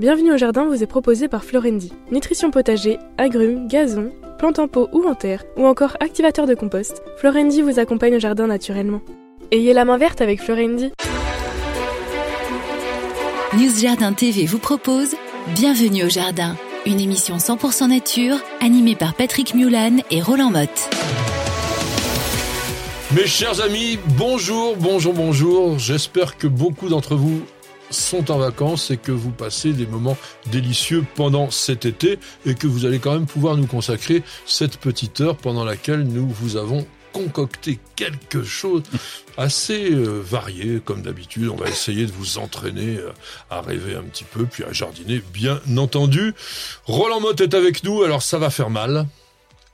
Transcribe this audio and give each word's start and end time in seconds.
Bienvenue 0.00 0.32
au 0.32 0.38
jardin 0.38 0.64
vous 0.64 0.82
est 0.82 0.86
proposé 0.86 1.28
par 1.28 1.44
Florendi. 1.44 1.92
Nutrition 2.10 2.50
potager, 2.50 2.98
agrumes, 3.18 3.68
gazon, 3.68 4.10
plantes 4.38 4.58
en 4.58 4.66
pot 4.66 4.88
ou 4.94 5.04
en 5.06 5.14
terre, 5.14 5.44
ou 5.58 5.66
encore 5.66 5.98
activateur 6.00 6.46
de 6.46 6.54
compost, 6.54 7.02
Florendi 7.18 7.60
vous 7.60 7.78
accompagne 7.78 8.16
au 8.16 8.18
jardin 8.18 8.46
naturellement. 8.46 9.02
Ayez 9.50 9.74
la 9.74 9.84
main 9.84 9.98
verte 9.98 10.22
avec 10.22 10.40
Florendi. 10.40 10.90
News 13.52 13.78
Jardin 13.78 14.14
TV 14.14 14.46
vous 14.46 14.58
propose 14.58 15.16
Bienvenue 15.54 16.04
au 16.04 16.08
jardin, 16.08 16.56
une 16.86 16.98
émission 16.98 17.36
100% 17.36 17.90
nature 17.90 18.38
animée 18.62 18.96
par 18.96 19.12
Patrick 19.12 19.54
Mulan 19.54 19.98
et 20.10 20.22
Roland 20.22 20.50
Motte. 20.50 20.88
Mes 23.14 23.26
chers 23.26 23.60
amis, 23.60 23.98
bonjour, 24.16 24.76
bonjour, 24.78 25.12
bonjour. 25.12 25.78
J'espère 25.78 26.38
que 26.38 26.46
beaucoup 26.46 26.88
d'entre 26.88 27.16
vous 27.16 27.42
sont 27.90 28.30
en 28.30 28.38
vacances 28.38 28.90
et 28.90 28.96
que 28.96 29.12
vous 29.12 29.30
passez 29.30 29.72
des 29.72 29.86
moments 29.86 30.16
délicieux 30.50 31.04
pendant 31.14 31.50
cet 31.50 31.84
été 31.84 32.18
et 32.46 32.54
que 32.54 32.66
vous 32.66 32.86
allez 32.86 32.98
quand 32.98 33.12
même 33.12 33.26
pouvoir 33.26 33.56
nous 33.56 33.66
consacrer 33.66 34.22
cette 34.46 34.76
petite 34.78 35.20
heure 35.20 35.36
pendant 35.36 35.64
laquelle 35.64 36.04
nous 36.04 36.28
vous 36.28 36.56
avons 36.56 36.86
concocté 37.12 37.80
quelque 37.96 38.42
chose 38.44 38.82
assez 39.36 39.90
euh, 39.90 40.20
varié 40.20 40.80
comme 40.84 41.02
d'habitude. 41.02 41.48
On 41.48 41.56
va 41.56 41.68
essayer 41.68 42.06
de 42.06 42.12
vous 42.12 42.38
entraîner 42.38 42.96
euh, 42.96 43.10
à 43.50 43.60
rêver 43.60 43.96
un 43.96 44.02
petit 44.02 44.24
peu 44.24 44.46
puis 44.46 44.64
à 44.64 44.72
jardiner 44.72 45.22
bien 45.32 45.60
entendu. 45.76 46.34
Roland 46.84 47.20
Motte 47.20 47.40
est 47.40 47.54
avec 47.54 47.82
nous, 47.84 48.02
alors 48.02 48.22
ça 48.22 48.38
va 48.38 48.50
faire 48.50 48.70
mal. 48.70 49.06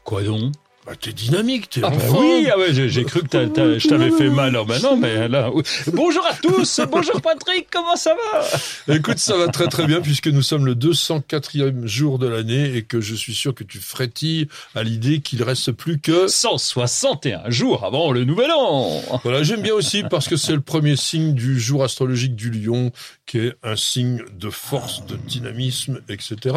Quoi 0.05 0.22
donc? 0.22 0.52
Bah, 0.86 0.92
t'es 0.95 1.12
dynamique, 1.12 1.68
t'es 1.68 1.80
ah 1.82 1.90
bah 1.90 1.96
oui, 2.16 2.46
ah 2.48 2.56
ouais, 2.56 2.72
j'ai 2.72 3.04
cru 3.04 3.20
que 3.22 3.27
je 3.36 3.88
t'avais 3.88 4.10
fait 4.12 4.30
mal. 4.30 4.50
Alors 4.50 4.68
maintenant, 4.68 4.96
mais 4.96 5.27
là, 5.27 5.50
oui. 5.52 5.64
bonjour 5.92 6.24
à 6.24 6.34
tous, 6.34 6.80
bonjour 6.92 7.20
Patrick, 7.20 7.66
comment 7.72 7.96
ça 7.96 8.14
va? 8.14 8.94
Écoute, 8.94 9.18
ça 9.18 9.36
va 9.36 9.48
très 9.48 9.66
très 9.66 9.84
bien 9.84 10.00
puisque 10.00 10.28
nous 10.28 10.42
sommes 10.42 10.64
le 10.64 10.77
204e 10.77 11.86
jour 11.86 12.20
de 12.20 12.28
l'année 12.28 12.77
et 12.77 12.82
que 12.82 13.00
je 13.00 13.16
suis 13.16 13.34
sûr 13.34 13.52
que 13.52 13.64
tu 13.64 13.78
frétilles 13.78 14.46
à 14.77 14.84
l'idée 14.84 15.19
qu'il 15.19 15.42
reste 15.42 15.72
plus 15.72 15.98
que... 15.98 16.28
161 16.28 17.50
jours 17.50 17.84
avant 17.84 18.12
le 18.12 18.24
nouvel 18.24 18.52
an. 18.52 19.02
Voilà, 19.24 19.42
j'aime 19.42 19.62
bien 19.62 19.74
aussi 19.74 20.05
parce 20.05 20.28
que 20.28 20.36
c'est 20.36 20.55
le 20.55 20.61
premier 20.61 20.94
signe 20.94 21.34
du 21.34 21.58
jour 21.58 21.83
astrologique 21.83 22.36
du 22.36 22.52
lion 22.52 22.92
qui 23.27 23.39
est 23.39 23.55
un 23.64 23.74
signe 23.74 24.22
de 24.39 24.50
force, 24.50 25.05
de 25.06 25.16
dynamisme, 25.16 26.00
etc. 26.08 26.55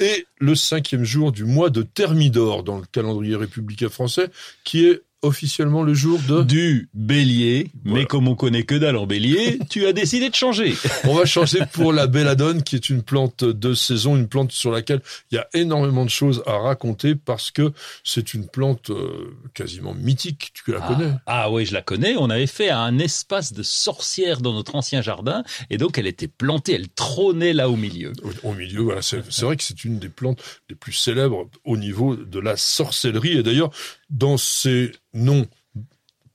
Et 0.00 0.26
le 0.38 0.54
cinquième 0.54 1.04
jour 1.04 1.32
du 1.32 1.44
mois 1.44 1.68
de 1.68 1.82
Thermidor 1.82 2.62
dans 2.62 2.78
le 2.78 2.84
calendrier 2.90 3.36
républicain 3.36 3.57
français 3.92 4.30
qui 4.64 4.86
est 4.86 5.02
officiellement 5.22 5.82
le 5.82 5.94
jour 5.94 6.18
de... 6.28 6.42
Du 6.42 6.88
bélier, 6.94 7.70
Voilà. 7.84 8.00
mais 8.00 8.06
comme 8.06 8.28
on 8.28 8.34
connaît 8.34 8.62
que 8.62 8.74
dalle 8.76 8.96
en 8.96 9.06
bélier, 9.06 9.58
tu 9.70 9.86
as 9.86 9.92
décidé 9.92 10.30
de 10.30 10.34
changer. 10.34 10.74
On 11.04 11.14
va 11.14 11.24
changer 11.24 11.60
pour 11.72 11.92
la 11.92 12.06
belladone, 12.06 12.62
qui 12.62 12.76
est 12.76 12.88
une 12.88 13.02
plante 13.02 13.44
de 13.44 13.74
saison, 13.74 14.16
une 14.16 14.28
plante 14.28 14.52
sur 14.52 14.70
laquelle 14.70 15.00
il 15.30 15.34
y 15.36 15.38
a 15.38 15.48
énormément 15.54 16.04
de 16.04 16.10
choses 16.10 16.42
à 16.46 16.58
raconter 16.58 17.14
parce 17.16 17.50
que 17.50 17.72
c'est 18.04 18.32
une 18.34 18.46
plante 18.46 18.90
euh, 18.90 19.36
quasiment 19.54 19.94
mythique. 19.94 20.52
Tu 20.54 20.72
la 20.72 20.80
connais 20.80 21.10
Ah, 21.26 21.42
ah 21.44 21.50
oui, 21.50 21.66
je 21.66 21.72
la 21.74 21.82
connais. 21.82 22.16
On 22.16 22.30
avait 22.30 22.46
fait 22.46 22.70
un 22.70 22.98
espace 22.98 23.52
de 23.52 23.62
sorcière 23.62 24.40
dans 24.40 24.52
notre 24.54 24.74
ancien 24.74 25.02
jardin, 25.02 25.42
et 25.70 25.78
donc 25.78 25.98
elle 25.98 26.06
était 26.06 26.28
plantée, 26.28 26.74
elle 26.74 26.88
trônait 26.88 27.52
là 27.52 27.68
au 27.68 27.76
milieu. 27.76 28.12
au, 28.22 28.48
au 28.50 28.54
milieu. 28.54 28.82
Voilà, 28.82 29.02
c'est 29.02 29.42
vrai 29.42 29.56
que 29.56 29.62
c'est 29.64 29.84
une 29.84 29.98
des 29.98 30.08
plantes 30.08 30.42
les 30.68 30.76
plus 30.76 30.92
célèbres 30.92 31.48
au 31.64 31.76
niveau 31.76 32.14
de 32.16 32.38
la 32.38 32.56
sorcellerie. 32.56 33.38
Et 33.38 33.42
d'ailleurs, 33.42 33.70
dans 34.10 34.36
ces 34.36 34.92
noms 35.18 35.46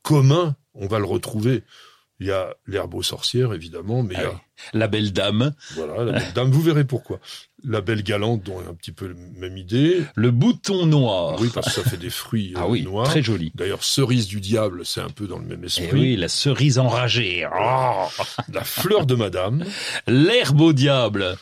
communs, 0.02 0.56
on 0.76 0.88
va 0.88 1.00
le 1.00 1.06
retrouver. 1.06 1.64
Il 2.20 2.28
y 2.28 2.32
a 2.32 2.56
l'herbe 2.68 2.94
aux 2.94 3.04
sorcières, 3.04 3.54
évidemment, 3.54 4.04
mais 4.04 4.14
il 4.14 4.20
y 4.22 4.24
Ah 4.24 4.28
a 4.28 4.32
oui. 4.32 4.38
La 4.74 4.88
belle 4.88 5.12
dame, 5.12 5.52
voilà, 5.76 6.06
la 6.06 6.20
belle 6.20 6.34
dame. 6.34 6.52
Vous 6.52 6.62
verrez 6.62 6.86
pourquoi. 6.86 7.20
La 7.66 7.82
belle 7.82 8.04
galante, 8.04 8.44
dont 8.44 8.60
un 8.60 8.74
petit 8.76 8.92
peu 8.92 9.08
la 9.08 9.14
même 9.14 9.58
idée. 9.58 10.04
le 10.16 10.32
bouton 10.32 10.86
noir. 10.86 11.38
Oui, 11.42 11.50
parce 11.54 11.68
que 11.74 11.82
ça 11.82 11.90
fait 11.90 11.98
des 11.98 12.12
fruits 12.12 12.54
ah 12.56 12.62
euh, 12.64 12.68
oui, 12.70 12.84
noirs. 12.84 13.08
très 13.08 13.24
joli. 13.24 13.52
D'ailleurs, 13.56 13.84
cerise 13.84 14.28
du 14.28 14.40
diable, 14.40 14.86
c'est 14.86 15.02
un 15.02 15.10
peu 15.10 15.28
dans 15.28 15.40
le 15.40 15.46
même 15.46 15.64
Et 15.64 15.66
esprit. 15.66 15.90
Eh 15.92 15.96
oui, 15.96 16.16
la 16.16 16.30
cerise 16.30 16.78
enragée. 16.78 17.46
Oh 17.54 18.08
La 18.54 18.64
fleur 18.64 19.06
de 19.06 19.16
madame, 19.16 19.66
L'herbe 20.08 20.62
au 20.62 20.72
diable. 20.74 21.36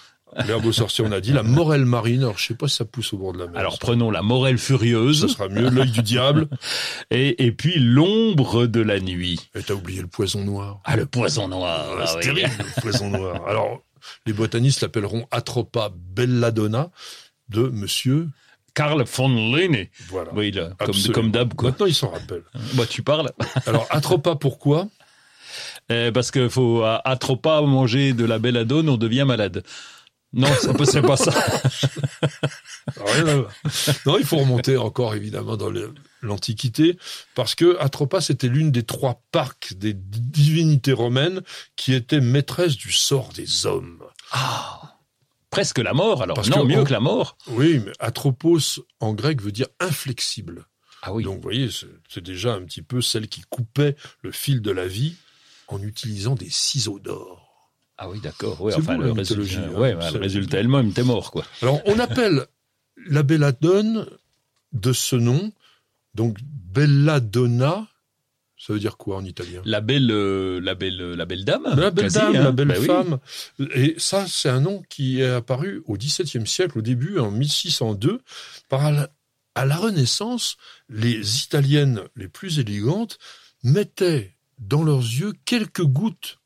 L'herbe 0.46 0.66
aux 0.66 0.72
sorcières, 0.72 1.08
on 1.08 1.12
a 1.12 1.20
dit, 1.20 1.34
la 1.34 1.44
morelle 1.44 1.86
marine. 1.86 2.22
Alors, 2.22 2.38
je 2.38 2.48
sais 2.48 2.54
pas 2.56 2.68
si 2.68 2.78
ça 2.78 2.86
pousse 2.86 3.14
au 3.14 3.18
bord 3.18 3.34
de 3.34 3.40
la 3.40 3.48
mer. 3.48 3.60
Alors 3.60 3.80
prenons 3.80 4.12
la 4.12 4.22
morelle 4.22 4.58
furieuse 4.58 5.22
ça 5.22 5.28
sera 5.28 5.50
mieux. 5.50 5.70
L'œil 5.70 5.92
du 5.92 6.02
diable. 6.02 6.48
et, 7.12 7.46
et 7.46 7.52
puis 7.52 7.80
l'ombre 7.80 8.66
de 8.66 8.82
la 8.82 9.00
nuit. 9.00 9.40
Et 9.56 9.62
t'as 9.62 9.74
oublié 9.74 10.02
le 10.02 10.08
poison 10.08 10.44
noir. 10.44 10.82
Ah, 10.86 10.96
le 10.96 11.06
poison 11.06 11.48
noir. 11.48 11.86
Ah, 11.90 11.96
ah 12.02 12.08
c'est 12.08 12.18
oui. 12.18 12.42
terrible, 12.42 12.54
le 12.60 12.82
poison 12.82 13.10
noir. 13.10 13.48
Alors, 13.48 13.82
les 14.26 14.34
botanistes 14.34 14.82
l'appelleront 14.82 15.28
Atropa 15.32 15.92
belladonna 15.96 16.90
de 17.50 17.64
monsieur. 17.64 18.30
Karl 18.74 19.04
von 19.04 19.28
Linné. 19.28 19.92
Voilà. 20.08 20.32
Oui, 20.34 20.52
là, 20.52 20.70
comme, 20.80 21.14
comme 21.14 21.32
d'hab, 21.32 21.54
quoi. 21.56 21.72
Maintenant, 21.72 21.88
il 21.88 21.94
s'en 21.94 22.10
rappelle. 22.10 22.44
Bah, 22.76 22.86
tu 22.90 23.04
parles. 23.04 23.32
Alors, 23.66 23.86
Atropa, 23.90 24.36
pourquoi 24.36 24.88
Eh, 25.90 26.12
parce 26.14 26.32
que 26.32 26.48
faut 26.48 26.84
à, 26.84 27.02
à 27.06 27.18
trop 27.18 27.36
pas 27.36 27.62
manger 27.62 28.14
de 28.14 28.24
la 28.24 28.40
belladone, 28.40 28.88
on 28.88 28.98
devient 28.98 29.26
malade. 29.28 29.64
Non, 30.34 30.48
c'est 30.60 31.02
pas 31.02 31.18
ça. 31.18 31.32
Voir. 32.96 33.50
Non, 34.06 34.18
il 34.18 34.26
faut 34.26 34.38
remonter 34.38 34.78
encore 34.78 35.14
évidemment 35.14 35.58
dans 35.58 35.72
l'Antiquité, 36.22 36.98
parce 37.36 37.56
que 37.56 37.78
Atropa 37.80 38.22
c'était 38.22 38.48
l'une 38.48 38.72
des 38.72 38.84
trois 38.84 39.22
parcs 39.32 39.74
des 39.74 39.94
divinités 39.94 40.94
romaines 40.94 41.42
qui 41.76 41.94
étaient 41.94 42.22
maîtresses 42.22 42.78
du 42.78 42.92
sort 42.92 43.30
des 43.34 43.66
hommes. 43.66 44.04
Ah, 44.32 45.00
presque 45.50 45.80
la 45.80 45.94
mort. 45.94 46.22
Alors 46.22 46.36
Parce 46.36 46.50
non, 46.50 46.62
que 46.62 46.68
mieux 46.68 46.84
que 46.84 46.94
la 46.94 47.02
mort. 47.02 47.38
Oui, 47.48 47.82
mais 47.86 47.92
Atropos 48.00 48.80
en 49.00 49.14
grec 49.14 49.42
veut 49.42 49.52
dire 49.52 49.68
inflexible. 49.80 50.66
Ah 51.02 51.14
oui. 51.14 51.24
Donc 51.24 51.36
vous 51.36 51.42
voyez, 51.42 51.70
c'est 52.08 52.24
déjà 52.24 52.54
un 52.54 52.64
petit 52.64 52.84
peu 52.84 53.02
celle 53.02 53.28
qui 53.28 53.42
coupait 53.50 53.96
le 54.22 54.32
fil 54.32 54.62
de 54.62 54.72
la 54.72 54.88
vie 54.88 55.16
en 55.68 55.82
utilisant 55.82 56.36
des 56.36 56.50
ciseaux 56.50 57.00
d'or. 57.00 57.41
Ah 58.04 58.10
oui, 58.10 58.20
d'accord. 58.20 58.60
Ouais, 58.62 58.74
enfin, 58.74 58.98
le 58.98 59.12
résultat, 59.12 59.70
ouais, 59.80 59.94
bah, 59.94 60.10
le 60.12 60.20
résultat 60.20 60.58
elle-même, 60.58 60.92
t'es 60.92 61.04
mort, 61.04 61.30
quoi. 61.30 61.46
Alors, 61.62 61.80
on 61.86 62.00
appelle 62.00 62.48
la 63.08 63.22
belladone 63.22 64.08
de 64.74 64.92
ce 64.92 65.16
nom, 65.16 65.52
donc 66.16 66.40
belladonna, 66.42 67.88
ça 68.58 68.74
veut 68.74 68.80
dire 68.80 68.98
quoi 68.98 69.18
en 69.18 69.24
italien? 69.24 69.62
La 69.66 69.82
belle, 69.82 70.10
euh, 70.10 70.60
la 70.62 70.74
belle, 70.74 70.98
la 71.14 71.26
belle 71.26 71.46
dame. 71.46 71.68
La 71.78 71.92
belle 71.92 72.06
quasi, 72.06 72.16
dame, 72.18 72.36
hein. 72.38 72.44
la 72.46 72.52
belle 72.52 72.68
Bah 72.70 72.76
oui. 72.80 72.88
femme. 72.88 73.20
Et 73.76 73.94
ça, 74.00 74.26
c'est 74.28 74.50
un 74.50 74.62
nom 74.62 74.82
qui 74.90 75.22
est 75.22 75.30
apparu 75.30 75.84
au 75.86 75.96
XVIIe 75.96 76.48
siècle, 76.48 76.80
au 76.80 76.82
début, 76.82 77.20
en 77.20 77.30
1602. 77.30 78.20
Par 78.68 78.92
la, 78.92 79.12
à 79.54 79.66
la 79.66 79.76
Renaissance, 79.76 80.58
les 80.90 81.44
Italiennes 81.44 82.02
les 82.16 82.28
plus 82.28 82.58
élégantes 82.58 83.20
mettaient 83.64 84.36
dans 84.58 84.84
leurs 84.84 85.02
yeux 85.02 85.34
quelques 85.46 85.84
gouttes 85.84 86.40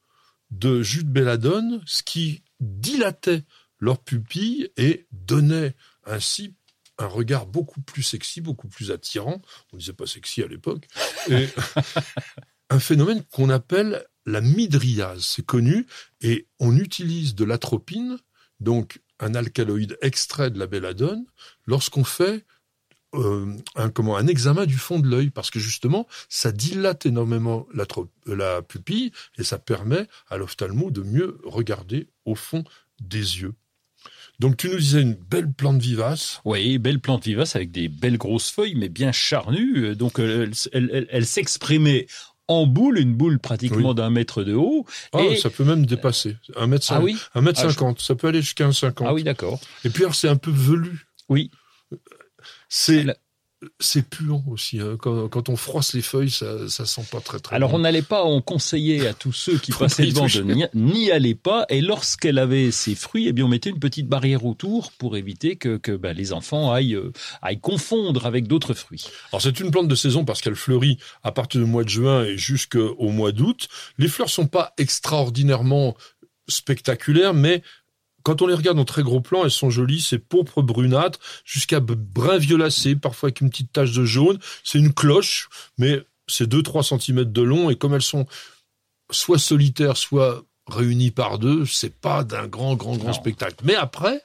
de 0.60 0.82
jus 0.82 1.04
de 1.04 1.10
belladone, 1.10 1.82
ce 1.86 2.04
qui 2.04 2.44
dilatait 2.60 3.44
leurs 3.80 4.00
pupilles 4.00 4.70
et 4.78 5.08
donnait 5.12 5.76
ainsi 6.06 6.56
un 6.98 7.08
regard 7.08 7.46
beaucoup 7.46 7.82
plus 7.82 8.04
sexy, 8.04 8.42
beaucoup 8.42 8.70
plus 8.70 8.92
attirant. 8.92 9.42
On 9.74 9.78
disait 9.78 9.94
pas 9.94 10.08
sexy 10.08 10.42
à 10.42 10.48
l'époque. 10.48 10.88
Et 11.30 11.48
un 12.70 12.80
phénomène 12.80 13.24
qu'on 13.24 13.50
appelle 13.50 14.06
la 14.26 14.42
midriase. 14.42 15.26
C'est 15.26 15.46
connu 15.46 15.86
et 16.22 16.48
on 16.60 16.78
utilise 16.78 17.36
de 17.36 17.44
l'atropine, 17.44 18.18
donc 18.60 19.02
un 19.20 19.36
alcaloïde 19.36 19.98
extrait 20.02 20.52
de 20.52 20.60
la 20.60 20.68
belladone, 20.68 21.26
lorsqu'on 21.66 22.04
fait 22.04 22.46
euh, 23.16 23.56
un, 23.76 23.90
comment, 23.90 24.18
un 24.18 24.28
examen 24.28 24.66
du 24.66 24.78
fond 24.78 25.00
de 25.00 25.08
l'œil, 25.08 25.30
parce 25.30 25.50
que 25.52 25.60
justement, 25.60 26.08
ça 26.30 26.52
dilate 26.52 27.06
énormément 27.06 27.68
la, 28.26 28.62
pupille 28.62 29.12
et 29.38 29.44
ça 29.44 29.58
permet 29.60 30.08
à 30.30 30.38
l'ophtalmo 30.38 30.92
de 30.92 31.02
mieux 31.02 31.38
regarder 31.44 32.08
au 32.26 32.36
fond 32.36 32.64
des 33.02 33.42
yeux. 33.42 33.54
Donc 34.40 34.58
tu 34.58 34.70
nous 34.70 34.78
disais 34.78 35.02
une 35.02 35.14
belle 35.14 35.52
plante 35.52 35.82
vivace. 35.82 36.42
Oui, 36.44 36.78
belle 36.78 37.00
plante 37.00 37.24
vivace 37.26 37.56
avec 37.56 37.72
des 37.72 37.88
belles 37.88 38.18
grosses 38.18 38.52
feuilles, 38.52 38.76
mais 38.76 38.90
bien 38.90 39.12
charnues. 39.14 39.96
Donc, 39.96 40.20
euh, 40.20 40.44
elle, 40.44 40.52
elle- 40.74 40.90
elle- 40.94 41.08
elle 41.10 41.26
s'exprimait 41.26 42.08
en 42.48 42.68
boule, 42.68 43.00
une 43.00 43.16
boule 43.16 43.40
pratiquement 43.40 43.94
d'un 43.94 44.10
mètre 44.10 44.44
de 44.44 44.54
haut. 44.54 44.86
Ah, 45.14 45.24
et... 45.24 45.38
ça 45.38 45.50
peut 45.50 45.64
même 45.64 45.86
dépasser. 45.86 46.38
Un 46.58 46.68
mètre 46.68 46.86
Ah 46.92 47.00
oui 47.02 47.18
un 47.34 47.42
mètre 47.42 47.60
Ah, 47.64 47.68
je- 47.68 47.74
cinquante. 47.74 48.02
Ça 48.02 48.14
peut 48.16 48.28
aller 48.28 48.42
jusqu'à 48.42 48.66
un 48.68 48.72
cinquante. 48.74 49.08
Ah 49.10 49.14
oui, 49.14 49.24
d'accord. 49.24 49.60
Et 49.84 49.90
puis 49.90 50.04
alors 50.04 50.14
c'est 50.16 50.28
un 50.30 50.36
peu 50.36 50.52
velu. 50.52 51.08
Oui. 51.30 51.50
C'est 53.80 54.08
puant 54.08 54.44
aussi. 54.48 54.80
hein. 54.80 54.96
Quand, 55.00 55.28
quand 55.28 55.50
on 55.50 55.56
froisse 55.56 55.94
les 55.94 56.04
feuilles, 56.04 56.30
ça, 56.30 56.70
ça 56.70 56.86
sent 56.86 57.02
pas 57.12 57.20
très 57.20 57.40
très 57.40 57.56
Alors 57.56 57.72
bon. 57.72 57.78
on 57.78 57.80
n'allait 57.80 58.04
pas 58.04 58.22
en 58.24 58.40
conseiller 58.42 59.08
à 59.08 59.14
tous 59.16 59.32
ceux 59.32 59.58
qui 59.58 59.72
passaient 59.80 60.06
devant 60.06 60.28
de 60.28 60.42
n'y- 60.42 60.66
n'y 60.76 61.10
aller 61.10 61.34
pas. 61.34 61.66
Et 61.70 61.82
lorsqu'elle 61.82 62.38
avait 62.38 62.70
ses 62.70 62.94
fruits, 62.94 63.28
eh 63.28 63.34
bien 63.34 63.46
on 63.46 63.48
mettait 63.48 63.72
une 63.72 63.80
petite 63.80 64.08
barrière 64.08 64.46
autour 64.46 64.92
pour 64.92 65.18
éviter 65.18 65.56
que, 65.56 65.78
que 65.78 65.94
bah, 65.94 66.14
les 66.14 66.32
enfants 66.34 66.72
aillent, 66.72 66.94
euh, 66.96 67.12
aillent 67.42 67.60
confondre 67.62 68.28
avec 68.28 68.46
d'autres 68.48 68.76
fruits. 68.76 69.06
Alors 69.32 69.42
c'est 69.42 69.60
une 69.60 69.72
plante 69.72 69.88
de 69.88 69.96
saison 69.96 70.26
parce 70.26 70.42
qu'elle 70.42 70.56
fleurit 70.56 70.98
à 71.24 71.32
partir 71.32 71.60
du 71.62 71.66
mois 71.68 71.84
de 71.86 71.90
juin 71.90 72.24
et 72.26 72.38
jusqu'au 72.38 73.10
mois 73.10 73.32
d'août. 73.32 73.68
Les 73.98 74.10
fleurs 74.10 74.30
sont 74.30 74.48
pas 74.48 74.74
extraordinairement 74.78 75.96
spectaculaires, 76.48 77.34
mais 77.34 77.64
quand 78.26 78.42
on 78.42 78.48
les 78.48 78.56
regarde 78.56 78.80
en 78.80 78.86
très 78.86 79.04
gros 79.04 79.22
plan, 79.22 79.44
elles 79.44 79.52
sont 79.52 79.70
jolies, 79.70 80.02
c'est 80.02 80.18
pourpre 80.18 80.64
brunâtre 80.64 81.20
jusqu'à 81.46 81.80
brun 81.80 82.40
violacé, 82.40 82.96
parfois 82.96 83.28
avec 83.28 83.40
une 83.40 83.52
petite 83.52 83.72
tache 83.72 83.92
de 83.92 84.04
jaune. 84.04 84.40
C'est 84.64 84.80
une 84.80 84.94
cloche, 84.94 85.48
mais 85.78 86.04
c'est 86.28 86.50
2-3 86.50 87.00
cm 87.00 87.26
de 87.26 87.42
long 87.44 87.70
et 87.70 87.76
comme 87.76 87.94
elles 87.94 88.02
sont 88.02 88.26
soit 89.12 89.38
solitaires, 89.38 89.96
soit 89.96 90.44
réunies 90.66 91.12
par 91.12 91.38
deux, 91.38 91.68
c'est 91.68 91.94
pas 91.94 92.24
d'un 92.24 92.48
grand, 92.48 92.76
grand, 92.76 92.98
grand 92.98 93.14
spectacle. 93.14 93.58
Mais 93.64 93.76
après, 93.76 94.24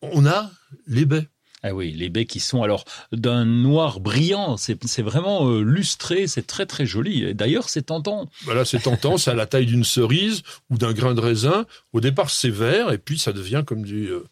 on 0.00 0.26
a 0.26 0.52
les 0.86 1.04
baies. 1.04 1.26
Ah 1.66 1.72
oui, 1.72 1.92
les 1.92 2.10
baies 2.10 2.26
qui 2.26 2.40
sont 2.40 2.62
alors 2.62 2.84
d'un 3.10 3.46
noir 3.46 3.98
brillant, 3.98 4.58
c'est 4.58 5.00
vraiment 5.00 5.48
euh, 5.48 5.62
lustré, 5.62 6.26
c'est 6.26 6.46
très 6.46 6.66
très 6.66 6.84
joli. 6.84 7.34
D'ailleurs, 7.34 7.70
c'est 7.70 7.84
tentant. 7.84 8.28
Voilà, 8.42 8.66
c'est 8.66 8.80
tentant, 8.80 9.16
c'est 9.16 9.30
à 9.30 9.34
la 9.34 9.46
taille 9.46 9.64
d'une 9.64 9.82
cerise 9.82 10.42
ou 10.68 10.76
d'un 10.76 10.92
grain 10.92 11.14
de 11.14 11.20
raisin. 11.20 11.64
Au 11.94 12.02
départ, 12.02 12.28
c'est 12.28 12.50
vert 12.50 12.92
et 12.92 12.98
puis 12.98 13.18
ça 13.18 13.32
devient, 13.32 13.64
comme 13.66 13.82
dit 13.82 14.08
euh, 14.08 14.24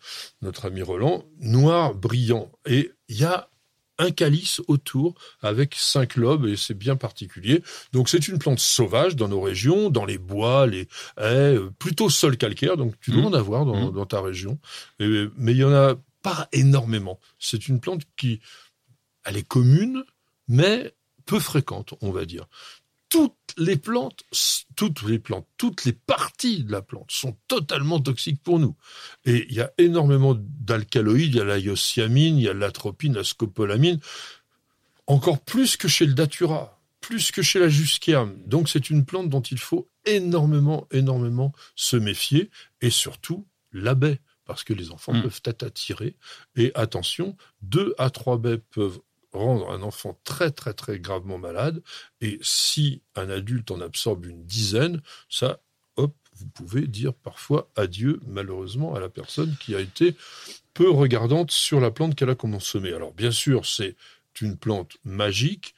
notre 0.42 0.66
ami 0.66 0.82
Roland, 0.82 1.24
noir 1.40 1.94
brillant. 1.94 2.52
Et 2.66 2.90
il 3.08 3.16
y 3.16 3.24
a 3.24 3.48
un 3.96 4.10
calice 4.10 4.60
autour 4.68 5.14
avec 5.40 5.74
cinq 5.74 6.16
lobes 6.16 6.44
et 6.44 6.56
c'est 6.56 6.74
bien 6.74 6.96
particulier. 6.96 7.62
Donc 7.94 8.10
c'est 8.10 8.28
une 8.28 8.38
plante 8.38 8.58
sauvage 8.58 9.16
dans 9.16 9.28
nos 9.28 9.40
régions, 9.40 9.88
dans 9.88 10.04
les 10.04 10.18
bois, 10.18 10.66
les 10.66 10.82
haies, 11.16 11.56
euh, 11.56 11.70
plutôt 11.78 12.10
sol 12.10 12.36
calcaire. 12.36 12.76
Donc 12.76 12.92
tu 13.00 13.10
dois 13.10 13.22
mmh. 13.22 13.26
en 13.26 13.32
avoir 13.32 13.64
dans, 13.64 13.90
mmh. 13.90 13.94
dans 13.94 14.06
ta 14.06 14.20
région. 14.20 14.58
mais 14.98 15.52
il 15.52 15.56
y 15.56 15.64
en 15.64 15.72
a 15.72 15.94
pas 16.22 16.48
énormément. 16.52 17.20
C'est 17.38 17.68
une 17.68 17.80
plante 17.80 18.02
qui, 18.16 18.40
elle 19.24 19.36
est 19.36 19.46
commune, 19.46 20.04
mais 20.48 20.94
peu 21.26 21.38
fréquente, 21.38 21.94
on 22.00 22.10
va 22.10 22.24
dire. 22.24 22.46
Toutes 23.08 23.34
les 23.58 23.76
plantes, 23.76 24.24
toutes 24.74 25.02
les 25.02 25.18
plantes, 25.18 25.46
toutes 25.58 25.84
les 25.84 25.92
parties 25.92 26.64
de 26.64 26.72
la 26.72 26.80
plante 26.80 27.10
sont 27.10 27.36
totalement 27.46 28.00
toxiques 28.00 28.42
pour 28.42 28.58
nous. 28.58 28.74
Et 29.26 29.46
il 29.50 29.54
y 29.54 29.60
a 29.60 29.70
énormément 29.76 30.34
d'alcaloïdes, 30.38 31.34
il 31.34 31.36
y 31.36 31.40
a 31.40 31.44
la 31.44 31.58
il 31.58 32.40
y 32.40 32.48
a 32.48 32.54
l'atropine, 32.54 33.14
la 33.14 33.24
scopolamine, 33.24 34.00
encore 35.06 35.40
plus 35.40 35.76
que 35.76 35.88
chez 35.88 36.06
le 36.06 36.14
datura, 36.14 36.80
plus 37.00 37.30
que 37.32 37.42
chez 37.42 37.58
la 37.58 37.68
jusquiame. 37.68 38.38
Donc 38.46 38.70
c'est 38.70 38.88
une 38.88 39.04
plante 39.04 39.28
dont 39.28 39.42
il 39.42 39.58
faut 39.58 39.90
énormément, 40.06 40.88
énormément 40.90 41.52
se 41.74 41.96
méfier, 41.96 42.50
et 42.80 42.90
surtout 42.90 43.46
l'abeille 43.72 44.18
parce 44.44 44.64
que 44.64 44.72
les 44.72 44.90
enfants 44.90 45.12
hmm. 45.12 45.22
peuvent 45.22 45.42
être 45.44 45.62
attirés. 45.62 46.16
Et 46.56 46.72
attention, 46.74 47.36
deux 47.60 47.94
à 47.98 48.10
trois 48.10 48.38
baies 48.38 48.58
peuvent 48.58 49.00
rendre 49.32 49.70
un 49.70 49.82
enfant 49.82 50.18
très 50.24 50.50
très 50.50 50.74
très 50.74 50.98
gravement 50.98 51.38
malade. 51.38 51.82
Et 52.20 52.38
si 52.42 53.02
un 53.14 53.30
adulte 53.30 53.70
en 53.70 53.80
absorbe 53.80 54.26
une 54.26 54.44
dizaine, 54.44 55.02
ça, 55.28 55.60
hop, 55.96 56.14
vous 56.34 56.46
pouvez 56.48 56.86
dire 56.86 57.14
parfois 57.14 57.70
adieu 57.76 58.20
malheureusement 58.26 58.94
à 58.94 59.00
la 59.00 59.08
personne 59.08 59.56
qui 59.60 59.74
a 59.74 59.80
été 59.80 60.16
peu 60.74 60.90
regardante 60.90 61.50
sur 61.50 61.80
la 61.80 61.90
plante 61.90 62.14
qu'elle 62.14 62.30
a 62.30 62.34
consommée. 62.34 62.92
Alors 62.92 63.12
bien 63.12 63.30
sûr, 63.30 63.66
c'est 63.66 63.96
une 64.40 64.56
plante 64.56 64.96
magique, 65.04 65.74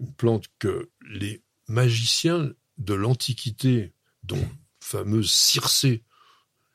une 0.00 0.12
plante 0.12 0.46
que 0.58 0.90
les 1.08 1.42
magiciens 1.66 2.52
de 2.78 2.94
l'Antiquité, 2.94 3.92
dont 4.22 4.46
fameuse 4.80 5.30
Circé 5.30 6.02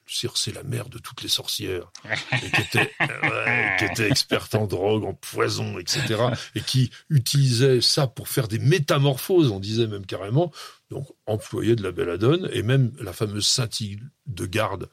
Circé, 0.05 0.51
la 0.51 0.63
mère 0.63 0.89
de 0.89 0.97
toutes 0.97 1.23
les 1.23 1.29
sorcières, 1.29 1.91
qui, 2.39 3.85
était, 3.85 4.09
experte 4.09 4.55
en 4.55 4.67
drogue, 4.67 5.05
en 5.05 5.13
poison, 5.13 5.79
etc., 5.79 6.21
et 6.55 6.61
qui 6.61 6.91
utilisait 7.09 7.81
ça 7.81 8.07
pour 8.07 8.27
faire 8.27 8.47
des 8.47 8.59
métamorphoses, 8.59 9.51
on 9.51 9.59
disait 9.59 9.87
même 9.87 10.05
carrément, 10.05 10.51
donc 10.89 11.07
employé 11.25 11.75
de 11.75 11.83
la 11.83 11.91
belladone, 11.91 12.49
et 12.51 12.63
même 12.63 12.91
la 12.99 13.13
fameuse 13.13 13.47
scintille 13.47 14.01
de 14.25 14.45
garde, 14.45 14.89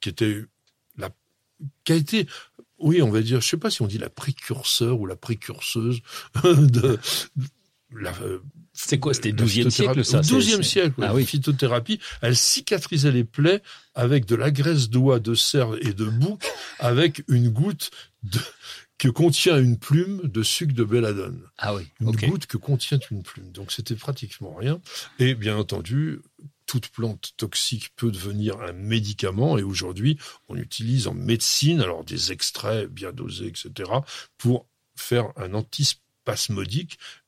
qui 0.00 0.08
était 0.08 0.44
la, 0.96 1.10
qui 1.84 1.92
a 1.92 1.96
été, 1.96 2.26
oui, 2.78 3.02
on 3.02 3.10
va 3.10 3.20
dire, 3.20 3.40
je 3.40 3.48
sais 3.48 3.56
pas 3.56 3.70
si 3.70 3.82
on 3.82 3.86
dit 3.86 3.98
la 3.98 4.10
précurseur 4.10 5.00
ou 5.00 5.06
la 5.06 5.16
précurseuse 5.16 6.00
de, 6.44 6.98
c'est 8.72 8.98
quoi 8.98 9.14
C'était 9.14 9.32
12e 9.32 9.70
siècle, 9.70 10.04
ça 10.04 10.20
12e 10.20 10.62
siècle, 10.62 11.02
ah 11.02 11.14
oui. 11.14 11.26
phytothérapie. 11.26 12.00
Elle 12.22 12.36
cicatrisait 12.36 13.12
les 13.12 13.24
plaies 13.24 13.62
avec 13.94 14.26
de 14.26 14.36
la 14.36 14.50
graisse 14.50 14.88
d'oie, 14.88 15.18
de 15.18 15.34
cerf 15.34 15.74
et 15.80 15.92
de 15.92 16.04
bouc, 16.04 16.42
avec 16.78 17.24
une 17.28 17.48
goutte 17.48 17.90
de, 18.22 18.38
que 18.98 19.08
contient 19.08 19.58
une 19.58 19.78
plume 19.78 20.20
de 20.24 20.42
sucre 20.42 20.74
de 20.74 20.84
belladone. 20.84 21.42
Ah 21.58 21.74
oui. 21.74 21.88
Une 22.00 22.12
goutte 22.12 22.46
que 22.46 22.58
contient 22.58 23.00
une 23.10 23.22
plume. 23.22 23.50
Donc 23.50 23.72
c'était 23.72 23.96
pratiquement 23.96 24.54
rien. 24.54 24.80
Et 25.18 25.34
bien 25.34 25.56
entendu, 25.56 26.20
toute 26.66 26.88
plante 26.88 27.32
toxique 27.36 27.90
peut 27.96 28.12
devenir 28.12 28.60
un 28.60 28.72
médicament 28.72 29.58
et 29.58 29.62
aujourd'hui 29.62 30.18
on 30.48 30.56
utilise 30.56 31.08
en 31.08 31.14
médecine 31.14 31.80
alors 31.80 32.04
des 32.04 32.30
extraits 32.30 32.88
bien 32.88 33.10
dosés 33.10 33.48
etc 33.48 33.90
pour 34.38 34.68
faire 34.94 35.32
un 35.36 35.54
antispasmodique 35.54 36.04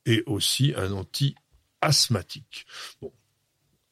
et 0.05 0.23
aussi 0.25 0.73
un 0.75 0.91
anti 0.91 1.35
asthmatique. 1.81 2.65
Bon, 3.01 3.11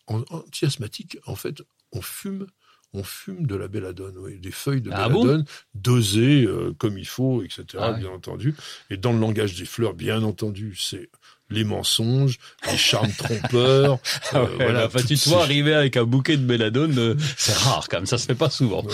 anti-asthmatique, 0.08 1.18
en 1.26 1.36
fait, 1.36 1.62
on 1.92 2.02
fume 2.02 2.48
on 2.94 3.04
fume 3.04 3.48
de 3.48 3.56
la 3.56 3.70
belladone, 3.70 4.18
oui, 4.18 4.38
des 4.38 4.52
feuilles 4.52 4.82
de 4.82 4.92
ah 4.92 5.08
belladone 5.08 5.46
dosées 5.74 6.44
euh, 6.46 6.74
comme 6.78 6.98
il 6.98 7.08
faut, 7.08 7.42
etc., 7.42 7.66
ah 7.78 7.94
bien 7.94 8.10
entendu. 8.10 8.54
Et 8.90 8.98
dans 8.98 9.14
le 9.14 9.20
langage 9.20 9.56
des 9.56 9.66
fleurs, 9.66 9.94
bien 9.94 10.24
entendu, 10.24 10.76
c'est 10.76 11.10
les 11.52 11.64
mensonges, 11.64 12.38
les 12.72 12.78
charmes 12.78 13.12
trompeurs. 13.12 14.00
Euh, 14.34 14.46
voilà, 14.56 14.88
tu 14.88 15.18
te 15.18 15.30
vois 15.30 15.42
arriver 15.42 15.74
avec 15.74 15.98
un 15.98 16.04
bouquet 16.04 16.38
de 16.38 16.44
belladone, 16.44 16.98
euh, 16.98 17.16
c'est 17.38 17.54
rare 17.54 17.88
quand 17.90 17.98
même, 17.98 18.06
ça 18.06 18.18
se 18.18 18.26
fait 18.26 18.36
pas 18.36 18.50
souvent. 18.50 18.86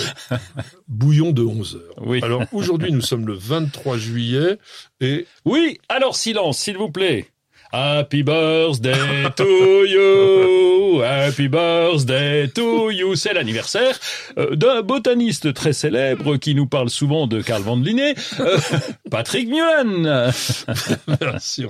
Bouillon 0.88 1.31
de 1.31 1.44
11 1.44 1.75
heures. 1.75 2.07
Oui. 2.07 2.19
Alors 2.24 2.44
aujourd'hui, 2.54 2.92
nous 2.92 3.01
sommes 3.01 3.27
le 3.27 3.33
23 3.33 3.98
juillet 3.98 4.57
et... 5.00 5.27
Oui, 5.45 5.80
alors 5.89 6.15
silence, 6.15 6.59
s'il 6.59 6.77
vous 6.77 6.89
plaît. 6.89 7.27
Happy 7.74 8.24
birthday 8.24 9.30
to 9.36 9.86
you, 9.86 11.02
happy 11.02 11.50
birthday 11.50 12.48
to 12.48 12.92
you. 12.92 13.14
C'est 13.16 13.34
l'anniversaire 13.34 14.00
euh, 14.38 14.56
d'un 14.56 14.81
botaniste 14.84 15.54
très 15.54 15.74
célèbre 15.74 16.38
qui 16.38 16.56
nous 16.56 16.66
parle 16.66 16.90
souvent 16.90 17.28
de 17.28 17.42
Carl 17.42 17.62
van 17.62 17.75
Linné, 17.75 18.16
euh, 18.40 18.58
Patrick 19.12 19.50
Mulan. 19.50 20.31
merci, 21.19 21.66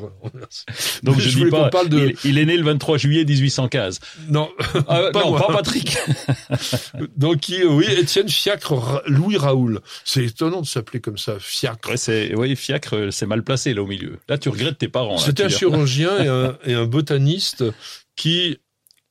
Donc 1.02 1.20
je, 1.20 1.30
dis 1.30 1.46
pas, 1.46 1.72
de... 1.86 2.14
il, 2.24 2.38
est 2.38 2.46
né 2.46 2.58
le 2.58 2.64
23 2.64 3.00
juillet 3.00 3.26
1815. 3.26 4.00
Non, 4.30 4.50
ah, 4.88 5.10
pas 5.14 5.24
non, 5.24 5.34
pas 5.34 5.48
Patrick. 5.48 5.98
Donc 7.16 7.46
oui, 7.50 7.86
Étienne 7.90 8.30
Fiacre, 8.30 9.02
Louis 9.08 9.38
Raoul. 9.38 9.82
C'est 10.06 10.26
étonnant 10.26 10.62
de 10.62 10.68
s'appeler 10.68 11.00
comme 11.00 11.18
ça, 11.18 11.38
Fiacre. 11.40 11.90
Ouais, 11.90 11.98
c'est, 11.98 12.36
oui, 12.36 12.56
Fiacre, 12.56 13.10
c'est 13.10 13.26
mal 13.26 13.42
placé 13.42 13.74
là 13.74 13.82
au 13.82 13.88
milieu. 13.88 14.20
Là, 14.30 14.38
tu 14.38 14.50
regrettes 14.50 14.78
tes 14.78 14.90
parents. 14.90 15.18
C'était 15.18 15.46
un 15.46 15.50
chirurgien 15.50 15.87
et 16.66 16.74
un, 16.74 16.86
botaniste 16.86 17.64
qui 18.16 18.58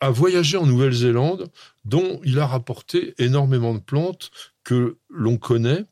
a 0.01 0.11
voyagé 0.11 0.57
en 0.57 0.67
Nouvelle-Zélande, 0.67 1.51
dont 1.85 2.21
il 2.25 2.39
a 2.39 2.47
rapporté 2.47 3.15
énormément 3.19 3.75
de 3.75 3.81
plantes 3.81 4.31
que 4.65 4.99
l'on 5.09 5.39
connaît, 5.39 5.85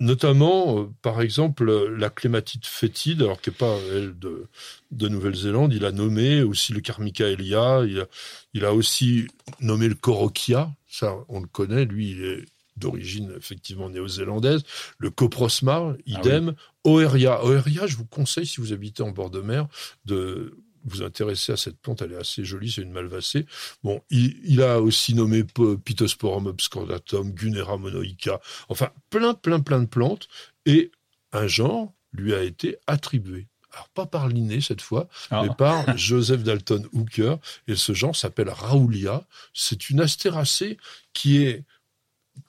notamment, 0.00 0.80
euh, 0.80 0.90
par 1.02 1.20
exemple, 1.20 1.88
la 1.88 2.10
clématite 2.10 2.66
fétide, 2.66 3.22
alors 3.22 3.40
qui 3.40 3.50
n'est 3.50 3.56
pas 3.56 3.76
de, 3.90 4.46
de 4.90 5.08
Nouvelle-Zélande, 5.08 5.72
il 5.72 5.84
a 5.84 5.92
nommé 5.92 6.42
aussi 6.42 6.72
le 6.72 6.80
Carmica 6.80 7.28
elia, 7.28 7.82
il 7.86 8.00
a, 8.00 8.06
il 8.54 8.64
a 8.64 8.74
aussi 8.74 9.26
nommé 9.60 9.88
le 9.88 9.94
Corokia, 9.94 10.70
ça 10.88 11.16
on 11.28 11.40
le 11.40 11.48
connaît, 11.48 11.84
lui 11.84 12.10
il 12.10 12.24
est 12.24 12.44
d'origine 12.78 13.32
effectivement 13.36 13.90
néo-zélandaise, 13.90 14.62
le 14.98 15.10
coprosmar, 15.10 15.94
ah 15.94 16.02
idem, 16.06 16.54
Oeria. 16.84 17.44
Oeria, 17.44 17.86
je 17.86 17.96
vous 17.96 18.06
conseille, 18.06 18.46
si 18.46 18.60
vous 18.60 18.72
habitez 18.72 19.02
en 19.02 19.10
bord 19.10 19.30
de 19.30 19.40
mer, 19.40 19.66
de 20.04 20.56
vous 20.84 21.02
intéresser 21.02 21.52
à 21.52 21.56
cette 21.56 21.78
plante, 21.78 22.02
elle 22.02 22.12
est 22.12 22.16
assez 22.16 22.44
jolie, 22.44 22.70
c'est 22.70 22.82
une 22.82 22.92
malvacée. 22.92 23.46
Bon, 23.82 24.00
il, 24.10 24.62
a 24.62 24.80
aussi 24.80 25.14
nommé 25.14 25.44
Pittosporum 25.44 26.46
obscuratum, 26.46 27.32
Gunera 27.32 27.76
monoica, 27.76 28.40
enfin 28.68 28.90
plein, 29.10 29.34
plein, 29.34 29.60
plein 29.60 29.80
de 29.80 29.86
plantes, 29.86 30.28
et 30.66 30.90
un 31.32 31.46
genre 31.46 31.92
lui 32.12 32.34
a 32.34 32.42
été 32.42 32.78
attribué. 32.86 33.48
Alors 33.72 33.88
pas 33.90 34.06
par 34.06 34.28
Linné 34.28 34.60
cette 34.60 34.80
fois, 34.80 35.08
ah. 35.30 35.42
mais 35.42 35.54
par 35.54 35.96
Joseph 35.98 36.42
Dalton 36.42 36.86
Hooker, 36.92 37.36
et 37.66 37.76
ce 37.76 37.92
genre 37.92 38.16
s'appelle 38.16 38.50
Raulia. 38.50 39.26
C'est 39.52 39.90
une 39.90 40.00
astéracée 40.00 40.78
qui 41.12 41.42
est 41.42 41.64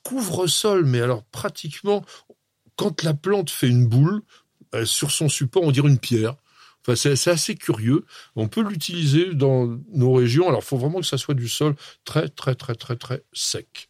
couvre-sol, 0.03 0.85
mais 0.85 1.01
alors 1.01 1.23
pratiquement, 1.23 2.03
quand 2.75 3.03
la 3.03 3.13
plante 3.13 3.49
fait 3.49 3.67
une 3.67 3.87
boule, 3.87 4.21
euh, 4.75 4.85
sur 4.85 5.11
son 5.11 5.29
support, 5.29 5.63
on 5.63 5.71
dirait 5.71 5.89
une 5.89 5.99
pierre. 5.99 6.35
Enfin, 6.81 6.95
c'est 6.95 7.29
assez 7.29 7.55
curieux. 7.55 8.05
On 8.35 8.47
peut 8.47 8.61
l'utiliser 8.61 9.33
dans 9.33 9.77
nos 9.91 10.13
régions. 10.13 10.47
Alors, 10.47 10.61
il 10.63 10.65
faut 10.65 10.77
vraiment 10.77 11.01
que 11.01 11.05
ça 11.05 11.17
soit 11.17 11.33
du 11.33 11.49
sol 11.49 11.75
très, 12.05 12.29
très, 12.29 12.55
très, 12.55 12.75
très, 12.75 12.95
très 12.95 13.23
sec. 13.33 13.89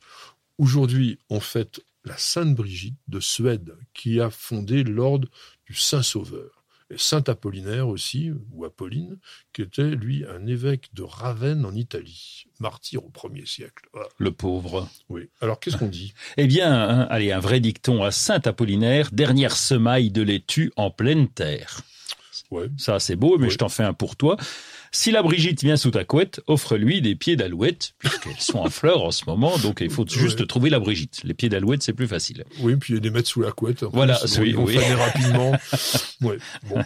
Aujourd'hui, 0.58 1.20
on 1.30 1.40
fête 1.40 1.82
la 2.04 2.18
Sainte 2.18 2.56
Brigitte 2.56 2.98
de 3.08 3.20
Suède, 3.20 3.76
qui 3.94 4.20
a 4.20 4.30
fondé 4.30 4.84
l'ordre 4.84 5.28
du 5.68 5.76
Saint-Sauveur. 5.76 6.59
Et 6.92 6.98
Saint 6.98 7.24
Apollinaire 7.28 7.88
aussi, 7.88 8.32
ou 8.52 8.66
Apolline, 8.66 9.18
qui 9.54 9.62
était 9.62 9.84
lui 9.92 10.26
un 10.26 10.48
évêque 10.48 10.90
de 10.94 11.04
Ravenne 11.04 11.64
en 11.66 11.76
Italie, 11.76 12.46
martyr 12.60 13.06
au 13.06 13.10
1er 13.10 13.46
siècle. 13.46 13.88
Voilà. 13.94 14.08
Le 14.18 14.32
pauvre. 14.32 14.90
Oui. 15.08 15.30
Alors 15.40 15.60
qu'est-ce 15.60 15.78
qu'on 15.78 15.88
dit? 15.88 16.14
Eh 16.38 16.48
bien, 16.48 16.74
un- 16.74 17.02
allez, 17.02 17.32
un 17.32 17.40
vrai 17.40 17.60
dicton 17.60 18.04
à 18.04 18.10
Saint 18.12 18.42
Apollinaire, 18.44 19.10
dernière 19.12 19.56
semaille 19.56 20.10
de 20.10 20.24
laitue 20.24 20.72
en 20.78 20.90
pleine 20.90 21.28
terre. 21.28 21.82
Ouais. 22.52 22.70
Ça, 22.78 23.00
c'est 23.00 23.16
beau, 23.16 23.38
mais 23.38 23.50
je 23.50 23.58
t'en 23.58 23.70
fais 23.70 23.84
un 23.84 23.94
pour 23.94 24.16
toi. 24.16 24.38
Si 24.92 25.12
la 25.12 25.22
Brigitte 25.22 25.62
vient 25.64 25.78
sous 25.78 25.92
ta 25.92 26.04
couette, 26.04 26.42
offre-lui 26.48 27.02
des 27.02 27.16
pieds 27.16 27.36
d'alouette, 27.36 27.94
puisqu'elles 28.00 28.40
sont 28.40 28.58
en 28.60 28.70
fleurs 28.70 29.04
en 29.04 29.12
ce 29.12 29.24
moment, 29.28 29.58
donc 29.60 29.82
il 29.82 29.90
faut 29.92 30.06
juste 30.08 30.40
Ouais. 30.40 30.48
trouver 30.48 30.70
la 30.72 30.80
Brigitte. 30.80 31.22
Les 31.24 31.34
pieds 31.36 31.50
d'alouette, 31.50 31.84
c'est 31.84 31.94
plus 31.94 32.08
facile. 32.08 32.44
Oui, 32.60 32.76
puis 32.76 33.00
les 33.00 33.10
mettre 33.12 33.28
sous 33.30 33.42
la 33.42 33.52
couette. 33.52 33.84
Voilà, 33.84 34.18
bon, 34.20 34.42
oui, 34.42 34.56
oui. 34.58 34.78
rapidement. 34.94 35.52
ouais, 36.22 36.38
bon. 36.68 36.82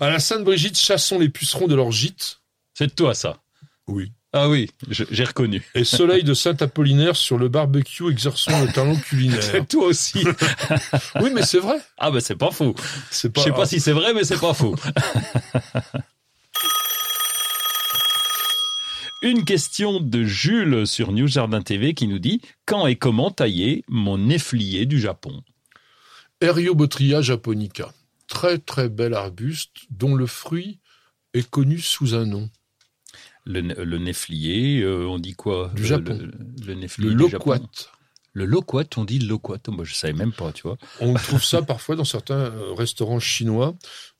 à 0.00 0.08
la 0.08 0.18
Sainte 0.18 0.44
Brigitte, 0.44 0.78
chassons 0.78 1.18
les 1.18 1.28
pucerons 1.28 1.66
de 1.66 1.74
leur 1.74 1.90
gîte. 1.92 2.40
C'est 2.72 2.86
de 2.86 2.92
toi, 2.92 3.14
ça. 3.14 3.42
Oui. 3.86 4.12
Ah 4.32 4.48
oui, 4.48 4.68
j'ai 4.88 5.24
reconnu. 5.24 5.62
Et 5.74 5.84
soleil 5.84 6.22
de 6.22 6.34
Saint 6.34 6.56
Apollinaire 6.60 7.16
sur 7.16 7.38
le 7.38 7.48
barbecue 7.48 8.10
exerçant 8.10 8.64
le 8.64 8.70
talent 8.72 8.96
culinaire. 8.96 9.42
C'est 9.42 9.66
toi 9.68 9.86
aussi. 9.86 10.24
Oui, 11.20 11.30
mais 11.34 11.42
c'est 11.42 11.58
vrai. 11.58 11.78
Ah 11.96 12.10
ben 12.10 12.20
c'est 12.20 12.36
pas 12.36 12.50
faux. 12.50 12.74
C'est 13.10 13.34
Je 13.34 13.42
sais 13.42 13.52
pas 13.52 13.66
si 13.66 13.80
c'est 13.80 13.92
vrai, 13.92 14.12
mais 14.12 14.24
c'est 14.24 14.40
pas 14.40 14.52
faux. 14.52 14.74
Une 19.22 19.44
question 19.44 20.00
de 20.00 20.24
Jules 20.24 20.86
sur 20.86 21.10
News 21.10 21.28
Jardin 21.28 21.62
TV 21.62 21.94
qui 21.94 22.06
nous 22.06 22.18
dit 22.18 22.42
quand 22.66 22.86
et 22.86 22.96
comment 22.96 23.30
tailler 23.30 23.82
mon 23.88 24.28
efflier 24.28 24.84
du 24.84 25.00
Japon? 25.00 25.42
Eriobotria 26.42 27.22
japonica. 27.22 27.94
Très 28.28 28.58
très 28.58 28.90
bel 28.90 29.14
arbuste 29.14 29.70
dont 29.88 30.14
le 30.14 30.26
fruit 30.26 30.80
est 31.32 31.48
connu 31.48 31.78
sous 31.78 32.14
un 32.14 32.26
nom. 32.26 32.50
Le, 33.46 33.60
le 33.60 33.98
néflier, 33.98 34.80
euh, 34.82 35.06
on 35.06 35.18
dit 35.18 35.34
quoi 35.34 35.70
Du 35.74 35.82
le, 35.82 35.88
Japon. 35.88 36.18
Le, 36.20 36.66
le 36.66 36.74
néflier 36.74 37.08
Le 37.10 37.14
loquat. 37.14 37.60
Le 38.32 38.44
loquat, 38.44 38.84
on 38.98 39.04
dit 39.04 39.18
loquat. 39.20 39.60
Moi, 39.68 39.84
je 39.84 39.94
savais 39.94 40.12
même 40.12 40.32
pas, 40.32 40.52
tu 40.52 40.62
vois. 40.64 40.76
On 41.00 41.14
trouve 41.14 41.42
ça 41.42 41.62
parfois 41.62 41.96
dans 41.96 42.04
certains 42.04 42.34
euh, 42.52 42.74
restaurants 42.74 43.18
chinois 43.20 43.74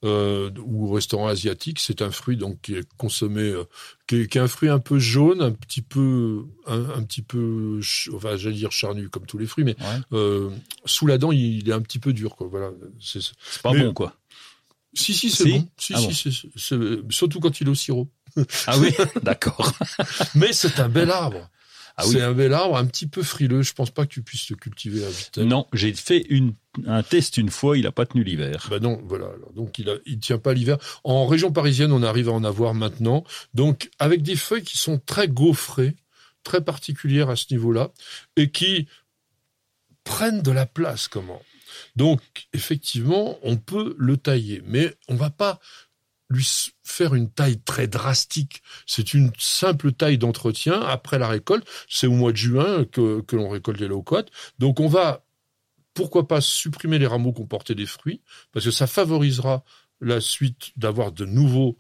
euh, 0.05 0.51
ou 0.65 0.91
restaurants 0.91 1.27
asiatiques. 1.27 1.81
C'est 1.81 2.01
un 2.01 2.11
fruit 2.11 2.37
donc 2.39 2.61
qui 2.63 2.77
est 2.77 2.89
consommé, 2.97 3.43
euh, 3.43 3.65
qui, 4.07 4.17
est, 4.21 4.27
qui 4.29 4.39
est 4.39 4.41
un 4.41 4.49
fruit 4.49 4.71
un 4.71 4.79
peu 4.79 4.99
jaune, 4.99 5.43
un 5.43 5.53
petit 5.53 5.83
peu, 5.83 6.47
un, 6.67 6.89
un 6.91 7.03
petit 7.03 7.21
peu, 7.23 7.81
enfin 8.15 8.37
j'allais 8.37 8.55
dire 8.57 8.73
charnu 8.73 9.11
comme 9.11 9.27
tous 9.27 9.37
les 9.37 9.47
fruits, 9.47 9.65
mais 9.65 9.77
Ouais. 9.81 10.01
euh, 10.15 10.51
sous 10.87 11.07
la 11.07 11.19
dent 11.19 11.31
il, 11.33 11.59
il 11.59 11.69
est 11.69 11.73
un 11.75 11.83
petit 11.83 11.99
peu 11.99 12.15
dur. 12.15 12.37
Quoi. 12.37 12.47
Voilà. 12.49 12.71
C'est, 13.01 13.21
pas 13.63 13.73
Mais- 13.75 13.83
bon, 13.85 13.93
quoi. 13.93 14.17
si 14.95 15.13
si 15.13 15.29
c'est 15.31 15.43
Si 15.45 15.51
bon. 15.51 15.69
Si 15.77 15.93
Ah 15.95 15.99
si 15.99 16.77
bon. 16.77 17.03
surtout 17.11 17.41
quand 17.41 17.61
il 17.61 17.67
est 17.67 17.71
au 17.71 17.75
sirop. 17.75 18.09
Ah 18.67 18.79
oui, 18.79 18.95
d'accord. 19.23 19.73
Mais 20.35 20.53
c'est 20.53 20.81
un 20.81 20.89
bel 20.89 21.11
arbre. 21.11 21.49
Ah 21.99 22.05
oui. 22.07 22.13
C'est 22.13 22.23
un 22.23 22.33
bel 22.33 22.53
arbre, 22.53 22.77
un 22.77 22.85
petit 22.85 23.07
peu 23.07 23.23
frileux. 23.23 23.63
Je 23.63 23.73
pense 23.73 23.91
pas 23.91 24.05
que 24.05 24.11
tu 24.11 24.23
puisses 24.23 24.51
le 24.51 24.57
cultiver 24.57 25.03
à. 25.05 25.43
Non, 25.43 25.67
j'ai 25.73 25.95
fait 25.95 26.27
une, 26.29 26.53
un 26.87 27.03
test 27.03 27.39
une 27.39 27.49
fois, 27.49 27.79
il 27.79 27.87
a 27.87 27.93
pas 27.93 28.05
tenu 28.05 28.23
l'hiver. 28.23 28.67
Bah 28.71 28.81
non, 28.81 29.01
voilà. 29.07 29.27
Alors, 29.27 29.53
donc 29.55 29.79
il, 29.79 29.89
a, 29.89 29.95
il 30.05 30.19
tient 30.19 30.39
pas 30.39 30.53
l'hiver. 30.53 30.77
En 31.05 31.27
région 31.27 31.53
parisienne, 31.53 31.93
on 31.93 32.03
arrive 32.03 32.29
à 32.29 32.33
en 32.33 32.45
avoir 32.45 32.75
maintenant. 32.75 33.25
Donc 33.55 33.89
avec 33.99 34.23
des 34.23 34.37
feuilles 34.37 34.63
qui 34.63 34.77
sont 34.77 34.99
très 34.99 35.27
gaufrées, 35.27 35.97
très 36.45 36.61
particulières 36.61 37.31
à 37.31 37.37
ce 37.37 37.47
niveau-là, 37.51 37.93
et 38.37 38.51
qui 38.51 38.89
prennent 40.05 40.43
de 40.43 40.51
la 40.51 40.67
place. 40.67 41.09
Comment 41.09 41.41
Donc 41.97 42.21
effectivement, 42.53 43.39
on 43.43 43.57
peut 43.57 43.95
le 43.99 44.19
tailler, 44.19 44.63
mais 44.67 44.95
on 45.09 45.15
va 45.15 45.31
pas 45.31 45.61
lui 46.29 46.47
faire 46.83 47.15
une 47.15 47.31
taille 47.31 47.61
très 47.61 47.87
drastique. 47.87 48.63
C'est 48.87 49.15
une 49.15 49.31
simple 49.39 49.93
taille 49.93 50.19
d'entretien 50.19 50.81
après 50.81 51.19
la 51.19 51.29
récolte. 51.29 51.67
C'est 51.89 52.07
au 52.07 52.13
mois 52.13 52.33
de 52.33 52.37
juin 52.37 52.85
que, 52.85 53.21
que 53.23 53.37
l'on 53.37 53.49
récolte 53.49 53.81
les 53.81 53.89
loquats. 53.89 54.25
Donc 54.59 54.81
on 54.81 54.89
va, 54.89 55.25
pourquoi 55.95 56.27
pas, 56.27 56.41
supprimer 56.41 56.99
les 56.99 57.07
rameaux 57.07 57.33
qui 57.33 57.45
portaient 57.45 57.75
des 57.75 57.87
fruits, 57.87 58.21
parce 58.53 58.65
que 58.65 58.71
ça 58.71 58.87
favorisera 58.87 59.65
la 60.01 60.21
suite 60.21 60.73
d'avoir 60.77 61.13
de 61.13 61.25
nouveaux 61.25 61.79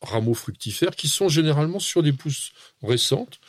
rameaux 0.00 0.34
fructifères 0.34 0.96
qui 0.96 1.08
sont 1.08 1.28
généralement 1.28 1.78
sur 1.78 2.02
des 2.02 2.12
pousses 2.12 2.52
récentes. 2.82 3.40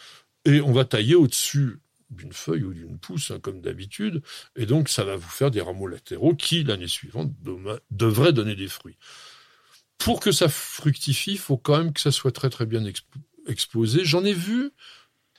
Et 0.46 0.62
on 0.62 0.72
va 0.72 0.86
tailler 0.86 1.16
au-dessus 1.16 1.80
d'une 2.12 2.34
feuille 2.34 2.64
ou 2.64 2.74
d'une 2.74 3.00
pousse, 3.00 3.32
hein, 3.32 3.40
comme 3.40 3.62
d'habitude. 3.62 4.22
Et 4.56 4.66
donc, 4.66 4.90
ça 4.90 5.04
va 5.04 5.16
vous 5.16 5.30
faire 5.30 5.50
des 5.50 5.62
rameaux 5.62 5.88
latéraux 5.88 6.36
qui, 6.36 6.64
l'année 6.64 6.88
suivante, 6.88 7.32
devraient 7.92 8.34
donner 8.34 8.56
des 8.56 8.68
fruits. 8.68 8.98
Pour 9.98 10.20
que 10.20 10.32
ça 10.32 10.50
fructifie, 10.50 11.32
il 11.32 11.38
faut 11.40 11.58
quand 11.58 11.78
même 11.78 11.94
que 11.94 12.02
ça 12.02 12.12
soit 12.12 12.32
très 12.32 12.50
très 12.50 12.66
bien 12.66 12.84
exp- 12.84 13.04
exposé. 13.48 14.06
J'en 14.06 14.24
ai 14.24 14.34
vu 14.34 14.72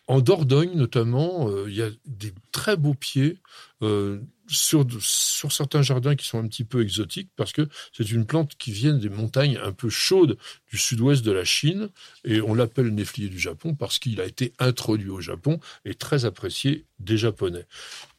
en 0.09 0.21
Dordogne 0.21 0.75
notamment, 0.75 1.49
euh, 1.51 1.67
il 1.69 1.75
y 1.75 1.83
a 1.83 1.89
des 2.05 2.33
très 2.53 2.77
beaux 2.77 2.95
pieds 2.95 3.39
euh, 3.83 4.21
sur, 4.47 4.87
sur 5.01 5.51
certains 5.51 5.83
jardins 5.83 6.15
qui 6.15 6.25
sont 6.25 6.39
un 6.39 6.47
petit 6.47 6.63
peu 6.63 6.81
exotiques 6.81 7.31
parce 7.35 7.53
que 7.53 7.69
c'est 7.93 8.09
une 8.13 8.25
plante 8.25 8.55
qui 8.57 8.71
vient 8.71 8.95
des 8.95 9.09
montagnes 9.09 9.59
un 9.63 9.73
peu 9.73 9.89
chaudes 9.89 10.39
du 10.71 10.79
sud-ouest 10.79 11.25
de 11.25 11.33
la 11.33 11.45
Chine 11.45 11.89
et 12.25 12.41
on 12.41 12.55
l'appelle 12.55 12.95
néflier 12.95 13.29
du 13.29 13.41
Japon 13.41 13.75
parce 13.75 13.99
qu'il 13.99 14.21
a 14.21 14.25
été 14.25 14.53
introduit 14.61 15.11
au 15.11 15.21
Japon 15.21 15.59
et 15.85 15.95
très 15.95 16.25
apprécié 16.25 16.85
des 17.01 17.19
Japonais. 17.19 17.67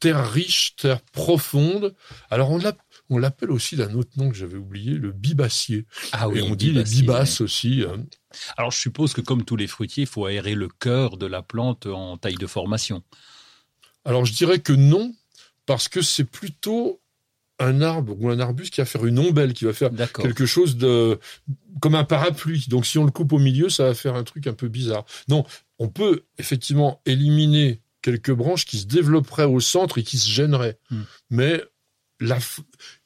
Terre 0.02 0.30
riche, 0.30 0.76
terre 0.76 1.02
profonde. 1.14 1.96
Alors 2.30 2.52
on 2.52 2.58
l'app- 2.58 2.82
on 3.10 3.18
l'appelle 3.18 3.52
aussi 3.52 3.76
d'un 3.76 3.94
autre 3.94 4.12
nom 4.18 4.30
que 4.30 4.36
j'avais 4.36 4.58
oublié, 4.58 4.92
le 4.92 5.12
bibassier. 5.12 5.86
Ah 6.12 6.28
et 6.34 6.42
on 6.42 6.56
dit 6.56 6.72
les 6.72 6.84
bibasses 6.84 7.42
aussi. 7.42 7.84
hein. 7.88 8.06
Alors 8.58 8.72
je 8.72 8.78
suppose 8.78 9.14
que 9.14 9.22
comme 9.22 9.44
tous 9.46 9.56
les 9.56 9.68
fruitiers, 9.68 10.04
il 10.04 10.08
faut 10.08 10.26
aérer 10.26 10.56
le 10.56 10.68
cœur 10.68 11.18
de 11.18 11.26
la 11.26 11.42
plante 11.42 11.86
en 11.86 12.18
taille 12.18 12.36
de 12.36 12.48
formation. 12.48 13.04
Alors 14.06 14.26
je 14.26 14.34
dirais 14.34 14.60
que 14.60 14.74
non, 14.74 15.14
parce 15.66 15.88
que 15.88 16.02
c'est 16.02 16.24
plutôt 16.24 17.02
un 17.60 17.82
arbre 17.82 18.16
ou 18.20 18.30
un 18.30 18.40
arbuste 18.40 18.74
qui 18.74 18.82
va 18.82 18.86
faire 18.86 19.06
une 19.06 19.20
ombelle, 19.20 19.54
qui 19.54 19.66
va 19.66 19.74
faire 19.74 19.90
quelque 20.14 20.46
chose 20.46 20.78
de 20.78 21.20
comme 21.82 21.96
un 21.96 22.04
parapluie. 22.04 22.66
Donc 22.68 22.86
si 22.86 22.98
on 22.98 23.06
le 23.06 23.12
coupe 23.12 23.34
au 23.34 23.40
milieu, 23.40 23.70
ça 23.70 23.86
va 23.86 23.94
faire 23.94 24.16
un 24.16 24.24
truc 24.24 24.48
un 24.48 24.54
peu 24.54 24.68
bizarre. 24.68 25.06
Non, 25.28 25.46
on 25.80 25.88
peut 25.88 26.26
effectivement 26.38 27.02
éliminer 27.06 27.82
quelques 28.02 28.32
branches 28.32 28.66
qui 28.66 28.78
se 28.78 28.86
développeraient 28.86 29.46
au 29.46 29.60
centre 29.60 29.98
et 29.98 30.04
qui 30.04 30.18
se 30.18 30.30
gêneraient. 30.30 30.78
Hmm. 30.92 31.02
Mais 31.30 31.64
la 32.20 32.40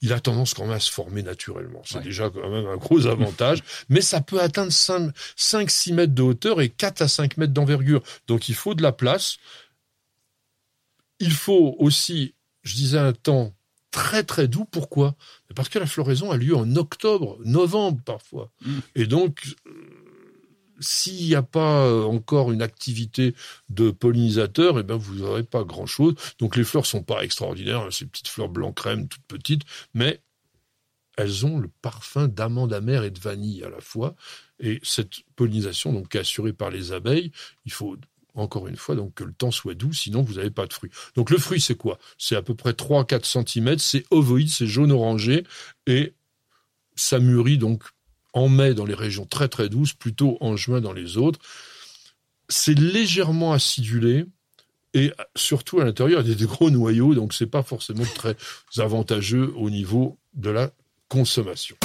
il 0.01 0.13
a 0.13 0.19
tendance 0.19 0.53
quand 0.53 0.63
même 0.63 0.75
à 0.75 0.79
se 0.79 0.91
former 0.91 1.21
naturellement. 1.23 1.81
C'est 1.85 1.97
Ouais. 1.97 2.03
déjà 2.03 2.29
quand 2.29 2.49
même 2.49 2.65
un 2.65 2.77
gros 2.77 3.07
avantage. 3.07 3.59
Mais 3.89 4.01
ça 4.01 4.21
peut 4.21 4.39
atteindre 4.41 4.71
5-6 4.71 5.93
mètres 5.93 6.13
de 6.13 6.21
hauteur 6.21 6.61
et 6.61 6.69
4 6.69 7.01
à 7.01 7.07
5 7.07 7.37
mètres 7.37 7.53
d'envergure. 7.53 8.01
Donc 8.27 8.47
il 8.49 8.55
faut 8.55 8.73
de 8.73 8.81
la 8.81 8.91
place. 8.93 9.37
Il 11.19 11.31
faut 11.33 11.75
aussi, 11.77 12.33
je 12.63 12.75
disais, 12.75 12.97
un 12.97 13.13
temps 13.13 13.53
très 13.91 14.23
très 14.23 14.47
doux. 14.47 14.65
Pourquoi? 14.65 15.15
Parce 15.55 15.69
que 15.69 15.77
la 15.77 15.85
floraison 15.85 16.31
a 16.31 16.37
lieu 16.37 16.55
en 16.55 16.75
octobre, 16.75 17.37
novembre 17.43 18.01
parfois. 18.05 18.49
Mm. 18.65 18.79
Et 18.95 19.05
donc, 19.05 19.43
s'il 20.81 21.27
n'y 21.27 21.35
a 21.35 21.43
pas 21.43 21.85
euh, 21.85 22.03
encore 22.03 22.51
une 22.51 22.61
activité 22.61 23.35
de 23.69 23.91
pollinisateur, 23.91 24.79
eh 24.79 24.83
ben 24.83 24.97
vous 24.97 25.15
n'aurez 25.15 25.43
pas 25.43 25.63
grand-chose. 25.63 26.15
Donc 26.39 26.55
les 26.55 26.63
fleurs 26.63 26.85
sont 26.85 27.03
pas 27.03 27.23
extraordinaires, 27.23 27.81
hein, 27.81 27.91
ces 27.91 28.05
petites 28.05 28.27
fleurs 28.27 28.49
blanc 28.49 28.73
crème, 28.73 29.07
toutes 29.07 29.23
petites, 29.27 29.63
mais 29.93 30.21
elles 31.17 31.45
ont 31.45 31.59
le 31.59 31.69
parfum 31.81 32.27
d'amande 32.27 32.73
amère 32.73 33.03
et 33.03 33.11
de 33.11 33.19
vanille 33.19 33.63
à 33.63 33.69
la 33.69 33.81
fois. 33.81 34.15
Et 34.59 34.79
cette 34.83 35.21
pollinisation, 35.35 35.93
donc 35.93 36.15
assurée 36.15 36.53
par 36.53 36.69
les 36.69 36.91
abeilles, 36.91 37.31
il 37.65 37.71
faut 37.71 37.97
encore 38.33 38.67
une 38.67 38.77
fois 38.77 38.95
donc 38.95 39.15
que 39.15 39.23
le 39.23 39.33
temps 39.33 39.51
soit 39.51 39.73
doux, 39.73 39.93
sinon 39.93 40.21
vous 40.21 40.35
n'avez 40.35 40.51
pas 40.51 40.65
de 40.65 40.73
fruits. 40.73 40.91
Donc 41.15 41.29
le 41.29 41.37
fruit, 41.37 41.59
c'est 41.59 41.75
quoi? 41.75 41.99
C'est 42.17 42.35
à 42.35 42.41
peu 42.41 42.55
près 42.55 42.71
3-4 42.71 43.25
cm, 43.45 43.77
c'est 43.77 44.05
ovoïde, 44.09 44.49
c'est 44.49 44.67
jaune-orangé, 44.67 45.43
et 45.85 46.13
ça 46.95 47.19
mûrit 47.19 47.57
donc 47.57 47.83
en 48.33 48.49
mai 48.49 48.73
dans 48.73 48.85
les 48.85 48.93
régions 48.93 49.25
très 49.25 49.47
très 49.47 49.69
douces, 49.69 49.93
plutôt 49.93 50.37
en 50.41 50.55
juin 50.55 50.81
dans 50.81 50.93
les 50.93 51.17
autres. 51.17 51.39
C'est 52.49 52.77
légèrement 52.77 53.53
acidulé, 53.53 54.25
et 54.93 55.11
surtout 55.35 55.79
à 55.79 55.85
l'intérieur, 55.85 56.21
il 56.21 56.29
y 56.29 56.31
a 56.31 56.35
des 56.35 56.45
gros 56.45 56.69
noyaux, 56.69 57.15
donc 57.15 57.33
c'est 57.33 57.45
pas 57.45 57.63
forcément 57.63 58.03
très 58.15 58.35
avantageux 58.77 59.53
au 59.55 59.69
niveau 59.69 60.17
de 60.33 60.49
la 60.49 60.71
consommation. 61.07 61.77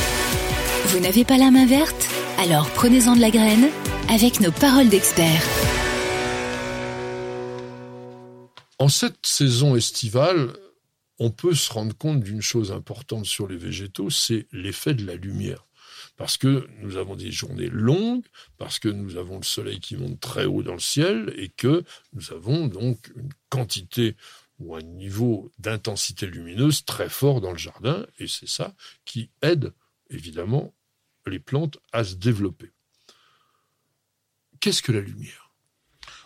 Vous 0.86 1.00
n'avez 1.00 1.24
pas 1.24 1.38
la 1.38 1.50
main 1.50 1.66
verte? 1.66 2.08
Alors 2.38 2.68
prenez-en 2.70 3.16
de 3.16 3.20
la 3.20 3.30
graine 3.30 3.68
avec 4.08 4.40
nos 4.40 4.52
paroles 4.52 4.88
d'experts. 4.88 5.42
En 8.78 8.88
cette 8.88 9.24
saison 9.24 9.74
estivale, 9.74 10.52
on 11.18 11.30
peut 11.30 11.54
se 11.54 11.72
rendre 11.72 11.96
compte 11.96 12.20
d'une 12.20 12.42
chose 12.42 12.72
importante 12.72 13.24
sur 13.24 13.48
les 13.48 13.56
végétaux, 13.56 14.10
c'est 14.10 14.46
l'effet 14.52 14.94
de 14.94 15.06
la 15.06 15.14
lumière. 15.14 15.65
Parce 16.16 16.38
que 16.38 16.66
nous 16.80 16.96
avons 16.96 17.14
des 17.14 17.30
journées 17.30 17.68
longues, 17.68 18.24
parce 18.56 18.78
que 18.78 18.88
nous 18.88 19.16
avons 19.16 19.36
le 19.36 19.44
soleil 19.44 19.80
qui 19.80 19.96
monte 19.96 20.18
très 20.20 20.46
haut 20.46 20.62
dans 20.62 20.72
le 20.72 20.80
ciel 20.80 21.32
et 21.36 21.48
que 21.48 21.84
nous 22.14 22.32
avons 22.32 22.68
donc 22.68 23.12
une 23.16 23.28
quantité 23.50 24.16
ou 24.58 24.74
un 24.74 24.82
niveau 24.82 25.52
d'intensité 25.58 26.26
lumineuse 26.26 26.84
très 26.86 27.10
fort 27.10 27.42
dans 27.42 27.52
le 27.52 27.58
jardin 27.58 28.06
et 28.18 28.26
c'est 28.26 28.48
ça 28.48 28.74
qui 29.04 29.28
aide 29.42 29.72
évidemment 30.08 30.72
les 31.26 31.38
plantes 31.38 31.78
à 31.92 32.04
se 32.04 32.14
développer. 32.14 32.72
Qu'est-ce 34.60 34.82
que 34.82 34.92
la 34.92 35.00
lumière? 35.00 35.50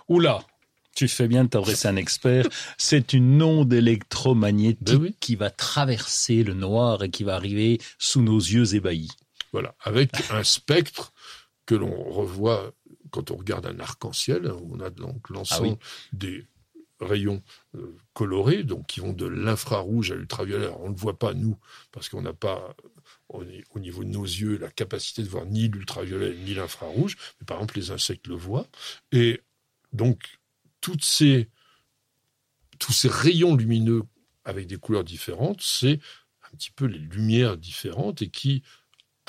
Oula, 0.08 0.46
tu 0.94 1.08
fais 1.08 1.28
bien 1.28 1.44
de 1.44 1.48
t'adresser 1.48 1.88
à 1.88 1.90
un 1.90 1.96
expert. 1.96 2.46
C'est 2.78 3.12
une 3.12 3.42
onde 3.42 3.72
électromagnétique 3.72 4.84
Ben 4.84 4.96
oui. 5.00 5.16
qui 5.18 5.34
va 5.34 5.50
traverser 5.50 6.44
le 6.44 6.54
noir 6.54 7.02
et 7.02 7.10
qui 7.10 7.24
va 7.24 7.34
arriver 7.34 7.80
sous 7.98 8.22
nos 8.22 8.38
yeux 8.38 8.74
ébahis. 8.74 9.08
Voilà, 9.52 9.74
avec 9.80 10.10
un 10.30 10.44
spectre 10.44 11.12
que 11.66 11.74
l'on 11.74 12.04
revoit 12.10 12.72
quand 13.10 13.30
on 13.30 13.36
regarde 13.36 13.66
un 13.66 13.78
arc-en-ciel. 13.80 14.46
où 14.52 14.70
On 14.76 14.80
a 14.80 14.90
donc 14.90 15.28
l'ensemble 15.30 15.76
Ah 15.80 15.84
des 16.12 16.46
rayons 17.00 17.42
euh, 17.76 17.96
colorés, 18.12 18.62
donc 18.62 18.86
qui 18.86 19.00
vont 19.00 19.12
de 19.14 19.26
l'infrarouge 19.26 20.12
à 20.12 20.14
l'ultraviolet. 20.14 20.68
On 20.80 20.90
ne 20.90 20.94
le 20.94 21.00
voit 21.00 21.18
pas, 21.18 21.32
nous, 21.34 21.58
parce 21.92 22.08
qu'on 22.10 22.20
n'a 22.22 22.34
pas, 22.34 22.76
au 23.28 23.42
ni- 23.44 23.64
au 23.74 23.78
niveau 23.78 24.04
de 24.04 24.10
nos 24.10 24.24
yeux, 24.24 24.58
la 24.58 24.70
capacité 24.70 25.22
de 25.22 25.28
voir 25.28 25.46
ni 25.46 25.68
l'ultraviolet 25.68 26.36
ni 26.44 26.54
l'infrarouge. 26.54 27.16
Mais 27.40 27.46
par 27.46 27.56
exemple, 27.56 27.76
les 27.78 27.90
insectes 27.90 28.26
le 28.26 28.34
voient. 28.34 28.68
Et 29.12 29.40
donc, 29.92 30.38
toutes 30.82 31.04
ces, 31.04 31.48
tous 32.78 32.92
ces 32.92 33.08
rayons 33.08 33.56
lumineux 33.56 34.02
avec 34.44 34.66
des 34.66 34.76
couleurs 34.76 35.04
différentes, 35.04 35.62
c'est 35.62 36.00
un 36.52 36.56
petit 36.56 36.70
peu 36.70 36.84
les 36.86 36.98
lumières 36.98 37.56
différentes 37.56 38.20
et 38.22 38.28
qui 38.28 38.62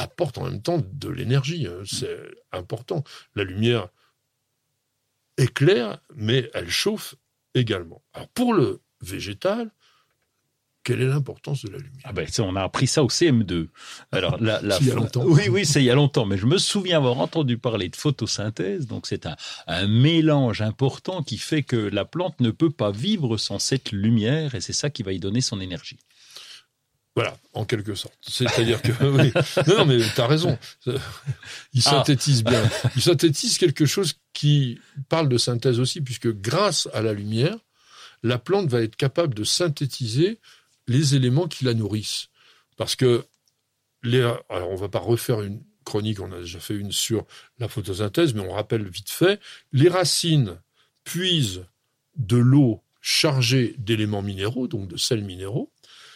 apportent 0.01 0.38
en 0.38 0.46
même 0.46 0.62
temps 0.62 0.81
de 0.93 1.10
l'énergie. 1.10 1.67
hein. 1.67 1.81
C'est 1.86 2.20
important. 2.51 3.03
La 3.36 3.43
lumière 3.43 3.89
éclaire, 5.38 6.00
mais 6.15 6.50
elle 6.53 6.70
chauffe 6.70 7.15
également. 7.55 8.03
Alors 8.13 8.27
pour 8.29 8.53
le 8.53 8.81
végétal, 9.01 9.72
quelle 10.84 11.01
est 11.01 11.08
l'importance 11.08 11.63
de 11.63 11.70
la 11.70 11.77
lumière? 11.77 12.01
Ah 12.05 12.12
ben, 12.12 12.27
on 12.39 12.55
a 12.55 12.63
appris 12.63 12.88
ça 12.88 13.03
au 13.03 13.08
CM2. 13.08 13.67
Alors, 14.12 14.41
la, 14.41 14.60
il 14.81 14.88
y 14.88 14.91
a 14.91 14.96
longtemps. 14.96 15.24
Oui, 15.24 15.48
oui, 15.48 15.63
c'est 15.63 15.79
il 15.79 15.86
y 15.86 15.91
a 15.91 15.96
longtemps. 15.96 16.25
Mais 16.25 16.38
je 16.38 16.48
me 16.48 16.58
souviens 16.58 16.98
avoir 16.98 17.20
entendu 17.20 17.60
parler 17.60 17.88
de 17.88 17.96
photosynthèse. 17.96 18.88
Donc, 18.88 19.05
c'est 19.05 19.27
un, 19.27 19.36
un 19.67 19.88
mélange 19.88 20.62
important 20.63 21.22
qui 21.22 21.38
fait 21.38 21.62
que 21.62 21.75
la 21.75 22.03
plante 22.03 22.39
ne 22.39 22.50
peut 22.50 22.72
pas 22.72 22.91
vivre 22.91 23.38
sans 23.38 23.60
cette 23.60 23.91
lumière 23.91 24.55
et 24.55 24.62
c'est 24.62 24.74
ça 24.74 24.89
qui 24.89 25.03
va 25.03 25.13
y 25.13 25.20
donner 25.20 25.41
son 25.41 25.62
énergie. 25.62 26.00
Voilà, 27.15 27.38
en 27.53 27.65
quelque 27.65 27.94
sorte. 27.96 28.18
C'est-à-dire 28.22 28.82
que 28.82 28.91
oui. 29.03 29.34
non, 29.68 29.80
non, 29.80 29.86
mais 29.86 29.98
tu 30.15 30.22
as 30.22 30.27
raison. 30.27 30.58
Il 31.74 31.82
Ah. 31.86 31.89
synthétise 31.91 32.44
bien. 32.44 32.63
Il 32.96 33.01
synthétise 33.01 33.58
quelque 33.58 33.86
chose 33.86 34.13
qui 34.34 34.80
parle 35.10 35.27
de 35.27 35.38
synthèse 35.38 35.80
aussi, 35.80 36.00
puisque 36.01 36.30
grâce 36.32 36.88
à 36.94 37.01
la 37.01 37.12
lumière, 37.13 37.58
la 38.24 38.38
plante 38.38 38.70
va 38.70 38.82
être 38.82 38.96
capable 38.96 39.34
de 39.34 39.44
synthétiser 39.44 40.39
les 40.88 41.15
éléments 41.15 41.48
qui 41.48 41.65
la 41.65 41.74
nourrissent. 41.74 42.27
Parce 42.77 42.96
que 42.96 43.25
les, 44.03 44.22
alors 44.50 44.70
on 44.72 44.75
va 44.75 44.89
pas 44.89 45.00
refaire 45.00 45.41
une 45.41 45.62
chronique, 45.84 46.20
on 46.22 46.32
a 46.32 46.39
déjà 46.39 46.60
fait 46.60 46.75
une 46.75 46.91
sur 46.91 47.25
la 47.60 47.68
photosynthèse, 47.68 48.34
mais 48.34 48.41
on 48.41 48.53
rappelle 48.53 48.88
vite 48.88 49.10
fait, 49.10 49.39
les 49.74 49.89
racines 49.89 50.58
puisent 51.03 51.65
de 52.15 52.38
l'eau 52.38 52.82
chargée 53.01 53.75
d'éléments 53.80 54.22
minéraux, 54.22 54.68
donc 54.68 54.88
de 54.88 54.98
sels 54.98 55.24
minéraux. 55.24 55.70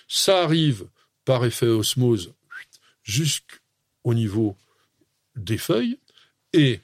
Ça 0.07 0.43
arrive 0.43 0.87
par 1.25 1.45
effet 1.45 1.67
osmose 1.67 2.33
jusqu'au 3.03 4.13
niveau 4.13 4.55
des 5.35 5.57
feuilles, 5.57 5.99
et 6.53 6.81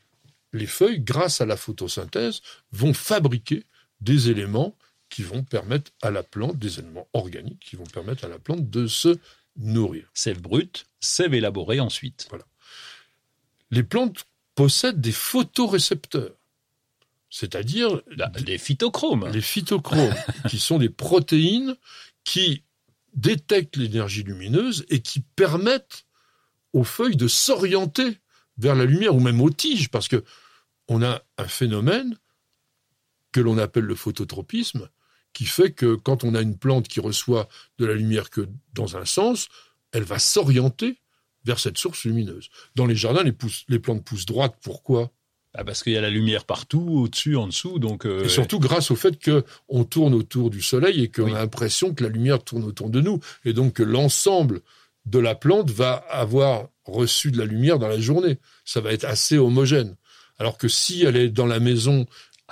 les 0.54 0.68
feuilles, 0.68 1.00
grâce 1.00 1.42
à 1.42 1.46
la 1.46 1.58
photosynthèse, 1.58 2.42
vont 2.72 2.94
fabriquer 2.94 3.64
des 4.02 4.30
éléments 4.30 4.76
qui 5.10 5.24
vont 5.24 5.44
permettre 5.44 5.92
à 6.02 6.12
la 6.12 6.24
plante, 6.24 6.58
des 6.58 6.80
éléments 6.80 7.08
organiques, 7.14 7.60
qui 7.60 7.76
vont 7.76 7.86
permettre 7.86 8.26
à 8.26 8.28
la 8.28 8.40
plante 8.40 8.70
de 8.70 8.88
se 8.88 9.18
nourrir. 9.58 10.10
Sève 10.14 10.42
brute, 10.42 10.86
sève 11.00 11.34
élaborée 11.34 11.80
ensuite. 11.80 12.30
Les 13.72 13.84
plantes 13.84 14.26
possèdent 14.56 15.02
des 15.02 15.12
photorécepteurs, 15.12 16.36
c'est-à-dire 17.30 18.02
Là, 18.08 18.28
des 18.30 18.58
phytochromes. 18.58 19.30
les 19.32 19.42
phytochromes, 19.42 20.14
qui 20.50 20.60
sont 20.60 20.80
des 20.80 20.90
protéines 20.90 21.76
qui 22.24 22.64
détectent 23.14 23.78
l'énergie 23.78 24.24
lumineuse 24.24 24.86
et 24.90 25.02
qui 25.02 25.22
permettent 25.22 26.06
aux 26.74 26.84
feuilles 26.84 27.18
de 27.18 27.28
s'orienter 27.28 28.20
vers 28.58 28.76
la 28.76 28.86
lumière 28.86 29.16
ou 29.16 29.20
même 29.20 29.42
aux 29.42 29.50
tiges, 29.50 29.90
parce 29.90 30.08
que 30.08 30.24
on 30.88 31.02
a 31.04 31.22
un 31.38 31.48
phénomène 31.48 32.18
que 33.32 33.40
l'on 33.40 33.58
appelle 33.58 33.86
le 33.86 33.96
phototropisme, 33.96 34.90
qui 35.34 35.46
fait 35.46 35.72
que 35.72 35.96
quand 35.96 36.24
on 36.24 36.36
a 36.36 36.42
une 36.42 36.58
plante 36.58 36.88
qui 36.88 37.00
reçoit 37.00 37.48
de 37.78 37.86
la 37.86 37.94
lumière 37.94 38.30
que 38.30 38.48
dans 38.74 38.98
un 38.98 39.06
sens, 39.06 39.48
elle 39.94 40.04
va 40.04 40.20
s'orienter 40.20 41.00
vers 41.46 41.60
cette 41.60 41.78
source 41.78 42.04
lumineuse. 42.04 42.50
Dans 42.76 42.86
les 42.86 42.96
jardins, 42.96 43.24
les, 43.24 43.36
les 43.68 43.80
plantes 43.80 44.04
poussent 44.04 44.26
droites. 44.26 44.58
Pourquoi? 44.62 45.12
Ah, 45.54 45.66
parce 45.66 45.84
qu'il 45.84 45.92
y 45.92 45.98
a 45.98 46.02
la 46.02 46.10
lumière 46.10 46.46
partout, 46.46 46.80
au-dessus, 47.04 47.36
en 47.36 47.48
dessous. 47.48 47.78
Donc, 47.78 48.06
euh, 48.06 48.24
Et 48.24 48.30
surtout 48.30 48.60
grâce 48.60 48.90
au 48.90 48.96
fait 48.96 49.20
que 49.20 49.44
on 49.68 49.84
tourne 49.84 50.14
autour 50.14 50.50
du 50.50 50.62
soleil 50.62 51.04
et 51.04 51.08
qu'on 51.10 51.24
Oui. 51.24 51.32
a 51.34 51.40
l'impression 51.40 51.94
que 51.94 52.04
la 52.04 52.10
lumière 52.10 52.42
tourne 52.42 52.64
autour 52.64 52.90
de 52.90 53.02
nous. 53.02 53.20
Et 53.44 53.52
donc 53.52 53.74
que 53.74 53.84
l'ensemble 53.84 54.62
de 55.06 55.20
la 55.20 55.36
plante 55.36 55.70
va 55.72 55.94
avoir 56.10 56.70
reçu 56.86 57.32
de 57.32 57.38
la 57.38 57.44
lumière 57.46 57.80
dans 57.80 57.90
la 57.90 58.00
journée. 58.00 58.38
Ça 58.64 58.80
va 58.80 58.94
être 58.94 59.04
assez 59.04 59.38
homogène. 59.38 59.96
Alors 60.40 60.58
que 60.58 60.68
si 60.70 61.04
elle 61.04 61.18
est 61.18 61.30
dans 61.30 61.46
la 61.48 61.60
maison 61.60 62.06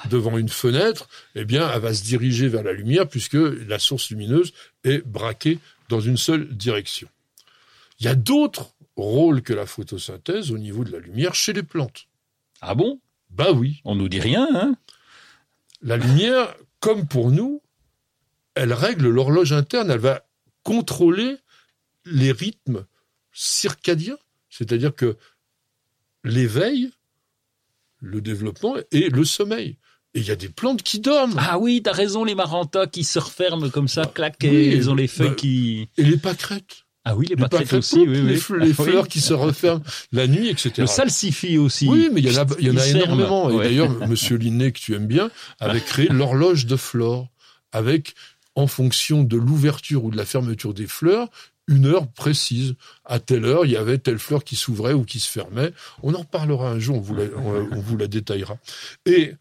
devant 0.09 0.37
une 0.37 0.49
fenêtre, 0.49 1.07
eh 1.35 1.45
bien, 1.45 1.69
elle 1.73 1.81
va 1.81 1.93
se 1.93 2.03
diriger 2.03 2.47
vers 2.49 2.63
la 2.63 2.73
lumière 2.73 3.07
puisque 3.07 3.33
la 3.67 3.79
source 3.79 4.09
lumineuse 4.09 4.51
est 4.83 5.05
braquée 5.07 5.59
dans 5.87 6.01
une 6.01 6.17
seule 6.17 6.47
direction. 6.49 7.07
Il 7.99 8.05
y 8.05 8.09
a 8.09 8.15
d'autres 8.15 8.71
rôles 8.97 9.41
que 9.41 9.53
la 9.53 9.65
photosynthèse 9.65 10.51
au 10.51 10.57
niveau 10.57 10.83
de 10.83 10.91
la 10.91 10.99
lumière 10.99 11.33
chez 11.33 11.53
les 11.53 11.63
plantes. 11.63 12.07
Ah 12.61 12.75
bon? 12.75 12.99
Bah 13.29 13.51
oui. 13.51 13.81
On 13.85 13.95
nous 13.95 14.09
dit 14.09 14.19
rien, 14.19 14.47
hein 14.53 14.75
La 15.81 15.97
lumière, 15.97 16.55
comme 16.79 17.07
pour 17.07 17.31
nous, 17.31 17.61
elle 18.55 18.73
règle 18.73 19.07
l'horloge 19.07 19.53
interne, 19.53 19.91
elle 19.91 19.99
va 19.99 20.25
contrôler 20.63 21.37
les 22.05 22.31
rythmes 22.31 22.85
circadiens, 23.31 24.17
c'est-à-dire 24.49 24.95
que 24.95 25.17
l'éveil, 26.23 26.91
le 27.99 28.21
développement 28.21 28.75
et 28.91 29.09
le 29.09 29.23
sommeil. 29.23 29.77
Et 30.13 30.21
il 30.21 30.25
y 30.25 30.31
a 30.31 30.35
des 30.35 30.49
plantes 30.49 30.81
qui 30.81 30.99
dorment. 30.99 31.35
Ah 31.37 31.59
oui, 31.59 31.81
t'as 31.83 31.91
raison, 31.91 32.23
les 32.23 32.35
marantas 32.35 32.87
qui 32.87 33.03
se 33.03 33.19
referment 33.19 33.69
comme 33.69 33.87
ça, 33.87 34.05
clac, 34.05 34.37
oui, 34.41 34.49
et 34.49 34.75
ils 34.75 34.89
ont 34.89 34.95
les 34.95 35.07
feuilles 35.07 35.29
bah, 35.29 35.35
qui... 35.35 35.89
Et 35.97 36.03
les 36.03 36.17
pâquerettes. 36.17 36.85
Ah 37.09 37.15
oui, 37.15 37.25
les 37.27 37.35
Les 37.35 37.73
aussi, 37.73 37.99
oui, 38.07 38.21
oui. 38.21 38.39
Ah 38.49 38.53
oui. 38.61 38.73
fleurs 38.73 39.07
qui 39.07 39.19
se 39.19 39.33
referment 39.33 39.83
la 40.11 40.27
nuit, 40.27 40.47
etc. 40.49 40.73
Le 40.77 40.85
salsifis 40.85 41.57
aussi. 41.57 41.87
Oui, 41.87 42.07
mais 42.13 42.21
il 42.21 42.31
y 42.31 42.37
en 42.37 42.43
a, 42.43 42.45
il 42.59 42.67
y 42.67 42.69
en 42.69 42.77
a 42.77 42.85
Il 42.85 42.91
serme. 42.91 43.19
énormément. 43.19 43.49
Et 43.49 43.63
d'ailleurs, 43.63 44.07
Monsieur 44.07 44.37
Linné, 44.37 44.71
que 44.71 44.79
tu 44.79 44.93
aimes 44.93 45.07
bien, 45.07 45.31
avait 45.59 45.81
créé 45.81 46.07
l'horloge 46.11 46.67
de 46.67 46.75
flore, 46.75 47.29
avec, 47.71 48.13
en 48.53 48.67
fonction 48.67 49.23
de 49.23 49.37
l'ouverture 49.37 50.03
ou 50.03 50.11
de 50.11 50.17
la 50.17 50.25
fermeture 50.25 50.75
des 50.75 50.85
fleurs, 50.85 51.29
une 51.67 51.87
heure 51.87 52.07
précise. 52.07 52.75
À 53.05 53.19
telle 53.19 53.45
heure, 53.45 53.65
il 53.65 53.71
y 53.71 53.77
avait 53.77 53.97
telle 53.97 54.19
fleur 54.19 54.43
qui 54.43 54.55
s'ouvrait 54.55 54.93
ou 54.93 55.03
qui 55.03 55.19
se 55.19 55.29
fermait. 55.29 55.71
On 56.03 56.13
en 56.13 56.19
reparlera 56.19 56.69
un 56.69 56.77
jour, 56.77 56.97
on 56.97 57.01
vous 57.01 57.15
la, 57.15 57.23
on, 57.37 57.69
on 57.71 57.81
vous 57.81 57.97
la 57.97 58.05
détaillera. 58.05 58.59
Et 59.07 59.33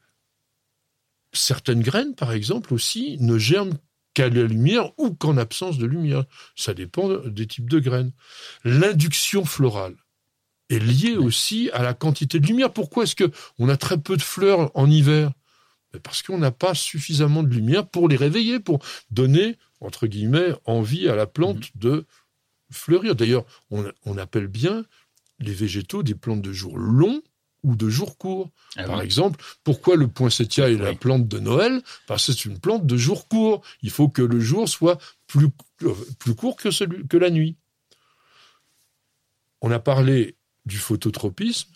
certaines 1.35 1.83
graines, 1.83 2.15
par 2.15 2.33
exemple, 2.33 2.73
aussi, 2.73 3.19
ne 3.21 3.37
germent 3.37 3.75
qu'à 4.19 4.29
la 4.29 4.43
lumière 4.43 4.91
ou 4.99 5.15
qu'en 5.15 5.37
absence 5.37 5.79
de 5.79 5.87
lumière. 5.87 6.25
Ça 6.57 6.75
dépend 6.75 7.09
des 7.25 7.47
types 7.47 7.71
de 7.71 7.79
graines. 7.79 8.11
L'induction 8.65 9.45
florale 9.45 9.95
est 10.71 10.81
liée 10.81 11.17
aussi 11.17 11.71
à 11.73 11.85
la 11.85 11.95
quantité 11.95 12.41
de 12.41 12.47
lumière. 12.49 12.73
Pourquoi 12.73 13.05
est-ce 13.05 13.15
que 13.15 13.31
on 13.61 13.69
a 13.69 13.77
très 13.77 13.97
peu 13.97 14.17
de 14.17 14.23
fleurs 14.23 14.73
en 14.77 14.91
hiver? 14.91 15.31
Ben 15.93 16.01
Parce 16.01 16.23
qu'on 16.23 16.39
n'a 16.39 16.51
pas 16.51 16.75
suffisamment 16.75 17.45
de 17.45 17.49
lumière 17.49 17.87
pour 17.87 18.09
les 18.09 18.17
réveiller, 18.17 18.59
pour 18.59 18.81
donner, 19.13 19.57
entre 19.81 20.09
guillemets, 20.09 20.53
envie 20.65 21.09
à 21.09 21.15
la 21.15 21.29
plante 21.29 21.71
de 21.77 22.05
fleurir. 22.73 23.15
D'ailleurs, 23.15 23.45
on, 23.71 23.85
on 24.05 24.19
appelle 24.19 24.49
bien 24.49 24.85
les 25.39 25.55
végétaux 25.55 26.03
des 26.03 26.17
plantes 26.17 26.43
de 26.43 26.53
jour 26.53 26.77
long 26.77 27.23
ou 27.69 27.77
de 27.77 27.89
jour 27.91 28.17
court. 28.17 28.51
Ah 28.77 28.85
Par 28.85 28.99
oui. 28.99 29.05
exemple, 29.05 29.45
pourquoi 29.63 29.97
le 29.97 30.09
poinsettia 30.09 30.71
est 30.71 30.77
la 30.77 30.95
plante 30.95 31.29
de 31.29 31.39
Noël? 31.39 31.83
Parce 32.07 32.27
que 32.27 32.33
c'est 32.33 32.47
une 32.47 32.59
plante 32.59 32.87
de 32.87 32.97
jour 32.97 33.29
court. 33.29 33.63
Il 33.83 33.91
faut 33.91 34.09
que 34.09 34.23
le 34.23 34.41
jour 34.41 34.69
soit 34.69 34.99
plus, 35.27 35.49
euh, 35.83 35.95
plus 36.19 36.35
court 36.35 36.57
que, 36.57 36.71
celui, 36.71 37.07
que 37.07 37.19
la 37.19 37.29
nuit. 37.31 37.57
On 39.61 39.71
a 39.71 39.79
parlé 39.79 40.37
du 40.65 40.79
phototropisme. 40.79 41.71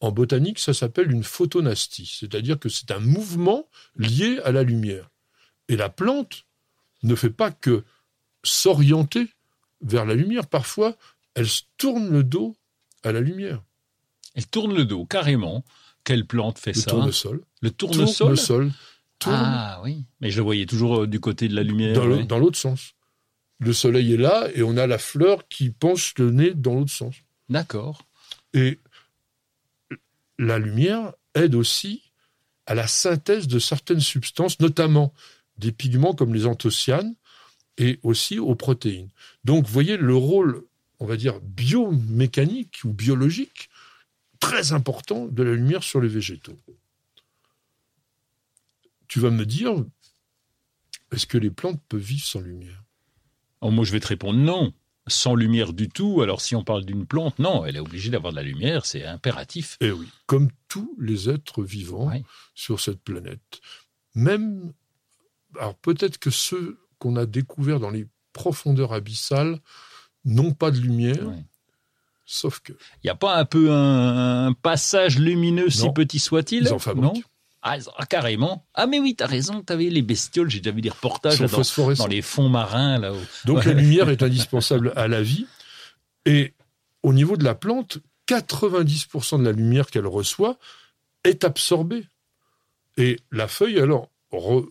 En 0.00 0.12
botanique, 0.12 0.58
ça 0.58 0.74
s'appelle 0.74 1.10
une 1.10 1.24
photonastie, 1.24 2.06
c'est-à-dire 2.20 2.56
que 2.58 2.68
c'est 2.68 2.92
un 2.92 3.00
mouvement 3.00 3.68
lié 3.96 4.38
à 4.44 4.52
la 4.52 4.62
lumière. 4.62 5.10
Et 5.68 5.76
la 5.76 5.88
plante 5.88 6.44
ne 7.02 7.16
fait 7.16 7.30
pas 7.30 7.50
que 7.50 7.84
s'orienter 8.44 9.26
vers 9.80 10.04
la 10.04 10.14
lumière. 10.14 10.46
Parfois, 10.46 10.96
elle 11.34 11.48
se 11.48 11.62
tourne 11.78 12.10
le 12.10 12.22
dos 12.22 12.56
à 13.02 13.10
la 13.12 13.20
lumière. 13.20 13.62
Elle 14.34 14.46
tourne 14.46 14.74
le 14.74 14.84
dos, 14.84 15.04
carrément. 15.06 15.64
Quelle 16.04 16.26
plante 16.26 16.58
fait 16.58 16.72
Le 16.74 16.80
ça? 16.80 16.90
tournesol. 16.90 17.42
Le 17.60 17.70
tournesol? 17.70 18.14
Tournesol. 18.16 18.72
Tourne 19.18 19.34
Ah 19.36 19.80
oui, 19.82 20.04
mais 20.20 20.30
je 20.30 20.36
le 20.36 20.42
voyais 20.44 20.64
toujours 20.66 21.02
euh, 21.02 21.06
du 21.06 21.18
côté 21.20 21.48
de 21.48 21.54
la 21.56 21.62
lumière. 21.64 21.94
dans 21.94 22.06
le- 22.06 22.16
ouais. 22.18 22.24
dans 22.24 22.38
l'autre 22.38 22.58
sens. 22.58 22.92
Le 23.58 23.72
soleil 23.72 24.12
est 24.14 24.16
là 24.18 24.48
et 24.54 24.62
on 24.62 24.76
a 24.76 24.86
la 24.86 24.98
fleur 24.98 25.48
qui 25.48 25.70
penche 25.70 26.14
le 26.18 26.30
nez 26.30 26.54
dans 26.54 26.74
l'autre 26.76 26.92
sens. 26.92 27.16
D'accord. 27.48 28.04
Et 28.54 28.78
la 30.38 30.58
lumière 30.58 31.12
aide 31.34 31.54
aussi 31.54 32.02
à 32.66 32.74
la 32.74 32.86
synthèse 32.86 33.48
de 33.48 33.58
certaines 33.58 34.00
substances, 34.00 34.60
notamment 34.60 35.12
des 35.56 35.72
pigments 35.72 36.14
comme 36.14 36.34
les 36.34 36.46
anthocyanes 36.46 37.14
et 37.78 37.98
aussi 38.02 38.38
aux 38.38 38.54
protéines. 38.54 39.08
Donc, 39.44 39.66
vous 39.66 39.72
voyez 39.72 39.96
le 39.96 40.14
rôle, 40.14 40.62
on 41.00 41.06
va 41.06 41.16
dire, 41.16 41.40
biomécanique 41.40 42.80
ou 42.84 42.92
biologique 42.92 43.68
très 44.48 44.72
important 44.72 45.26
de 45.26 45.42
la 45.42 45.52
lumière 45.52 45.82
sur 45.82 46.00
les 46.00 46.08
végétaux. 46.08 46.56
Tu 49.06 49.20
vas 49.20 49.30
me 49.30 49.44
dire, 49.44 49.84
est-ce 51.12 51.26
que 51.26 51.38
les 51.38 51.50
plantes 51.50 51.82
peuvent 51.88 52.00
vivre 52.00 52.24
sans 52.24 52.40
lumière? 52.40 52.82
Oh, 53.60 53.70
Moi, 53.70 53.84
je 53.84 53.92
vais 53.92 54.00
te 54.00 54.06
répondre 54.06 54.38
non. 54.38 54.72
Sans 55.06 55.34
lumière 55.34 55.72
du 55.72 55.88
tout. 55.88 56.20
Alors, 56.22 56.40
si 56.40 56.54
on 56.54 56.64
parle 56.64 56.84
d'une 56.84 57.06
plante, 57.06 57.38
non, 57.38 57.64
elle 57.64 57.76
est 57.76 57.80
obligée 57.80 58.10
d'avoir 58.10 58.32
de 58.32 58.36
la 58.36 58.42
lumière, 58.42 58.84
c'est 58.84 59.04
impératif. 59.04 59.78
Eh 59.80 59.90
oui, 59.90 60.06
comme 60.26 60.48
tous 60.68 60.94
les 60.98 61.30
êtres 61.30 61.62
vivants 61.62 62.10
sur 62.54 62.80
cette 62.80 63.00
planète. 63.00 63.60
Même, 64.14 64.72
alors 65.58 65.74
peut-être 65.76 66.18
que 66.18 66.30
ceux 66.30 66.78
qu'on 66.98 67.16
a 67.16 67.24
découverts 67.24 67.80
dans 67.80 67.90
les 67.90 68.06
profondeurs 68.34 68.92
abyssales 68.92 69.60
n'ont 70.24 70.52
pas 70.52 70.70
de 70.70 70.78
lumière. 70.78 71.32
Sauf 72.30 72.60
que. 72.60 72.72
Il 72.72 73.06
n'y 73.06 73.10
a 73.10 73.14
pas 73.14 73.36
un 73.36 73.46
peu 73.46 73.70
un, 73.72 74.52
passage 74.52 75.18
lumineux, 75.18 75.70
si 75.70 75.90
petit 75.90 76.18
soit-il 76.18 76.64
Ils 76.64 76.72
en 76.74 76.78
fabriquent. 76.78 77.24
Ah, 77.62 77.78
ah, 77.96 78.06
carrément. 78.06 78.66
Ah, 78.74 78.86
mais 78.86 79.00
oui, 79.00 79.14
t'as 79.16 79.26
raison, 79.26 79.62
t'avais 79.62 79.88
les 79.88 80.02
bestioles, 80.02 80.50
j'ai 80.50 80.60
déjà 80.60 80.74
vu 80.74 80.82
des 80.82 80.90
reportages 80.90 81.40
dans, 81.40 81.94
dans, 81.94 82.06
les 82.06 82.22
fonds 82.22 82.50
marins, 82.50 82.98
là-haut. 82.98 83.16
Donc 83.46 83.64
la 83.64 83.72
lumière 83.72 84.10
est 84.10 84.22
indispensable 84.22 84.92
à 84.94 85.08
la 85.08 85.22
vie. 85.22 85.46
Et 86.26 86.52
au 87.02 87.14
niveau 87.14 87.38
de 87.38 87.44
la 87.44 87.54
plante, 87.54 87.98
90% 88.28 89.38
de 89.38 89.44
la 89.44 89.52
lumière 89.52 89.86
qu'elle 89.86 90.06
reçoit 90.06 90.58
est 91.24 91.44
absorbée. 91.44 92.06
Et 92.98 93.18
la 93.32 93.48
feuille, 93.48 93.80
alors, 93.80 94.10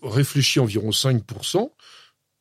réfléchit 0.04 0.60
environ 0.60 0.92
5%, 0.92 1.72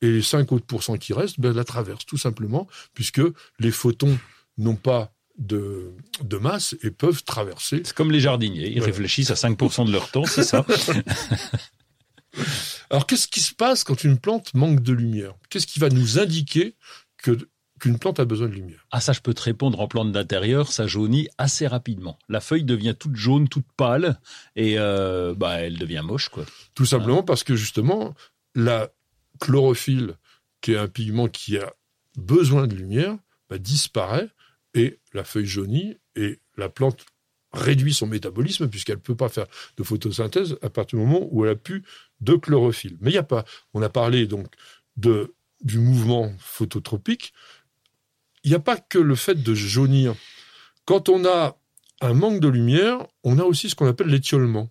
et 0.03 0.11
les 0.11 0.23
5 0.23 0.53
autres 0.53 0.67
pourcents 0.67 0.99
qui 0.99 1.15
restent, 1.15 1.41
ben, 1.41 1.55
la 1.55 1.65
traverse, 1.65 2.05
tout 2.05 2.19
simplement, 2.19 2.69
puisque 2.93 3.23
les 3.59 3.71
photons 3.71 4.19
n'ont 4.59 4.77
pas 4.77 5.13
de, 5.39 5.93
de 6.23 6.37
masse 6.39 6.75
et 6.83 6.91
peuvent 6.91 7.23
traverser. 7.25 7.83
C'est 7.85 7.95
comme 7.95 8.11
les 8.11 8.21
jardiniers, 8.21 8.71
ils 8.71 8.83
réfléchissent 8.83 9.31
à 9.31 9.35
5% 9.35 9.87
de 9.87 9.93
leur 9.93 10.11
temps, 10.11 10.25
c'est 10.25 10.45
ça 10.45 10.65
Alors 12.91 13.07
qu'est-ce 13.07 13.29
qui 13.29 13.41
se 13.41 13.55
passe 13.55 13.85
quand 13.85 14.05
une 14.05 14.19
plante 14.19 14.55
manque 14.55 14.81
de 14.81 14.93
lumière? 14.93 15.35
Qu'est-ce 15.51 15.67
qui 15.67 15.79
va 15.79 15.89
nous 15.89 16.19
indiquer 16.19 16.77
que 17.19 17.49
qu'une 17.79 17.99
plante 17.99 18.21
a 18.21 18.25
besoin 18.25 18.49
de 18.49 18.55
lumière? 18.55 18.87
Ah 18.91 19.01
ça 19.01 19.13
je 19.13 19.21
peux 19.21 19.35
te 19.35 19.43
répondre 19.43 19.81
en 19.81 19.89
plante 19.89 20.13
d'intérieur, 20.13 20.73
ça 20.73 20.87
jaunit 20.87 21.29
assez 21.37 21.67
rapidement. 21.67 22.19
La 22.29 22.41
feuille 22.41 22.65
devient 22.65 22.95
toute 22.99 23.17
jaune, 23.17 23.49
toute 23.49 23.67
pâle 23.77 24.19
et 24.55 24.79
euh, 24.79 25.35
bah 25.35 25.61
elle 25.61 25.79
devient 25.79 26.03
moche 26.03 26.29
quoi. 26.29 26.45
Tout 26.75 26.87
simplement 26.87 27.23
parce 27.23 27.45
que 27.45 27.57
justement 27.57 28.15
la 28.55 28.89
chlorophylle 29.41 30.17
qui 30.63 30.73
est 30.73 30.79
un 30.79 30.89
pigment 30.89 31.29
qui 31.29 31.59
a 31.59 31.73
besoin 32.17 32.67
de 32.67 32.75
lumière 32.75 33.17
bah, 33.51 33.59
disparaît 33.59 34.31
et 34.77 35.01
la 35.13 35.25
feuille 35.25 35.47
jaunit 35.47 35.97
et 36.15 36.39
la 36.57 36.69
plante 36.69 37.05
réduit 37.53 37.95
son 37.95 38.07
métabolisme 38.07 38.69
puisqu'elle 38.69 38.97
ne 38.97 39.01
peut 39.01 39.17
pas 39.17 39.29
faire 39.29 39.47
de 39.77 39.83
photosynthèse 39.83 40.59
à 40.63 40.71
partir 40.71 40.99
du 40.99 41.05
moment 41.05 41.27
où 41.31 41.45
elle 41.45 41.53
a 41.53 41.57
plus 41.57 41.83
de 42.21 42.35
chlorophylle. 42.35 42.97
Mais 43.01 43.11
il 43.11 43.15
n'y 43.15 43.19
a 43.19 43.25
pas. 43.25 43.45
On 43.75 43.83
a 43.83 43.89
parlé 43.89 44.27
donc 44.27 44.47
de, 44.97 45.35
du 45.63 45.79
mouvement 45.79 46.33
phototropique. 46.39 47.33
Il 48.45 48.51
n'y 48.51 48.57
a 48.57 48.61
pas 48.61 48.77
que 48.77 48.99
le 48.99 49.15
fait 49.15 49.43
de 49.43 49.55
jaunir. 49.55 50.15
Quand 50.85 51.09
on 51.09 51.25
a 51.25 51.59
un 52.01 52.13
manque 52.13 52.41
de 52.41 52.49
lumière, 52.49 53.07
on 53.25 53.39
a 53.39 53.43
aussi 53.43 53.71
ce 53.71 53.75
qu'on 53.75 53.89
appelle 53.89 54.09
l'étiolement. 54.09 54.71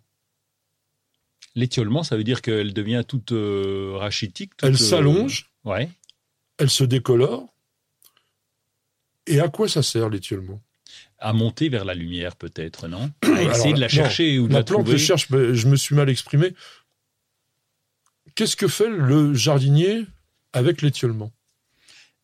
L'étiolement, 1.56 2.04
ça 2.04 2.16
veut 2.16 2.24
dire 2.24 2.42
qu'elle 2.42 2.74
devient 2.74 3.04
toute 3.08 3.32
euh, 3.32 3.94
rachitique. 3.96 4.52
elle 4.62 4.78
s'allonge. 4.78 5.50
Euh, 5.66 5.72
ouais. 5.72 5.90
Elle 6.58 6.70
se 6.70 6.84
décolore. 6.84 7.55
Et 9.28 9.40
à 9.40 9.50
quoi 9.50 9.68
ça 9.68 9.84
sert 9.84 10.10
l'étiolement 10.10 10.62
à 11.20 11.34
monter 11.34 11.70
vers 11.70 11.86
la 11.86 11.94
lumière, 11.94 12.36
peut-être, 12.36 12.88
non 12.88 13.12
À 13.24 13.42
essayer 13.42 13.74
de 13.74 13.80
la 13.80 13.88
chercher 13.88 14.38
ou 14.40 14.48
de 14.48 14.54
la, 14.54 14.64
plante 14.64 14.84
trouver. 14.84 14.98
cherche, 14.98 15.28
je 15.30 15.68
me 15.68 15.76
suis 15.76 15.96
mal 15.96 16.10
exprimé. 16.10 16.54
Qu'est-ce 18.36 18.56
que 18.56 18.68
fait 18.68 18.90
le 18.90 19.34
jardinier 19.34 20.06
avec 20.54 20.82
l'étiolement 20.82 21.32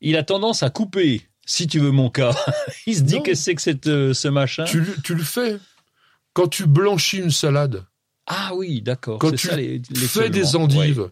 Il 0.02 0.18
a 0.18 0.24
tendance 0.24 0.62
à 0.62 0.70
couper, 0.70 1.22
si 1.46 1.68
tu 1.68 1.80
veux 1.80 1.92
mon 1.92 2.10
cas. 2.10 2.36
Il 2.86 2.96
se 2.96 3.02
dit 3.02 3.24
que 3.24 3.34
c'est 3.34 3.56
que 3.56 3.62
cette, 3.62 3.88
euh, 3.88 4.14
ce 4.14 4.28
machin. 4.28 4.66
Tu, 4.66 5.16
le 5.16 5.24
fais. 5.24 5.58
Quand 6.34 6.48
tu 6.48 6.66
blanchis 6.66 7.18
une 7.18 7.32
salade. 7.32 7.86
Ah 8.28 8.52
oui, 8.56 8.82
d'accord. 8.82 9.20
Quand 9.20 9.32
tu 9.32 9.48
fais 9.48 10.30
des 10.30 10.56
endives, 10.56 11.10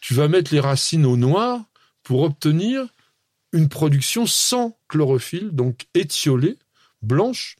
tu 0.00 0.14
vas 0.14 0.28
mettre 0.28 0.52
les 0.52 0.60
racines 0.60 1.06
au 1.06 1.16
noir 1.16 1.60
pour 2.02 2.22
obtenir 2.22 2.86
une 3.56 3.68
production 3.68 4.26
sans 4.26 4.78
chlorophylle, 4.88 5.50
donc 5.50 5.86
étiolée, 5.94 6.58
blanche, 7.02 7.56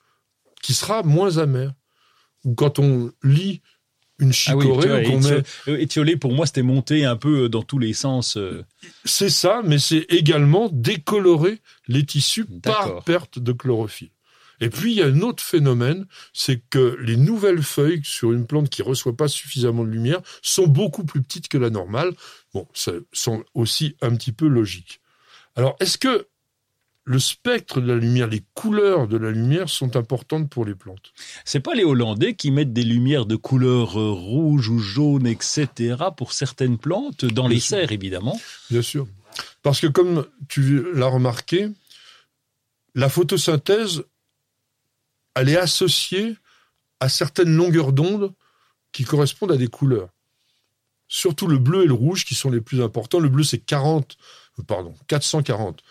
qui 0.62 0.74
sera 0.74 1.02
moins 1.02 1.38
amère. 1.38 1.72
Ou 2.44 2.54
quand 2.54 2.78
on 2.78 3.12
lit 3.22 3.62
une 4.18 4.30
ah 4.30 4.32
chicorée 4.32 4.88
met... 4.88 5.42
Euh, 5.68 5.78
étiolée, 5.78 6.16
pour 6.16 6.32
moi, 6.32 6.46
c'était 6.46 6.62
monter 6.62 7.04
un 7.04 7.16
peu 7.16 7.44
euh, 7.44 7.48
dans 7.48 7.62
tous 7.62 7.78
les 7.78 7.92
sens. 7.92 8.36
Euh. 8.36 8.64
C'est 9.04 9.28
ça, 9.28 9.62
mais 9.64 9.78
c'est 9.78 10.06
également 10.08 10.68
décolorer 10.72 11.60
les 11.88 12.04
tissus 12.04 12.46
par 12.62 13.02
perte 13.04 13.38
de 13.38 13.52
chlorophylle. 13.52 14.10
Et 14.60 14.70
puis, 14.70 14.92
il 14.92 14.98
y 14.98 15.02
a 15.02 15.06
un 15.06 15.20
autre 15.20 15.42
phénomène, 15.42 16.06
c'est 16.32 16.62
que 16.70 16.96
les 17.00 17.18
nouvelles 17.18 17.62
feuilles 17.62 18.00
sur 18.04 18.32
une 18.32 18.46
plante 18.46 18.70
qui 18.70 18.80
reçoit 18.80 19.14
pas 19.14 19.28
suffisamment 19.28 19.84
de 19.84 19.90
lumière 19.90 20.20
sont 20.40 20.66
beaucoup 20.66 21.04
plus 21.04 21.22
petites 21.22 21.48
que 21.48 21.58
la 21.58 21.68
normale. 21.68 22.12
Bon, 22.54 22.66
ça 22.72 22.92
sont 23.12 23.44
aussi 23.52 23.96
un 24.00 24.16
petit 24.16 24.32
peu 24.32 24.46
logiques. 24.48 25.00
Alors, 25.56 25.76
est-ce 25.80 25.96
que 25.96 26.28
le 27.04 27.18
spectre 27.18 27.80
de 27.80 27.92
la 27.92 27.98
lumière, 27.98 28.26
les 28.26 28.44
couleurs 28.54 29.08
de 29.08 29.16
la 29.16 29.30
lumière 29.30 29.68
sont 29.68 29.96
importantes 29.96 30.50
pour 30.50 30.64
les 30.64 30.74
plantes? 30.74 31.12
C'est 31.44 31.60
pas 31.60 31.74
les 31.74 31.84
Hollandais 31.84 32.34
qui 32.34 32.50
mettent 32.50 32.74
des 32.74 32.84
lumières 32.84 33.26
de 33.26 33.36
couleur 33.36 33.98
euh, 33.98 34.10
rouge 34.10 34.68
ou 34.68 34.78
jaune, 34.78 35.26
etc. 35.26 35.96
pour 36.16 36.32
certaines 36.32 36.78
plantes, 36.78 37.24
dans 37.24 37.48
les 37.48 37.60
serres 37.60 37.92
évidemment. 37.92 38.38
Bien 38.70 38.82
sûr. 38.82 39.06
Parce 39.62 39.80
que 39.80 39.86
comme 39.86 40.26
tu 40.48 40.84
l'as 40.94 41.06
remarqué, 41.06 41.68
la 42.94 43.08
photosynthèse, 43.08 44.04
elle 45.34 45.48
est 45.48 45.58
associée 45.58 46.36
à 47.00 47.08
certaines 47.08 47.54
longueurs 47.54 47.92
d'onde 47.92 48.32
qui 48.92 49.04
correspondent 49.04 49.52
à 49.52 49.56
des 49.56 49.68
couleurs. 49.68 50.08
Surtout 51.08 51.46
le 51.46 51.58
bleu 51.58 51.84
et 51.84 51.86
le 51.86 51.92
rouge 51.92 52.24
qui 52.24 52.34
sont 52.34 52.50
les 52.50 52.60
plus 52.60 52.82
importants. 52.82 53.20
Le 53.20 53.28
bleu 53.28 53.44
c'est 53.44 53.58
40, 53.58 54.16
pardon, 54.62 54.94
440 55.08 55.82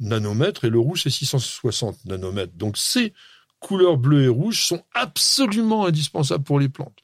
nanomètres 0.00 0.64
et 0.64 0.70
le 0.70 0.78
rouge 0.78 1.02
c'est 1.02 1.10
660 1.10 2.04
nanomètres. 2.06 2.54
Donc 2.56 2.76
ces 2.76 3.12
couleurs 3.60 3.96
bleues 3.96 4.24
et 4.24 4.28
rouges 4.28 4.64
sont 4.64 4.84
absolument 4.92 5.86
indispensables 5.86 6.44
pour 6.44 6.60
les 6.60 6.68
plantes. 6.68 6.98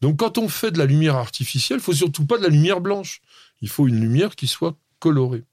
Donc 0.00 0.18
quand 0.18 0.38
on 0.38 0.48
fait 0.48 0.72
de 0.72 0.78
la 0.78 0.86
lumière 0.86 1.16
artificielle, 1.16 1.78
il 1.78 1.82
faut 1.82 1.92
surtout 1.92 2.26
pas 2.26 2.38
de 2.38 2.42
la 2.42 2.48
lumière 2.48 2.80
blanche. 2.80 3.20
Il 3.60 3.68
faut 3.68 3.86
une 3.86 4.00
lumière 4.00 4.34
qui 4.34 4.48
soit 4.48 4.76
colorée. 4.98 5.44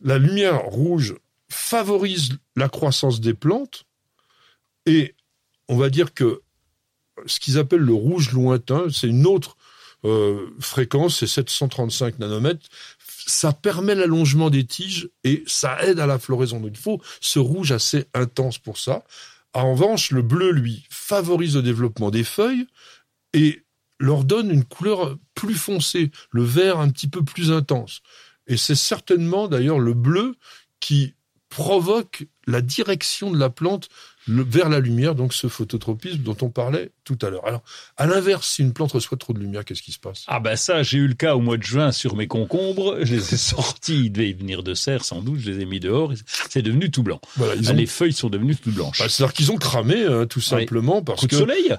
La 0.00 0.18
lumière 0.18 0.62
rouge 0.64 1.14
favorise 1.48 2.30
la 2.56 2.68
croissance 2.68 3.20
des 3.20 3.34
plantes 3.34 3.84
et 4.84 5.14
on 5.68 5.76
va 5.76 5.90
dire 5.90 6.12
que 6.12 6.42
ce 7.26 7.40
qu'ils 7.40 7.58
appellent 7.58 7.80
le 7.80 7.94
rouge 7.94 8.32
lointain, 8.32 8.86
c'est 8.90 9.08
une 9.08 9.26
autre 9.26 9.56
euh, 10.04 10.50
fréquence, 10.60 11.18
c'est 11.18 11.26
735 11.26 12.18
nanomètres 12.18 12.66
ça 13.26 13.52
permet 13.52 13.94
l'allongement 13.94 14.50
des 14.50 14.64
tiges 14.64 15.10
et 15.24 15.42
ça 15.46 15.82
aide 15.82 16.00
à 16.00 16.06
la 16.06 16.18
floraison. 16.18 16.60
Donc 16.60 16.70
il 16.72 16.80
faut 16.80 17.00
ce 17.20 17.38
rouge 17.38 17.72
assez 17.72 18.06
intense 18.14 18.58
pour 18.58 18.78
ça. 18.78 19.04
En 19.52 19.72
revanche, 19.72 20.10
le 20.10 20.22
bleu, 20.22 20.52
lui, 20.52 20.86
favorise 20.90 21.56
le 21.56 21.62
développement 21.62 22.10
des 22.10 22.24
feuilles 22.24 22.66
et 23.32 23.64
leur 23.98 24.24
donne 24.24 24.50
une 24.50 24.64
couleur 24.64 25.16
plus 25.34 25.54
foncée, 25.54 26.10
le 26.30 26.44
vert 26.44 26.78
un 26.78 26.90
petit 26.90 27.08
peu 27.08 27.24
plus 27.24 27.50
intense. 27.50 28.02
Et 28.46 28.56
c'est 28.56 28.74
certainement 28.74 29.48
d'ailleurs 29.48 29.78
le 29.78 29.94
bleu 29.94 30.36
qui 30.80 31.14
provoque 31.48 32.26
la 32.46 32.60
direction 32.60 33.30
de 33.30 33.38
la 33.38 33.50
plante 33.50 33.88
vers 34.28 34.68
la 34.68 34.80
lumière, 34.80 35.14
donc 35.14 35.32
ce 35.32 35.46
phototropisme 35.46 36.18
dont 36.18 36.36
on 36.42 36.50
parlait 36.50 36.90
tout 37.04 37.18
à 37.22 37.30
l'heure. 37.30 37.46
Alors, 37.46 37.62
à 37.96 38.06
l'inverse, 38.06 38.48
si 38.48 38.62
une 38.62 38.72
plante 38.72 38.92
reçoit 38.92 39.16
trop 39.16 39.32
de 39.32 39.38
lumière, 39.38 39.64
qu'est-ce 39.64 39.82
qui 39.82 39.92
se 39.92 39.98
passe? 39.98 40.24
Ah 40.26 40.40
ben 40.40 40.56
ça, 40.56 40.82
j'ai 40.82 40.98
eu 40.98 41.06
le 41.06 41.14
cas 41.14 41.36
au 41.36 41.40
mois 41.40 41.56
de 41.56 41.62
juin 41.62 41.92
sur 41.92 42.16
mes 42.16 42.26
concombres. 42.26 42.98
Je 43.02 43.14
les 43.14 43.34
ai 43.34 43.36
sortis, 43.36 44.06
ils 44.06 44.10
devaient 44.10 44.32
venir 44.32 44.62
de 44.62 44.74
serre 44.74 45.04
sans 45.04 45.22
doute. 45.22 45.38
Je 45.38 45.50
les 45.50 45.62
ai 45.62 45.64
mis 45.64 45.80
dehors. 45.80 46.12
C'est 46.50 46.62
devenu 46.62 46.90
tout 46.90 47.02
blanc. 47.02 47.20
Voilà, 47.36 47.54
ah, 47.66 47.72
Les 47.72 47.86
feuilles 47.86 48.12
sont 48.12 48.30
devenues 48.30 48.56
tout 48.56 48.72
blanches. 48.72 48.98
Bah, 48.98 49.08
C'est-à-dire 49.08 49.34
qu'ils 49.34 49.52
ont 49.52 49.56
cramé, 49.56 50.04
hein, 50.04 50.26
tout 50.26 50.40
simplement 50.40 51.02
parce 51.02 51.20
Coup 51.20 51.26
de 51.28 51.36
soleil? 51.36 51.74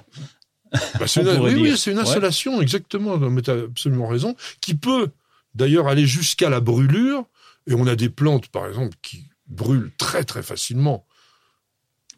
Bah, 0.72 0.80
c'est 1.06 1.20
une, 1.20 1.28
oui, 1.40 1.54
oui, 1.54 1.76
c'est 1.76 1.92
une 1.92 1.98
installation, 1.98 2.60
exactement. 2.62 3.16
Mais 3.18 3.42
tu 3.42 3.50
as 3.50 3.54
absolument 3.64 4.08
raison, 4.08 4.36
qui 4.60 4.74
peut 4.74 5.08
d'ailleurs 5.54 5.88
aller 5.88 6.06
jusqu'à 6.06 6.48
la 6.48 6.60
brûlure. 6.60 7.24
Et 7.66 7.74
on 7.74 7.86
a 7.86 7.96
des 7.96 8.08
plantes, 8.08 8.48
par 8.48 8.66
exemple, 8.66 8.96
qui 9.02 9.26
brûlent 9.46 9.90
très 9.98 10.24
très 10.24 10.42
facilement 10.42 11.04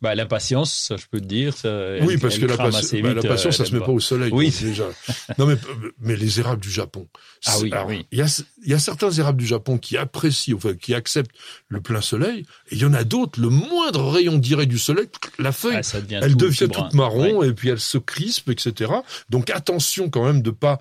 Bah, 0.03 0.15
l'impatience, 0.15 0.73
ça, 0.75 0.97
je 0.97 1.05
peux 1.11 1.21
te 1.21 1.27
dire. 1.27 1.55
Ça, 1.55 1.69
Oui, 2.01 2.15
elle- 2.15 2.21
parce 2.21 2.37
elle 2.37 2.47
que 2.47 2.53
assez 2.63 3.03
bah, 3.03 3.13
vite, 3.13 3.23
la 3.23 3.29
patience, 3.29 3.55
euh, 3.61 3.65
ça 3.65 3.71
se 3.71 3.75
met 3.75 3.81
pas 3.81 3.93
au 3.93 4.01
soleil. 4.01 4.31
Oui. 4.33 4.51
donc, 4.51 4.61
déjà. 4.63 4.85
Non, 5.39 5.45
mais, 5.47 5.57
mais 6.01 6.17
les 6.17 6.41
érables 6.41 6.63
du 6.63 6.71
Japon. 6.71 7.07
Ah 7.45 7.59
oui, 7.61 7.71
alors, 7.71 7.87
oui. 7.87 8.07
Il 8.11 8.19
y 8.19 8.23
a, 8.23 8.43
il 8.65 8.71
y 8.71 8.75
a 8.75 8.79
certains 8.79 9.11
érables 9.11 9.39
du 9.39 9.47
Japon 9.47 9.77
qui 9.77 9.99
apprécient, 9.99 10.57
enfin, 10.57 10.75
qui 10.75 10.95
acceptent 10.95 11.33
le 11.69 11.81
plein 11.83 12.01
soleil, 12.01 12.47
et 12.71 12.77
il 12.77 12.79
y 12.79 12.85
en 12.87 12.95
a 12.95 13.05
d'autres, 13.05 13.39
le 13.41 13.51
moindre 13.51 14.09
rayon 14.11 14.39
direct 14.39 14.71
du 14.71 14.79
soleil, 14.79 15.07
la 15.39 15.53
feuille, 15.53 15.77
Ah, 15.77 15.83
ça 15.83 16.01
devient 16.01 16.21
elle 16.23 16.33
tout- 16.33 16.39
devient 16.39 16.57
tout 16.73 16.81
toute 16.81 16.95
marron, 16.95 17.37
Ouais. 17.39 17.49
et 17.49 17.53
puis 17.53 17.69
elle 17.69 17.81
se 17.81 17.99
crispe, 17.99 18.49
etc. 18.49 18.91
Donc 19.29 19.51
attention 19.51 20.09
quand 20.09 20.25
même 20.25 20.41
de 20.41 20.51
pas 20.51 20.81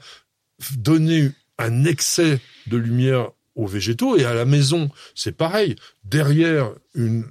donner 0.77 1.32
un 1.58 1.84
excès 1.84 2.39
de 2.67 2.77
lumière 2.77 3.32
aux 3.55 3.67
végétaux, 3.67 4.15
et 4.17 4.23
à 4.23 4.34
la 4.34 4.45
maison, 4.45 4.89
c'est 5.13 5.34
pareil. 5.36 5.75
Derrière 6.05 6.71
une 6.95 7.25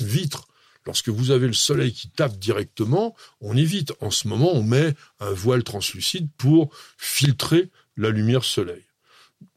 vitre, 0.00 0.48
lorsque 0.90 1.08
vous 1.08 1.30
avez 1.30 1.46
le 1.46 1.52
soleil 1.52 1.92
qui 1.92 2.10
tape 2.10 2.36
directement, 2.36 3.14
on 3.40 3.56
évite. 3.56 3.92
En 4.00 4.10
ce 4.10 4.26
moment, 4.26 4.50
on 4.52 4.64
met 4.64 4.96
un 5.20 5.30
voile 5.30 5.62
translucide 5.62 6.28
pour 6.36 6.74
filtrer 6.98 7.70
la 7.96 8.10
lumière 8.10 8.42
soleil. 8.42 8.82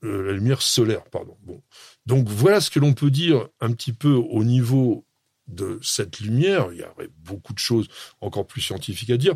Euh, 0.03 0.27
la 0.27 0.33
lumière 0.33 0.61
solaire, 0.61 1.03
pardon. 1.05 1.35
Bon. 1.41 1.63
Donc 2.05 2.29
voilà 2.29 2.61
ce 2.61 2.69
que 2.69 2.79
l'on 2.79 2.93
peut 2.93 3.09
dire 3.09 3.47
un 3.61 3.71
petit 3.71 3.93
peu 3.93 4.13
au 4.13 4.43
niveau 4.43 5.07
de 5.47 5.79
cette 5.81 6.19
lumière. 6.19 6.67
Il 6.71 6.81
y 6.81 6.83
aurait 6.83 7.09
beaucoup 7.17 7.53
de 7.53 7.59
choses 7.59 7.87
encore 8.21 8.45
plus 8.45 8.61
scientifiques 8.61 9.09
à 9.09 9.17
dire. 9.17 9.33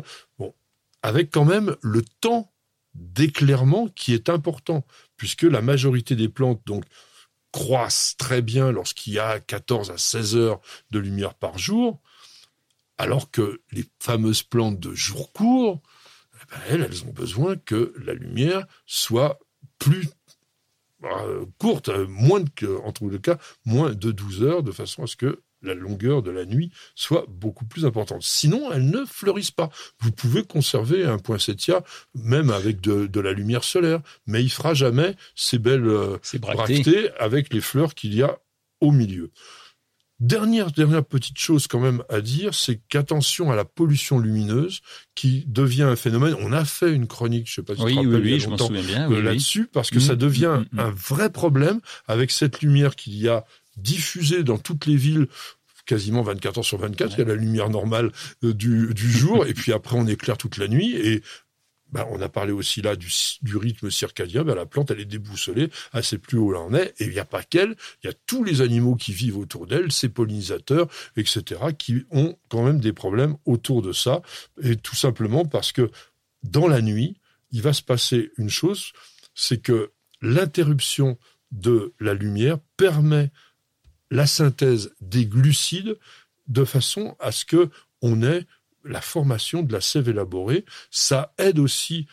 Avec 1.02 1.32
quand 1.32 1.44
même 1.44 1.74
le 1.82 2.02
temps 2.20 2.52
d'éclairement 2.94 3.88
qui 3.88 4.14
est 4.14 4.28
important, 4.28 4.86
puisque 5.16 5.42
la 5.42 5.62
majorité 5.62 6.14
des 6.14 6.28
plantes 6.28 6.62
donc 6.64 6.84
croissent 7.52 8.16
très 8.16 8.42
bien 8.42 8.70
lorsqu'il 8.72 9.14
y 9.14 9.18
a 9.18 9.40
14 9.40 9.90
à 9.90 9.98
16 9.98 10.36
heures 10.36 10.60
de 10.90 10.98
lumière 10.98 11.34
par 11.34 11.58
jour, 11.58 12.00
alors 12.98 13.30
que 13.30 13.60
les 13.72 13.84
fameuses 14.00 14.42
plantes 14.42 14.80
de 14.80 14.92
jour 14.92 15.32
court, 15.32 15.80
eh 16.34 16.46
ben, 16.50 16.82
elles, 16.84 17.04
ont 17.04 17.12
besoin 17.12 17.56
que 17.56 17.94
la 18.04 18.14
lumière 18.14 18.66
soit 18.86 19.38
plus 19.78 20.08
euh, 21.04 21.46
courte, 21.58 21.88
euh, 21.90 22.06
moins 22.08 22.42
en 22.84 22.92
les 23.08 23.20
cas, 23.20 23.38
moins 23.64 23.94
de 23.94 24.10
12 24.10 24.42
heures, 24.42 24.62
de 24.62 24.72
façon 24.72 25.04
à 25.04 25.06
ce 25.06 25.16
que 25.16 25.42
la 25.62 25.74
longueur 25.74 26.22
de 26.22 26.30
la 26.30 26.44
nuit 26.44 26.70
soit 26.94 27.26
beaucoup 27.28 27.64
plus 27.64 27.84
importante. 27.86 28.22
Sinon, 28.22 28.70
elles 28.72 28.88
ne 28.88 29.04
fleurissent 29.04 29.50
pas. 29.50 29.70
Vous 30.00 30.12
pouvez 30.12 30.44
conserver 30.44 31.04
un 31.04 31.18
poinsettia, 31.18 31.82
même 32.14 32.50
avec 32.50 32.80
de, 32.80 33.06
de 33.06 33.20
la 33.20 33.32
lumière 33.32 33.64
solaire, 33.64 34.00
mais 34.26 34.42
il 34.42 34.50
fera 34.50 34.74
jamais 34.74 35.14
ces 35.34 35.58
belles 35.58 35.86
euh, 35.86 36.16
bracté. 36.40 36.74
bractées 36.82 37.10
avec 37.18 37.52
les 37.52 37.60
fleurs 37.60 37.94
qu'il 37.94 38.14
y 38.14 38.22
a 38.22 38.38
au 38.80 38.92
milieu. 38.92 39.30
Dernière, 40.20 40.72
dernière 40.72 41.04
petite 41.04 41.38
chose 41.38 41.68
quand 41.68 41.78
même 41.78 42.02
à 42.08 42.20
dire, 42.20 42.52
c'est 42.52 42.80
qu'attention 42.88 43.52
à 43.52 43.56
la 43.56 43.64
pollution 43.64 44.18
lumineuse 44.18 44.80
qui 45.14 45.44
devient 45.46 45.84
un 45.84 45.94
phénomène. 45.94 46.34
On 46.40 46.52
a 46.52 46.64
fait 46.64 46.92
une 46.92 47.06
chronique, 47.06 47.48
je 47.48 47.54
sais 47.54 47.62
pas 47.62 47.74
si 47.74 47.80
tu 47.82 47.84
Oui, 47.86 47.94
te 47.94 47.98
oui, 48.00 48.06
rappelles, 48.06 48.22
oui, 48.24 48.40
je 48.40 48.56
souviens 48.56 48.82
bien. 48.82 49.04
euh, 49.04 49.08
Oui, 49.10 49.16
oui. 49.18 49.22
là-dessus 49.22 49.68
parce 49.72 49.90
que 49.90 49.98
Mm, 49.98 50.00
ça 50.00 50.16
devient 50.16 50.60
mm, 50.72 50.76
mm. 50.76 50.80
un 50.80 50.90
vrai 50.90 51.30
problème 51.30 51.80
avec 52.08 52.32
cette 52.32 52.62
lumière 52.62 52.96
qu'il 52.96 53.14
y 53.16 53.28
a 53.28 53.44
diffusée 53.78 54.42
dans 54.42 54.58
toutes 54.58 54.86
les 54.86 54.96
villes 54.96 55.28
quasiment 55.86 56.22
24 56.22 56.58
heures 56.58 56.64
sur 56.64 56.78
24, 56.78 57.14
il 57.14 57.18
y 57.20 57.22
a 57.22 57.24
la 57.24 57.34
lumière 57.34 57.70
normale 57.70 58.12
euh, 58.44 58.52
du, 58.52 58.92
du 58.92 59.10
jour. 59.10 59.46
Et 59.46 59.54
puis 59.54 59.72
après 59.72 59.96
on 59.96 60.06
éclaire 60.06 60.36
toute 60.36 60.58
la 60.58 60.68
nuit. 60.68 60.94
Et 60.94 61.22
ben, 61.90 62.06
on 62.10 62.20
a 62.20 62.28
parlé 62.28 62.52
aussi 62.52 62.82
là 62.82 62.96
du, 62.96 63.08
du 63.40 63.56
rythme 63.56 63.90
circadien, 63.90 64.44
ben, 64.44 64.54
la 64.54 64.66
plante 64.66 64.90
elle 64.90 65.00
est 65.00 65.06
déboussolée, 65.06 65.70
elle 65.94 66.04
sait 66.04 66.18
plus 66.18 66.36
où 66.38 66.50
elle 66.50 66.58
en 66.58 66.74
est. 66.74 66.94
Et 66.98 67.04
il 67.06 67.10
n'y 67.10 67.18
a 67.18 67.24
pas 67.24 67.42
qu'elle, 67.42 67.76
il 68.02 68.08
y 68.08 68.10
a 68.10 68.14
tous 68.26 68.44
les 68.44 68.60
animaux 68.60 68.94
qui 68.94 69.12
vivent 69.12 69.38
autour 69.38 69.66
d'elle, 69.66 69.90
ses 69.90 70.10
pollinisateurs, 70.10 70.88
etc., 71.16 71.60
qui 71.78 72.04
ont 72.10 72.36
quand 72.48 72.64
même 72.64 72.80
des 72.80 72.92
problèmes 72.92 73.36
autour 73.46 73.80
de 73.80 73.92
ça. 73.92 74.20
Et 74.62 74.76
tout 74.76 74.96
simplement 74.96 75.46
parce 75.46 75.72
que 75.72 75.90
dans 76.42 76.68
la 76.68 76.82
nuit, 76.82 77.16
il 77.50 77.62
va 77.62 77.72
se 77.72 77.82
passer 77.82 78.30
une 78.36 78.50
chose, 78.50 78.92
c'est 79.34 79.62
que 79.62 79.92
l'interruption 80.20 81.18
de 81.50 81.94
la 81.98 82.12
lumière 82.12 82.58
permet 82.76 83.30
la 84.10 84.26
synthèse 84.26 84.90
des 85.00 85.26
glucides 85.26 85.98
de 86.46 86.64
façon 86.64 87.16
à 87.20 87.32
ce 87.32 87.44
que 87.44 87.70
on 88.00 88.22
ait 88.22 88.46
la 88.84 89.00
formation 89.00 89.62
de 89.62 89.72
la 89.72 89.80
sève 89.80 90.08
élaborée. 90.08 90.64
Ça 90.90 91.32
aide 91.38 91.58
aussi 91.58 92.06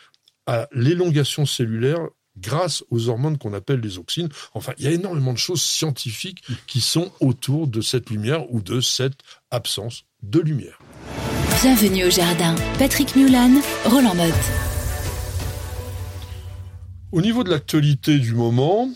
à 0.46 0.68
l'élongation 0.72 1.46
cellulaire 1.46 2.00
grâce 2.38 2.84
aux 2.90 3.08
hormones 3.08 3.38
qu'on 3.38 3.54
appelle 3.54 3.80
les 3.80 3.98
auxines. 3.98 4.28
Enfin, 4.52 4.72
il 4.78 4.84
y 4.84 4.88
a 4.88 4.92
énormément 4.92 5.32
de 5.32 5.38
choses 5.38 5.62
scientifiques 5.62 6.44
qui 6.66 6.80
sont 6.80 7.10
autour 7.20 7.66
de 7.66 7.80
cette 7.80 8.10
lumière 8.10 8.52
ou 8.52 8.60
de 8.60 8.80
cette 8.80 9.18
absence 9.50 10.04
de 10.22 10.40
lumière. 10.40 10.78
Bienvenue 11.62 12.04
au 12.04 12.10
jardin. 12.10 12.54
Patrick 12.78 13.16
Mulan, 13.16 13.62
Roland 13.86 14.14
Motte. 14.14 14.34
Au 17.12 17.22
niveau 17.22 17.44
de 17.44 17.50
l'actualité 17.50 18.18
du 18.18 18.34
moment, 18.34 18.90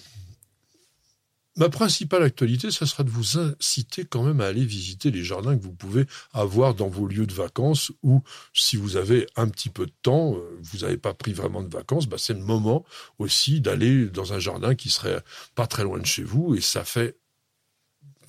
ma 1.57 1.69
principale 1.69 2.23
actualité, 2.23 2.71
ça 2.71 2.87
sera 2.87 3.03
de 3.03 3.11
vous 3.11 3.39
inciter 3.39 4.05
quand 4.05 4.23
même 4.23 4.41
à 4.41 4.47
aller 4.47 4.65
visiter 4.65 5.11
les 5.11 5.25
jardins 5.25 5.57
que 5.57 5.63
vous 5.63 5.73
pouvez 5.73 6.07
avoir 6.33 6.75
dans 6.75 6.89
vos 6.89 7.07
lieux 7.07 7.27
de 7.27 7.35
vacances 7.35 7.93
ou 8.03 8.23
si 8.53 8.77
vous 8.77 8.97
avez 8.97 9.27
un 9.37 9.49
petit 9.49 9.69
peu 9.69 9.87
de 9.87 9.93
temps, 10.03 10.37
euh, 10.37 10.59
vous 10.63 10.79
n'avez 10.79 10.97
pas 10.97 11.15
pris 11.15 11.33
vraiment 11.33 11.63
de 11.63 11.73
vacances, 11.73 12.07
bah 12.07 12.17
c'est 12.19 12.35
le 12.35 12.41
moment 12.41 12.85
aussi 13.19 13.61
d'aller 13.61 14.07
dans 14.07 14.33
un 14.33 14.39
jardin 14.39 14.75
qui 14.75 14.91
serait 14.91 15.23
pas 15.55 15.67
très 15.67 15.85
loin 15.85 15.99
de 15.99 16.07
chez 16.07 16.23
vous 16.23 16.55
et 16.55 16.61
ça 16.61 16.85
fait 16.85 17.17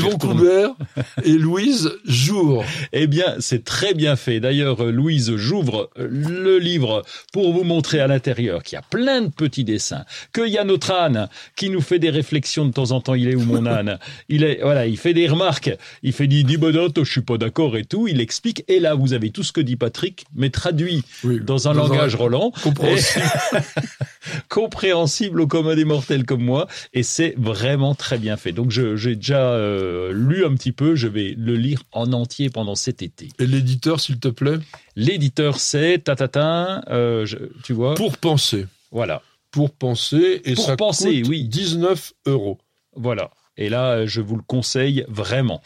et 1.24 1.32
Louise 1.32 1.92
Jour. 2.06 2.64
eh 2.92 3.08
bien, 3.08 3.36
c'est 3.40 3.64
très 3.64 3.94
bien 3.94 4.16
fait. 4.16 4.40
D'ailleurs, 4.40 4.84
euh, 4.84 4.92
Louise, 4.92 5.36
j'ouvre 5.36 5.90
euh, 5.98 6.08
le 6.10 6.58
livre 6.60 7.04
pour 7.32 7.54
vous 7.54 7.64
montrer 7.64 8.00
à 8.00 8.08
l'intérieur 8.08 8.64
qu'il 8.64 8.76
y 8.76 8.80
a 8.80 8.82
plein 8.82 9.22
de 9.22 9.30
petits 9.30 9.64
dessins, 9.64 10.06
qu'il 10.34 10.48
y 10.48 10.58
a 10.58 10.64
notre 10.64 10.92
âne 10.92 11.30
qui 11.56 11.70
nous 11.70 11.82
fait 11.82 12.00
des 12.00 12.10
réflexions 12.10 12.66
de 12.66 12.72
temps 12.72 12.92
en 12.92 13.02
temps. 13.02 13.14
Il 13.14 13.30
est 13.30 13.36
où 13.36 13.42
mon 13.44 13.66
âne 13.66 14.00
Il 14.30 14.44
est 14.44 14.60
voilà, 14.62 14.86
il 14.86 14.98
fait 14.98 15.14
des 15.14 15.28
remarques. 15.28 15.72
Il 16.04 16.14
fait 16.14 16.28
dit 16.28 16.44
dis 16.44 16.58
bonote, 16.58 17.04
je 17.04 17.12
suis 17.12 17.22
pas 17.22 17.38
d'accord 17.38 17.78
et 17.78 17.86
tout. 17.86 18.08
Il 18.08 18.22
explique. 18.22 18.64
Et 18.68 18.80
là, 18.80 18.96
vous 18.96 19.14
avez 19.14 19.30
tout 19.30 19.44
ce 19.44 19.52
que 19.52 19.62
dit 19.62 19.76
Patrick, 19.76 20.26
mais 20.36 20.50
traduit 20.50 21.04
Oui, 21.24 21.40
dans 21.42 21.68
un 21.68 21.74
langage 21.74 22.16
Roland 22.16 22.52
compréhensible. 22.64 23.26
compréhensible 24.50 25.42
au 25.42 25.48
commun 25.48 25.76
des 25.76 25.86
mortels 25.86 26.26
comme 26.26 26.44
moi, 26.44 26.68
et 26.94 27.04
c'est 27.04 27.34
vraiment 27.38 27.96
très 27.96 28.18
bien 28.18 28.38
fait. 28.38 28.52
Donc 28.52 28.72
j'ai 28.72 29.16
déjà 29.16 29.52
euh, 29.54 30.12
lu 30.14 30.46
un 30.46 30.54
petit 30.56 30.72
peu, 30.72 30.96
je 30.96 31.08
vais 31.08 31.36
le 31.38 31.56
lire 31.56 31.82
en 31.92 32.14
entier 32.14 32.50
pendant 32.50 32.76
cet 32.76 33.02
été. 33.02 33.30
Et 33.40 33.48
l'éditeur, 33.48 34.00
s'il 34.00 34.20
te 34.20 34.28
plaît? 34.28 34.58
L'éditeur 34.96 35.60
c'est 35.60 36.00
tatata, 36.04 36.84
euh, 36.90 37.26
je- 37.26 37.38
tu 37.64 37.74
vois, 37.74 37.96
Pour 37.96 38.18
penser. 38.18 38.68
voilà, 38.92 39.22
Pour 39.52 39.72
penser. 39.72 40.42
Et 40.46 40.54
Pour 40.56 40.66
ça 40.66 40.78
penser, 40.78 41.22
coûte 41.22 41.30
oui. 41.30 41.44
19 41.48 42.14
euros. 42.26 42.60
voilà. 42.96 43.30
Et 43.56 43.70
là, 43.70 44.08
je 44.08 44.20
vous 44.20 44.36
le 44.36 44.42
conseille 44.42 45.06
vraiment. 45.08 45.62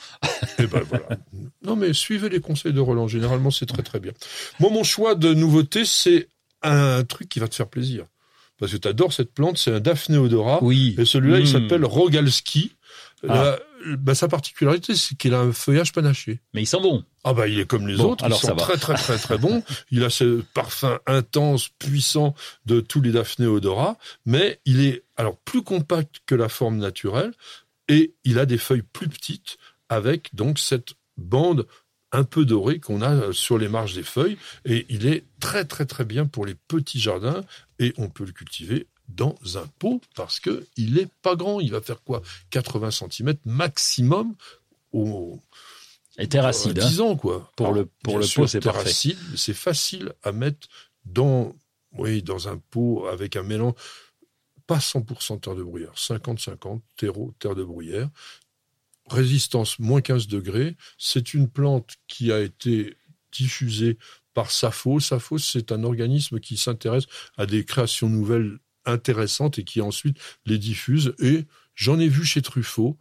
Et 0.60 0.67
ben 0.67 0.82
voilà. 0.89 1.08
Non 1.63 1.76
mais 1.78 1.93
suivez 1.93 2.28
les 2.30 2.39
conseils 2.41 2.74
de 2.74 2.80
Roland. 2.82 3.08
Généralement, 3.08 3.50
c'est 3.52 3.65
très 3.65 3.82
très 3.84 4.00
bien. 4.02 4.12
Moi, 4.60 4.70
mon 4.72 4.84
choix 4.84 5.15
de 5.15 5.34
nouveauté, 5.34 5.86
c'est 5.86 6.28
un 6.63 7.04
truc 7.06 7.30
qui 7.30 7.39
va 7.39 7.48
te 7.48 7.56
faire 7.56 7.67
plaisir. 7.67 8.06
Parce 8.60 8.72
que 8.72 8.78
tu 8.78 8.88
adores 8.88 9.13
cette 9.13 9.34
plante, 9.34 9.58
c'est 9.58 9.72
un 9.74 9.80
Daphné 9.80 10.17
odora. 10.17 10.60
Oui. 10.63 10.96
Et 10.98 11.06
celui-là, 11.06 11.39
il 11.39 11.43
Mm. 11.43 11.48
s'appelle 11.48 11.86
Rogalski. 11.86 12.74
Ah. 13.28 13.34
La- 13.86 13.96
bah, 13.98 14.15
sa 14.15 14.28
particularité, 14.28 14.96
c'est 14.96 15.15
qu'il 15.15 15.34
a 15.34 15.39
un 15.39 15.54
feuillage 15.54 15.93
panaché. 15.93 16.39
Mais 16.54 16.63
ils 16.63 16.67
sont 16.67 16.82
bons. 16.82 17.04
Ah 17.24 17.34
bah 17.34 17.48
il 17.48 17.60
est 17.60 17.65
comme 17.65 17.88
les 17.88 17.96
Bon, 17.96 18.12
autres, 18.12 18.24
alors 18.26 18.39
il 18.43 18.48
sent 18.48 18.56
très 18.58 18.78
très 18.78 18.96
très 18.96 19.17
très 19.17 19.38
bon. 19.38 19.63
Il 19.91 20.04
a 20.04 20.10
ce 20.10 20.41
parfum 20.54 21.00
intense, 21.06 21.70
puissant 21.80 22.34
de 22.65 22.80
tous 22.82 23.02
les 23.02 23.12
Daphné 23.12 23.46
odora, 23.46 23.98
mais 24.26 24.60
il 24.65 24.82
est 24.82 25.04
alors 25.15 25.38
plus 25.38 25.62
compact 25.62 26.22
que 26.26 26.36
la 26.36 26.50
forme 26.50 26.78
naturelle 26.78 27.34
et 27.88 28.13
il 28.24 28.39
a 28.39 28.46
des 28.46 28.58
feuilles 28.58 28.82
plus 28.93 29.08
petites 29.10 29.58
avec 29.89 30.34
donc 30.36 30.58
cette 30.60 30.93
bande 31.17 31.65
un 32.12 32.24
peu 32.24 32.46
dorée 32.46 32.80
qu'on 32.80 33.02
a 33.02 33.12
euh, 33.13 33.34
sur 33.34 33.58
les 33.58 33.67
marges 33.67 33.93
des 33.93 34.04
feuilles 34.04 34.38
et 34.65 34.86
il 34.89 35.06
est 35.08 35.26
très 35.39 35.65
très 35.65 35.86
très 35.86 36.06
bien 36.06 36.26
pour 36.26 36.46
les 36.46 36.56
petits 36.56 37.00
jardins 37.00 37.43
et 37.80 37.93
on 37.98 38.10
peut 38.10 38.26
le 38.26 38.32
cultiver 38.32 38.88
dans 39.10 39.36
un 39.56 39.65
pot 39.80 40.02
parce 40.15 40.39
que 40.39 40.65
il 40.78 40.98
est 41.00 41.10
pas 41.22 41.36
grand, 41.36 41.60
il 41.60 41.72
va 41.72 41.82
faire 41.82 42.02
quoi? 42.04 42.22
80 42.50 42.91
cm 42.91 43.36
maximum 43.46 44.36
au, 44.93 45.39
Et 46.17 46.28
terre 46.28 46.46
acide. 46.46 46.80
hein. 46.80 46.88
10 46.88 47.02
ans, 47.02 47.15
quoi. 47.15 47.52
Pour 47.56 47.72
le- 47.74 47.89
pour 48.04 48.17
le 48.20 48.26
sûr, 48.26 48.43
pot, 48.43 48.48
c'est 48.48 48.60
parfait. 48.62 48.89
acide, 48.89 49.17
c'est 49.36 49.54
facile 49.54 50.13
à 50.24 50.32
mettre 50.32 50.67
dans, 51.06 51.56
oui, 51.93 52.22
dans 52.24 52.48
un 52.48 52.58
pot 52.58 53.06
avec 53.08 53.36
un 53.36 53.43
mélange, 53.43 53.74
pas 54.65 54.80
100% 54.80 55.39
terre 55.39 55.56
de 55.56 55.63
bruyère, 55.63 55.93
50-50, 55.96 56.82
terreau, 56.98 57.34
terre 57.39 57.56
de 57.56 57.63
bruyère. 57.63 58.10
Résistance 59.10 59.80
moins 59.80 60.02
15 60.02 60.28
degrés. 60.28 60.76
C'est 60.98 61.34
une 61.34 61.50
plante 61.50 61.96
qui 62.08 62.32
a 62.32 62.39
été 62.39 62.96
diffusée 63.32 63.98
par 64.34 64.52
Safo. 64.52 65.00
Safo, 65.00 65.38
c'est 65.38 65.72
un 65.72 65.84
organisme 65.84 66.39
qui 66.39 66.58
s'intéresse 66.58 67.06
à 67.38 67.46
des 67.46 67.65
créations 67.65 68.10
nouvelles 68.10 68.60
intéressantes 68.86 69.60
et 69.60 69.63
qui 69.63 69.82
ensuite 69.82 70.17
les 70.46 70.58
diffuse. 70.58 71.13
Et 71.20 71.46
j'en 71.76 72.00
ai 72.00 72.08
vu 72.08 72.26
chez 72.26 72.41
Truffaut. 72.41 72.98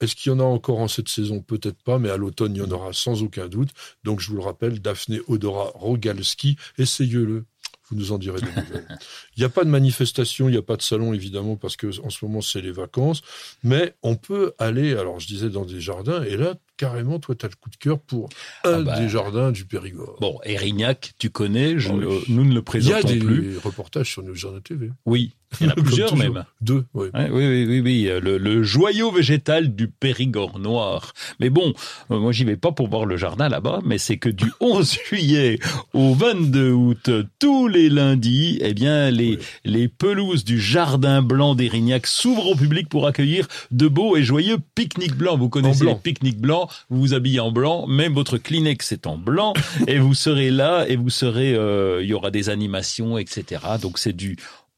Est-ce 0.00 0.16
qu'il 0.16 0.30
y 0.30 0.34
en 0.34 0.40
a 0.40 0.44
encore 0.44 0.80
en 0.80 0.88
cette 0.88 1.08
saison? 1.08 1.40
Peut-être 1.40 1.82
pas, 1.82 1.98
mais 1.98 2.10
à 2.10 2.16
l'automne, 2.16 2.54
il 2.54 2.58
y 2.58 2.62
en 2.62 2.70
aura 2.70 2.92
sans 2.92 3.22
aucun 3.22 3.48
doute. 3.48 3.70
Donc, 4.02 4.20
je 4.20 4.28
vous 4.28 4.36
le 4.36 4.42
rappelle, 4.42 4.80
Daphné 4.80 5.20
Odora 5.28 5.70
Rogalski, 5.74 6.56
essayez-le. 6.78 7.46
Vous 7.90 7.96
nous 7.96 8.12
en 8.12 8.18
direz 8.18 8.40
des 8.40 8.46
nouvelles. 8.46 8.98
Il 9.36 9.40
n'y 9.40 9.44
a 9.44 9.50
pas 9.50 9.64
de 9.64 9.68
manifestation, 9.68 10.48
il 10.48 10.52
n'y 10.52 10.58
a 10.58 10.62
pas 10.62 10.76
de 10.76 10.82
salon, 10.82 11.12
évidemment, 11.12 11.56
parce 11.56 11.76
que 11.76 12.00
en 12.02 12.10
ce 12.10 12.24
moment, 12.24 12.40
c'est 12.40 12.62
les 12.62 12.72
vacances. 12.72 13.20
Mais 13.62 13.94
on 14.02 14.16
peut 14.16 14.54
aller, 14.58 14.96
alors 14.96 15.20
je 15.20 15.26
disais, 15.26 15.50
dans 15.50 15.64
des 15.64 15.80
jardins, 15.80 16.22
et 16.22 16.36
là, 16.36 16.54
carrément, 16.76 17.18
toi, 17.18 17.34
tu 17.34 17.46
as 17.46 17.48
le 17.48 17.54
coup 17.60 17.70
de 17.70 17.76
cœur 17.76 17.98
pour 18.00 18.28
un 18.64 18.70
Ah 18.72 18.82
bah. 18.82 19.00
des 19.00 19.08
jardins 19.08 19.52
du 19.52 19.64
Périgord. 19.64 20.16
Bon, 20.20 20.38
Erignac, 20.44 21.12
tu 21.18 21.30
connais, 21.30 21.78
je 21.78 21.92
ne- 21.92 22.06
oui. 22.06 22.24
nous 22.28 22.44
ne 22.44 22.54
le 22.54 22.54
il 22.54 22.54
y 22.54 22.58
a 22.58 22.62
présentons 22.62 23.08
des 23.08 23.18
plus. 23.18 23.58
reportages 23.58 24.10
sur 24.10 24.22
nos 24.22 24.34
jardins 24.34 24.60
TV. 24.60 24.90
Oui, 25.06 25.32
il 25.60 25.66
y 25.66 25.70
en 25.70 25.72
a 25.72 25.74
plusieurs 25.76 26.16
même. 26.16 26.44
Deux, 26.60 26.84
oui. 26.94 27.08
Oui, 27.14 27.20
oui, 27.30 27.64
oui, 27.66 27.80
oui, 27.80 28.10
le, 28.20 28.38
le 28.38 28.62
joyau 28.62 29.10
végétal 29.12 29.74
du 29.74 29.88
Périgord 29.88 30.58
noir. 30.58 31.12
Mais 31.40 31.50
bon, 31.50 31.72
euh, 32.10 32.18
moi 32.18 32.32
j'y 32.32 32.44
vais 32.44 32.56
pas 32.56 32.72
pour 32.72 32.88
voir 32.88 33.04
le 33.06 33.16
jardin 33.16 33.48
là-bas, 33.48 33.80
mais 33.84 33.98
c'est 33.98 34.16
que 34.16 34.28
du 34.28 34.46
11 34.60 34.96
juillet 35.08 35.58
au 35.92 36.14
22 36.14 36.72
août, 36.72 37.10
tous 37.38 37.68
les 37.68 37.88
lundis, 37.88 38.58
eh 38.62 38.74
bien 38.74 39.10
les 39.10 39.36
Oui. 39.36 39.38
les 39.64 39.88
pelouses 39.88 40.44
du 40.44 40.60
jardin 40.60 41.22
blanc 41.22 41.54
d'Erignac 41.54 42.06
s'ouvrent 42.06 42.48
au 42.48 42.54
public 42.56 42.88
pour 42.88 43.06
accueillir 43.06 43.46
de 43.70 43.86
beaux 43.88 44.16
et 44.16 44.22
joyeux 44.24 44.56
pique-niques 44.74 45.16
blancs. 45.16 45.38
Vous 45.38 45.48
connaissez 45.48 45.84
blanc. 45.84 45.92
les 45.94 45.98
pique-niques 46.00 46.40
blancs, 46.40 46.63
vous 46.90 47.00
vous 47.00 47.14
habillez 47.14 47.40
en 47.40 47.50
blanc, 47.52 47.86
même 47.86 48.14
votre 48.14 48.38
Kleenex 48.38 48.92
est 48.92 49.06
en 49.06 49.16
blanc, 49.16 49.52
et 49.88 49.98
vous 49.98 50.14
serez 50.14 50.50
là 50.50 50.84
et 50.88 50.96
vous 50.96 51.10
serez, 51.10 51.54
euh, 51.54 52.02
il 52.02 52.08
y 52.08 52.14
aura 52.14 52.30
des 52.30 52.48
animations, 52.50 53.18
etc. 53.18 53.62
Donc 53.80 53.98
c'est 53.98 54.12
du 54.12 54.36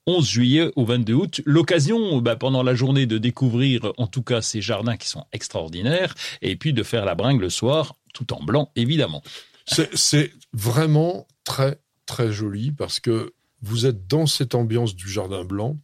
11 0.09 0.29
juillet 0.29 0.71
au 0.77 0.85
22 0.85 1.15
août. 1.15 1.41
L'occasion, 1.47 2.19
bah, 2.21 2.37
pendant 2.37 2.63
la 2.63 2.75
journée, 2.77 3.07
de 3.07 3.19
découvrir 3.19 3.93
en 3.97 4.07
tout 4.07 4.23
cas 4.23 4.41
ces 4.41 4.61
jardins 4.61 4.97
qui 4.97 5.09
sont 5.09 5.25
extraordinaires, 5.33 6.15
et 6.43 6.55
puis 6.57 6.73
de 6.73 6.83
faire 6.85 7.05
la 7.05 7.15
bringue 7.17 7.41
le 7.41 7.51
soir, 7.51 7.95
tout 8.15 8.33
en 8.33 8.43
blanc, 8.43 8.71
évidemment. 8.77 9.23
C'est- 9.67 9.91
C'est 9.97 10.33
vraiment 10.53 11.27
très, 11.43 11.81
très 12.07 12.31
joli 12.31 12.71
parce 12.71 13.01
que 13.01 13.33
vous 13.63 13.85
êtes 13.85 14.07
dans 14.07 14.27
cette 14.27 14.55
ambiance 14.55 14.95
du 14.95 15.11
jardin 15.11 15.45
blanc. 15.45 15.77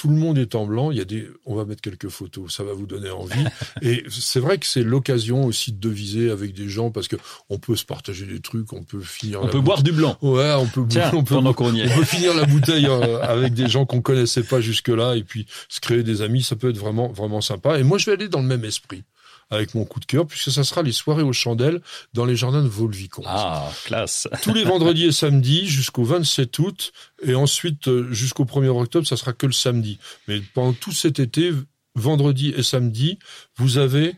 Tout 0.00 0.08
le 0.08 0.16
monde 0.16 0.38
est 0.38 0.54
en 0.54 0.64
blanc. 0.64 0.90
Il 0.90 0.96
y 0.96 1.00
a 1.02 1.04
des, 1.04 1.28
on 1.44 1.54
va 1.54 1.66
mettre 1.66 1.82
quelques 1.82 2.08
photos. 2.08 2.56
Ça 2.56 2.64
va 2.64 2.72
vous 2.72 2.86
donner 2.86 3.10
envie. 3.10 3.44
Et 3.82 4.02
c'est 4.08 4.40
vrai 4.40 4.56
que 4.56 4.64
c'est 4.64 4.82
l'occasion 4.82 5.44
aussi 5.44 5.72
de 5.72 5.78
deviser 5.78 6.30
avec 6.30 6.54
des 6.54 6.70
gens 6.70 6.90
parce 6.90 7.06
que 7.06 7.16
on 7.50 7.58
peut 7.58 7.76
se 7.76 7.84
partager 7.84 8.24
des 8.24 8.40
trucs. 8.40 8.72
On 8.72 8.82
peut 8.82 9.00
finir. 9.00 9.42
On 9.42 9.48
peut 9.48 9.60
boire 9.60 9.82
du 9.82 9.92
blanc. 9.92 10.16
Ouais, 10.22 10.54
on 10.54 10.66
peut. 10.66 10.86
Tiens, 10.88 11.10
on 11.12 11.22
peut, 11.22 11.34
pendant 11.34 11.52
qu'on 11.52 11.74
y 11.74 11.82
on 11.82 11.94
peut 11.94 12.04
finir 12.04 12.32
la 12.32 12.46
bouteille 12.46 12.86
euh, 12.86 13.20
avec 13.20 13.52
des 13.52 13.68
gens 13.68 13.84
qu'on 13.84 14.00
connaissait 14.00 14.42
pas 14.42 14.62
jusque-là 14.62 15.16
et 15.16 15.22
puis 15.22 15.46
se 15.68 15.80
créer 15.80 16.02
des 16.02 16.22
amis. 16.22 16.42
Ça 16.42 16.56
peut 16.56 16.70
être 16.70 16.78
vraiment, 16.78 17.08
vraiment 17.08 17.42
sympa. 17.42 17.78
Et 17.78 17.82
moi, 17.82 17.98
je 17.98 18.06
vais 18.06 18.12
aller 18.12 18.28
dans 18.28 18.40
le 18.40 18.46
même 18.46 18.64
esprit 18.64 19.04
avec 19.50 19.74
mon 19.74 19.84
coup 19.84 20.00
de 20.00 20.04
cœur 20.06 20.26
puisque 20.26 20.50
ça 20.50 20.62
sera 20.64 20.82
les 20.82 20.92
soirées 20.92 21.22
aux 21.22 21.32
chandelles 21.32 21.80
dans 22.14 22.24
les 22.24 22.36
jardins 22.36 22.62
de 22.62 22.68
Vaux-le-Vicomte 22.68 23.24
Ah, 23.28 23.68
classe. 23.84 24.28
tous 24.42 24.54
les 24.54 24.64
vendredis 24.64 25.06
et 25.06 25.12
samedis 25.12 25.66
jusqu'au 25.68 26.04
27 26.04 26.58
août 26.60 26.92
et 27.22 27.34
ensuite 27.34 27.88
euh, 27.88 28.12
jusqu'au 28.12 28.44
1er 28.44 28.68
octobre, 28.68 29.06
ça 29.06 29.16
sera 29.16 29.32
que 29.32 29.46
le 29.46 29.52
samedi. 29.52 29.98
Mais 30.28 30.40
pendant 30.54 30.72
tout 30.72 30.92
cet 30.92 31.18
été, 31.18 31.52
vendredi 31.96 32.54
et 32.56 32.62
samedi, 32.62 33.18
vous 33.56 33.78
avez 33.78 34.14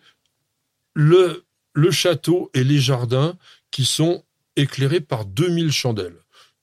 le, 0.95 1.45
le 1.75 1.91
château 1.91 2.51
et 2.55 2.65
les 2.65 2.79
jardins 2.81 3.37
qui 3.71 3.85
sont 3.85 4.23
éclairés 4.57 5.01
par 5.01 5.25
2000 5.25 5.73
chandelles. 5.73 6.17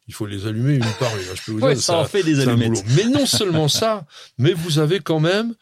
Il 0.08 0.14
faut 0.14 0.26
les 0.26 0.48
allumer 0.48 0.76
une 0.76 0.94
par 1.00 1.16
une. 1.18 1.24
hein, 1.24 1.34
Je 1.36 1.42
peux 1.44 1.52
vous 1.54 1.60
Ouais, 1.60 1.74
dire, 1.76 1.84
ça 1.84 1.98
en 1.98 2.06
fait 2.06 2.24
des 2.24 2.40
allumettes. 2.40 2.84
Mais 2.96 3.06
non 3.06 3.26
seulement 3.26 3.68
ça, 3.68 4.06
mais 4.38 4.54
vous 4.54 4.80
avez 4.80 5.00
quand 5.00 5.20
même 5.20 5.54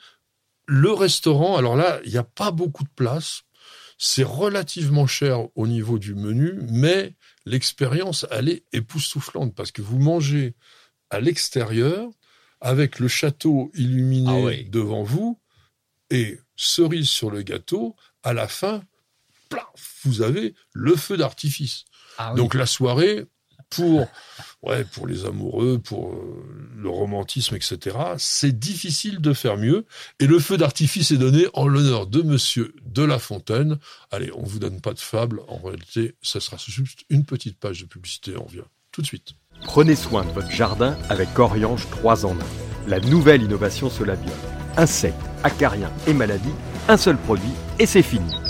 le 0.67 0.91
restaurant. 0.91 1.57
Alors 1.57 1.75
là, 1.75 1.99
il 2.05 2.11
n'y 2.11 2.17
a 2.17 2.23
pas 2.23 2.51
beaucoup 2.51 2.83
de 2.83 2.89
place. 2.95 3.43
C'est 3.97 4.23
relativement 4.23 5.07
cher 5.07 5.47
au 5.55 5.65
niveau 5.65 5.97
du 5.97 6.13
menu, 6.13 6.59
mais 6.69 7.15
l'expérience, 7.45 8.27
elle 8.29 8.49
est 8.49 8.63
époustouflante 8.71 9.55
parce 9.55 9.71
que 9.71 9.81
vous 9.81 9.97
mangez 9.97 10.53
à 11.09 11.19
l'extérieur 11.19 12.07
avec 12.61 12.99
le 12.99 13.07
château 13.07 13.71
illuminé 13.73 14.65
Ah 14.65 14.69
devant 14.69 15.03
vous 15.03 15.39
et 16.11 16.39
cerise 16.55 17.09
sur 17.09 17.31
le 17.31 17.41
gâteau. 17.41 17.95
À 18.21 18.33
la 18.33 18.47
fin, 18.47 18.83
plaf, 19.49 20.01
vous 20.03 20.21
avez 20.21 20.53
le 20.73 20.95
feu 20.95 21.17
d'artifice. 21.17 21.85
Ah 22.19 22.33
Donc 22.35 22.53
la 22.53 22.65
soirée, 22.65 23.25
pour, 23.69 24.07
les 25.07 25.25
amoureux, 25.25 25.79
pour 25.79 26.13
euh, 26.13 26.45
le 26.75 26.89
romantisme, 26.89 27.55
etc., 27.55 27.97
c'est 28.17 28.57
difficile 28.57 29.19
de 29.19 29.33
faire 29.33 29.57
mieux. 29.57 29.85
Et 30.19 30.27
le 30.27 30.39
feu 30.39 30.57
d'artifice 30.57 31.11
est 31.11 31.17
donné 31.17 31.47
en 31.53 31.67
l'honneur 31.67 32.07
de 32.07 32.21
Monsieur 32.21 32.73
de 32.85 33.03
La 33.03 33.19
Fontaine. 33.19 33.77
Allez, 34.11 34.31
on 34.35 34.43
vous 34.43 34.59
donne 34.59 34.81
pas 34.81 34.93
de 34.93 34.99
fable. 34.99 35.41
En 35.47 35.57
réalité, 35.57 36.15
ça 36.21 36.39
sera 36.39 36.57
juste 36.57 37.01
une 37.09 37.25
petite 37.25 37.59
page 37.59 37.81
de 37.81 37.85
publicité. 37.85 38.35
On 38.37 38.45
revient 38.45 38.61
tout 38.91 39.01
de 39.01 39.07
suite. 39.07 39.33
Prenez 39.65 39.95
soin 39.95 40.23
de 40.23 40.31
votre 40.31 40.51
jardin 40.51 40.97
avec 41.09 41.37
Oriange 41.37 41.89
3 41.89 42.25
en 42.25 42.33
1. 42.33 42.37
La 42.87 42.99
nouvelle 42.99 43.43
innovation 43.43 43.89
Solabium. 43.89 44.35
Insectes, 44.77 45.15
acariens 45.43 45.91
et 46.05 46.13
maladies, 46.13 46.53
un 46.87 46.97
seul 46.97 47.17
produit 47.17 47.53
et 47.79 47.85
c'est 47.85 48.03
fini. 48.03 48.46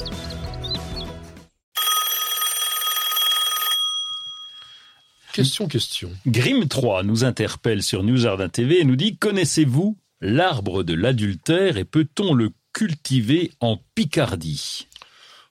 Question, 5.37 5.67
question. 5.67 6.09
Grim 6.25 6.67
3 6.67 7.03
nous 7.03 7.23
interpelle 7.23 7.83
sur 7.83 8.01
News 8.01 8.17
Jardin 8.17 8.49
TV 8.49 8.79
et 8.79 8.83
nous 8.83 8.95
dit 8.95 9.17
Connaissez-vous 9.17 9.95
l'arbre 10.19 10.81
de 10.81 10.95
l'adultère 10.95 11.77
et 11.77 11.85
peut-on 11.85 12.33
le 12.33 12.49
cultiver 12.73 13.51
en 13.59 13.77
Picardie? 13.93 14.87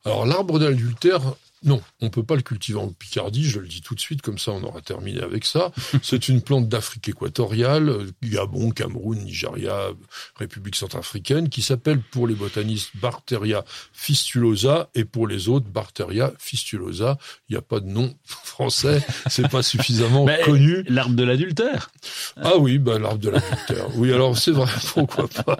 Alors, 0.04 0.26
l'arbre 0.26 0.58
d'adultère, 0.58 1.36
non, 1.66 1.82
on 2.00 2.08
peut 2.10 2.22
pas 2.22 2.36
le 2.36 2.42
cultiver 2.42 2.78
en 2.78 2.88
Picardie, 2.88 3.44
je 3.44 3.60
le 3.60 3.66
dis 3.68 3.82
tout 3.82 3.94
de 3.94 4.00
suite, 4.00 4.22
comme 4.22 4.38
ça 4.38 4.52
on 4.52 4.62
aura 4.62 4.80
terminé 4.80 5.20
avec 5.20 5.44
ça. 5.44 5.72
C'est 6.02 6.28
une 6.28 6.40
plante 6.40 6.68
d'Afrique 6.68 7.08
équatoriale, 7.08 8.06
Gabon, 8.22 8.70
Cameroun, 8.70 9.18
Nigeria, 9.18 9.88
République 10.36 10.76
centrafricaine, 10.76 11.48
qui 11.48 11.62
s'appelle 11.62 12.00
pour 12.00 12.26
les 12.26 12.34
botanistes 12.34 12.90
Barteria 12.94 13.64
fistulosa 13.92 14.88
et 14.94 15.04
pour 15.04 15.26
les 15.26 15.48
autres 15.48 15.66
Barteria 15.68 16.32
fistulosa. 16.38 17.18
Il 17.48 17.52
n'y 17.52 17.58
a 17.58 17.62
pas 17.62 17.80
de 17.80 17.86
nom 17.86 18.14
français, 18.24 19.04
c'est 19.28 19.48
pas 19.48 19.62
suffisamment 19.62 20.26
connu. 20.44 20.84
L'arbre 20.88 21.14
de 21.16 21.24
l'adultère 21.24 21.90
Ah 22.36 22.56
oui, 22.58 22.78
bah, 22.78 22.98
l'arbre 22.98 23.18
de 23.18 23.30
l'adultère. 23.30 23.86
Oui, 23.96 24.12
alors 24.12 24.38
c'est 24.38 24.52
vrai, 24.52 24.70
pourquoi 24.94 25.26
pas? 25.28 25.56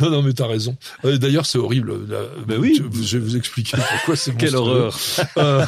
non, 0.00 0.10
non, 0.10 0.22
mais 0.22 0.32
t'as 0.32 0.46
raison. 0.46 0.76
Euh, 1.04 1.16
D'ailleurs, 1.16 1.46
c'est 1.46 1.58
horrible. 1.58 2.06
là. 2.08 2.20
Ben 2.46 2.58
oui. 2.58 2.80
Je 3.02 3.18
vais 3.18 3.24
vous 3.24 3.36
expliquer 3.36 3.76
pourquoi 3.76 4.16
c'est 4.16 4.36
Quelle 4.36 4.56
horreur 4.56 4.98
Euh, 5.38 5.64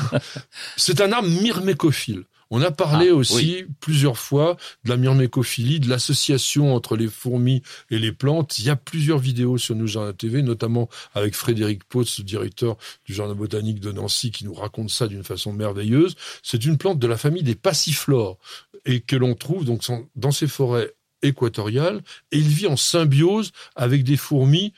c'est 0.76 1.00
un 1.00 1.12
arbre 1.12 1.28
myrmécophile. 1.28 2.24
On 2.50 2.62
a 2.62 2.70
parlé 2.70 3.08
Ah, 3.10 3.14
aussi 3.14 3.64
plusieurs 3.80 4.16
fois 4.16 4.56
de 4.84 4.90
la 4.90 4.96
myrmécophilie, 4.96 5.80
de 5.80 5.88
l'association 5.88 6.74
entre 6.74 6.96
les 6.96 7.08
fourmis 7.08 7.62
et 7.90 7.98
les 7.98 8.12
plantes. 8.12 8.58
Il 8.58 8.64
y 8.64 8.70
a 8.70 8.76
plusieurs 8.76 9.18
vidéos 9.18 9.58
sur 9.58 9.74
Nous 9.74 9.86
Jardin 9.86 10.14
TV, 10.14 10.40
notamment 10.40 10.88
avec 11.14 11.34
Frédéric 11.34 11.84
Potts, 11.84 12.16
le 12.18 12.24
directeur 12.24 12.76
du 13.04 13.12
Jardin 13.12 13.34
botanique 13.34 13.80
de 13.80 13.92
Nancy, 13.92 14.30
qui 14.30 14.46
nous 14.46 14.54
raconte 14.54 14.88
ça 14.90 15.08
d'une 15.08 15.24
façon 15.24 15.52
merveilleuse. 15.52 16.14
C'est 16.42 16.64
une 16.64 16.78
plante 16.78 16.98
de 16.98 17.06
la 17.06 17.18
famille 17.18 17.42
des 17.42 17.54
passiflores 17.54 18.38
et 18.86 19.00
que 19.00 19.16
l'on 19.16 19.34
trouve 19.34 19.66
donc 19.66 19.82
dans 20.16 20.30
ces 20.30 20.48
forêts 20.48 20.94
équatoriales 21.22 22.00
et 22.32 22.38
il 22.38 22.48
vit 22.48 22.68
en 22.68 22.76
symbiose 22.76 23.52
avec 23.76 24.04
des 24.04 24.16
fourmis 24.16 24.72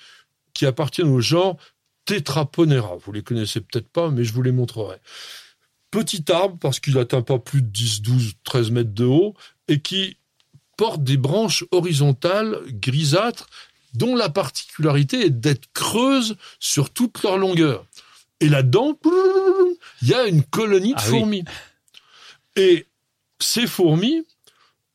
qui 0.55 0.67
appartiennent 0.67 1.09
au 1.09 1.21
genre 1.21 1.57
Tetraponera. 2.11 2.97
Vous 3.05 3.13
les 3.13 3.23
connaissez 3.23 3.61
peut-être 3.61 3.89
pas, 3.89 4.11
mais 4.11 4.25
je 4.25 4.33
vous 4.33 4.43
les 4.43 4.51
montrerai. 4.53 4.97
Petit 5.93 6.25
arbre, 6.31 6.57
parce 6.61 6.81
qu'il 6.81 6.95
n'atteint 6.95 7.23
pas 7.23 7.39
plus 7.39 7.63
de 7.63 7.69
10, 7.69 8.03
12, 8.03 8.33
13 8.45 8.71
mètres 8.73 8.93
de 8.95 9.05
haut, 9.05 9.35
et 9.69 9.81
qui 9.81 10.17
porte 10.77 11.05
des 11.05 11.17
branches 11.17 11.65
horizontales 11.71 12.59
grisâtres, 12.67 13.49
dont 13.95 14.17
la 14.17 14.29
particularité 14.29 15.27
est 15.27 15.31
d'être 15.31 15.69
creuses 15.73 16.37
sur 16.59 16.91
toute 16.91 17.23
leur 17.23 17.39
longueur. 17.39 17.87
Et 18.41 18.49
là-dedans, 18.49 18.99
il 20.03 20.09
y 20.09 20.15
a 20.15 20.27
une 20.27 20.43
colonie 20.43 20.95
de 20.95 20.99
Ah 20.99 21.05
oui. 21.11 21.19
fourmis. 21.19 21.45
Et 22.57 22.87
ces 23.41 23.67
fourmis 23.67 24.27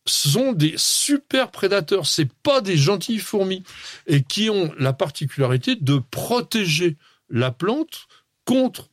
sont 0.06 0.54
des 0.54 0.74
super 0.78 1.52
prédateurs. 1.52 2.06
C'est 2.06 2.32
pas 2.44 2.62
des 2.62 2.78
gentilles 2.78 3.20
fourmis 3.20 3.64
et 4.08 4.22
qui 4.24 4.50
ont 4.50 4.74
la 4.78 4.94
particularité 4.94 5.76
de 5.76 6.00
protéger 6.12 6.98
la 7.30 7.52
plante 7.52 8.08
contre 8.46 8.90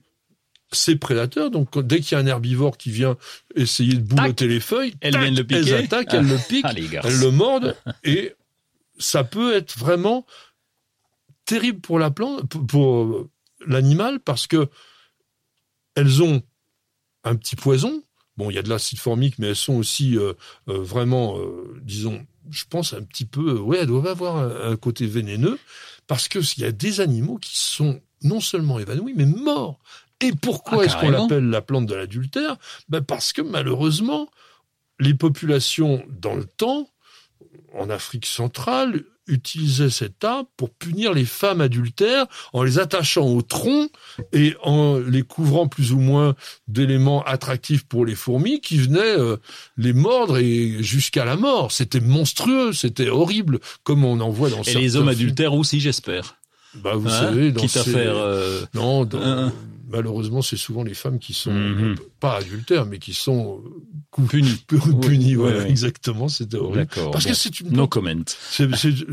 ces 0.72 0.96
prédateurs. 0.96 1.50
Donc, 1.50 1.78
dès 1.78 2.00
qu'il 2.00 2.16
y 2.16 2.20
a 2.20 2.24
un 2.24 2.26
herbivore 2.26 2.78
qui 2.78 2.90
vient 2.90 3.18
essayer 3.54 3.92
de 3.94 4.00
boulotter 4.00 4.46
les 4.48 4.60
feuilles, 4.60 4.94
Elles 5.02 5.12
tac, 5.12 5.20
viennent 5.22 5.36
le 5.36 5.44
piquer. 5.44 5.60
elles 5.70 5.84
attaquent, 5.84 6.14
elles 6.14 6.26
le 6.28 6.38
piquent, 6.48 6.64
Ah, 6.66 6.72
les 6.72 6.88
garces. 6.88 7.06
elles 7.08 7.20
le 7.20 7.30
mordent 7.30 7.76
et 8.04 8.34
ça 8.98 9.22
peut 9.22 9.54
être 9.54 9.78
vraiment 9.78 10.24
terrible 11.44 11.80
pour 11.80 11.98
la 11.98 12.10
plante, 12.10 12.48
pour 12.68 13.28
l'animal 13.66 14.18
parce 14.20 14.46
que 14.46 14.68
elles 15.94 16.22
ont 16.22 16.42
un 17.24 17.36
petit 17.36 17.56
poison. 17.56 18.02
Bon, 18.36 18.50
il 18.50 18.54
y 18.54 18.58
a 18.58 18.62
de 18.62 18.68
l'acide 18.68 18.98
formique, 18.98 19.38
mais 19.38 19.48
elles 19.48 19.56
sont 19.56 19.74
aussi 19.74 20.16
euh, 20.16 20.32
euh, 20.68 20.78
vraiment, 20.78 21.38
euh, 21.38 21.78
disons, 21.82 22.24
je 22.50 22.64
pense 22.68 22.94
un 22.94 23.02
petit 23.02 23.26
peu, 23.26 23.58
ouais, 23.58 23.78
elles 23.78 23.86
doivent 23.86 24.06
avoir 24.06 24.36
un, 24.36 24.72
un 24.72 24.76
côté 24.76 25.06
vénéneux 25.06 25.58
parce 26.06 26.28
que 26.28 26.38
il 26.56 26.62
y 26.62 26.64
a 26.64 26.72
des 26.72 27.00
animaux 27.00 27.38
qui 27.38 27.58
sont 27.58 28.00
non 28.22 28.40
seulement 28.40 28.78
évanouis, 28.78 29.14
mais 29.16 29.26
morts. 29.26 29.78
Et 30.20 30.32
pourquoi 30.32 30.82
Ah, 30.82 30.84
est-ce 30.84 30.96
qu'on 30.96 31.10
l'appelle 31.10 31.48
la 31.50 31.62
plante 31.62 31.86
de 31.86 31.94
l'adultère? 31.94 32.56
Ben 32.88 33.00
Parce 33.02 33.32
que 33.32 33.42
malheureusement, 33.42 34.30
les 35.00 35.14
populations 35.14 36.04
dans 36.08 36.34
le 36.34 36.44
temps, 36.44 36.88
en 37.74 37.90
Afrique 37.90 38.26
centrale, 38.26 39.04
utilisaient 39.28 39.90
cet 39.90 40.24
arbre 40.24 40.48
pour 40.56 40.70
punir 40.70 41.12
les 41.12 41.24
femmes 41.24 41.60
adultères 41.60 42.26
en 42.52 42.62
les 42.62 42.78
attachant 42.78 43.26
au 43.26 43.42
tronc 43.42 43.88
et 44.32 44.54
en 44.62 44.98
les 44.98 45.22
couvrant 45.22 45.68
plus 45.68 45.92
ou 45.92 45.98
moins 45.98 46.34
d'éléments 46.68 47.22
attractifs 47.24 47.84
pour 47.84 48.04
les 48.04 48.14
fourmis 48.14 48.60
qui 48.60 48.78
venaient 48.78 49.00
euh, 49.18 49.36
les 49.76 49.92
mordre 49.92 50.38
et 50.38 50.82
jusqu'à 50.82 51.24
la 51.24 51.36
mort. 51.36 51.72
C'était 51.72 52.00
monstrueux, 52.00 52.72
c'était 52.72 53.08
horrible, 53.08 53.60
comme 53.84 54.04
on 54.04 54.20
en 54.20 54.30
voit 54.30 54.50
dans 54.50 54.60
Et 54.62 54.64
certains 54.64 54.80
les 54.80 54.96
hommes 54.96 55.08
films. 55.08 55.20
adultères 55.20 55.54
aussi, 55.54 55.80
j'espère. 55.80 56.36
Bah, 56.74 56.94
vous 56.94 57.08
Hein 57.08 57.20
savez, 57.20 57.52
dans 57.52 57.60
Quitte 57.60 57.76
à 57.76 57.84
ces- 57.84 57.90
faire... 57.90 58.16
euh, 58.16 58.62
non, 58.74 59.04
dans- 59.04 59.52
malheureusement, 59.92 60.42
c'est 60.42 60.56
souvent 60.56 60.82
les 60.82 60.94
femmes 60.94 61.18
qui 61.18 61.34
sont 61.34 61.52
Mhm. 61.52 61.96
pas 62.18 62.36
adultères, 62.38 62.86
mais 62.86 62.98
qui 62.98 63.14
sont 63.14 63.62
euh, 63.64 63.68
cou- 64.10 64.22
Puni. 64.22 64.50
punies. 65.00 65.26
Oui, 65.28 65.34
voilà, 65.34 65.58
oui, 65.64 65.70
exactement, 65.70 66.28
c'était 66.28 66.56
horrible. 66.56 66.86
Parce 67.12 67.24
bon. 67.24 67.30
que 67.30 67.34
c'est 67.36 67.60
une 67.60 67.68
No 67.68 67.86
plante, 67.86 67.90
comment. 67.90 68.24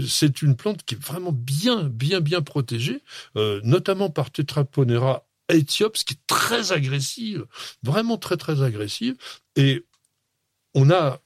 c'est, 0.08 0.42
une 0.42 0.56
plante 0.56 0.84
qui 0.84 0.96
est 0.96 1.04
vraiment 1.04 1.32
bien, 1.34 1.84
bien, 1.84 2.22
bien 2.22 2.42
protégée, 2.42 3.02
euh, 3.36 3.60
notamment 3.64 4.10
par 4.10 4.32
Tetraponera 4.32 5.28
aethiops, 5.50 6.04
qui 6.04 6.14
est 6.14 6.28
très 6.28 6.72
agressive, 6.72 7.46
vraiment 7.84 8.18
très, 8.18 8.38
très 8.38 8.62
agressive. 8.62 9.16
Et 9.56 9.86
on 10.76 10.90
a 10.92 11.20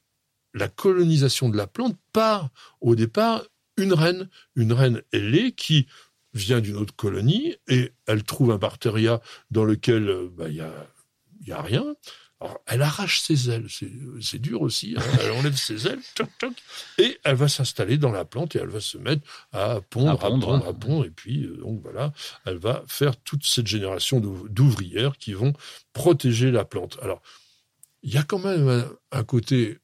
la 0.54 0.68
colonisation 0.68 1.49
de 1.49 1.58
la 1.58 1.68
plante 1.68 1.97
par, 2.14 2.49
au 2.82 2.95
départ, 2.95 3.43
une 3.78 3.93
reine, 3.93 4.30
une 4.56 4.72
reine 4.72 5.01
ailée 5.12 5.51
qui 5.51 5.88
vient 6.34 6.62
d'une 6.62 6.78
autre 6.78 6.96
colonie 6.96 7.56
et 7.68 7.92
elle 8.08 8.24
trouve 8.24 8.52
un 8.52 8.58
bactéria 8.58 9.22
dans 9.52 9.66
lequel 9.66 10.08
euh, 10.10 10.30
bah, 10.32 10.50
il 10.50 10.56
y, 10.56 10.62
a, 10.62 10.74
il 11.42 11.48
y 11.48 11.52
a 11.52 11.62
rien. 11.62 11.96
Alors, 12.42 12.60
elle 12.66 12.82
arrache 12.82 13.22
ses 13.22 13.50
ailes, 13.50 13.68
c'est, 13.70 14.40
dur 14.40 14.62
aussi, 14.64 14.96
hein. 14.98 15.02
elle 15.22 15.32
enlève 15.32 15.56
ses 15.56 15.88
ailes, 15.88 16.02
toc, 16.16 16.28
toc, 16.40 16.52
et 16.98 17.18
elle 17.24 17.36
va 17.38 17.48
s'installer 17.48 17.98
dans 17.98 18.12
la 18.12 18.26
plante 18.26 18.58
et 18.58 18.60
elle 18.60 18.68
va 18.68 18.82
se 18.82 18.98
mettre 18.98 19.26
à 19.54 19.80
pondre, 19.80 20.10
À 20.10 20.14
à 20.14 20.30
pondre, 20.30 20.54
hein. 20.54 20.64
à 20.68 20.74
pondre, 20.74 21.06
et 21.06 21.10
puis 21.10 21.46
euh, 21.46 21.56
donc 21.58 21.82
voilà, 21.82 22.12
elle 22.46 22.58
va 22.58 22.84
faire 22.86 23.16
toute 23.16 23.46
cette 23.46 23.68
génération 23.68 24.20
d'ouv- 24.20 24.50
d'ouvrières 24.50 25.16
qui 25.18 25.32
vont 25.32 25.54
protéger 25.94 26.52
la 26.52 26.66
plante. 26.66 26.98
Alors, 27.02 27.22
il 28.02 28.14
y 28.14 28.18
a 28.18 28.24
quand 28.24 28.40
même 28.40 28.68
un, 28.68 28.92
un 29.18 29.24
côté, 29.24 29.80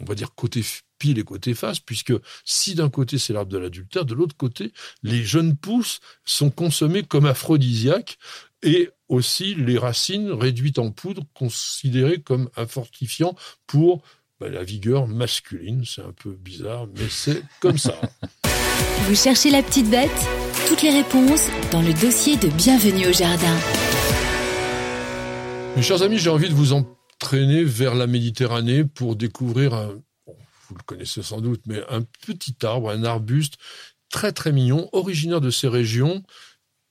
on 0.00 0.06
va 0.06 0.14
dire 0.14 0.34
côté 0.34 0.62
pile 0.98 1.18
et 1.18 1.24
côté 1.24 1.54
face, 1.54 1.80
puisque 1.80 2.14
si 2.44 2.74
d'un 2.74 2.90
côté 2.90 3.18
c'est 3.18 3.32
l'arbre 3.32 3.50
de 3.50 3.58
l'adultère, 3.58 4.04
de 4.04 4.14
l'autre 4.14 4.36
côté, 4.36 4.72
les 5.02 5.24
jeunes 5.24 5.56
pousses 5.56 6.00
sont 6.24 6.50
consommées 6.50 7.02
comme 7.02 7.26
aphrodisiaques 7.26 8.18
et 8.62 8.90
aussi 9.08 9.54
les 9.54 9.78
racines 9.78 10.32
réduites 10.32 10.78
en 10.78 10.90
poudre 10.90 11.24
considérées 11.34 12.20
comme 12.20 12.50
un 12.56 12.66
fortifiant 12.66 13.36
pour 13.66 14.02
bah, 14.40 14.48
la 14.48 14.64
vigueur 14.64 15.06
masculine. 15.06 15.84
C'est 15.84 16.02
un 16.02 16.12
peu 16.12 16.32
bizarre, 16.32 16.86
mais 16.96 17.08
c'est 17.08 17.42
comme 17.60 17.78
ça. 17.78 17.98
Vous 19.08 19.14
cherchez 19.14 19.50
la 19.50 19.62
petite 19.62 19.88
bête? 19.88 20.10
Toutes 20.68 20.82
les 20.82 20.90
réponses 20.90 21.48
dans 21.70 21.80
le 21.80 21.92
dossier 21.94 22.36
de 22.36 22.48
Bienvenue 22.48 23.06
au 23.06 23.12
Jardin. 23.12 23.56
Mes 25.76 25.82
chers 25.82 26.02
amis, 26.02 26.18
j'ai 26.18 26.30
envie 26.30 26.48
de 26.48 26.54
vous 26.54 26.72
entraîner 26.72 27.62
vers 27.62 27.94
la 27.94 28.06
Méditerranée 28.06 28.84
pour 28.84 29.14
découvrir 29.14 29.74
un, 29.74 29.94
vous 30.68 30.74
le 30.76 30.82
connaissez 30.82 31.22
sans 31.22 31.40
doute, 31.40 31.62
mais 31.66 31.82
un 31.88 32.02
petit 32.02 32.56
arbre, 32.62 32.90
un 32.90 33.04
arbuste 33.04 33.54
très 34.08 34.32
très 34.32 34.52
mignon, 34.52 34.88
originaire 34.92 35.40
de 35.40 35.50
ces 35.50 35.68
régions, 35.68 36.22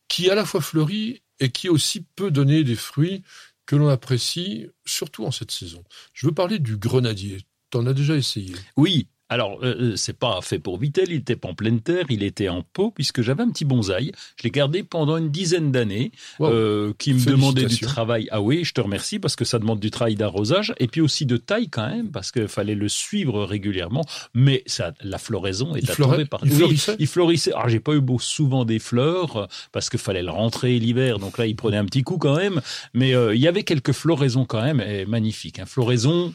qui 0.07 0.29
à 0.29 0.35
la 0.35 0.45
fois 0.45 0.61
fleurit 0.61 1.23
et 1.39 1.51
qui 1.51 1.69
aussi 1.69 2.05
peut 2.15 2.31
donner 2.31 2.63
des 2.63 2.75
fruits 2.75 3.23
que 3.65 3.75
l'on 3.75 3.87
apprécie, 3.87 4.67
surtout 4.85 5.25
en 5.25 5.31
cette 5.31 5.51
saison. 5.51 5.83
Je 6.13 6.27
veux 6.27 6.33
parler 6.33 6.59
du 6.59 6.77
grenadier. 6.77 7.39
T'en 7.71 7.87
as 7.87 7.93
déjà 7.93 8.15
essayé? 8.15 8.55
Oui. 8.77 9.07
Alors, 9.35 9.59
euh, 9.63 9.75
euh, 9.81 9.95
c'est 9.97 10.17
pas 10.17 10.39
fait 10.41 10.59
pour 10.59 10.77
Vitel, 10.79 11.07
il 11.09 11.15
était 11.17 11.35
pas 11.35 11.49
en 11.49 11.55
pleine 11.55 11.81
terre, 11.81 12.05
il 12.09 12.23
était 12.23 12.47
en 12.47 12.61
pot, 12.61 12.91
puisque 12.95 13.21
j'avais 13.21 13.43
un 13.43 13.49
petit 13.49 13.65
bonsaï. 13.65 14.13
Je 14.37 14.43
l'ai 14.43 14.49
gardé 14.49 14.81
pendant 14.81 15.17
une 15.17 15.29
dizaine 15.29 15.73
d'années, 15.73 16.13
Wow. 16.39 16.47
euh, 16.53 16.93
qui 16.97 17.13
me 17.13 17.19
demandait 17.25 17.65
du 17.65 17.79
travail. 17.79 18.29
Ah 18.31 18.39
oui, 18.41 18.63
je 18.63 18.71
te 18.73 18.79
remercie, 18.79 19.19
parce 19.19 19.35
que 19.35 19.43
ça 19.43 19.59
demande 19.59 19.81
du 19.81 19.91
travail 19.91 20.15
d'arrosage, 20.15 20.73
et 20.79 20.87
puis 20.87 21.01
aussi 21.01 21.25
de 21.25 21.35
taille 21.35 21.67
quand 21.67 21.85
même, 21.85 22.11
parce 22.11 22.31
qu'il 22.31 22.47
fallait 22.47 22.75
le 22.75 22.87
suivre 22.87 23.43
régulièrement. 23.43 24.05
Mais 24.33 24.63
ça, 24.67 24.93
la 25.01 25.17
floraison 25.17 25.75
est 25.75 25.81
Il 25.83 25.91
à 25.91 25.95
fleurait- 25.95 26.11
tomber 26.13 26.25
par 26.29 26.39
il 26.45 26.51
Oui, 26.51 26.55
fleurissait 26.57 26.95
il 26.99 27.07
fleurissait. 27.07 27.51
Alors, 27.51 27.67
j'ai 27.67 27.81
pas 27.81 27.93
eu 27.93 27.99
beau 27.99 28.19
souvent 28.19 28.63
des 28.63 28.79
fleurs, 28.79 29.35
euh, 29.35 29.45
parce 29.73 29.89
qu'il 29.89 29.99
fallait 29.99 30.23
le 30.23 30.31
rentrer 30.31 30.79
l'hiver, 30.79 31.19
donc 31.19 31.37
là, 31.37 31.45
il 31.45 31.57
prenait 31.57 31.75
un 31.75 31.85
petit 31.85 32.03
coup 32.03 32.17
quand 32.17 32.37
même. 32.37 32.61
Mais 32.93 33.13
euh, 33.13 33.35
il 33.35 33.41
y 33.41 33.49
avait 33.49 33.63
quelques 33.63 33.91
floraisons 33.91 34.45
quand 34.45 34.61
même, 34.63 34.79
et 34.79 35.05
magnifiques. 35.05 35.59
Hein. 35.59 35.65
Floraison 35.65 36.33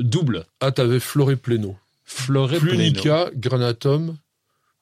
double. 0.00 0.44
Ah, 0.60 0.70
t'avais 0.72 1.00
Floré 1.00 1.36
Pléno. 1.36 1.76
Floré 2.06 2.58
pléno. 2.58 2.70
Punica 2.76 3.30
granatum, 3.34 4.16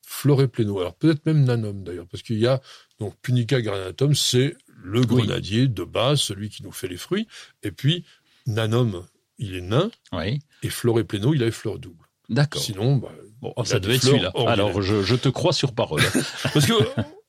Floré 0.07 0.47
Pléno. 0.47 0.79
Alors 0.79 0.95
peut-être 0.95 1.25
même 1.27 1.45
Nanum 1.45 1.83
d'ailleurs, 1.83 2.07
parce 2.07 2.22
qu'il 2.22 2.39
y 2.39 2.47
a 2.47 2.61
donc 3.01 3.16
Punica 3.22 3.61
granatum, 3.62 4.14
c'est 4.14 4.57
le 4.77 5.01
grenadier 5.01 5.66
de 5.66 5.83
base, 5.85 6.20
celui 6.20 6.51
qui 6.51 6.62
nous 6.62 6.72
fait 6.72 6.89
les 6.89 6.99
fruits. 6.99 7.27
Et 7.62 7.70
puis 7.72 8.05
Nanum, 8.47 9.07
il 9.39 9.57
est 9.57 9.62
nain, 9.62 9.91
Oui, 10.12 10.39
et 10.62 10.68
Floré 10.68 11.05
Pléno, 11.05 11.33
il 11.35 11.43
a 11.43 11.47
les 11.47 11.51
fleurs 11.51 11.79
doubles. 11.79 12.05
d'accord. 12.29 12.62
Sinon, 12.62 12.97
bah, 12.97 13.11
Bon, 13.41 13.53
ça 13.64 13.79
devait 13.81 13.97
être 13.97 14.05
celui-là. 14.05 14.33
Alors, 14.47 14.81
je, 14.81 15.03
je 15.03 15.14
te 15.16 15.29
crois 15.29 15.53
sur 15.53 15.75
parole. 15.75 16.03
Parce 16.55 16.64
que 16.66 16.72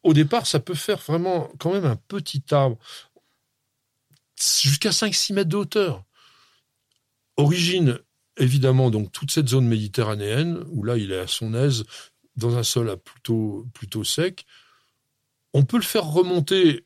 au 0.03 0.13
départ, 0.13 0.45
ça 0.47 0.59
peut 0.59 0.73
faire 0.75 0.97
vraiment 0.99 1.49
quand 1.59 1.73
même 1.73 1.83
un 1.85 1.95
petit 1.97 2.43
arbre 2.51 2.77
jusqu'à 4.61 4.91
5-6 4.91 5.33
mètres 5.33 5.49
de 5.49 5.57
hauteur. 5.57 6.03
Origine, 7.37 7.99
évidemment, 8.37 8.89
donc 8.91 9.11
toute 9.11 9.31
cette 9.31 9.49
zone 9.49 9.67
méditerranéenne, 9.67 10.63
où 10.69 10.83
là, 10.83 10.97
il 10.97 11.11
est 11.11 11.19
à 11.19 11.27
son 11.27 11.53
aise, 11.53 11.83
dans 12.35 12.57
un 12.57 12.63
sol 12.63 12.89
à 12.89 12.97
plutôt, 12.97 13.65
plutôt 13.73 14.03
sec. 14.03 14.45
On 15.53 15.63
peut 15.63 15.77
le 15.77 15.83
faire 15.83 16.05
remonter 16.05 16.85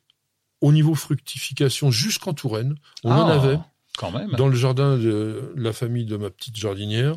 au 0.60 0.72
niveau 0.72 0.94
fructification 0.94 1.90
jusqu'en 1.90 2.34
Touraine. 2.34 2.76
On 3.02 3.10
en 3.10 3.26
Ah, 3.28 3.34
avait 3.34 3.58
Quand 3.96 4.12
même. 4.12 4.30
dans 4.32 4.46
le 4.48 4.54
jardin 4.56 4.96
de 4.96 5.52
la 5.56 5.72
famille 5.72 6.04
de 6.04 6.16
ma 6.16 6.30
petite 6.30 6.56
jardinière, 6.56 7.16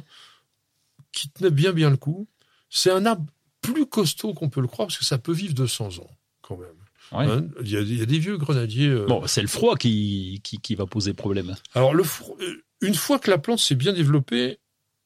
qui 1.11 1.29
tenait 1.29 1.51
bien 1.51 1.71
bien 1.73 1.89
le 1.91 1.97
coup. 1.97 2.27
C'est 2.69 2.89
un 2.91 3.05
arbre 3.05 3.25
plus 3.61 3.85
costaud 3.85 4.33
qu'on 4.33 4.49
peut 4.49 4.61
le 4.61 4.67
croire, 4.67 4.87
parce 4.87 4.97
que 4.97 5.05
ça 5.05 5.17
peut 5.19 5.31
vivre 5.31 5.53
200 5.53 5.99
ans, 5.99 6.09
quand 6.41 6.57
même. 6.57 6.69
Ouais. 7.13 7.25
Hein, 7.29 7.45
Il 7.63 7.69
y, 7.71 7.77
a, 7.77 7.81
il 7.81 7.97
y 7.99 8.01
a 8.01 8.05
des 8.05 8.19
vieux 8.19 8.37
grenadiers. 8.37 8.87
euh, 8.87 9.05
Bon, 9.05 9.25
c'est 9.27 9.41
le 9.41 9.47
froid 9.47 9.75
qui, 9.75 10.41
qui, 10.43 10.59
qui 10.59 10.75
va 10.75 10.85
poser 10.85 11.13
problème. 11.13 11.55
Alors, 11.75 11.93
le 11.93 12.03
euh, 12.03 12.63
une 12.81 12.95
fois 12.95 13.19
que 13.19 13.29
la 13.29 13.37
plante 13.37 13.59
s'est 13.59 13.75
bien 13.75 13.93
développée, 13.93 14.59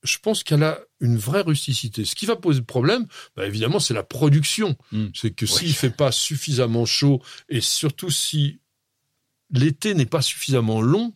je 0.03 0.17
pense 0.19 0.43
qu'elle 0.43 0.63
a 0.63 0.79
une 0.99 1.17
vraie 1.17 1.41
rusticité. 1.41 2.05
Ce 2.05 2.15
qui 2.15 2.25
va 2.25 2.35
poser 2.35 2.61
problème, 2.61 3.07
bah, 3.35 3.45
évidemment, 3.45 3.79
c'est 3.79 3.93
la 3.93 4.03
production. 4.03 4.75
Mm. 4.91 5.07
C'est 5.13 5.31
que 5.31 5.45
s'il 5.45 5.73
fait 5.73 5.89
pas 5.89 6.11
suffisamment 6.11 6.85
chaud 6.85 7.21
et 7.49 7.61
surtout 7.61 8.09
si 8.09 8.59
l'été 9.51 9.93
n'est 9.93 10.05
pas 10.05 10.21
suffisamment 10.21 10.81
long, 10.81 11.13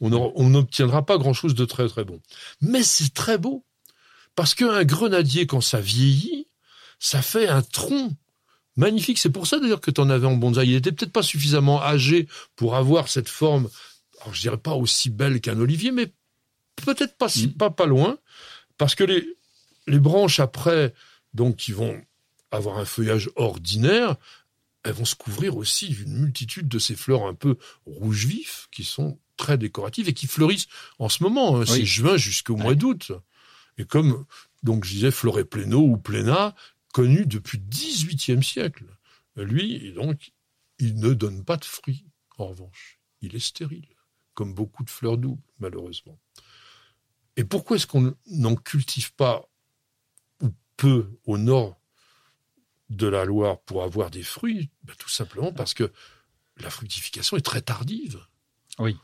on 0.00 0.48
n'obtiendra 0.50 1.04
pas 1.06 1.18
grand-chose 1.18 1.54
de 1.54 1.64
très 1.64 1.88
très 1.88 2.04
bon. 2.04 2.20
Mais 2.60 2.82
c'est 2.82 3.12
très 3.14 3.38
beau 3.38 3.64
parce 4.34 4.54
qu'un 4.54 4.84
grenadier, 4.84 5.46
quand 5.46 5.60
ça 5.60 5.80
vieillit, 5.80 6.48
ça 6.98 7.22
fait 7.22 7.48
un 7.48 7.62
tronc 7.62 8.12
magnifique. 8.76 9.18
C'est 9.18 9.30
pour 9.30 9.46
ça 9.46 9.58
d'ailleurs 9.58 9.80
que 9.80 9.90
tu 9.90 10.00
en 10.00 10.10
avais 10.10 10.26
en 10.26 10.36
bonsaï. 10.36 10.70
Il 10.70 10.74
était 10.74 10.92
peut-être 10.92 11.12
pas 11.12 11.22
suffisamment 11.22 11.82
âgé 11.82 12.28
pour 12.56 12.74
avoir 12.76 13.08
cette 13.08 13.28
forme. 13.28 13.68
Alors 14.22 14.34
je 14.34 14.40
dirais 14.40 14.58
pas 14.58 14.74
aussi 14.74 15.10
belle 15.10 15.40
qu'un 15.40 15.58
olivier, 15.60 15.90
mais 15.92 16.12
peut-être 16.76 17.16
pas 17.16 17.28
si 17.28 17.48
Mm. 17.48 17.52
pas 17.54 17.70
pas 17.70 17.86
loin, 17.86 18.18
parce 18.78 18.94
que 18.94 19.04
les 19.04 19.24
les 19.86 19.98
branches 19.98 20.40
après, 20.40 20.94
donc 21.34 21.56
qui 21.56 21.72
vont 21.72 22.00
avoir 22.50 22.78
un 22.78 22.84
feuillage 22.86 23.28
ordinaire, 23.36 24.16
elles 24.82 24.92
vont 24.94 25.04
se 25.04 25.14
couvrir 25.14 25.56
aussi 25.56 25.88
d'une 25.88 26.12
multitude 26.20 26.68
de 26.68 26.78
ces 26.78 26.94
fleurs 26.96 27.26
un 27.26 27.34
peu 27.34 27.56
rouge 27.86 28.26
vif 28.26 28.68
qui 28.70 28.84
sont 28.84 29.18
très 29.36 29.58
décoratives 29.58 30.08
et 30.08 30.12
qui 30.14 30.26
fleurissent 30.26 30.68
en 30.98 31.08
ce 31.08 31.22
moment. 31.22 31.56
hein. 31.60 31.64
C'est 31.66 31.84
juin 31.84 32.16
jusqu'au 32.16 32.56
mois 32.56 32.74
d'août. 32.74 33.12
Et 33.78 33.84
comme 33.84 34.24
donc 34.62 34.84
je 34.84 34.90
disais 34.92 35.10
Floré 35.10 35.44
Pléno 35.44 35.80
ou 35.80 35.96
Pléna, 35.98 36.54
connu 36.94 37.26
depuis 37.26 37.58
le 37.58 37.64
XVIIIe 37.64 38.42
siècle. 38.42 38.86
Lui, 39.34 39.92
donc, 39.92 40.32
il 40.78 40.94
ne 41.00 41.12
donne 41.12 41.44
pas 41.44 41.56
de 41.56 41.64
fruits. 41.64 42.06
En 42.38 42.46
revanche, 42.46 43.00
il 43.20 43.34
est 43.34 43.40
stérile, 43.40 43.88
comme 44.34 44.54
beaucoup 44.54 44.84
de 44.84 44.90
fleurs 44.90 45.18
doubles, 45.18 45.42
malheureusement. 45.58 46.18
Et 47.36 47.42
pourquoi 47.42 47.76
est-ce 47.76 47.88
qu'on 47.88 48.14
n'en 48.26 48.54
cultive 48.54 49.12
pas 49.14 49.50
ou 50.40 50.50
peu 50.76 51.18
au 51.24 51.36
nord 51.36 51.80
de 52.90 53.08
la 53.08 53.24
Loire 53.24 53.60
pour 53.62 53.82
avoir 53.82 54.10
des 54.10 54.22
fruits? 54.22 54.70
Ben, 54.84 54.94
Tout 54.96 55.08
simplement 55.08 55.52
parce 55.52 55.74
que 55.74 55.92
la 56.58 56.70
fructification 56.70 57.36
est 57.36 57.44
très 57.44 57.62
tardive. 57.62 58.24
Oui. 58.78 58.96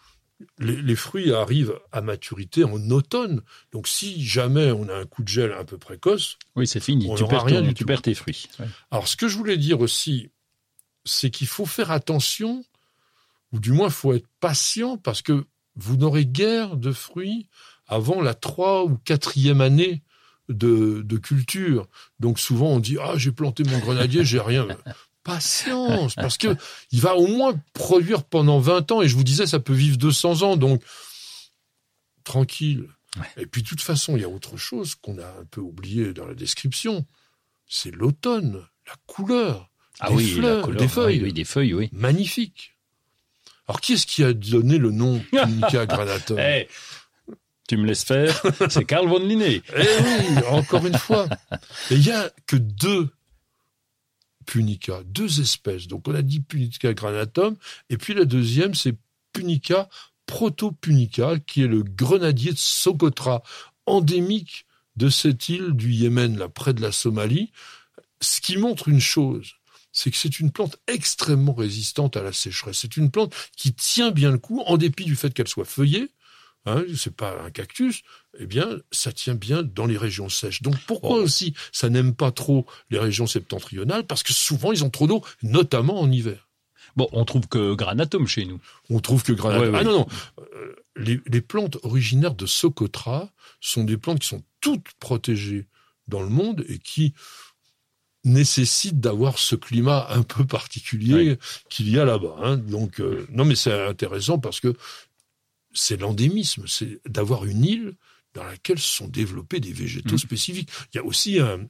Les, 0.58 0.80
les 0.80 0.96
fruits 0.96 1.32
arrivent 1.32 1.78
à 1.92 2.00
maturité 2.00 2.64
en 2.64 2.90
automne. 2.90 3.42
Donc 3.72 3.86
si 3.88 4.24
jamais 4.24 4.70
on 4.72 4.88
a 4.88 4.94
un 4.94 5.04
coup 5.06 5.22
de 5.22 5.28
gel 5.28 5.52
un 5.52 5.64
peu 5.64 5.76
précoce, 5.78 6.38
Oui, 6.56 6.66
c'est 6.66 6.80
fini. 6.80 7.06
On 7.10 7.14
tu 7.14 7.24
perds, 7.26 7.44
rien 7.44 7.60
ton- 7.60 7.66
du 7.68 7.74
tu 7.74 7.82
tout. 7.84 7.86
perds 7.86 8.02
tes 8.02 8.14
fruits. 8.14 8.46
Ouais. 8.58 8.66
alors, 8.90 9.06
ce 9.08 9.16
que 9.16 9.28
je 9.28 9.36
voulais 9.36 9.56
dire 9.58 9.80
aussi, 9.80 10.30
c'est 11.04 11.30
qu'il 11.30 11.46
faut 11.46 11.66
faire 11.66 11.90
attention, 11.90 12.64
ou 13.52 13.58
du 13.60 13.72
moins, 13.72 13.88
il 13.88 13.92
faut 13.92 14.12
être 14.14 14.28
patient, 14.40 14.96
parce 14.96 15.22
que 15.22 15.44
vous 15.76 15.96
n'aurez 15.96 16.24
guère 16.26 16.76
de 16.76 16.92
fruits 16.92 17.48
avant 17.86 18.20
la 18.22 18.34
trois 18.34 18.84
ou 18.84 18.96
quatrième 18.98 19.60
année 19.60 20.02
de, 20.48 21.02
de 21.04 21.16
culture. 21.16 21.86
Donc, 22.18 22.38
souvent, 22.38 22.68
on 22.70 22.80
dit 22.80 22.96
Ah, 23.00 23.14
j'ai 23.16 23.32
planté 23.32 23.62
mon 23.64 23.78
grenadier, 23.78 24.24
j'ai 24.24 24.40
rien. 24.40 24.68
Patience, 25.22 26.14
parce 26.14 26.38
que 26.38 26.56
il 26.92 27.00
va 27.00 27.14
au 27.14 27.26
moins 27.26 27.54
produire 27.74 28.24
pendant 28.24 28.58
20 28.58 28.90
ans, 28.92 29.02
et 29.02 29.08
je 29.08 29.14
vous 29.16 29.24
disais, 29.24 29.46
ça 29.46 29.60
peut 29.60 29.74
vivre 29.74 29.98
200 29.98 30.42
ans, 30.42 30.56
donc 30.56 30.82
tranquille. 32.24 32.88
Et 33.36 33.46
puis, 33.46 33.62
de 33.62 33.68
toute 33.68 33.82
façon, 33.82 34.16
il 34.16 34.22
y 34.22 34.24
a 34.24 34.28
autre 34.28 34.56
chose 34.56 34.94
qu'on 34.94 35.18
a 35.18 35.26
un 35.26 35.44
peu 35.50 35.60
oublié 35.60 36.14
dans 36.14 36.26
la 36.26 36.34
description 36.34 37.06
c'est 37.70 37.92
l'automne, 37.92 38.66
la 38.86 38.94
couleur. 39.06 39.70
Ah 40.00 40.08
Des 40.10 40.16
oui, 40.16 40.30
fleurs, 40.32 40.56
la 40.58 40.62
couleur, 40.64 40.80
des 40.80 40.88
feuilles. 40.88 41.18
Oui, 41.18 41.24
oui, 41.24 41.32
des 41.32 41.44
feuilles, 41.44 41.74
oui. 41.74 41.88
magnifique. 41.92 42.76
Alors, 43.68 43.80
qui 43.80 43.92
est-ce 43.94 44.06
qui 44.06 44.24
a 44.24 44.32
donné 44.32 44.76
le 44.76 44.90
nom 44.90 45.22
Punica 45.30 45.86
granatum 45.86 46.38
Eh, 46.40 46.68
tu 47.68 47.76
me 47.76 47.86
laisses 47.86 48.04
faire, 48.04 48.42
c'est 48.68 48.84
Carl 48.84 49.08
von 49.08 49.20
Linné. 49.20 49.62
Eh 49.76 49.80
oui, 49.80 50.44
encore 50.48 50.84
une 50.84 50.98
fois. 50.98 51.28
Il 51.90 52.04
y 52.04 52.10
a 52.10 52.28
que 52.46 52.56
deux 52.56 53.08
Punica, 54.50 55.04
deux 55.04 55.40
espèces. 55.40 55.86
Donc, 55.86 56.08
on 56.08 56.14
a 56.14 56.22
dit 56.22 56.40
Punica 56.40 56.92
granatum, 56.92 57.54
et 57.88 57.96
puis 57.96 58.14
la 58.14 58.24
deuxième, 58.24 58.74
c'est 58.74 58.96
Punica 59.32 59.88
protopunica, 60.26 61.38
qui 61.38 61.62
est 61.62 61.68
le 61.68 61.84
grenadier 61.84 62.52
de 62.52 62.58
Socotra, 62.58 63.44
endémique 63.86 64.66
de 64.96 65.08
cette 65.08 65.48
île 65.48 65.70
du 65.74 65.92
Yémen, 65.92 66.36
là, 66.36 66.48
près 66.48 66.74
de 66.74 66.82
la 66.82 66.90
Somalie. 66.90 67.52
Ce 68.20 68.40
qui 68.40 68.56
montre 68.56 68.88
une 68.88 69.00
chose, 69.00 69.54
c'est 69.92 70.10
que 70.10 70.16
c'est 70.16 70.40
une 70.40 70.50
plante 70.50 70.78
extrêmement 70.88 71.54
résistante 71.54 72.16
à 72.16 72.22
la 72.24 72.32
sécheresse. 72.32 72.78
C'est 72.78 72.96
une 72.96 73.12
plante 73.12 73.32
qui 73.56 73.72
tient 73.72 74.10
bien 74.10 74.32
le 74.32 74.38
coup, 74.38 74.62
en 74.66 74.76
dépit 74.76 75.04
du 75.04 75.14
fait 75.14 75.32
qu'elle 75.32 75.46
soit 75.46 75.64
feuillée. 75.64 76.10
Hein, 76.66 76.84
c'est 76.94 77.14
pas 77.16 77.40
un 77.42 77.50
cactus. 77.50 78.02
Eh 78.38 78.46
bien, 78.46 78.78
ça 78.92 79.12
tient 79.12 79.34
bien 79.34 79.62
dans 79.62 79.86
les 79.86 79.96
régions 79.96 80.28
sèches. 80.28 80.60
Donc, 80.62 80.76
pourquoi 80.86 81.16
Oh. 81.18 81.22
aussi 81.22 81.54
ça 81.72 81.88
n'aime 81.88 82.14
pas 82.14 82.30
trop 82.32 82.66
les 82.90 82.98
régions 82.98 83.26
septentrionales? 83.26 84.06
Parce 84.06 84.22
que 84.22 84.32
souvent, 84.34 84.70
ils 84.72 84.84
ont 84.84 84.90
trop 84.90 85.06
d'eau, 85.06 85.22
notamment 85.42 85.98
en 86.00 86.10
hiver. 86.12 86.48
Bon, 86.96 87.08
on 87.12 87.24
trouve 87.24 87.46
que 87.48 87.74
granatum 87.74 88.26
chez 88.26 88.44
nous. 88.44 88.60
On 88.90 89.00
trouve 89.00 89.22
que. 89.22 89.32
Ouais, 89.32 89.56
ouais. 89.70 89.70
Ah 89.74 89.84
non, 89.84 89.92
non. 90.00 90.06
Euh, 90.40 90.74
les, 90.96 91.20
les 91.26 91.40
plantes 91.40 91.78
originaires 91.82 92.34
de 92.34 92.46
Socotra 92.46 93.30
sont 93.60 93.84
des 93.84 93.96
plantes 93.96 94.18
qui 94.18 94.28
sont 94.28 94.42
toutes 94.60 94.88
protégées 94.98 95.66
dans 96.08 96.20
le 96.20 96.28
monde 96.28 96.64
et 96.68 96.78
qui 96.78 97.14
nécessitent 98.24 99.00
d'avoir 99.00 99.38
ce 99.38 99.56
climat 99.56 100.06
un 100.10 100.22
peu 100.22 100.44
particulier 100.44 101.38
qu'il 101.70 101.88
y 101.88 101.98
a 101.98 102.04
là-bas. 102.04 102.36
hein. 102.42 102.58
Donc, 102.58 103.00
euh, 103.00 103.26
non, 103.30 103.44
mais 103.46 103.54
c'est 103.54 103.86
intéressant 103.86 104.38
parce 104.38 104.60
que 104.60 104.74
c'est 105.72 106.00
l'endémisme, 106.00 106.64
c'est 106.66 107.00
d'avoir 107.08 107.44
une 107.46 107.64
île 107.64 107.94
dans 108.34 108.44
laquelle 108.44 108.78
se 108.78 108.88
sont 108.96 109.08
développés 109.08 109.60
des 109.60 109.72
végétaux 109.72 110.12
Mhm. 110.12 110.18
spécifiques. 110.18 110.70
Il 110.92 110.96
y 110.96 111.00
a 111.00 111.04
aussi 111.04 111.38
un, 111.40 111.66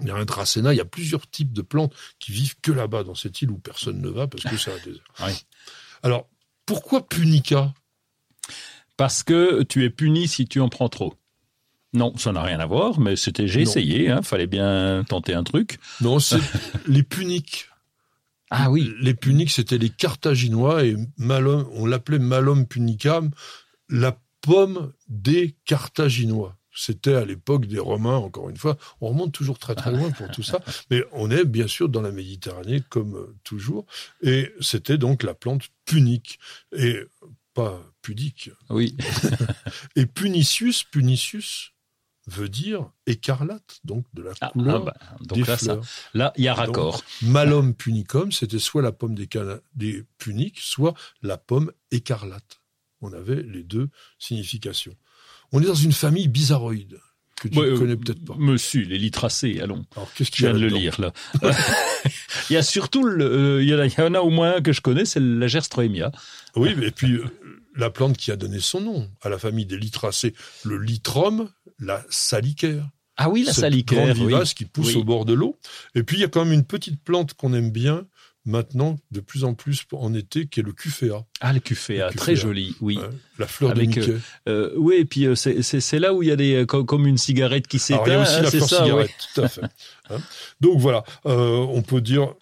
il 0.00 0.06
y 0.08 0.10
a 0.10 0.14
un 0.16 0.24
dracéna, 0.24 0.72
il 0.74 0.76
y 0.76 0.80
a 0.80 0.84
plusieurs 0.84 1.28
types 1.28 1.52
de 1.52 1.62
plantes 1.62 1.94
qui 2.18 2.32
vivent 2.32 2.56
que 2.62 2.72
là-bas, 2.72 3.04
dans 3.04 3.14
cette 3.14 3.40
île 3.42 3.50
où 3.50 3.58
personne 3.58 4.00
ne 4.00 4.08
va 4.08 4.26
parce 4.26 4.44
que 4.44 4.56
c'est 4.56 4.70
un 4.72 4.78
désert. 4.78 5.04
Alors, 6.02 6.28
pourquoi 6.66 7.06
Punica? 7.06 7.72
Parce 8.96 9.22
que 9.22 9.62
tu 9.62 9.84
es 9.84 9.90
puni 9.90 10.28
si 10.28 10.46
tu 10.46 10.60
en 10.60 10.68
prends 10.68 10.88
trop. 10.88 11.14
Non, 11.94 12.16
ça 12.18 12.32
n'a 12.32 12.42
rien 12.42 12.60
à 12.60 12.66
voir, 12.66 13.00
mais 13.00 13.16
c'était 13.16 13.48
j'ai 13.48 13.62
essayé, 13.62 14.10
hein, 14.10 14.20
fallait 14.22 14.46
bien 14.46 15.04
tenter 15.08 15.32
un 15.34 15.42
truc. 15.44 15.78
Non, 16.02 16.18
c'est 16.18 16.36
les 16.86 17.02
Puniques. 17.02 17.68
Ah 18.50 18.70
oui, 18.70 18.94
Les 19.00 19.14
Puniques, 19.14 19.50
c'était 19.50 19.78
les 19.78 19.90
Carthaginois 19.90 20.84
et 20.84 20.96
Malum, 21.18 21.68
on 21.72 21.86
l'appelait 21.86 22.18
Malum 22.18 22.66
punicam, 22.66 23.30
la 23.88 24.18
pomme 24.40 24.92
des 25.08 25.56
Carthaginois. 25.64 26.56
C'était 26.74 27.14
à 27.14 27.24
l'époque 27.24 27.66
des 27.66 27.80
Romains, 27.80 28.16
encore 28.16 28.48
une 28.48 28.56
fois. 28.56 28.78
On 29.00 29.08
remonte 29.08 29.32
toujours 29.32 29.58
très 29.58 29.74
très 29.74 29.90
loin 29.90 30.10
pour 30.12 30.30
tout 30.30 30.44
ça. 30.44 30.60
Mais 30.90 31.02
on 31.12 31.28
est 31.30 31.44
bien 31.44 31.66
sûr 31.66 31.88
dans 31.88 32.02
la 32.02 32.12
Méditerranée, 32.12 32.82
comme 32.88 33.16
euh, 33.16 33.36
toujours. 33.42 33.84
Et 34.22 34.52
c'était 34.60 34.96
donc 34.96 35.24
la 35.24 35.34
plante 35.34 35.64
punique. 35.84 36.38
Et 36.76 37.00
pas 37.52 37.82
pudique. 38.00 38.50
oui. 38.70 38.96
Et 39.96 40.06
punicius, 40.06 40.84
punicius 40.84 41.72
veut 42.28 42.48
dire 42.48 42.90
écarlate, 43.06 43.80
donc 43.84 44.04
de 44.14 44.22
la 44.22 44.32
Ah, 44.40 44.50
couleur 44.52 44.82
ah 44.82 44.84
bah, 44.84 45.16
des 45.20 45.26
donc 45.40 45.46
là, 45.48 45.56
ça, 45.56 45.72
fleurs. 45.74 45.84
là, 46.14 46.32
il 46.36 46.44
y 46.44 46.48
a 46.48 46.54
raccord. 46.54 47.02
Malum 47.22 47.74
punicum, 47.74 48.30
c'était 48.32 48.58
soit 48.58 48.82
la 48.82 48.92
pomme 48.92 49.14
des, 49.14 49.26
cana- 49.26 49.60
des 49.74 50.04
puniques, 50.18 50.58
soit 50.60 50.94
la 51.22 51.38
pomme 51.38 51.72
écarlate. 51.90 52.60
On 53.00 53.12
avait 53.12 53.42
les 53.42 53.62
deux 53.62 53.88
significations. 54.18 54.94
On 55.52 55.62
est 55.62 55.66
dans 55.66 55.74
une 55.74 55.92
famille 55.92 56.28
bizarroïde 56.28 56.98
que 57.40 57.48
tu 57.48 57.58
Ouais, 57.58 57.66
ne 57.66 57.72
euh, 57.74 57.78
connais 57.78 57.96
peut-être 57.96 58.24
pas. 58.24 58.34
Monsieur, 58.36 58.82
les 58.82 58.98
litracés, 58.98 59.60
allons. 59.60 59.84
Alors 59.96 60.12
qu'est-ce 60.14 60.30
Je 60.30 60.36
qu'il 60.36 60.44
y 60.44 60.48
a 60.48 60.52
viens 60.52 60.60
de 60.60 60.66
le 60.66 60.76
lire 60.76 61.00
là. 61.00 61.12
il 62.50 62.54
y 62.54 62.56
a 62.56 62.62
surtout, 62.62 63.04
le, 63.04 63.24
euh, 63.24 63.62
il, 63.62 63.68
y 63.68 63.74
en 63.74 63.78
a, 63.78 63.86
il 63.86 63.94
y 63.96 64.00
en 64.02 64.14
a 64.14 64.20
au 64.20 64.30
moins 64.30 64.56
un 64.56 64.60
que 64.60 64.72
je 64.72 64.80
connais, 64.80 65.04
c'est 65.04 65.20
la 65.20 65.46
gerstroemia. 65.46 66.10
Oui, 66.56 66.74
et 66.82 66.90
puis 66.90 67.12
euh, 67.14 67.24
la 67.78 67.88
plante 67.88 68.16
qui 68.18 68.30
a 68.30 68.36
donné 68.36 68.60
son 68.60 68.82
nom 68.82 69.10
à 69.22 69.30
la 69.30 69.38
famille 69.38 69.64
des 69.64 69.78
litracées, 69.78 70.34
le 70.64 70.76
litrum, 70.78 71.48
la 71.78 72.04
salicaire. 72.10 72.86
Ah 73.16 73.30
oui, 73.30 73.44
la 73.44 73.52
cette 73.52 73.62
salicaire. 73.62 74.04
grande 74.04 74.18
oui. 74.18 74.26
vivace 74.26 74.52
qui 74.52 74.64
pousse 74.66 74.88
Oui. 74.88 74.96
au 74.96 75.04
bord 75.04 75.24
de 75.24 75.32
l'eau. 75.32 75.58
Et 75.94 76.02
puis 76.02 76.18
il 76.18 76.20
y 76.20 76.24
a 76.24 76.28
quand 76.28 76.44
même 76.44 76.52
une 76.52 76.64
petite 76.64 77.02
plante 77.02 77.32
qu'on 77.34 77.54
aime 77.54 77.70
bien 77.70 78.06
maintenant, 78.44 78.96
de 79.10 79.20
plus 79.20 79.44
en 79.44 79.52
plus 79.54 79.82
en 79.92 80.14
été, 80.14 80.46
qui 80.46 80.60
est 80.60 80.62
le 80.62 80.72
cuféa. 80.72 81.26
Ah, 81.40 81.52
le 81.52 81.60
cuféa, 81.60 82.10
très 82.12 82.34
joli, 82.34 82.74
oui. 82.80 82.98
la 83.38 83.46
fleur 83.46 83.72
Avec, 83.72 83.90
de 83.90 84.00
Mickey. 84.00 84.14
Euh, 84.48 84.72
oui, 84.76 84.94
et 84.96 85.04
puis 85.04 85.26
euh, 85.26 85.34
c'est- 85.34 85.98
là 85.98 86.14
où 86.14 86.22
il 86.22 86.28
y 86.30 86.32
a 86.32 86.36
des 86.36 86.54
euh, 86.54 86.64
co- 86.66 86.84
comme 86.84 87.06
une 87.06 87.18
cigarette 87.18 87.66
qui 87.66 87.78
s'éteint. 87.78 88.04
Il 88.06 88.12
y 88.12 88.14
a 88.14 88.22
aussi 88.22 88.34
hein, 88.36 88.42
la 88.42 88.50
c'est 88.50 88.56
fleur 88.58 88.68
ça, 88.70 88.84
cigarette, 88.84 89.06
ouais. 89.08 89.14
tout 89.34 89.40
à 89.42 89.48
fait. 89.48 89.60
Hein. 90.10 90.18
Donc 90.60 90.78
voilà, 90.78 91.04
euh, 91.26 91.56
on 91.58 91.82
peut 91.82 92.00
dire 92.00 92.34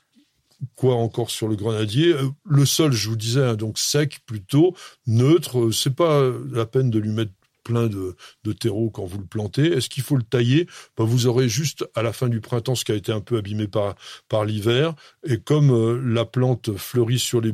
quoi 0.74 0.94
encore 0.96 1.30
sur 1.30 1.48
le 1.48 1.57
grenadier 1.57 2.12
Euh, 2.12 2.28
Le 2.44 2.64
sol, 2.66 2.92
je 2.92 3.09
vous 3.09 3.16
disais, 3.16 3.42
hein, 3.42 3.54
donc 3.54 3.78
sec 3.78 4.20
plutôt, 4.26 4.74
neutre. 5.07 5.59
euh, 5.66 5.72
C'est 5.72 5.94
pas 5.94 6.22
la 6.50 6.66
peine 6.66 6.90
de 6.90 6.98
lui 6.98 7.11
mettre 7.11 7.32
plein 7.64 7.88
de, 7.88 8.14
de 8.44 8.52
terreau 8.52 8.90
quand 8.90 9.04
vous 9.07 9.18
le 9.18 9.26
plantez. 9.26 9.66
Est-ce 9.66 9.88
qu'il 9.88 10.02
faut 10.04 10.16
le 10.16 10.22
tailler? 10.22 10.66
Ben, 10.96 11.04
Vous 11.04 11.26
aurez 11.26 11.48
juste 11.48 11.84
à 11.94 12.02
la 12.02 12.12
fin 12.12 12.28
du 12.28 12.40
printemps 12.40 12.74
ce 12.76 12.84
qui 12.84 12.92
a 12.92 12.94
été 12.94 13.11
un 13.12 13.20
peu 13.20 13.36
abîmé 13.38 13.66
par, 13.66 13.96
par 14.28 14.44
l'hiver. 14.44 14.94
Et 15.24 15.38
comme 15.40 15.70
euh, 15.72 16.00
la 16.04 16.24
plante 16.24 16.76
fleurit 16.76 17.18
sur 17.18 17.40
les, 17.40 17.52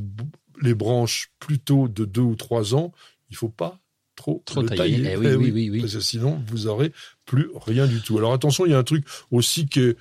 les 0.60 0.74
branches 0.74 1.30
plutôt 1.40 1.88
de 1.88 2.04
deux 2.04 2.20
ou 2.20 2.36
trois 2.36 2.74
ans, 2.74 2.92
il 3.30 3.36
faut 3.36 3.48
pas 3.48 3.80
trop, 4.14 4.42
Trop 4.44 4.60
le 4.60 4.68
tailler. 4.68 5.02
tailler. 5.02 5.12
Eh 5.12 5.16
oui, 5.16 5.26
Eh 5.30 5.34
oui, 5.36 5.50
oui, 5.50 5.70
oui. 5.70 5.80
Parce 5.80 5.94
que 5.94 6.00
sinon, 6.00 6.44
vous 6.46 6.66
aurez 6.66 6.92
plus 7.24 7.48
rien 7.56 7.86
du 7.86 8.00
tout. 8.02 8.18
Alors 8.18 8.34
attention, 8.34 8.66
il 8.66 8.72
y 8.72 8.74
a 8.74 8.78
un 8.78 8.84
truc 8.84 9.06
aussi 9.30 9.64
qui 9.66 9.80
est 9.80 9.96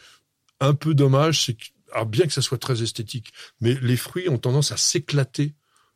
un 0.59 0.73
peu 0.73 0.93
dommage, 0.93 1.45
c'est 1.45 1.53
que, 1.53 1.63
alors 1.91 2.05
bien 2.05 2.25
que 2.25 2.33
ça 2.33 2.41
soit 2.41 2.57
très 2.57 2.81
esthétique, 2.83 3.31
mais 3.59 3.77
les 3.81 3.97
fruits 3.97 4.29
ont 4.29 4.37
tendance 4.37 4.71
à 4.71 4.77
s'éclater 4.77 5.53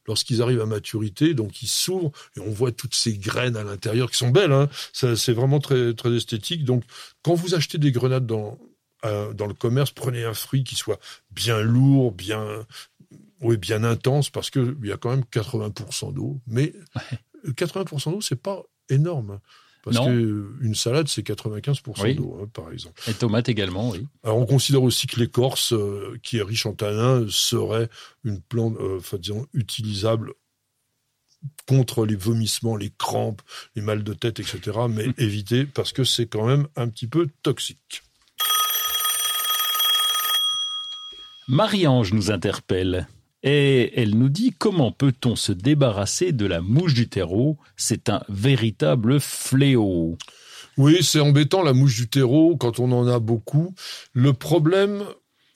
lorsqu'ils 0.07 0.41
arrivent 0.41 0.61
à 0.61 0.65
maturité, 0.65 1.33
donc 1.33 1.63
ils 1.63 1.67
s'ouvrent 1.67 2.11
et 2.35 2.39
on 2.39 2.51
voit 2.51 2.71
toutes 2.71 2.95
ces 2.95 3.17
graines 3.17 3.57
à 3.57 3.63
l'intérieur 3.63 4.11
qui 4.11 4.17
sont 4.17 4.29
belles. 4.29 4.51
Hein. 4.51 4.69
Ça, 4.93 5.15
c'est 5.15 5.33
vraiment 5.33 5.59
très 5.59 5.93
très 5.93 6.13
esthétique. 6.15 6.63
Donc 6.63 6.83
quand 7.23 7.33
vous 7.33 7.55
achetez 7.55 7.77
des 7.77 7.91
grenades 7.91 8.27
dans 8.27 8.59
euh, 9.03 9.33
dans 9.33 9.47
le 9.47 9.53
commerce, 9.53 9.91
prenez 9.91 10.23
un 10.23 10.33
fruit 10.33 10.63
qui 10.63 10.75
soit 10.75 10.99
bien 11.31 11.61
lourd, 11.61 12.11
bien 12.11 12.65
oui, 13.41 13.57
bien 13.57 13.83
intense, 13.83 14.29
parce 14.29 14.49
que 14.49 14.75
il 14.81 14.89
y 14.89 14.91
a 14.91 14.97
quand 14.97 15.09
même 15.09 15.25
80% 15.31 16.13
d'eau. 16.13 16.39
Mais 16.47 16.73
80% 17.45 18.11
d'eau, 18.11 18.21
c'est 18.21 18.41
pas 18.41 18.63
énorme. 18.89 19.39
Parce 19.85 19.97
Non. 19.97 20.07
que 20.07 20.49
une 20.61 20.73
salade, 20.73 21.07
c'est 21.07 21.21
95% 21.21 22.01
Oui. 22.03 22.15
d'eau, 22.15 22.39
hein, 22.41 22.49
par 22.51 22.71
exemple. 22.71 22.99
Et 23.07 23.13
tomates 23.13 23.49
également, 23.49 23.91
oui. 23.91 24.07
Alors, 24.23 24.39
on 24.39 24.45
considère 24.47 24.81
aussi 24.81 25.05
que 25.05 25.19
l'écorce, 25.19 25.73
euh, 25.73 26.17
qui 26.23 26.37
est 26.37 26.41
riche 26.41 26.65
en 26.65 26.73
tanins, 26.73 27.25
serait 27.29 27.87
une 28.23 28.41
plante, 28.41 28.75
euh, 28.79 28.97
enfin, 28.97 29.17
disons, 29.17 29.45
utilisable 29.53 30.33
contre 31.67 32.07
les 32.07 32.15
vomissements, 32.15 32.75
les 32.75 32.91
crampes, 32.97 33.43
les 33.75 33.83
mal 33.83 34.03
de 34.03 34.13
tête, 34.15 34.39
etc. 34.39 34.59
Mais 34.89 35.05
évitez, 35.19 35.65
parce 35.65 35.93
que 35.93 36.03
c'est 36.03 36.25
quand 36.25 36.47
même 36.47 36.67
un 36.75 36.89
petit 36.89 37.05
peu 37.07 37.27
toxique. 37.43 38.01
Marie-Ange 41.47 42.11
nous 42.13 42.31
interpelle. 42.31 43.07
Et 43.45 44.01
elle 44.01 44.17
nous 44.17 44.29
dit 44.29 44.53
comment 44.57 44.91
peut-on 44.91 45.35
se 45.35 45.51
débarrasser 45.51 46.31
de 46.31 46.47
la 46.47 46.61
mouche 46.61 46.95
du 46.95 47.07
terreau? 47.07 47.59
C'est 47.77 48.09
un 48.09 48.23
véritable 48.27 49.19
fléau. 49.19 50.17
Oui, 50.77 51.03
c'est 51.03 51.19
embêtant 51.19 51.61
la 51.61 51.73
mouche 51.73 51.95
du 51.95 52.09
terreau 52.09 52.57
quand 52.57 52.79
on 52.79 52.91
en 52.91 53.07
a 53.07 53.19
beaucoup. 53.19 53.75
Le 54.13 54.33
problème 54.33 55.03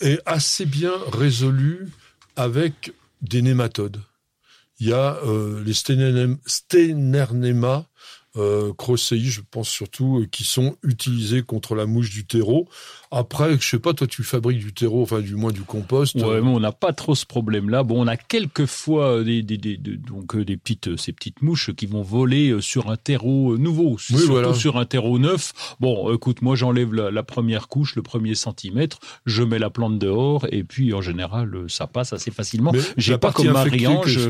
est 0.01 0.21
assez 0.27 0.67
bien 0.67 0.93
résolu 1.11 1.89
avec 2.35 2.93
des 3.23 3.41
nématodes. 3.41 4.01
Il 4.79 4.87
y 4.87 4.93
a 4.93 5.17
euh, 5.25 5.63
les 5.65 5.73
Stenernema 5.73 7.87
euh, 8.37 8.71
je 9.11 9.41
pense 9.49 9.69
surtout, 9.69 10.19
euh, 10.19 10.25
qui 10.25 10.43
sont 10.43 10.75
utilisés 10.83 11.41
contre 11.41 11.75
la 11.75 11.85
mouche 11.85 12.09
du 12.09 12.25
terreau. 12.25 12.67
Après, 13.11 13.57
je 13.59 13.67
sais 13.67 13.79
pas, 13.79 13.93
toi 13.93 14.05
tu 14.05 14.23
fabriques 14.23 14.59
du 14.59 14.71
terreau, 14.73 15.01
enfin 15.01 15.19
du 15.21 15.35
moins 15.35 15.51
du 15.51 15.61
compost. 15.61 16.15
Ouais, 16.15 16.41
mais 16.41 16.47
on 16.49 16.59
n'a 16.59 16.71
pas 16.71 16.93
trop 16.93 17.15
ce 17.15 17.25
problème-là. 17.25 17.83
Bon, 17.83 18.03
on 18.03 18.07
a 18.07 18.17
quelquefois 18.17 19.17
euh, 19.17 19.23
des, 19.23 19.41
des, 19.41 19.57
des, 19.57 19.77
de- 19.77 19.95
donc 19.95 20.35
euh, 20.35 20.45
des 20.45 20.57
petites, 20.57 20.95
ces 20.97 21.11
petites 21.11 21.41
mouches 21.41 21.73
qui 21.73 21.87
vont 21.87 22.03
voler 22.03 22.61
sur 22.61 22.91
un 22.91 22.97
terreau 22.97 23.57
nouveau, 23.57 23.97
surtout 23.97 24.27
voilà. 24.27 24.53
sur 24.53 24.77
un 24.77 24.85
terreau 24.85 25.17
neuf. 25.17 25.75
Bon, 25.79 26.13
écoute, 26.13 26.41
moi 26.41 26.55
j'enlève 26.55 26.93
la, 26.93 27.09
la 27.11 27.23
première 27.23 27.67
couche, 27.67 27.95
le 27.95 28.03
premier 28.03 28.35
centimètre, 28.35 28.99
je 29.25 29.41
mets 29.43 29.59
la 29.59 29.69
plante 29.71 29.97
dehors 29.97 30.45
et 30.51 30.63
puis 30.63 30.93
en 30.93 31.01
général 31.01 31.65
ça 31.67 31.87
passe 31.87 32.13
assez 32.13 32.31
facilement. 32.31 32.71
J'ai 32.97 33.17
pas 33.17 33.31
comme 33.31 33.47
Marie-Ange. 33.51 34.29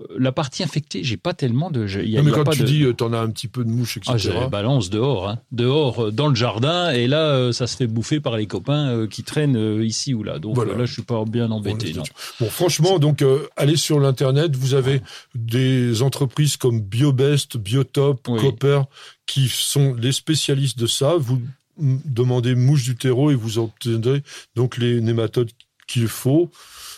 Euh, 0.00 0.04
La 0.18 0.32
partie 0.32 0.62
infectée, 0.64 1.04
j'ai 1.04 1.16
pas 1.16 1.34
tellement 1.34 1.70
de. 1.70 1.86
je- 1.86 2.00
y 2.00 2.16
a- 2.16 2.18
Non, 2.18 2.24
mais 2.24 2.30
y 2.30 2.34
a 2.34 2.36
quand 2.38 2.44
pas 2.44 2.52
tu 2.52 2.62
de- 2.62 2.66
dis, 2.66 2.82
euh, 2.82 2.92
t'en 2.92 3.12
as 3.12 3.18
un 3.20 3.30
petit 3.30 3.46
peu 3.46 3.62
de 3.64 3.70
mouche, 3.70 3.96
etc. 3.96 4.12
Ah, 4.12 4.18
je 4.18 4.48
balance 4.48 4.90
dehors, 4.90 5.28
hein. 5.28 5.38
dehors 5.52 6.06
euh, 6.06 6.10
dans 6.10 6.26
le 6.26 6.34
jardin, 6.34 6.90
et 6.90 7.06
là, 7.06 7.52
ça 7.52 7.66
se 7.68 7.76
fait 7.76 7.86
bouffer 7.86 8.18
par 8.18 8.36
les 8.36 8.46
copains 8.46 9.06
qui 9.08 9.22
traînent 9.22 9.80
ici 9.82 10.12
ou 10.12 10.22
là. 10.24 10.38
Donc 10.40 10.56
Voilà. 10.56 10.74
là, 10.76 10.84
je 10.84 10.92
suis 10.94 11.02
pas 11.02 11.24
bien 11.24 11.50
embêté. 11.52 11.92
Bon, 11.92 11.98
non. 11.98 12.04
Bon, 12.40 12.50
franchement, 12.50 12.98
donc, 12.98 13.22
euh, 13.22 13.46
allez 13.56 13.76
sur 13.76 14.00
l'internet. 14.00 14.56
Vous 14.56 14.74
avez 14.74 15.00
des 15.36 16.02
entreprises 16.02 16.56
comme 16.56 16.80
BioBest, 16.80 17.56
Biotop, 17.56 18.26
Oui. 18.28 18.40
Copper, 18.40 18.80
qui 19.26 19.48
sont 19.48 19.94
les 19.94 20.12
spécialistes 20.12 20.78
de 20.78 20.86
ça. 20.88 21.14
Vous 21.16 21.40
demandez 21.78 22.54
mouche 22.54 22.84
du 22.84 22.96
terreau 22.96 23.30
et 23.30 23.34
vous 23.34 23.58
obtiendrez 23.58 24.22
donc 24.56 24.76
les 24.76 25.00
nématodes 25.00 25.50
qu'il 25.86 26.08
faut. 26.08 26.50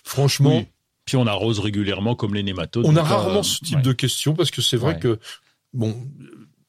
Franchement, 0.04 0.58
Oui. 0.58 0.66
Puis 1.06 1.16
on 1.16 1.26
arrose 1.26 1.60
régulièrement 1.60 2.14
comme 2.16 2.34
les 2.34 2.42
nématodes. 2.42 2.84
on 2.84 2.90
a 2.96 3.00
donc, 3.00 3.06
rarement 3.08 3.38
euh, 3.38 3.42
ce 3.44 3.60
type 3.64 3.76
ouais. 3.76 3.82
de 3.82 3.92
questions 3.92 4.34
parce 4.34 4.50
que 4.50 4.60
c'est 4.60 4.76
vrai 4.76 4.94
Ouais. 4.94 5.00
que, 5.00 5.18
bon, 5.72 5.96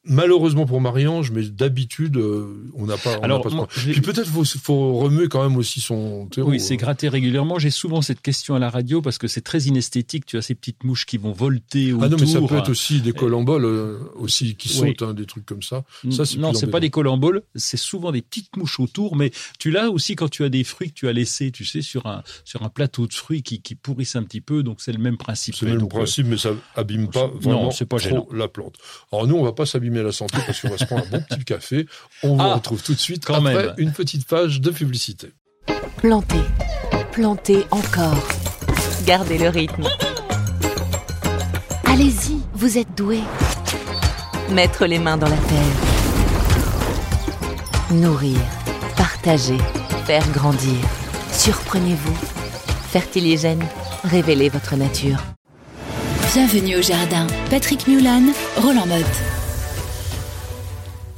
malheureusement 0.04 0.64
pour 0.66 0.80
Marie-Ange, 0.80 1.30
mais 1.32 1.42
d'habitude, 1.42 2.16
euh, 2.16 2.70
on 2.74 2.86
n'a 2.86 2.96
pas, 2.96 3.18
on 3.18 3.22
Alors, 3.22 3.42
pas 3.42 3.50
ce 3.50 3.54
moi, 3.54 3.66
problème. 3.66 3.86
j'ai- 3.86 3.92
Puis 3.92 4.00
peut-être 4.12 4.28
faut, 4.28 4.44
faut 4.44 4.94
remuer 4.98 5.28
quand 5.28 5.42
même 5.46 5.56
aussi 5.58 5.80
son 5.80 6.26
terreau. 6.26 6.50
Oui, 6.50 6.60
c'est 6.60 6.76
gratter 6.76 7.08
régulièrement. 7.08 7.58
J'ai 7.58 7.70
souvent 7.70 8.00
cette 8.00 8.20
question 8.22 8.54
à 8.54 8.58
la 8.58 8.70
radio 8.70 9.02
parce 9.02 9.18
que 9.18 9.28
c'est 9.28 9.40
très 9.42 9.62
inesthétique. 9.62 10.24
Tu 10.26 10.36
as 10.38 10.42
ces 10.42 10.54
petites 10.54 10.84
mouches 10.84 11.04
qui 11.06 11.18
vont 11.18 11.32
volter 11.32 11.92
autour. 11.92 12.04
Ah 12.04 12.08
non, 12.08 12.16
mais 12.18 12.26
ça 12.26 12.40
peut 12.40 12.56
être 12.56 12.70
aussi 12.70 13.00
des 13.00 13.12
colamboles 13.12 13.64
euh, 13.64 13.98
aussi 14.16 14.54
qui 14.54 14.68
Oui. 14.80 14.90
sautent, 14.90 15.02
hein, 15.08 15.14
des 15.14 15.26
trucs 15.26 15.44
comme 15.46 15.62
ça. 15.62 15.84
Ça, 16.10 16.22
non, 16.38 16.54
c'est 16.54 16.68
pas 16.70 16.80
des 16.80 16.90
colamboles, 16.90 17.42
c'est 17.54 17.76
souvent 17.76 18.12
des 18.12 18.22
petites 18.22 18.56
mouches 18.56 18.80
autour, 18.80 19.16
mais 19.16 19.30
tu 19.58 19.70
l'as 19.70 19.90
aussi 19.90 20.14
quand 20.16 20.28
tu 20.28 20.44
as 20.44 20.48
des 20.48 20.64
fruits 20.64 20.88
que 20.90 20.94
tu 20.94 21.08
as 21.08 21.12
laissés, 21.12 21.50
tu 21.50 21.64
sais, 21.64 21.82
sur 21.82 22.06
un, 22.06 22.22
sur 22.44 22.62
un 22.62 22.68
plateau 22.68 23.06
de 23.06 23.12
fruits 23.12 23.42
qui, 23.42 23.60
qui 23.60 23.74
pourrissent 23.74 24.16
un 24.16 24.22
petit 24.22 24.40
peu, 24.40 24.62
donc 24.62 24.80
c'est 24.80 24.92
le 24.92 24.98
même 24.98 25.16
principe. 25.16 25.54
C'est 25.56 25.66
le 25.66 25.72
même 25.72 25.80
Donc, 25.80 25.92
euh, 25.94 25.98
principe, 25.98 26.26
mais 26.28 26.36
ça 26.38 26.50
abîme 26.76 27.08
pas 27.08 27.26
vraiment 27.40 27.68
pas 27.88 27.98
trop 27.98 28.28
la 28.32 28.48
plante. 28.48 28.76
Alors 29.12 29.26
nous, 29.26 29.36
on 29.36 29.42
va 29.42 29.52
pas 29.52 29.66
s'abîmer 29.66 29.87
la 29.96 30.12
santé 30.12 30.36
parce 30.46 30.60
qu'on 30.60 30.68
va 30.70 30.78
se 30.78 30.84
prendre 30.84 31.04
un 31.06 31.10
bon 31.18 31.20
petit 31.28 31.44
café. 31.44 31.86
On 32.22 32.34
vous 32.36 32.40
Ah, 32.42 32.54
retrouve 32.54 32.82
tout 32.82 32.94
de 32.94 32.98
suite 32.98 33.24
quand 33.24 33.34
après 33.34 33.54
même. 33.54 33.74
une 33.78 33.92
petite 33.92 34.26
page 34.26 34.60
de 34.60 34.70
publicité. 34.70 35.32
Plantez, 35.96 36.36
plantez 37.12 37.64
encore. 37.70 38.22
Gardez 39.06 39.38
le 39.38 39.48
rythme. 39.48 39.84
Allez-y, 41.84 42.38
vous 42.54 42.78
êtes 42.78 42.94
doués. 42.96 43.22
Mettre 44.50 44.86
les 44.86 44.98
mains 44.98 45.16
dans 45.16 45.28
la 45.28 45.36
terre. 45.36 45.76
Nourrir, 47.90 48.38
partager, 48.96 49.58
faire 50.06 50.26
grandir. 50.32 50.76
Surprenez-vous. 51.32 52.16
Fertiligène, 52.90 53.64
révélez 54.04 54.48
votre 54.48 54.76
nature. 54.76 55.18
Bienvenue 56.34 56.76
au 56.76 56.82
jardin. 56.82 57.26
Patrick 57.50 57.86
Mulan, 57.88 58.22
Roland 58.58 58.86
Motte. 58.86 59.04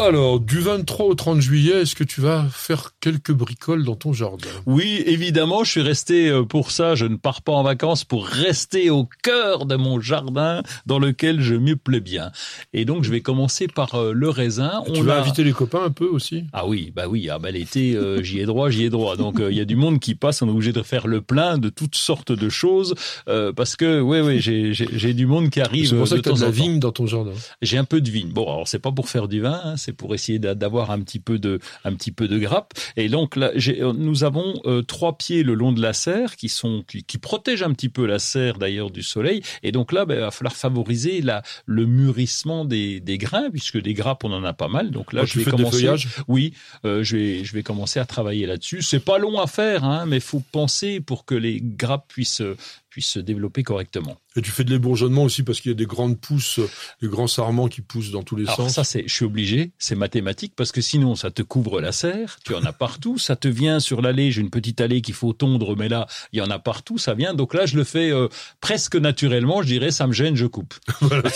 Alors, 0.03 0.40
du 0.40 0.61
23 0.61 1.07
au 1.07 1.14
30 1.14 1.40
juillet, 1.42 1.82
est-ce 1.82 1.94
que 1.94 2.05
tu 2.05 2.22
vas 2.22 2.46
faire 2.51 2.92
quelques 3.01 3.32
bricoles 3.32 3.84
dans 3.84 3.96
ton 3.96 4.14
jardin? 4.14 4.48
Oui, 4.64 5.03
évidemment, 5.05 5.62
je 5.62 5.72
suis 5.72 5.82
resté 5.82 6.28
euh, 6.30 6.42
pour 6.42 6.70
ça. 6.70 6.94
Je 6.94 7.05
ne 7.05 7.16
pars 7.16 7.42
pas 7.42 7.53
en 7.53 7.62
vacances 7.62 8.05
pour 8.05 8.24
rester 8.26 8.88
au 8.88 9.07
cœur 9.22 9.66
de 9.66 9.76
mon 9.76 10.01
jardin 10.01 10.62
dans 10.86 10.98
lequel 10.98 11.42
je 11.42 11.55
m'y 11.55 11.76
plais 11.76 12.01
bien. 12.01 12.32
Et 12.72 12.86
donc, 12.86 13.05
je 13.05 13.11
vais 13.11 13.20
commencer 13.20 13.68
par 13.68 13.94
euh, 13.94 14.12
le 14.14 14.30
raisin. 14.30 14.82
Tu 14.86 15.01
On 15.01 15.03
vas 15.03 15.16
a- 15.16 15.20
inviter 15.20 15.44
les 15.44 15.53
copains 15.53 15.82
un 15.84 15.90
peu 15.90 16.07
aussi? 16.07 16.44
Ah 16.55 16.66
oui, 16.66 16.92
bah 16.96 17.05
oui, 17.07 17.28
ah 17.30 17.38
bah 17.38 17.51
l'été, 17.51 17.94
euh, 17.94 18.22
j'y 18.22 18.40
ai 18.40 18.46
droit, 18.46 18.70
j'y 18.70 18.84
ai 18.84 18.90
droit. 18.90 19.16
Donc 19.16 19.38
euh, 19.38 19.51
il 19.53 19.59
y 19.59 19.61
a 19.61 19.66
du 19.66 19.76
monde 19.76 20.01
qui 20.01 20.14
passe, 20.14 20.40
on 20.40 20.48
est 20.48 20.51
obligé 20.51 20.72
de 20.72 20.82
faire 20.82 21.09
le 21.09 21.20
plein 21.20 21.59
de 21.59 21.68
toutes 21.68 21.94
sortes 21.96 22.32
de 22.32 22.48
choses 22.48 22.94
euh, 23.28 23.53
parce 23.53 23.76
que 23.76 24.01
oui, 24.01 24.20
oui, 24.20 24.40
j'ai 24.40 25.12
du 25.14 25.26
monde 25.26 25.51
qui 25.51 25.61
arrive. 25.61 25.88
C'est 25.90 25.96
pour 25.96 26.09
ça 26.09 26.16
que 26.16 26.22
tu 26.22 26.30
as 26.30 26.32
de 26.32 26.40
la 26.40 26.51
vigne 26.51 26.78
dans 26.80 26.92
ton 26.92 27.07
jardin. 27.07 27.32
J'ai 27.61 27.76
un 27.76 27.84
peu 27.84 28.01
de 28.01 28.11
vigne. 28.11 28.30
Bon, 28.30 28.44
alors 28.51 28.66
c'est 28.66 28.78
pas 28.78 28.92
pour 28.92 29.11
faire 29.11 29.28
du 29.28 29.40
vin, 29.42 29.61
hein, 29.62 29.74
c'est 29.76 29.89
pour 29.93 30.14
essayer 30.14 30.38
d'a- 30.38 30.55
d'avoir 30.55 30.91
un 30.91 31.01
petit 31.01 31.20
peu 31.20 31.38
de 31.38 31.59
un 31.84 31.95
petit 31.95 32.12
peu 32.12 32.28
de 32.28 32.38
grappe. 32.38 32.72
Et 32.97 33.09
donc 33.09 33.36
là, 33.36 33.51
euh, 33.55 33.93
nous 33.93 34.24
avons 34.24 34.55
euh, 34.66 34.82
trois 34.82 35.16
pieds 35.16 35.43
le 35.43 35.55
long 35.55 35.72
de 35.72 35.80
la 35.82 35.93
serre 35.93 36.36
qui 36.36 36.49
sont 36.49 36.82
qui, 36.86 37.03
qui 37.05 37.18
protègent 37.18 37.62
un 37.62 37.72
petit 37.72 37.88
peu 37.88 38.07
la 38.07 38.18
serre 38.18 38.59
d'ailleurs 38.59 38.91
du 38.91 39.03
soleil. 39.03 39.43
Et 39.62 39.72
donc 39.72 39.93
là, 39.93 40.05
ben, 40.05 40.14
il 40.16 40.20
va 40.20 40.30
falloir 40.30 40.55
favoriser 40.55 41.20
la 41.22 41.43
le 41.66 41.86
mûrissement 41.86 42.64
des 42.64 43.01
des 43.01 43.18
grains 43.18 43.51
puisque 43.51 43.80
des 43.80 43.95
grappes 43.95 44.24
on 44.24 44.32
en 44.32 44.45
a 44.45 44.53
pas 44.53 44.68
mal. 44.68 44.91
Donc 44.91 45.12
là, 45.12 45.22
Quand 45.22 45.26
je 45.26 45.38
vais 45.41 45.45
commencer. 45.51 45.88
Oui, 46.28 46.55
euh, 46.84 47.03
je 47.03 47.16
vais 47.16 47.45
je 47.45 47.53
vais 47.55 47.62
commencer 47.62 48.01
à 48.01 48.05
travailler 48.05 48.47
là-dessus. 48.47 48.82
C'est 48.82 49.05
pas 49.05 49.18
long 49.18 49.38
à 49.41 49.47
faire, 49.47 49.84
hein, 49.84 50.07
mais 50.07 50.20
faut 50.20 50.43
penser 50.53 51.01
pour 51.01 51.24
que 51.24 51.34
les 51.34 51.61
grappes 51.62 52.07
puissent 52.09 52.43
puissent 52.91 53.09
se 53.11 53.20
développer 53.20 53.62
correctement. 53.62 54.18
et 54.36 54.43
tu 54.43 54.51
fais 54.51 54.64
de 54.64 54.70
l'ébourgeonnement 54.70 55.22
aussi 55.24 55.43
parce 55.45 55.61
qu'il 55.61 55.70
y 55.70 55.74
a 55.74 55.76
des 55.76 55.86
grandes 55.86 56.18
pousses, 56.20 56.61
des 57.01 57.09
grands 57.09 57.26
sarments 57.28 57.68
qui 57.68 57.80
poussent 57.80 58.11
dans 58.11 58.22
tous 58.24 58.36
les 58.36 58.45
Alors 58.45 58.57
sens. 58.57 58.74
ça, 58.74 58.84
c'est, 58.84 59.05
je 59.07 59.14
suis 59.14 59.24
obligé, 59.24 59.70
c'est 59.78 59.95
mathématique, 59.95 60.53
parce 60.57 60.72
que 60.72 60.80
sinon, 60.80 61.14
ça 61.14 61.30
te 61.30 61.43
couvre 61.43 61.80
la 61.80 61.93
serre, 61.93 62.38
tu 62.45 62.55
en 62.55 62.62
as 62.64 62.72
partout, 62.72 63.16
ça 63.18 63.36
te 63.36 63.49
vient 63.49 63.80
sur 63.80 64.03
l'allée, 64.03 64.30
j'ai 64.32 64.41
une 64.41 64.51
petite 64.51 64.80
allée 64.80 65.01
qu'il 65.03 65.14
faut 65.14 65.32
tondre, 65.32 65.76
mais 65.76 65.88
là, 65.88 66.07
il 66.32 66.38
y 66.38 66.43
en 66.43 66.51
a 66.51 66.59
partout, 66.59 66.99
ça 66.99 67.14
vient. 67.14 67.32
Donc 67.34 67.55
là, 67.55 67.64
je 67.66 67.76
le 67.76 67.84
fais 67.84 68.11
euh, 68.11 68.28
presque 68.61 68.97
naturellement, 68.97 69.62
je 69.62 69.68
dirais, 69.68 69.91
ça 69.93 70.07
me 70.07 70.12
gêne, 70.12 70.34
je 70.36 70.47
coupe. 70.47 70.74
Voilà. 71.01 71.30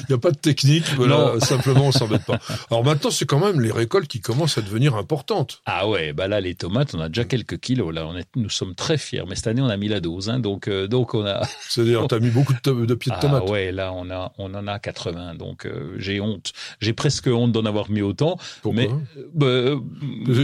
Il 0.00 0.06
n'y 0.08 0.14
a 0.14 0.18
pas 0.18 0.30
de 0.30 0.38
technique, 0.38 0.84
voilà, 0.96 1.32
Non. 1.34 1.40
simplement 1.44 1.86
on 1.86 1.92
s'embête 1.92 2.24
pas. 2.24 2.38
Alors 2.70 2.84
maintenant, 2.84 3.10
c'est 3.10 3.26
quand 3.26 3.38
même 3.40 3.60
les 3.60 3.72
récoltes 3.72 4.08
qui 4.08 4.20
commencent 4.20 4.58
à 4.58 4.62
devenir 4.62 4.94
importantes. 4.96 5.62
Ah 5.66 5.88
ouais, 5.88 6.12
bah 6.12 6.28
là, 6.28 6.40
les 6.40 6.54
tomates, 6.54 6.94
on 6.94 7.00
a 7.00 7.08
déjà 7.08 7.24
quelques 7.24 7.58
kilos, 7.58 7.92
là, 7.94 8.06
on 8.06 8.16
est, 8.16 8.26
nous 8.36 8.50
sommes 8.50 8.74
très 8.74 8.96
fiers, 8.98 9.24
mais 9.28 9.34
cette 9.34 9.46
année, 9.48 9.62
on 9.62 9.68
a 9.68 9.76
mis 9.76 9.88
la 9.88 10.00
dose, 10.00 10.28
hein, 10.30 10.38
donc 10.40 10.68
euh, 10.68 10.77
euh, 10.78 10.86
donc 10.86 11.14
on 11.14 11.24
a. 11.26 11.42
C'est-à-dire, 11.68 12.06
t'as 12.08 12.18
mis 12.18 12.30
beaucoup 12.30 12.52
de, 12.52 12.94
pieds 12.94 13.10
de 13.10 13.16
Ah 13.16 13.20
tomates. 13.20 13.48
ouais, 13.48 13.72
là 13.72 13.92
on 13.92 14.10
a 14.10 14.32
on 14.38 14.54
en 14.54 14.66
a 14.66 14.78
80, 14.78 15.34
donc 15.34 15.66
euh, 15.66 15.94
j'ai 15.98 16.20
honte. 16.20 16.52
J'ai 16.80 16.92
presque 16.92 17.26
honte 17.28 17.52
d'en 17.52 17.64
avoir 17.64 17.90
mis 17.90 18.02
autant. 18.02 18.36
Pourquoi 18.62 18.82
mais 18.82 18.90
bah, 19.34 19.46
euh, 19.46 19.76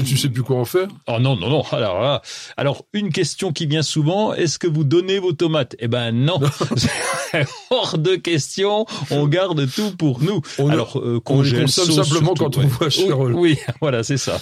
Tu 0.07 0.16
sais 0.16 0.28
plus 0.28 0.43
quoi 0.43 0.57
en 0.57 0.64
faire 0.64 0.89
Oh 1.07 1.18
non 1.20 1.37
non 1.37 1.49
non. 1.49 1.62
Alors 1.72 2.01
là, 2.03 2.22
alors 2.57 2.85
une 2.93 3.11
question 3.11 3.53
qui 3.53 3.66
vient 3.66 3.82
souvent 3.82 4.35
est-ce 4.35 4.59
que 4.59 4.66
vous 4.66 4.85
donnez 4.85 5.18
vos 5.18 5.32
tomates? 5.32 5.76
Eh 5.78 5.89
ben 5.89 6.12
non. 6.12 6.41
Hors 7.70 7.99
de 7.99 8.16
question. 8.16 8.87
On 9.11 9.26
garde 9.26 9.68
tout 9.70 9.97
pour 9.97 10.20
nous. 10.22 10.41
On- 10.59 10.68
alors 10.68 11.01
on 11.26 11.43
les 11.43 11.62
consomme 11.62 11.91
simplement 11.91 12.35
surtout, 12.37 12.45
quand 12.45 12.59
on 12.59 12.66
voit 12.66 12.89
Oui, 12.99 13.12
Roll. 13.12 13.35
Oui, 13.35 13.59
voilà, 13.80 14.03
c'est 14.03 14.16
ça. 14.16 14.39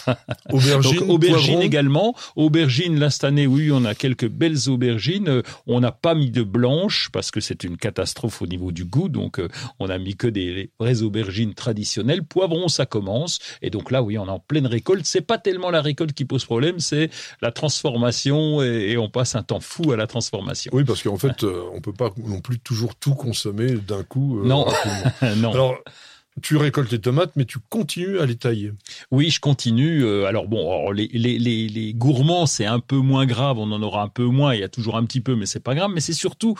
Aubergine, 0.50 1.00
Donc 1.00 1.08
aubergine 1.08 1.62
également. 1.62 2.14
Aubergine, 2.36 2.98
là 2.98 3.10
cette 3.10 3.24
année, 3.24 3.46
oui, 3.46 3.70
on 3.72 3.84
a 3.84 3.94
quelques 3.94 4.28
belles 4.28 4.68
aubergines. 4.68 5.42
On 5.66 5.81
n'a 5.82 5.92
pas 5.92 6.14
mis 6.14 6.30
de 6.30 6.42
blanches 6.42 7.10
parce 7.12 7.30
que 7.30 7.40
c'est 7.40 7.62
une 7.64 7.76
catastrophe 7.76 8.40
au 8.42 8.46
niveau 8.46 8.72
du 8.72 8.84
goût. 8.84 9.08
Donc 9.08 9.38
euh, 9.38 9.48
on 9.78 9.90
a 9.90 9.98
mis 9.98 10.16
que 10.16 10.26
des 10.26 10.70
vraies 10.80 11.02
aubergines 11.02 11.54
traditionnelles. 11.54 12.22
Poivron, 12.24 12.68
ça 12.68 12.86
commence. 12.86 13.38
Et 13.60 13.70
donc 13.70 13.90
là, 13.90 14.02
oui, 14.02 14.16
on 14.18 14.26
est 14.26 14.30
en 14.30 14.38
pleine 14.38 14.66
récolte. 14.66 15.04
C'est 15.04 15.20
pas 15.20 15.38
tellement 15.38 15.70
la 15.70 15.82
récolte 15.82 16.12
qui 16.14 16.24
pose 16.24 16.44
problème, 16.44 16.78
c'est 16.80 17.10
la 17.42 17.52
transformation 17.52 18.62
et, 18.62 18.92
et 18.92 18.96
on 18.98 19.10
passe 19.10 19.34
un 19.34 19.42
temps 19.42 19.60
fou 19.60 19.92
à 19.92 19.96
la 19.96 20.06
transformation. 20.06 20.70
Oui, 20.74 20.84
parce 20.84 21.02
qu'en 21.02 21.18
fait, 21.18 21.44
euh, 21.44 21.62
on 21.74 21.80
peut 21.80 21.92
pas 21.92 22.10
non 22.24 22.40
plus 22.40 22.58
toujours 22.58 22.94
tout 22.94 23.14
consommer 23.14 23.72
d'un 23.72 24.02
coup. 24.04 24.40
euh, 24.40 24.46
Non. 24.46 24.66
non. 25.36 25.52
Alors, 25.52 25.76
tu 26.40 26.56
récoltes 26.56 26.90
les 26.90 27.00
tomates, 27.00 27.32
mais 27.36 27.44
tu 27.44 27.58
continues 27.68 28.18
à 28.18 28.26
les 28.26 28.36
tailler. 28.36 28.72
Oui, 29.10 29.30
je 29.30 29.40
continue. 29.40 30.02
Euh, 30.02 30.24
alors 30.24 30.48
bon, 30.48 30.60
alors, 30.60 30.92
les, 30.92 31.08
les, 31.12 31.38
les, 31.38 31.68
les 31.68 31.92
gourmands, 31.92 32.46
c'est 32.46 32.64
un 32.64 32.80
peu 32.80 32.96
moins 32.96 33.26
grave, 33.26 33.58
on 33.58 33.70
en 33.70 33.82
aura 33.82 34.02
un 34.02 34.08
peu 34.08 34.24
moins, 34.24 34.54
il 34.54 34.60
y 34.60 34.64
a 34.64 34.68
toujours 34.68 34.96
un 34.96 35.04
petit 35.04 35.20
peu, 35.20 35.36
mais 35.36 35.46
c'est 35.46 35.60
pas 35.60 35.74
grave. 35.74 35.90
Mais 35.94 36.00
c'est 36.00 36.12
surtout 36.14 36.56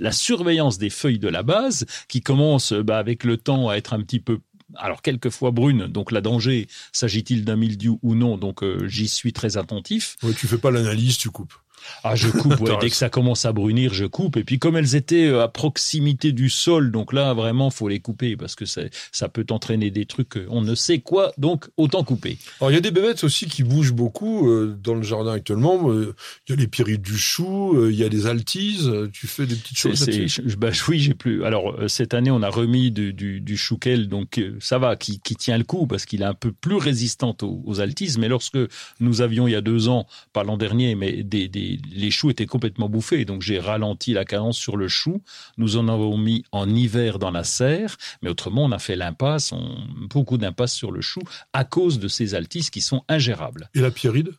la 0.00 0.10
surveillance 0.10 0.78
des 0.78 0.90
feuilles 0.90 1.20
de 1.20 1.28
la 1.28 1.42
base 1.42 1.86
qui 2.08 2.20
commence 2.20 2.72
euh, 2.72 2.82
bah, 2.82 2.98
avec 2.98 3.22
le 3.24 3.36
temps 3.36 3.68
à 3.68 3.76
être 3.76 3.92
un 3.92 4.00
petit 4.00 4.20
peu 4.20 4.40
alors 4.76 5.02
quelquefois 5.02 5.52
brune, 5.52 5.86
donc 5.86 6.10
la 6.10 6.20
danger, 6.20 6.66
s'agit-il 6.90 7.44
d'un 7.44 7.54
mildiou 7.54 8.00
ou 8.02 8.14
non, 8.14 8.38
donc 8.38 8.64
euh, 8.64 8.88
j'y 8.88 9.06
suis 9.06 9.32
très 9.32 9.56
attentif. 9.56 10.16
Ouais, 10.22 10.32
tu 10.32 10.48
fais 10.48 10.58
pas 10.58 10.70
l'analyse, 10.70 11.16
tu 11.18 11.30
coupes. 11.30 11.54
Ah, 12.02 12.14
je 12.16 12.28
coupe, 12.28 12.60
ouais, 12.60 12.76
dès 12.80 12.90
que 12.90 12.96
ça 12.96 13.08
commence 13.08 13.44
à 13.44 13.52
brunir, 13.52 13.92
je 13.94 14.04
coupe. 14.06 14.36
Et 14.36 14.44
puis 14.44 14.58
comme 14.58 14.76
elles 14.76 14.94
étaient 14.94 15.26
euh, 15.26 15.42
à 15.42 15.48
proximité 15.48 16.32
du 16.32 16.48
sol, 16.50 16.90
donc 16.90 17.12
là 17.12 17.34
vraiment 17.34 17.70
faut 17.70 17.88
les 17.88 18.00
couper 18.00 18.36
parce 18.36 18.54
que 18.54 18.64
c'est- 18.64 18.90
ça 19.12 19.28
peut 19.28 19.46
entraîner 19.50 19.90
des 19.90 20.06
trucs, 20.06 20.38
on 20.48 20.60
ne 20.62 20.74
sait 20.74 20.98
quoi, 21.00 21.32
donc 21.38 21.66
autant 21.76 22.04
couper. 22.04 22.38
Alors, 22.60 22.70
il 22.70 22.74
y 22.74 22.78
a 22.78 22.80
des 22.80 22.90
bébêtes 22.90 23.24
aussi 23.24 23.46
qui 23.46 23.62
bougent 23.62 23.92
beaucoup 23.92 24.48
euh, 24.48 24.76
dans 24.82 24.94
le 24.94 25.02
jardin 25.02 25.32
actuellement. 25.32 25.90
Euh, 25.90 26.14
Il 26.48 26.52
y 26.54 26.58
a 26.58 26.60
les 26.60 26.66
pyrites 26.68 27.02
du 27.02 27.16
chou, 27.16 27.74
euh, 27.76 27.90
il 27.92 27.98
y 27.98 28.04
a 28.04 28.08
des 28.08 28.26
altises. 28.26 28.90
Tu 29.12 29.26
fais 29.26 29.46
des 29.46 29.54
petites 29.56 29.78
choses 29.78 29.98
c'est, 30.04 30.56
bah, 30.56 30.70
oui, 30.88 31.00
j'ai 31.00 31.14
plus. 31.14 31.44
Alors 31.44 31.74
cette 31.88 32.14
année, 32.14 32.30
on 32.30 32.42
a 32.42 32.48
remis 32.50 32.90
du, 32.90 33.12
du, 33.12 33.40
du 33.40 33.56
chouquel, 33.56 34.08
donc 34.08 34.40
ça 34.60 34.78
va, 34.78 34.96
qui, 34.96 35.20
qui 35.20 35.36
tient 35.36 35.58
le 35.58 35.64
coup 35.64 35.86
parce 35.86 36.04
qu'il 36.06 36.22
est 36.22 36.26
un 36.26 36.34
peu 36.34 36.52
plus 36.52 36.76
résistant 36.76 37.36
aux, 37.42 37.62
aux 37.64 37.80
altises. 37.80 38.18
Mais 38.18 38.28
lorsque 38.28 38.58
nous 39.00 39.20
avions 39.20 39.46
il 39.48 39.52
y 39.52 39.56
a 39.56 39.60
deux 39.60 39.88
ans, 39.88 40.06
pas 40.32 40.44
l'an 40.44 40.56
dernier, 40.56 40.94
mais 40.94 41.22
des, 41.22 41.48
des, 41.48 41.73
les 41.92 42.10
choux 42.10 42.30
étaient 42.30 42.46
complètement 42.46 42.88
bouffés, 42.88 43.24
donc 43.24 43.42
j'ai 43.42 43.58
ralenti 43.58 44.12
la 44.12 44.24
cadence 44.24 44.58
sur 44.58 44.76
le 44.76 44.88
chou. 44.88 45.22
Nous 45.58 45.76
en 45.76 45.88
avons 45.88 46.16
mis 46.18 46.44
en 46.52 46.68
hiver 46.68 47.18
dans 47.18 47.30
la 47.30 47.44
serre, 47.44 47.96
mais 48.22 48.30
autrement, 48.30 48.64
on 48.64 48.72
a 48.72 48.78
fait 48.78 48.96
l'impasse, 48.96 49.52
on, 49.52 49.76
beaucoup 50.08 50.38
d'impasse 50.38 50.74
sur 50.74 50.92
le 50.92 51.00
chou 51.00 51.20
à 51.52 51.64
cause 51.64 51.98
de 51.98 52.08
ces 52.08 52.34
altises 52.34 52.70
qui 52.70 52.80
sont 52.80 53.02
ingérables. 53.08 53.70
Et 53.74 53.80
la 53.80 53.90
pyride 53.90 54.30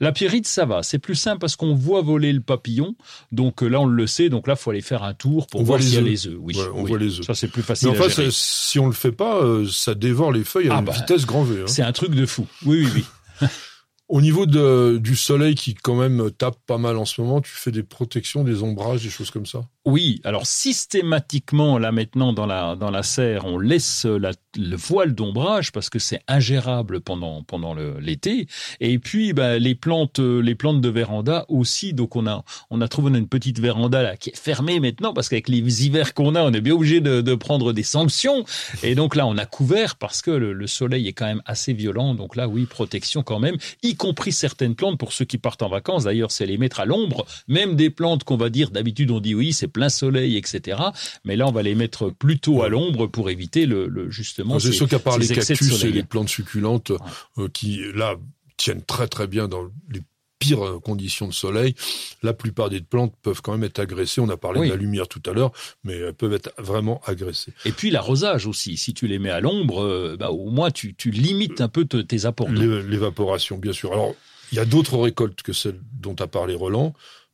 La 0.00 0.12
pierrite, 0.12 0.46
ça 0.46 0.64
va. 0.66 0.82
C'est 0.82 0.98
plus 0.98 1.14
simple 1.14 1.38
parce 1.38 1.56
qu'on 1.56 1.74
voit 1.74 2.02
voler 2.02 2.32
le 2.32 2.40
papillon. 2.42 2.94
Donc 3.32 3.62
euh, 3.62 3.68
là, 3.68 3.80
on 3.80 3.86
le 3.86 4.06
sait. 4.06 4.28
Donc 4.28 4.46
là, 4.46 4.54
faut 4.56 4.70
aller 4.70 4.82
faire 4.82 5.02
un 5.02 5.14
tour 5.14 5.46
pour 5.46 5.62
On 5.62 5.64
voir 5.64 5.78
les 5.78 5.84
s'il 5.86 5.94
y 5.94 5.96
a 5.96 6.00
œufs. 6.00 6.06
les 6.08 6.26
œufs. 6.26 6.36
Oui, 6.40 6.54
Ouais, 6.56 6.64
on 6.74 6.82
oui. 6.82 6.88
voit 6.90 6.98
les 6.98 7.18
œufs. 7.20 7.24
Ça, 7.26 7.34
c'est 7.34 7.48
plus 7.48 7.62
facile 7.62 7.88
Mais 7.88 7.94
enfin, 7.98 8.06
à 8.06 8.08
gérer. 8.10 8.30
c'est- 8.30 8.36
si 8.72 8.78
on 8.78 8.86
le 8.86 8.92
fait 8.92 9.12
pas, 9.12 9.38
euh, 9.42 9.66
ça 9.70 9.94
dévore 9.94 10.30
les 10.32 10.44
feuilles 10.44 10.68
à 10.68 10.76
Ah 10.76 10.78
une 10.80 10.84
bah, 10.84 10.92
vitesse 10.92 11.24
grand 11.26 11.42
V. 11.44 11.62
hein. 11.62 11.66
C'est 11.66 11.82
un 11.82 11.92
truc 11.92 12.14
de 12.14 12.26
fou. 12.26 12.46
Oui, 12.66 12.86
oui, 12.94 13.04
oui. 13.40 13.48
Au 14.12 14.20
niveau 14.20 14.44
de, 14.44 14.98
du 14.98 15.16
soleil 15.16 15.54
qui 15.54 15.74
quand 15.74 15.94
même 15.96 16.30
tape 16.32 16.58
pas 16.66 16.76
mal 16.76 16.98
en 16.98 17.06
ce 17.06 17.18
moment, 17.22 17.40
tu 17.40 17.50
fais 17.50 17.70
des 17.70 17.82
protections, 17.82 18.44
des 18.44 18.62
ombrages, 18.62 19.02
des 19.02 19.08
choses 19.08 19.30
comme 19.30 19.46
ça? 19.46 19.62
Oui, 19.84 20.20
alors 20.22 20.46
systématiquement, 20.46 21.76
là 21.76 21.90
maintenant, 21.90 22.32
dans 22.32 22.46
la, 22.46 22.76
dans 22.76 22.92
la 22.92 23.02
serre, 23.02 23.46
on 23.46 23.58
laisse 23.58 24.04
la, 24.04 24.30
le 24.56 24.76
voile 24.76 25.12
d'ombrage 25.12 25.72
parce 25.72 25.90
que 25.90 25.98
c'est 25.98 26.20
ingérable 26.28 27.00
pendant, 27.00 27.42
pendant 27.42 27.74
l'été. 27.74 28.46
Et 28.78 29.00
puis, 29.00 29.32
bah, 29.32 29.58
les 29.58 29.74
plantes, 29.74 30.20
euh, 30.20 30.40
les 30.40 30.54
plantes 30.54 30.80
de 30.80 30.88
véranda 30.88 31.46
aussi. 31.48 31.94
Donc, 31.94 32.14
on 32.14 32.28
a, 32.28 32.44
on 32.70 32.80
a 32.80 32.86
trouvé 32.86 33.18
une 33.18 33.26
petite 33.26 33.58
véranda 33.58 34.04
là 34.04 34.16
qui 34.16 34.30
est 34.30 34.36
fermée 34.36 34.78
maintenant 34.78 35.12
parce 35.12 35.28
qu'avec 35.28 35.48
les 35.48 35.84
hivers 35.84 36.14
qu'on 36.14 36.36
a, 36.36 36.44
on 36.44 36.52
est 36.52 36.60
bien 36.60 36.74
obligé 36.74 37.00
de, 37.00 37.20
de 37.20 37.34
prendre 37.34 37.72
des 37.72 37.82
sanctions. 37.82 38.44
Et 38.84 38.94
donc 38.94 39.16
là, 39.16 39.26
on 39.26 39.36
a 39.36 39.46
couvert 39.46 39.96
parce 39.96 40.22
que 40.22 40.30
le, 40.30 40.52
le 40.52 40.66
soleil 40.68 41.08
est 41.08 41.12
quand 41.12 41.26
même 41.26 41.42
assez 41.44 41.72
violent. 41.72 42.14
Donc 42.14 42.36
là, 42.36 42.46
oui, 42.46 42.66
protection 42.66 43.24
quand 43.24 43.40
même, 43.40 43.56
y 43.82 43.96
compris 43.96 44.30
certaines 44.30 44.76
plantes 44.76 44.96
pour 44.96 45.12
ceux 45.12 45.24
qui 45.24 45.38
partent 45.38 45.62
en 45.62 45.68
vacances. 45.68 46.04
D'ailleurs, 46.04 46.30
c'est 46.30 46.46
les 46.46 46.56
mettre 46.56 46.78
à 46.78 46.84
l'ombre. 46.84 47.26
Même 47.48 47.74
des 47.74 47.90
plantes 47.90 48.22
qu'on 48.22 48.36
va 48.36 48.48
dire 48.48 48.70
d'habitude, 48.70 49.10
on 49.10 49.18
dit 49.18 49.34
oui, 49.34 49.52
c'est 49.52 49.71
plein 49.72 49.88
soleil, 49.88 50.36
etc. 50.36 50.78
Mais 51.24 51.36
là, 51.36 51.46
on 51.48 51.52
va 51.52 51.62
les 51.62 51.74
mettre 51.74 52.10
plutôt 52.10 52.62
à 52.62 52.68
l'ombre 52.68 53.06
pour 53.06 53.30
éviter 53.30 53.66
le, 53.66 53.86
le 53.88 54.10
justement. 54.10 54.58
C'est 54.58 54.68
ces- 54.68 54.74
sûr 54.74 54.88
qu'à 54.88 54.98
part 54.98 55.18
les 55.18 55.26
cactus 55.28 55.84
et 55.84 55.90
les 55.90 56.02
plantes 56.02 56.28
succulentes 56.28 56.92
euh, 57.38 57.48
qui, 57.52 57.80
là, 57.94 58.14
tiennent 58.56 58.82
très 58.84 59.08
très 59.08 59.26
bien 59.26 59.48
dans 59.48 59.64
les 59.90 60.02
pires 60.38 60.80
conditions 60.84 61.28
de 61.28 61.32
soleil, 61.32 61.76
la 62.24 62.32
plupart 62.32 62.68
des 62.68 62.80
plantes 62.80 63.14
peuvent 63.22 63.40
quand 63.42 63.52
même 63.52 63.62
être 63.62 63.78
agressées. 63.78 64.20
On 64.20 64.28
a 64.28 64.36
parlé 64.36 64.58
Oui. 64.58 64.66
de 64.66 64.72
la 64.72 64.76
lumière 64.76 65.06
tout 65.06 65.22
à 65.26 65.32
l'heure, 65.32 65.52
mais 65.84 65.94
elles 65.94 66.14
peuvent 66.14 66.32
être 66.32 66.50
vraiment 66.58 67.00
agressées. 67.06 67.52
Et 67.64 67.70
puis 67.70 67.92
l'arrosage 67.92 68.46
aussi. 68.48 68.76
Si 68.76 68.92
tu 68.92 69.06
les 69.06 69.20
mets 69.20 69.30
à 69.30 69.38
l'ombre, 69.38 69.84
euh, 69.84 70.16
bah, 70.18 70.30
au 70.32 70.50
moins 70.50 70.72
tu, 70.72 70.94
tu 70.96 71.12
limites 71.12 71.60
un 71.60 71.68
peu 71.68 71.84
te- 71.84 71.96
tes 71.98 72.24
apports 72.24 72.48
L'évaporation, 72.50 73.56
bien 73.58 73.72
sûr. 73.72 73.92
Alors, 73.92 74.14
il 74.50 74.56
y 74.56 74.58
a 74.58 74.64
d'autres 74.64 74.98
récoltes 74.98 75.42
que 75.42 75.52
celles 75.52 75.80
dont 75.92 76.16
a 76.18 76.26
parlé 76.26 76.54
Roland. 76.54 76.92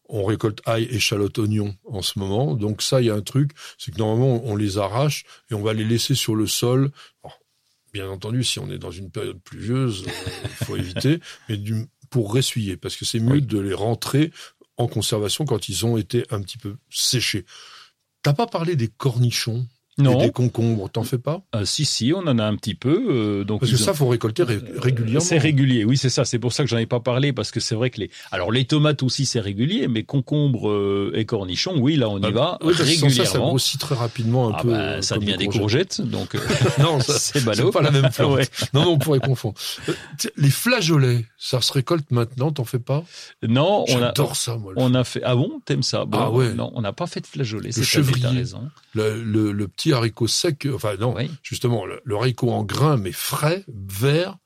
On 0.09 0.25
récolte 0.25 0.61
ail, 0.65 0.85
échalote, 0.91 1.39
oignon 1.39 1.77
en 1.85 2.01
ce 2.03 2.19
moment. 2.19 2.55
Donc 2.55 2.81
ça, 2.83 3.01
il 3.01 3.07
y 3.07 3.11
a 3.11 3.15
un 3.15 3.21
truc, 3.23 3.51
c'est 3.77 3.93
que 3.93 3.99
normalement, 3.99 4.43
on 4.45 4.57
les 4.57 4.79
arrache 4.79 5.25
et 5.51 5.55
on 5.55 5.63
va 5.63 5.75
les 5.75 5.85
laisser 5.85 6.15
sur 6.15 6.35
le 6.35 6.47
sol. 6.47 6.91
Bien 7.93 8.09
entendu, 8.09 8.45
si 8.45 8.59
on 8.59 8.71
est 8.71 8.79
dans 8.79 8.91
une 8.91 9.11
période 9.11 9.41
pluvieuse, 9.43 10.05
euh, 10.07 10.31
il 10.45 10.67
faut 10.67 10.77
éviter, 10.85 11.21
mais 11.49 11.57
du, 11.57 11.87
pour 12.11 12.33
ressuyer, 12.33 12.77
parce 12.77 12.97
que 12.97 13.05
c'est 13.05 13.21
mieux 13.21 13.35
Oui. 13.35 13.43
de 13.43 13.59
les 13.59 13.75
rentrer 13.75 14.31
en 14.77 14.87
conservation 14.89 15.45
quand 15.45 15.69
ils 15.69 15.85
ont 15.87 15.97
été 15.97 16.25
un 16.31 16.41
petit 16.41 16.59
peu 16.59 16.77
séchés. 16.91 17.45
T'as 18.23 18.33
pas 18.35 18.47
parlé 18.47 18.77
des 18.77 18.89
cornichons? 18.89 19.67
Et 19.99 20.03
Non, 20.03 20.18
des 20.18 20.30
concombres, 20.30 20.88
t'en 20.90 21.03
fais 21.03 21.18
pas? 21.18 21.42
Euh, 21.55 21.64
si 21.64 21.84
si, 21.84 22.12
on 22.14 22.20
en 22.26 22.38
a 22.38 22.44
un 22.44 22.55
petit 22.57 22.74
peu. 22.74 23.07
euh, 23.11 23.44
donc 23.44 23.61
Parce 23.61 23.72
que 23.72 23.76
ils 23.76 23.82
ça, 23.82 23.90
ont- 23.90 23.94
faut 23.94 24.09
récolter 24.09 24.42
ré- 24.44 24.61
régulièrement. 24.76 25.20
C'est 25.20 25.38
régulier, 25.38 25.84
oui, 25.84 25.96
c'est 25.96 26.09
ça. 26.11 26.24
C'est 26.24 26.38
pour 26.38 26.53
ça 26.53 26.62
que 26.64 26.70
j'en 26.70 26.78
ai 26.78 26.86
pas 26.86 27.01
parlé 27.01 27.32
parce 27.32 27.51
que 27.51 27.61
c'est 27.61 27.74
vrai 27.74 27.90
que 27.90 28.01
les, 28.01 28.11
alors 28.30 28.53
les 28.53 28.64
tomates 28.64 29.03
aussi 29.03 29.26
c'est 29.26 29.40
régulier, 29.40 29.88
mais 29.88 30.05
concombres 30.05 30.70
euh, 30.70 31.12
et 31.14 31.24
cornichons, 31.24 31.74
oui, 31.78 31.96
là 31.96 32.09
on 32.09 32.18
y 32.20 32.26
Ah, 32.26 32.30
va 32.30 32.59
oui, 32.62 32.72
sans 32.74 32.78
ça, 32.78 32.84
ça 32.84 32.90
régulièrement. 33.09 33.49
grossit 33.49 33.80
très 33.80 33.94
rapidement 33.94 34.49
un 34.49 34.53
Ah 34.57 34.62
peu. 34.62 34.68
bah, 34.70 34.76
euh, 34.78 35.03
ça 35.03 35.16
devient 35.18 35.36
des 35.36 35.46
courgettes, 35.46 36.01
donc 36.01 36.34
euh, 36.34 36.38
Non, 36.78 36.99
c'est 37.01 37.44
ballot. 37.44 37.70
pas 37.70 37.82
la 37.82 37.90
même 37.90 38.09
plante. 38.14 38.34
Ouais. 38.36 38.46
Non, 38.74 38.84
non, 38.84 38.90
on 38.92 38.99
pourrait 38.99 39.20
confondre. 39.20 39.55
Euh, 39.88 39.92
Les 40.36 40.51
flageolets, 40.51 41.24
ça 41.38 41.61
se 41.61 41.72
récolte 41.72 42.11
maintenant, 42.11 42.53
t'en 42.53 42.64
fais 42.64 42.78
pas? 42.78 43.05
Non, 43.46 43.84
on 43.88 43.96
a, 43.96 44.01
J'adore 44.07 44.36
ça, 44.36 44.57
moi. 44.57 44.72
on 44.76 44.94
a 44.94 45.05
fait. 45.05 45.22
Ah 45.24 45.34
bon, 45.34 45.61
t'aimes 45.64 45.82
ça? 45.82 46.05
Bon, 46.05 46.18
Ah 46.20 46.30
ouais. 46.30 46.53
Non, 46.55 46.70
on 46.74 46.82
n'a 46.82 46.92
pas 46.92 47.07
fait 47.07 47.20
de 47.20 47.26
flageolet. 47.26 47.70
Le 47.70 47.74
année, 47.76 47.84
chevrier. 47.84 48.26
Raison. 48.28 48.62
Le, 48.94 49.22
le- 49.22 49.53
le 49.53 49.68
petit 49.68 49.88
haricot 49.93 50.26
sec, 50.26 50.66
euh, 50.66 50.74
enfin 50.74 50.97
non, 50.99 51.14
Oui. 51.16 51.30
justement, 51.43 51.84
le, 51.86 52.01
le 52.05 52.16
haricot 52.16 52.51
en 52.51 52.62
grain, 52.64 52.97
mais 52.97 53.12
frais, 53.12 53.64
vert, 53.68 54.36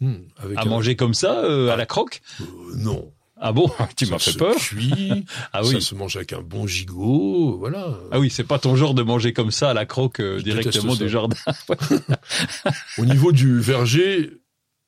hmm, 0.00 0.14
avec 0.38 0.58
À 0.58 0.62
un- 0.62 0.64
manger 0.66 0.96
comme 0.96 1.14
ça, 1.14 1.40
euh, 1.44 1.70
à 1.70 1.76
la 1.76 1.86
croque? 1.86 2.20
Euh, 2.40 2.44
non. 2.76 3.12
Ah 3.40 3.52
bon? 3.52 3.70
Tu 3.96 4.04
Ça 4.06 4.12
m'as 4.12 4.18
fait 4.18 4.36
peur. 4.36 4.56
cuit, 4.56 5.24
Ah 5.52 5.62
ça 5.62 5.68
oui. 5.68 5.80
se 5.80 5.94
mange 5.94 6.16
avec 6.16 6.32
un 6.32 6.40
bon 6.42 6.66
gigot, 6.66 7.56
voilà. 7.56 7.96
Ah 8.10 8.18
oui, 8.18 8.30
c'est 8.30 8.42
pas 8.42 8.58
ton 8.58 8.74
genre 8.74 8.94
de 8.94 9.02
manger 9.02 9.32
comme 9.32 9.52
ça 9.52 9.70
à 9.70 9.74
la 9.74 9.86
croque 9.86 10.18
euh, 10.18 10.40
directement 10.42 10.94
ça. 10.96 11.04
du 11.04 11.08
jardin. 11.08 11.36
Au 12.98 13.04
niveau 13.06 13.32
du 13.32 13.60
verger, 13.60 14.32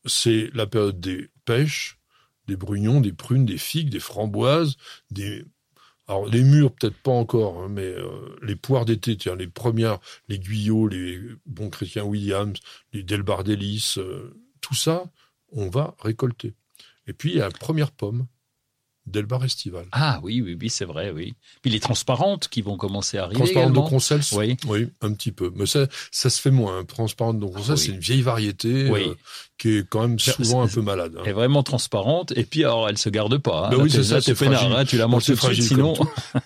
c'est 0.05 0.51
la 0.55 0.67
période 0.67 1.01
des 1.01 1.29
pêches, 1.45 1.99
des 2.49 2.57
brugnons, 2.57 3.01
des 3.01 3.13
prunes, 3.13 3.47
des 3.47 3.59
figues, 3.59 3.91
des 3.91 4.01
framboises, 4.01 4.77
des 5.11 5.45
alors 6.11 6.27
les 6.27 6.43
mûres 6.43 6.73
peut-être 6.73 6.97
pas 6.97 7.13
encore, 7.13 7.61
hein, 7.61 7.69
mais 7.71 7.87
euh, 7.87 8.37
les 8.43 8.57
poires 8.57 8.85
d'été, 8.85 9.17
tiens, 9.17 9.37
les 9.37 9.47
premières, 9.47 10.01
les 10.29 10.41
guyot, 10.41 10.89
les 10.89 11.21
bons 11.47 11.71
chrétiens 11.71 12.03
Williams, 12.03 12.59
les 12.93 13.05
Delbardellis, 13.05 13.95
euh, 13.99 14.35
tout 14.61 14.75
ça, 14.75 15.05
on 15.53 15.69
va 15.71 15.95
récolter. 16.01 16.55
Et 17.07 17.13
puis 17.13 17.31
il 17.31 17.37
y 17.37 17.41
a 17.41 17.45
la 17.45 17.53
première 17.53 17.93
pomme 17.93 18.27
d'Elbar 19.11 19.45
Estival. 19.45 19.87
Ah 19.93 20.21
oui, 20.23 20.41
oui, 20.41 20.57
oui, 20.61 20.71
c'est 20.71 20.85
vrai, 20.85 21.11
oui. 21.11 21.35
Puis 21.63 21.71
les 21.71 21.81
transparentes 21.81 22.49
qui 22.49 22.63
vont 22.63 22.77
commencer 22.77 23.19
à 23.19 23.25
arriver 23.25 23.41
Transparente 23.41 23.73
de. 23.73 23.81
Concels, 23.91 24.21
Oui. 24.33 24.57
oui, 24.67 24.89
un 25.01 25.13
petit 25.13 25.33
peu. 25.33 25.53
Mais 25.55 25.67
ça, 25.67 25.87
ça 26.11 26.31
se 26.31 26.41
fait 26.41 26.51
moins. 26.51 26.79
hein. 26.79 26.85
Transparente 26.85 27.39
de 27.39 27.47
Concels, 27.47 27.75
oui. 27.75 27.79
c'est 27.81 27.93
une 27.93 27.99
vieille 28.01 28.23
variété 28.23 28.89
Oui. 28.91 29.03
euh, 29.09 29.15
qui 29.59 29.77
est 29.79 29.89
quand 29.89 30.01
même 30.01 30.19
souvent 30.19 30.63
un 30.63 30.69
peu 30.69 30.81
malade. 30.81 31.15
hein. 31.17 31.23
Elle 31.25 31.31
est 31.31 31.35
vraiment 31.35 31.63
transparente 31.63 32.33
et 32.37 32.45
puis 32.45 32.65
alors 32.65 32.89
elle 32.89 32.97
se 32.97 33.11
garde 33.11 33.37
pas. 33.39 33.67
Hein. 33.67 33.71
Là, 33.73 33.79
oui, 33.79 33.91
c'est 33.91 34.05
ça, 34.05 34.21
c'est 34.21 34.35
peinard, 34.35 34.61
fragile. 34.61 34.77
hein, 34.79 34.85
tu 34.87 34.97
la 34.97 35.07
manges 35.07 35.27
tout 35.27 35.35
de 35.35 35.41
suite, 35.41 35.63
sinon. 35.63 35.95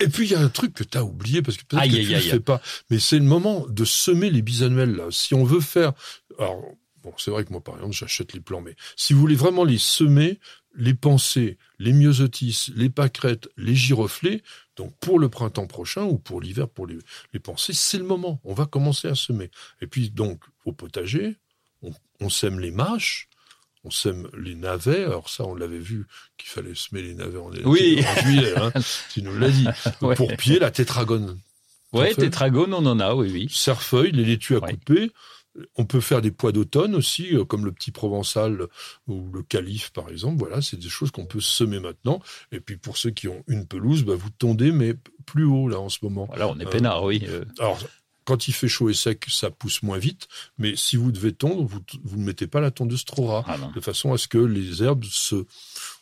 Et 0.00 0.08
puis 0.08 0.26
il 0.26 0.32
y 0.32 0.34
a 0.34 0.40
un 0.40 0.48
truc 0.48 0.74
que 0.74 0.82
tu 0.84 0.98
as 0.98 1.04
oublié 1.04 1.40
parce 1.42 1.56
que 1.56 1.64
peut-être 1.64 1.84
que 1.90 1.96
tu 1.96 2.02
le 2.12 2.18
fais 2.20 2.40
pas, 2.40 2.60
mais 2.90 2.98
c'est 2.98 3.18
le 3.18 3.24
moment 3.24 3.66
de 3.68 3.84
semer 3.84 4.30
les 4.30 4.42
bisannuels 4.42 4.96
là. 4.96 5.04
Si 5.10 5.34
on 5.34 5.44
veut 5.44 5.60
faire, 5.60 5.92
alors 6.40 6.60
bon, 7.04 7.12
c'est 7.16 7.30
vrai 7.30 7.44
que 7.44 7.52
moi 7.52 7.62
par 7.62 7.76
exemple 7.76 7.94
j'achète 7.94 8.32
les 8.32 8.40
plants, 8.40 8.60
mais 8.62 8.74
si 8.96 9.12
vous 9.12 9.20
voulez 9.20 9.36
vraiment 9.36 9.62
les 9.62 9.78
semer, 9.78 10.40
les 10.76 10.94
pensées, 10.94 11.58
les 11.78 11.92
myosotis, 11.92 12.70
les 12.74 12.90
pâquerettes, 12.90 13.48
les 13.56 13.74
giroflées, 13.74 14.42
donc 14.76 14.92
pour 14.98 15.18
le 15.18 15.28
printemps 15.28 15.66
prochain 15.66 16.02
ou 16.02 16.18
pour 16.18 16.40
l'hiver 16.40 16.68
pour 16.68 16.86
les, 16.86 16.98
les 17.32 17.40
pensées, 17.40 17.72
c'est 17.72 17.98
le 17.98 18.04
moment. 18.04 18.40
On 18.44 18.54
va 18.54 18.66
commencer 18.66 19.08
à 19.08 19.14
semer. 19.14 19.50
Et 19.80 19.86
puis 19.86 20.10
donc 20.10 20.40
au 20.64 20.72
potager, 20.72 21.36
on, 21.82 21.92
on 22.20 22.28
sème 22.28 22.58
les 22.60 22.70
mâches. 22.72 23.28
On 23.86 23.90
sème 23.90 24.28
les 24.36 24.54
navets. 24.54 25.04
Alors 25.04 25.28
ça, 25.28 25.44
on 25.44 25.54
l'avait 25.54 25.78
vu 25.78 26.06
qu'il 26.38 26.48
fallait 26.48 26.74
semer 26.74 27.02
les 27.02 27.14
navets 27.14 27.38
en, 27.38 27.50
Oui. 27.66 28.02
en 28.06 28.22
juillet. 28.22 28.54
Hein, 28.56 28.72
tu 29.12 29.20
nous 29.22 29.36
l'as 29.38 29.50
dit. 29.50 29.66
Ouais. 30.00 30.14
Pour 30.16 30.34
pied, 30.36 30.58
la 30.58 30.70
tétragone. 30.70 31.38
Parfait. 31.92 32.14
tétragone, 32.14 32.72
on 32.74 32.86
en 32.86 32.98
a, 32.98 33.14
oui, 33.14 33.30
oui. 33.30 33.46
Cerfeuil, 33.52 34.10
les 34.10 34.24
laitues 34.24 34.56
à 34.56 34.60
Ouais. 34.60 34.72
couper. 34.72 35.12
On 35.76 35.84
peut 35.84 36.00
faire 36.00 36.20
des 36.20 36.30
pois 36.32 36.50
d'automne 36.52 36.94
aussi, 36.94 37.34
euh, 37.36 37.44
comme 37.44 37.64
le 37.64 37.72
petit 37.72 37.92
provençal 37.92 38.66
ou 39.06 39.30
le 39.32 39.42
calife, 39.42 39.90
par 39.90 40.08
exemple. 40.10 40.38
Voilà, 40.38 40.60
c'est 40.62 40.76
des 40.78 40.88
choses 40.88 41.10
qu'on 41.10 41.26
peut 41.26 41.40
semer 41.40 41.78
maintenant. 41.80 42.20
Et 42.52 42.60
puis 42.60 42.76
pour 42.76 42.96
ceux 42.96 43.10
qui 43.10 43.28
ont 43.28 43.44
une 43.46 43.66
pelouse, 43.66 44.04
bah, 44.04 44.14
vous 44.16 44.30
tondez, 44.30 44.72
mais 44.72 44.94
plus 45.26 45.44
haut 45.44 45.68
là 45.68 45.78
en 45.78 45.88
ce 45.88 45.98
moment. 46.02 46.26
Voilà, 46.26 46.48
on 46.48 46.58
est 46.58 46.66
Euh, 46.66 46.70
peinard, 46.70 47.04
oui. 47.04 47.22
euh. 47.28 47.44
Alors, 47.60 47.78
quand 48.24 48.48
il 48.48 48.52
fait 48.52 48.68
chaud 48.68 48.88
et 48.90 48.94
sec, 48.94 49.26
ça 49.28 49.50
pousse 49.50 49.82
moins 49.82 49.98
vite. 49.98 50.28
Mais 50.58 50.74
si 50.76 50.96
vous 50.96 51.12
devez 51.12 51.32
tondre, 51.32 51.62
vous, 51.64 51.80
vous 52.04 52.16
ne 52.16 52.24
mettez 52.24 52.46
pas 52.46 52.60
la 52.60 52.70
tondeuse 52.70 53.04
trop 53.04 53.26
ras 53.26 53.44
Ah 53.46 53.56
de 53.74 53.80
façon 53.80 54.12
à 54.12 54.18
ce 54.18 54.28
que 54.28 54.38
les 54.38 54.82
herbes 54.82 55.04
se, 55.04 55.44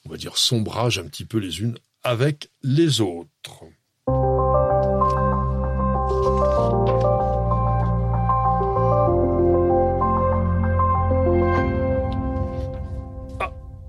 on 0.05 0.09
va 0.11 0.17
dire, 0.17 0.39
sombragent 0.39 0.99
un 0.99 1.07
petit 1.09 1.25
peu 1.25 1.39
les 1.39 1.61
unes 1.61 1.77
avec 2.05 2.49
les 2.63 3.01
autres. 3.01 3.65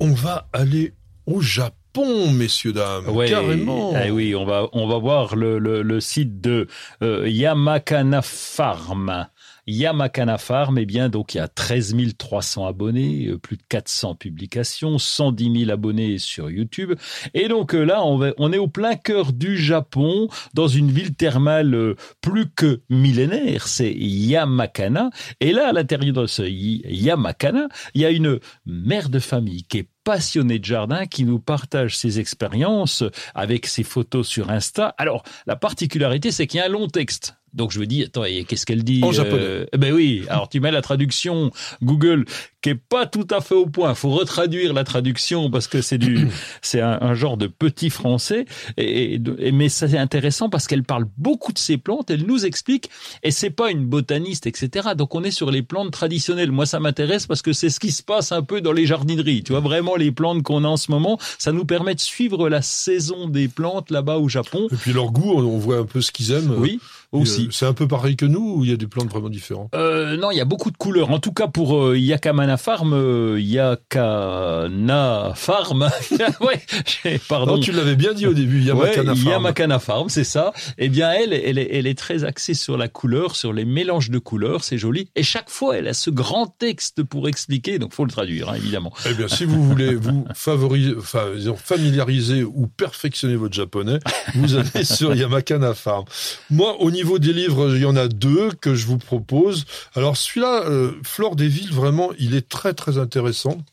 On 0.04 0.14
va 0.14 0.47
aller 0.54 0.93
au 1.26 1.39
Japon, 1.41 2.32
messieurs 2.32 2.74
dames, 2.74 3.08
Ouais, 3.10 3.30
carrément. 3.30 3.93
eh 4.06 4.12
oui, 4.12 4.36
on 4.36 4.45
va 4.45 4.68
on 4.74 4.88
va 4.88 4.97
voir 4.97 5.36
le, 5.36 5.58
le, 5.60 5.82
le 5.82 5.99
site 6.01 6.41
de 6.41 6.68
euh, 7.01 7.28
Yamakana 7.30 8.22
Farm. 8.22 9.28
Yamakana 9.66 10.38
Farm, 10.38 10.78
eh 10.78 10.86
bien, 10.86 11.08
donc 11.08 11.36
il 11.36 11.38
y 11.38 11.39
a 11.39 11.47
13 11.47 11.95
300 12.18 12.66
abonnés, 12.68 13.28
euh, 13.30 13.38
plus 13.38 13.56
de 13.56 13.64
400 13.70 14.16
publications, 14.16 14.97
110 14.97 15.60
000 15.62 15.72
abonnés 15.72 16.18
sur 16.18 16.49
YouTube. 16.51 16.95
Et 17.34 17.47
donc 17.47 17.74
euh, 17.74 17.84
là, 17.86 18.04
on, 18.04 18.18
va, 18.18 18.34
on 18.38 18.51
est 18.51 18.58
au 18.58 18.68
plein 18.68 18.95
cœur 18.95 19.32
du 19.32 19.56
Japon, 19.58 20.28
dans 20.54 20.68
une 20.68 20.91
ville 20.91 21.16
thermale 21.16 21.95
plus 22.20 22.47
que 22.54 22.82
millénaire, 22.89 23.68
c'est 23.70 23.93
Yamakana. 23.93 25.12
Et 25.39 25.54
là, 25.54 25.70
à 25.70 25.72
l'intérieur 25.72 26.14
de 26.24 26.28
ce 26.28 26.41
Yamakana, 26.43 27.70
il 27.93 28.01
y 28.01 28.06
a 28.06 28.10
une 28.10 28.39
mère 28.66 29.08
de 29.08 29.20
famille 29.20 29.64
qui 29.64 29.78
est 29.78 29.88
passionnée 30.04 30.60
de 30.60 30.66
jardin, 30.66 31.06
qui 31.06 31.24
nous 31.26 31.39
partage 31.39 31.97
ses 31.97 32.20
expériences 32.20 33.04
avec 33.34 33.66
ses 33.66 33.84
photos 33.84 34.28
sur 34.28 34.49
Insta. 34.49 34.93
Alors, 34.97 35.24
la 35.47 35.56
particularité, 35.56 36.32
c'est 36.32 36.47
qu'il 36.47 36.60
y 36.60 36.62
a 36.62 36.66
un 36.66 36.70
long 36.70 36.88
texte. 36.88 37.36
Donc 37.54 37.72
je 37.72 37.80
me 37.80 37.86
dis, 37.86 38.04
attends, 38.04 38.24
et 38.26 38.43
qu'est-ce 38.45 38.66
qu'elle 38.66 38.84
dit 38.84 39.01
En 39.04 39.12
japonais. 39.12 39.41
Euh, 39.41 39.66
Ben 39.78 39.93
oui, 39.93 40.24
alors 40.30 40.49
tu 40.49 40.60
mets 40.60 40.72
la 40.72 40.82
traduction 40.82 41.51
Google 41.82 42.26
qui 42.62 42.70
est 42.70 42.76
pas 42.76 43.06
tout 43.06 43.28
à 43.30 43.41
fait 43.41 43.56
au 43.56 43.66
point. 43.66 43.93
faut 43.93 44.10
retraduire 44.12 44.74
la 44.74 44.84
traduction 44.86 45.51
parce 45.51 45.68
que 45.68 45.82
c'est 45.82 45.97
du, 45.97 46.28
c'est 46.62 46.80
un, 46.82 46.97
un 47.01 47.14
genre 47.14 47.36
de 47.38 47.47
petit 47.47 47.89
français. 47.89 48.45
Et, 48.78 49.16
et- 49.39 49.51
mais 49.51 49.68
ça, 49.70 49.88
c'est 49.88 49.97
intéressant 49.97 50.49
parce 50.49 50.68
qu'elle 50.68 50.84
parle 50.84 51.06
beaucoup 51.18 51.51
de 51.51 51.58
ces 51.60 51.78
plantes. 51.78 52.10
Elle 52.10 52.26
nous 52.26 52.45
explique. 52.45 52.89
Et 53.22 53.32
c'est 53.32 53.49
pas 53.49 53.70
une 53.70 53.86
botaniste, 53.86 54.47
etc. 54.47 54.89
Donc 54.97 55.14
on 55.14 55.24
est 55.24 55.32
sur 55.32 55.51
les 55.51 55.62
plantes 55.62 55.91
traditionnelles. 55.91 56.51
Moi, 56.51 56.66
ça 56.66 56.80
m'intéresse 56.80 57.28
parce 57.28 57.41
que 57.41 57.51
c'est 57.54 57.70
ce 57.70 57.80
qui 57.80 57.91
se 57.91 58.01
passe 58.01 58.32
un 58.32 58.41
peu 58.43 58.62
dans 58.62 58.72
les 58.72 58.86
jardineries. 58.86 59.43
Tu 59.43 59.51
vois, 59.51 59.62
vraiment 59.62 59.95
les 59.95 60.12
plantes 60.12 60.41
qu'on 60.43 60.64
a 60.64 60.68
en 60.68 60.78
ce 60.78 60.89
moment, 60.89 61.20
ça 61.38 61.51
nous 61.51 61.66
permet 61.66 61.95
de 61.95 61.99
suivre 61.99 62.47
la 62.49 62.62
saison 62.62 63.28
des 63.28 63.47
plantes 63.49 63.91
là-bas 63.91 64.18
au 64.18 64.30
Japon. 64.30 64.68
Et 64.72 64.76
puis 64.76 64.93
leur 64.93 65.12
goût, 65.12 65.34
on 65.34 65.58
voit 65.58 65.78
un 65.78 65.86
peu 65.86 65.99
ce 66.01 66.12
qu'ils 66.12 66.32
aiment. 66.32 66.56
Oui, 66.58 66.80
aussi. 67.20 67.43
euh, 67.45 67.51
C'est 67.51 67.66
un 67.66 67.74
peu 67.74 67.88
pareil 67.88 68.16
que 68.16 68.26
nous 68.26 68.55
ou 68.57 68.64
il 68.64 68.70
y 68.72 68.74
a 68.74 68.78
des 68.78 68.88
plantes 68.88 69.09
vraiment 69.09 69.30
différentes? 69.30 69.70
Euh, 69.76 70.18
non, 70.18 70.32
il 70.32 70.38
y 70.38 70.41
a 70.41 70.45
beaucoup 70.45 70.72
de 70.72 70.78
couleurs. 70.78 71.11
En 71.11 71.20
tout 71.20 71.32
cas, 71.34 71.47
pour 71.47 71.78
euh, 71.78 71.97
Yakamana 71.97 72.57
Farm, 72.57 72.93
euh, 72.93 73.39
Yakana 73.39 75.34
Farm, 75.36 75.89
ouais, 76.41 77.20
pardon. 77.28 77.55
Non, 77.55 77.59
tu 77.59 77.72
l'avais 77.72 77.95
bien 77.95 78.14
dit 78.14 78.26
au 78.28 78.34
début, 78.34 78.61
Yamakana 78.61 79.11
Ouais, 79.14 79.18
Farm. 79.18 79.32
Yamakana 79.32 79.80
Farm, 79.80 80.09
c'est 80.09 80.24
ça. 80.24 80.53
Eh 80.78 80.89
bien, 80.89 81.11
elle, 81.11 81.34
elle 81.34 81.57
est, 81.57 81.70
elle 81.72 81.88
est 81.88 81.97
très 81.97 82.24
axée 82.24 82.53
sur 82.53 82.78
la 82.78 82.88
couleur, 82.88 83.36
sur 83.36 83.53
les 83.53 83.66
mélanges 83.66 84.09
de 84.09 84.20
couleurs, 84.20 84.64
c'est 84.64 84.78
joli. 84.78 85.09
Et 85.16 85.24
chaque 85.24 85.49
fois, 85.49 85.78
elle 85.78 85.88
a 85.88 85.93
ce 85.93 86.09
grand 86.09 86.47
texte 86.47 87.03
pour 87.03 87.28
expliquer, 87.28 87.80
donc 87.80 87.93
faut 87.93 88.05
le 88.05 88.11
traduire, 88.11 88.49
hein, 88.49 88.55
évidemment. 88.55 88.93
Eh 89.09 89.14
bien, 89.14 89.28
si 89.28 89.45
vous 89.45 89.64
voulez 89.64 89.95
vous 89.95 90.26
favoriser, 90.34 90.93
enfin, 90.97 91.26
disons, 91.36 91.55
familiariser 91.57 92.43
ou 92.43 92.68
perfectionner 92.68 93.36
votre 93.36 93.53
japonais, 93.53 93.99
vous 94.36 94.55
allez 94.55 94.84
sur 94.84 95.14
Yamakana 95.16 95.74
Farm. 95.74 96.05
Moi, 96.49 96.76
au 96.80 96.91
niveau 96.91 97.03
des 97.20 97.34
livres, 97.34 97.76
il 97.76 97.82
y 97.82 97.86
en 97.86 97.95
a 97.95 98.08
deux 98.08 98.51
que 98.51 98.76
je 98.76 98.86
vous 98.86 98.97
propose. 98.97 99.66
Alors, 99.95 100.18
celui-là, 100.18 100.64
euh, 100.66 100.93
Flore 101.04 101.36
des 101.36 101.47
villes, 101.47 101.74
vraiment, 101.74 102.12
il 102.20 102.36
est 102.36 102.47
très, 102.47 102.74
très 102.74 102.97
intéressant 102.97 103.64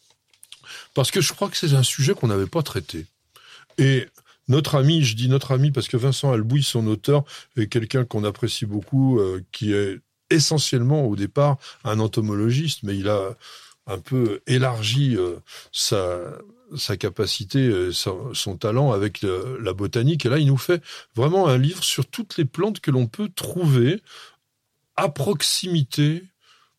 parce 0.95 1.11
que 1.11 1.21
je 1.21 1.33
crois 1.33 1.49
que 1.49 1.57
c'est 1.57 1.75
un 1.75 1.83
sujet 1.83 2.15
qu'on 2.15 2.29
n'avait 2.29 2.47
pas 2.47 2.63
traité. 2.63 3.07
Et 3.79 4.07
notre 4.49 4.75
ami, 4.75 5.03
je 5.03 5.17
dis 5.17 5.29
notre 5.29 5.53
ami 5.53 5.71
parce 5.71 5.89
que 5.89 5.97
Vincent 5.97 6.33
Albouy, 6.33 6.63
son 6.63 6.87
auteur, 6.87 7.25
est 7.57 7.69
quelqu'un 7.69 8.05
qu'on 8.05 8.25
apprécie 8.25 8.67
beaucoup, 8.67 9.19
euh, 9.19 9.43
qui 9.53 9.73
est 9.73 10.01
essentiellement 10.31 11.07
au 11.07 11.17
départ 11.17 11.59
un 11.85 11.99
entomologiste, 12.01 12.83
mais 12.83 12.97
il 12.97 13.09
a 13.09 13.37
un 13.87 13.99
peu 13.99 14.41
élargi 14.47 15.17
euh, 15.17 15.37
sa, 15.73 16.19
sa 16.77 16.97
capacité, 16.97 17.59
euh, 17.59 17.93
son, 17.93 18.57
talent 18.57 18.93
avec 18.93 19.23
la 19.23 19.73
botanique. 19.73 20.27
Et 20.27 20.29
là, 20.29 20.39
il 20.39 20.47
nous 20.47 20.57
fait 20.57 20.83
vraiment 21.15 21.49
un 21.49 21.59
livre 21.59 21.85
sur 21.85 22.07
toutes 22.07 22.37
les 22.37 22.45
plantes 22.45 22.81
que 22.81 22.91
l'on 22.91 23.07
peut 23.07 23.29
trouver 23.35 24.03
à 24.97 25.09
proximité 25.09 26.25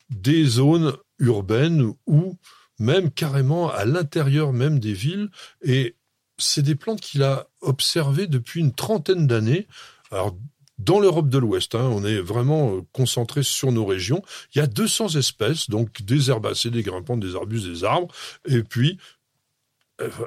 des 0.10 0.46
zones 0.46 0.94
urbaines 1.20 1.94
ou 2.06 2.38
même 2.80 3.12
carrément 3.12 3.72
à 3.72 3.86
l'intérieur 3.86 4.54
même 4.54 4.80
des 4.80 4.94
villes. 4.94 5.30
Et 5.62 5.96
c'est 6.38 6.64
des 6.64 6.76
plantes 6.76 7.02
qu'il 7.02 7.24
a 7.24 7.48
observées 7.62 8.28
depuis 8.28 8.60
une 8.60 8.74
trentaine 8.74 9.28
d'années. 9.28 9.68
Alors, 10.12 10.36
dans 10.78 11.00
l'Europe 11.00 11.30
de 11.30 11.38
l'Ouest, 11.38 11.76
hein, 11.76 11.89
on 11.92 12.04
est 12.04 12.20
vraiment 12.20 12.76
euh, 12.76 12.82
concentré 12.92 13.44
sur 13.44 13.72
nos 13.72 13.86
régions. 13.86 14.24
Il 14.54 14.58
y 14.58 14.62
a 14.62 14.68
200 14.68 15.16
espèces, 15.16 15.70
donc 15.70 16.02
des 16.02 16.30
herbacées, 16.30 16.72
des 16.72 16.82
grimpantes, 16.82 17.20
des 17.20 17.36
arbustes, 17.36 17.68
des 17.68 17.84
arbres. 17.84 18.08
Et 18.46 18.64
puis, 18.64 18.98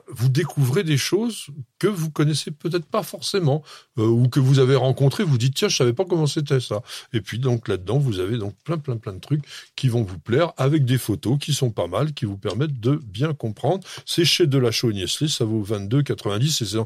vous 0.09 0.29
découvrez 0.29 0.85
des 0.85 0.97
choses 0.97 1.47
que 1.79 1.87
vous 1.87 2.11
connaissez 2.11 2.51
peut-être 2.51 2.87
pas 2.87 3.03
forcément 3.03 3.63
euh, 3.99 4.07
ou 4.07 4.29
que 4.29 4.41
vous 4.41 4.59
avez 4.59 4.77
rencontrées. 4.77 5.25
Vous 5.25 5.39
dites 5.39 5.55
tiens, 5.55 5.69
je 5.69 5.77
savais 5.77 5.93
pas 5.93 6.05
comment 6.05 6.27
c'était 6.27 6.61
ça. 6.61 6.83
Et 7.13 7.21
puis 7.21 7.39
donc 7.39 7.69
là-dedans, 7.69 7.99
vous 7.99 8.21
avez 8.21 8.39
donc 8.39 8.55
plein 8.65 8.79
plein 8.79 8.97
plein 8.97 9.13
de 9.13 9.21
trucs 9.21 9.45
qui 9.77 9.89
vont 9.89 10.03
vous 10.03 10.19
plaire 10.19 10.53
avec 10.57 10.85
des 10.85 10.99
photos 10.99 11.39
qui 11.39 11.53
sont 11.53 11.71
pas 11.71 11.87
mal, 11.87 12.13
qui 12.13 12.25
vous 12.25 12.39
permettent 12.39 12.81
de 12.81 12.97
bien 12.97 13.35
comprendre. 13.35 13.87
C'est 14.07 14.25
chez 14.25 14.47
Delachaux 14.47 14.93
Niestlé, 14.93 15.29
ça 15.29 15.45
vaut 15.45 15.65
22,90 15.65 16.63
et 16.63 16.67
c'est 16.67 16.79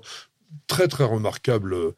très 0.66 0.88
très 0.88 1.04
remarquable 1.04 1.74
euh, 1.74 1.94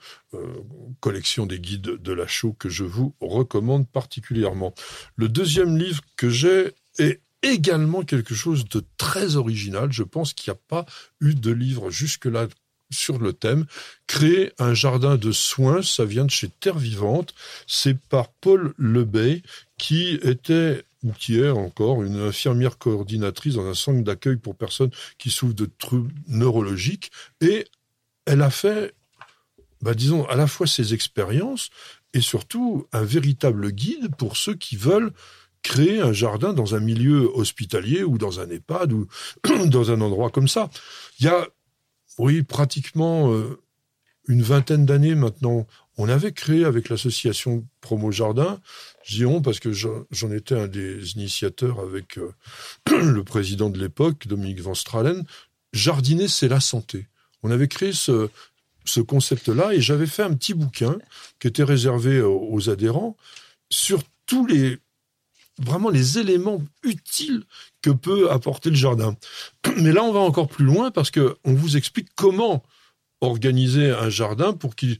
collection 1.01 1.47
des 1.47 1.61
guides 1.61 1.82
de 1.82 2.12
la 2.12 2.26
chaux 2.26 2.53
que 2.53 2.68
je 2.68 2.84
vous 2.84 3.14
recommande 3.20 3.88
particulièrement. 3.88 4.74
Le 5.16 5.28
deuxième 5.28 5.76
livre 5.76 6.03
que 6.16 6.30
j'ai 6.30 6.72
est 6.99 7.20
également 7.43 8.03
quelque 8.03 8.34
chose 8.34 8.68
de 8.68 8.82
très 8.97 9.36
original. 9.36 9.93
Je 9.93 10.03
pense 10.03 10.34
qu'il 10.34 10.53
n'y 10.53 10.57
a 10.57 10.61
pas 10.68 10.86
eu 11.20 11.34
de 11.34 11.51
livre 11.51 11.91
jusque-là 11.91 12.49
sur 12.91 13.18
le 13.18 13.32
thème. 13.32 13.66
Créer 14.07 14.53
un 14.59 14.74
jardin 14.74 15.16
de 15.16 15.32
soins, 15.32 15.82
ça 15.82 16.05
vient 16.05 16.24
de 16.24 16.30
chez 16.30 16.49
Terre 16.49 16.78
Vivante. 16.78 17.34
C'est 17.66 17.99
par 17.99 18.28
Paul 18.28 18.74
Lebey, 18.78 19.43
qui 19.78 20.18
était 20.22 20.84
ou 21.03 21.12
qui 21.12 21.38
est 21.38 21.49
encore 21.49 22.03
une 22.03 22.18
infirmière 22.18 22.76
coordinatrice 22.76 23.55
dans 23.55 23.66
un 23.66 23.74
centre 23.74 24.03
d'accueil 24.03 24.36
pour 24.36 24.55
personnes 24.55 24.91
qui 25.16 25.30
souffrent 25.30 25.55
de 25.55 25.70
troubles 25.78 26.12
neurologiques. 26.28 27.11
Et 27.41 27.66
elle 28.26 28.43
a 28.43 28.51
fait, 28.51 28.95
bah, 29.80 29.95
disons, 29.95 30.26
à 30.26 30.36
la 30.36 30.47
fois 30.47 30.66
ses 30.66 30.93
expériences 30.93 31.70
et 32.12 32.20
surtout 32.20 32.86
un 32.93 33.03
véritable 33.03 33.70
guide 33.72 34.14
pour 34.16 34.36
ceux 34.36 34.55
qui 34.55 34.76
veulent 34.76 35.12
créer 35.62 36.00
un 36.00 36.12
jardin 36.12 36.52
dans 36.52 36.74
un 36.74 36.80
milieu 36.80 37.30
hospitalier 37.34 38.02
ou 38.02 38.18
dans 38.18 38.40
un 38.40 38.48
EHPAD 38.48 38.92
ou 38.92 39.06
dans 39.66 39.90
un 39.90 40.00
endroit 40.00 40.30
comme 40.30 40.48
ça. 40.48 40.70
Il 41.18 41.26
y 41.26 41.28
a 41.28 41.48
Oui, 42.18 42.42
pratiquement 42.42 43.32
euh, 43.32 43.61
une 44.28 44.42
vingtaine 44.42 44.86
d'années 44.86 45.14
maintenant. 45.14 45.66
On 45.98 46.08
avait 46.08 46.32
créé 46.32 46.64
avec 46.64 46.88
l'association 46.88 47.66
Promo 47.80 48.11
Jardin, 48.11 48.61
je 49.04 49.16
dis 49.16 49.26
on 49.26 49.42
parce 49.42 49.61
que 49.61 49.72
j'en 49.72 50.30
étais 50.30 50.54
un 50.54 50.68
des 50.68 51.12
initiateurs 51.12 51.80
avec 51.80 52.18
euh, 52.18 52.32
le 52.90 53.22
président 53.22 53.68
de 53.68 53.78
l'époque, 53.78 54.26
Dominique 54.26 54.61
Van 54.61 54.74
Stralen, 54.74 55.24
Jardiner, 55.72 56.28
c'est 56.28 56.48
la 56.48 56.61
santé. 56.61 57.06
On 57.42 57.50
avait 57.50 57.68
créé 57.68 57.92
ce, 57.92 58.28
ce 58.84 59.00
concept-là 59.00 59.74
et 59.74 59.80
j'avais 59.80 60.06
fait 60.06 60.22
un 60.22 60.34
petit 60.34 60.54
bouquin 60.54 60.96
qui 61.38 61.48
était 61.48 61.64
réservé 61.64 62.22
aux, 62.22 62.48
aux 62.50 62.70
adhérents 62.70 63.16
sur 63.70 64.02
tous 64.26 64.46
les 64.46 64.78
vraiment 65.61 65.90
les 65.90 66.18
éléments 66.18 66.62
utiles 66.82 67.44
que 67.82 67.90
peut 67.90 68.30
apporter 68.30 68.70
le 68.70 68.76
jardin. 68.76 69.16
Mais 69.76 69.92
là, 69.92 70.02
on 70.02 70.12
va 70.12 70.20
encore 70.20 70.48
plus 70.48 70.64
loin 70.64 70.90
parce 70.90 71.11
que 71.11 71.36
on 71.44 71.54
vous 71.54 71.76
explique 71.76 72.08
comment 72.14 72.62
organiser 73.20 73.90
un 73.90 74.08
jardin 74.08 74.52
pour 74.52 74.74
qu'il 74.74 74.98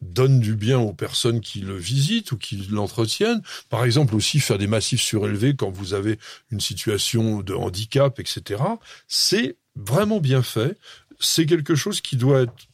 donne 0.00 0.40
du 0.40 0.54
bien 0.54 0.78
aux 0.78 0.92
personnes 0.92 1.40
qui 1.40 1.60
le 1.60 1.76
visitent 1.76 2.32
ou 2.32 2.38
qui 2.38 2.56
l'entretiennent. 2.70 3.42
Par 3.68 3.84
exemple, 3.84 4.14
aussi 4.14 4.40
faire 4.40 4.58
des 4.58 4.66
massifs 4.66 5.02
surélevés 5.02 5.54
quand 5.54 5.70
vous 5.70 5.94
avez 5.94 6.18
une 6.50 6.60
situation 6.60 7.40
de 7.40 7.54
handicap, 7.54 8.18
etc. 8.18 8.62
C'est 9.08 9.56
vraiment 9.76 10.20
bien 10.20 10.42
fait. 10.42 10.78
C'est 11.18 11.46
quelque 11.46 11.74
chose 11.74 12.00
qui 12.00 12.16
doit 12.16 12.42
être 12.42 12.68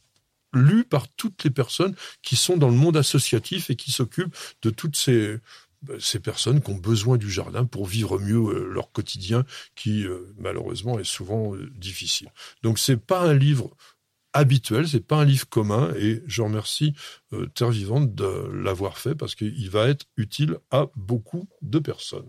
lu 0.53 0.85
par 0.85 1.09
toutes 1.09 1.43
les 1.43 1.49
personnes 1.49 1.95
qui 2.23 2.37
sont 2.37 2.55
dans 2.55 2.69
le 2.69 2.75
monde 2.75 2.95
associatif 2.95 3.69
et 3.69 3.75
qui 3.75 3.91
s'occupent 3.91 4.35
de 4.61 4.69
toutes 4.69 4.95
ces, 4.95 5.39
ces 5.99 6.19
personnes 6.19 6.61
qui 6.61 6.71
ont 6.71 6.77
besoin 6.77 7.17
du 7.17 7.29
jardin 7.29 7.65
pour 7.65 7.85
vivre 7.85 8.19
mieux 8.19 8.37
euh, 8.39 8.69
leur 8.71 8.91
quotidien 8.91 9.45
qui 9.75 10.05
euh, 10.05 10.33
malheureusement 10.37 10.99
est 10.99 11.03
souvent 11.03 11.55
euh, 11.55 11.69
difficile. 11.75 12.29
Donc 12.63 12.79
c'est 12.79 12.97
pas 12.97 13.21
un 13.21 13.33
livre 13.33 13.75
habituel, 14.33 14.87
c'est 14.87 15.05
pas 15.05 15.17
un 15.17 15.25
livre 15.25 15.47
commun 15.49 15.93
et 15.97 16.21
je 16.27 16.41
remercie 16.41 16.93
Terre 17.55 17.69
Vivante 17.71 18.13
de 18.13 18.49
l'avoir 18.53 18.97
fait 18.97 19.15
parce 19.15 19.33
qu'il 19.35 19.69
va 19.69 19.87
être 19.87 20.05
utile 20.17 20.57
à 20.69 20.87
beaucoup 20.95 21.47
de 21.61 21.79
personnes. 21.79 22.25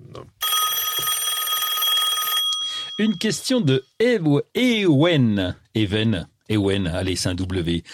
Une 2.99 3.17
question 3.17 3.61
de 3.61 3.85
Ew- 4.01 4.43
Ewen. 4.55 5.55
Even. 5.75 6.27
Ewen, 6.49 6.87
allez, 6.87 7.15
c'est 7.15 7.29
un 7.29 7.35
W. 7.35 7.85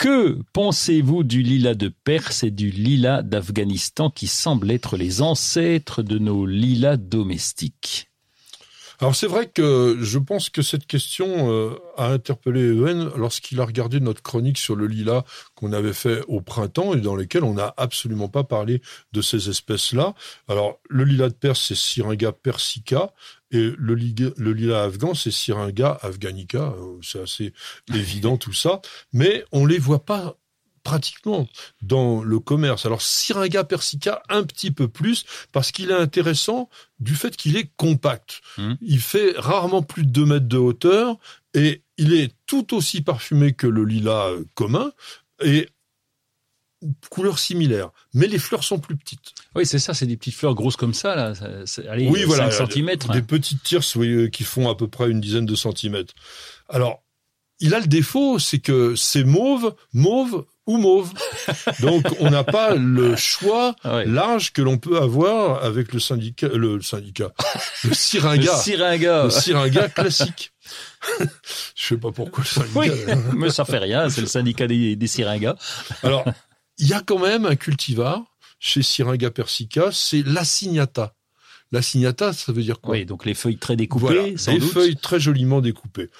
Que 0.00 0.38
pensez-vous 0.54 1.24
du 1.24 1.42
lilas 1.42 1.74
de 1.74 1.88
Perse 1.88 2.42
et 2.42 2.50
du 2.50 2.70
lilas 2.70 3.20
d'Afghanistan 3.20 4.08
qui 4.08 4.28
semblent 4.28 4.70
être 4.70 4.96
les 4.96 5.20
ancêtres 5.20 6.02
de 6.02 6.18
nos 6.18 6.46
lilas 6.46 6.96
domestiques? 6.96 8.09
Alors 9.00 9.16
c'est 9.16 9.26
vrai 9.26 9.48
que 9.48 9.96
je 10.02 10.18
pense 10.18 10.50
que 10.50 10.60
cette 10.60 10.86
question 10.86 11.50
euh, 11.50 11.74
a 11.96 12.08
interpellé 12.08 12.60
Ewen 12.60 13.10
lorsqu'il 13.16 13.58
a 13.60 13.64
regardé 13.64 13.98
notre 13.98 14.22
chronique 14.22 14.58
sur 14.58 14.76
le 14.76 14.86
lilas 14.86 15.24
qu'on 15.54 15.72
avait 15.72 15.94
fait 15.94 16.20
au 16.28 16.42
printemps 16.42 16.92
et 16.92 17.00
dans 17.00 17.16
lequel 17.16 17.44
on 17.44 17.54
n'a 17.54 17.72
absolument 17.78 18.28
pas 18.28 18.44
parlé 18.44 18.82
de 19.12 19.22
ces 19.22 19.48
espèces-là. 19.48 20.14
Alors 20.48 20.80
le 20.90 21.04
lilas 21.04 21.30
de 21.30 21.34
Perse, 21.34 21.68
c'est 21.68 21.74
Syringa 21.74 22.32
persica 22.32 23.10
et 23.52 23.72
le, 23.76 23.94
le 23.94 24.52
lilas 24.52 24.84
afghan, 24.84 25.14
c'est 25.14 25.30
Syringa 25.30 25.98
afghanica. 26.02 26.74
Euh, 26.78 26.98
C'est 27.02 27.22
assez 27.22 27.52
évident 27.92 28.36
tout 28.36 28.52
ça, 28.52 28.80
mais 29.12 29.44
on 29.50 29.66
les 29.66 29.78
voit 29.78 30.04
pas 30.04 30.36
pratiquement 30.90 31.48
dans 31.82 32.20
le 32.22 32.40
commerce. 32.40 32.84
Alors 32.84 33.00
Syringa 33.00 33.62
persica 33.62 34.22
un 34.28 34.42
petit 34.42 34.72
peu 34.72 34.88
plus 34.88 35.24
parce 35.52 35.70
qu'il 35.70 35.90
est 35.90 35.94
intéressant 35.94 36.68
du 36.98 37.14
fait 37.14 37.36
qu'il 37.36 37.56
est 37.56 37.70
compact. 37.76 38.40
Mhm. 38.58 38.76
Il 38.80 39.00
fait 39.00 39.34
rarement 39.36 39.82
plus 39.82 40.04
de 40.04 40.10
2 40.10 40.24
mètres 40.26 40.48
de 40.48 40.58
hauteur 40.58 41.16
et 41.54 41.82
il 41.96 42.12
est 42.14 42.32
tout 42.46 42.74
aussi 42.74 43.02
parfumé 43.02 43.52
que 43.52 43.68
le 43.68 43.84
lilas 43.84 44.30
euh, 44.30 44.44
commun 44.54 44.90
et 45.44 45.68
couleur 47.08 47.38
similaire, 47.38 47.90
mais 48.14 48.26
les 48.26 48.38
fleurs 48.38 48.64
sont 48.64 48.80
plus 48.80 48.96
petites. 48.96 49.34
Oui, 49.54 49.66
c'est 49.66 49.78
ça, 49.78 49.94
c'est 49.94 50.06
des 50.06 50.16
petites 50.16 50.34
fleurs 50.34 50.54
grosses 50.54 50.76
comme 50.76 50.94
ça, 50.94 51.14
là. 51.14 51.34
Allez, 51.88 52.08
oui, 52.08 52.24
voilà, 52.24 52.50
5 52.50 52.72
cm. 52.72 52.96
des 53.12 53.22
petites 53.22 53.62
tirses 53.62 53.94
oui, 53.96 54.08
euh, 54.08 54.28
qui 54.28 54.44
font 54.44 54.68
à 54.68 54.74
peu 54.74 54.88
près 54.88 55.10
une 55.10 55.20
dizaine 55.20 55.46
de 55.46 55.54
centimètres. 55.54 56.14
Alors, 56.68 57.02
il 57.60 57.74
a 57.74 57.80
le 57.80 57.86
défaut, 57.86 58.38
c'est 58.38 58.58
que 58.58 58.96
c'est 58.96 59.24
mauve, 59.24 59.74
mauve 59.92 60.46
ou 60.66 60.76
mauve. 60.76 61.12
Donc, 61.80 62.04
on 62.20 62.30
n'a 62.30 62.44
pas 62.44 62.74
le 62.74 63.16
choix 63.16 63.74
Ouais. 63.84 64.04
large 64.06 64.52
que 64.52 64.62
l'on 64.62 64.78
peut 64.78 64.98
avoir 64.98 65.64
avec 65.64 65.92
le 65.92 66.00
syndicat, 66.00 66.48
le 66.48 66.80
syndicat, 66.82 67.32
le 67.84 67.90
Le 67.90 67.94
syringa, 67.94 68.56
syringa. 68.56 69.24
le 69.24 69.30
syringa 69.30 69.88
classique. 69.88 70.52
Je 71.74 71.86
sais 71.86 71.96
pas 71.96 72.12
pourquoi 72.12 72.44
le 72.44 72.48
syndicat. 72.48 72.78
Oui, 72.78 72.90
mais 73.36 73.50
ça 73.50 73.64
fait 73.64 73.78
rien, 73.78 74.08
c'est 74.10 74.20
le 74.20 74.26
syndicat 74.26 74.66
des, 74.66 74.96
des 74.96 75.06
syringas. 75.06 75.56
Alors, 76.02 76.24
il 76.78 76.86
y 76.88 76.92
a 76.94 77.00
quand 77.00 77.18
même 77.18 77.46
un 77.46 77.56
cultivar 77.56 78.22
chez 78.58 78.82
Syringa 78.82 79.30
persica, 79.30 79.90
c'est 79.92 80.22
l'assignata. 80.24 81.14
L'assignata, 81.72 82.32
ça 82.32 82.52
veut 82.52 82.62
dire 82.62 82.80
quoi? 82.80 82.92
Oui, 82.96 83.06
donc 83.06 83.24
les 83.24 83.34
feuilles 83.34 83.56
très 83.58 83.76
découpées, 83.76 84.04
Voilà, 84.14 84.36
sans 84.38 84.54
doute. 84.56 84.72
feuilles 84.72 84.96
très 84.96 85.20
joliment 85.20 85.60
découpées. 85.60 86.10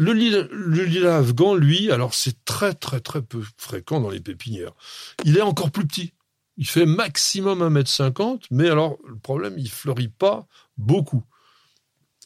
Le 0.00 0.14
lilas, 0.14 0.46
le 0.50 0.84
lilas 0.84 1.18
afghan, 1.18 1.54
lui, 1.54 1.90
alors 1.90 2.14
c'est 2.14 2.46
très 2.46 2.72
très 2.72 3.00
très 3.00 3.20
peu 3.20 3.42
fréquent 3.58 4.00
dans 4.00 4.08
les 4.08 4.20
pépinières. 4.20 4.72
Il 5.26 5.36
est 5.36 5.42
encore 5.42 5.70
plus 5.70 5.86
petit. 5.86 6.14
Il 6.56 6.66
fait 6.66 6.86
maximum 6.86 7.62
1m50, 7.62 8.44
mais 8.50 8.70
alors 8.70 8.96
le 9.06 9.18
problème, 9.18 9.56
il 9.58 9.70
fleurit 9.70 10.08
pas 10.08 10.46
beaucoup. 10.78 11.22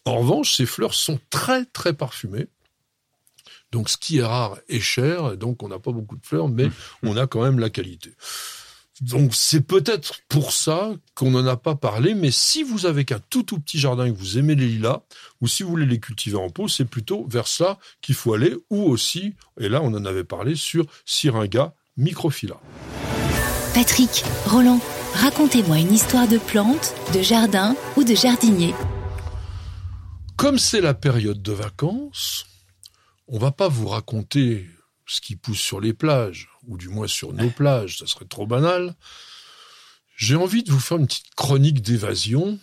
En 0.05 0.19
revanche, 0.19 0.55
ses 0.55 0.67
fleurs 0.67 0.95
sont 0.95 1.19
très 1.31 1.65
très 1.65 1.95
parfumées. 1.95 2.47
Donc 3.73 3.89
ce 3.89 3.97
qui 3.97 4.19
est 4.19 4.25
rare 4.25 4.57
est 4.69 4.79
cher, 4.79 5.33
et 5.33 5.37
donc 5.37 5.65
on 5.65 5.69
n'a 5.69 5.81
pas 5.81 5.91
beaucoup 5.91 6.17
de 6.17 6.25
fleurs, 6.25 6.49
mais 6.49 6.71
on 7.03 7.17
a 7.17 7.27
quand 7.27 7.43
même 7.43 7.59
la 7.59 7.71
qualité. 7.71 8.15
Donc 9.01 9.35
c'est 9.35 9.61
peut-être 9.61 10.21
pour 10.29 10.53
ça 10.53 10.93
qu'on 11.15 11.33
n'en 11.33 11.47
a 11.47 11.57
pas 11.57 11.75
parlé, 11.75 12.15
mais 12.15 12.31
si 12.31 12.63
vous 12.63 12.87
avez 12.87 13.05
qu'un 13.05 13.19
tout 13.29 13.43
tout 13.43 13.59
petit 13.59 13.79
jardin 13.79 14.07
et 14.07 14.13
que 14.13 14.19
vous 14.19 14.39
aimez 14.39 14.55
les 14.55 14.69
lilas, 14.69 15.03
ou 15.41 15.49
si 15.49 15.63
vous 15.63 15.71
voulez 15.71 15.87
les 15.87 15.99
cultiver 15.99 16.37
en 16.37 16.49
pot, 16.49 16.69
c'est 16.69 16.85
plutôt 16.85 17.27
vers 17.29 17.49
ça 17.49 17.79
qu'il 18.01 18.15
faut 18.15 18.35
aller, 18.35 18.55
ou 18.71 18.85
aussi, 18.85 19.35
et 19.59 19.69
là 19.69 19.83
on 19.83 19.95
en 19.95 20.05
avait 20.05 20.25
parlé, 20.25 20.55
sur 20.55 20.87
Syringa 21.05 21.75
microphylla. 21.97 22.61
Patrick, 23.75 24.25
Roland, 24.47 24.81
racontez-moi 25.15 25.79
une 25.81 25.93
histoire 25.93 26.29
de 26.29 26.39
plante, 26.39 26.95
de 27.13 27.23
jardin 27.23 27.75
ou 27.97 28.05
de 28.05 28.15
jardinier. 28.15 28.75
Comme 30.37 30.59
c'est 30.59 30.81
la 30.81 30.95
période 30.95 31.43
de 31.43 31.53
vacances, 31.53 32.47
on 33.27 33.39
va 33.39 33.51
pas 33.51 33.69
vous 33.69 33.89
raconter 33.89 34.69
ce 35.07 35.21
qui 35.21 35.35
pousse 35.35 35.59
sur 35.59 35.81
les 35.81 35.93
plages, 35.93 36.49
ou 36.67 36.77
du 36.77 36.89
moins 36.89 37.07
sur 37.07 37.33
nos 37.33 37.51
plages, 37.51 37.99
ça 37.99 38.07
serait 38.07 38.25
trop 38.25 38.47
banal. 38.47 38.95
J'ai 40.17 40.37
envie 40.37 40.63
de 40.63 40.71
vous 40.71 40.81
faire 40.81 40.99
une 40.99 41.07
petite 41.07 41.35
chronique 41.35 41.83
d'évasion. 41.83 42.59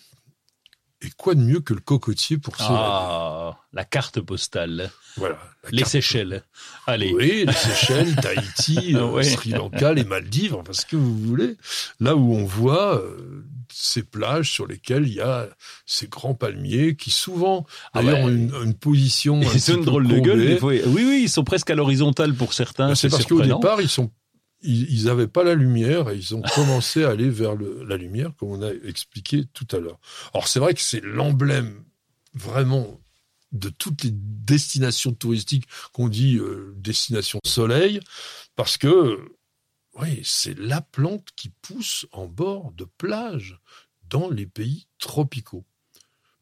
Et 1.04 1.10
quoi 1.18 1.34
de 1.34 1.42
mieux 1.42 1.62
que 1.62 1.74
le 1.74 1.80
cocotier 1.80 2.38
pour 2.38 2.56
s'évader 2.56 2.76
Ah, 2.78 3.58
la 3.74 3.84
carte 3.86 4.22
postale. 4.22 4.92
Voilà. 5.18 5.40
Les 5.72 5.80
carte- 5.80 5.92
Seychelles. 5.94 6.44
Allez. 6.86 7.12
Oui, 7.14 7.44
les 7.48 7.54
Seychelles, 7.54 8.16
Tahiti, 8.22 8.96
euh, 8.96 9.08
Ouais. 9.10 9.24
Sri 9.24 9.50
Lanka, 9.50 9.94
les 9.94 10.04
Maldives, 10.04 10.54
enfin 10.56 10.74
ce 10.74 10.86
que 10.86 10.96
vous 10.96 11.18
voulez. 11.18 11.58
Là 12.00 12.16
où 12.16 12.36
on 12.36 12.46
voit 12.46 12.98
euh, 13.00 13.44
ces 13.74 14.04
plages 14.04 14.52
sur 14.52 14.68
lesquelles 14.68 15.08
il 15.08 15.16
y 15.16 15.22
a 15.22 15.48
ces 15.88 16.08
grands 16.08 16.36
palmiers 16.36 16.96
qui 16.96 17.10
souvent, 17.10 17.66
Ah 17.94 18.04
d'ailleurs, 18.04 18.20
ouais. 18.20 18.24
ont 18.26 18.30
une, 18.30 18.54
une 18.64 18.74
position 18.76 19.42
Ils 19.42 19.72
ont 19.72 19.78
une 19.78 19.84
drôle 19.86 20.08
de 20.08 20.20
gueule. 20.20 20.38
courbée. 20.38 20.48
des 20.54 20.58
fois. 20.60 20.74
Oui, 20.86 21.04
oui, 21.04 21.20
ils 21.24 21.30
sont 21.30 21.44
presque 21.44 21.72
à 21.72 21.76
l'horizontale 21.76 22.36
pour 22.36 22.54
certains. 22.54 22.90
Ben, 22.90 22.96
C'est 22.96 23.10
parce 23.10 23.26
qu'au 23.26 23.42
départ, 23.42 23.82
ils 23.82 23.90
sont 23.90 24.12
ils 24.62 24.92
ils 24.92 25.10
avaient 25.10 25.28
pas 25.28 25.44
la 25.44 25.56
lumière 25.56 26.10
et 26.10 26.18
ils 26.18 26.36
ont 26.36 26.42
commencé 26.56 27.04
à 27.04 27.10
aller 27.10 27.30
vers 27.30 27.56
la 27.56 27.98
lumière, 27.98 28.34
comme 28.38 28.50
on 28.50 28.62
a 28.62 28.72
expliqué 28.72 29.46
tout 29.54 29.68
à 29.72 29.80
l'heure. 29.80 30.00
Alors 30.34 30.48
c'est 30.48 30.60
vrai 30.60 30.74
que 30.74 30.82
c'est 30.82 31.02
l'emblème 31.02 31.84
vraiment 32.34 33.00
de 33.52 33.70
toutes 33.70 34.04
les 34.04 34.12
destinations 34.14 35.14
touristiques 35.14 35.68
qu'on 35.92 36.08
dit 36.08 36.38
euh, 36.38 36.74
destination 36.78 37.40
soleil, 37.46 38.00
parce 38.56 38.78
que 38.78 39.20
oui, 40.00 40.22
c'est 40.24 40.58
la 40.58 40.82
plante 40.82 41.30
qui 41.36 41.50
pousse 41.62 42.06
en 42.14 42.28
bord 42.28 42.72
de 42.72 42.86
plage 42.86 43.60
dans 44.10 44.30
les 44.30 44.46
pays 44.46 44.88
tropicaux. 45.00 45.66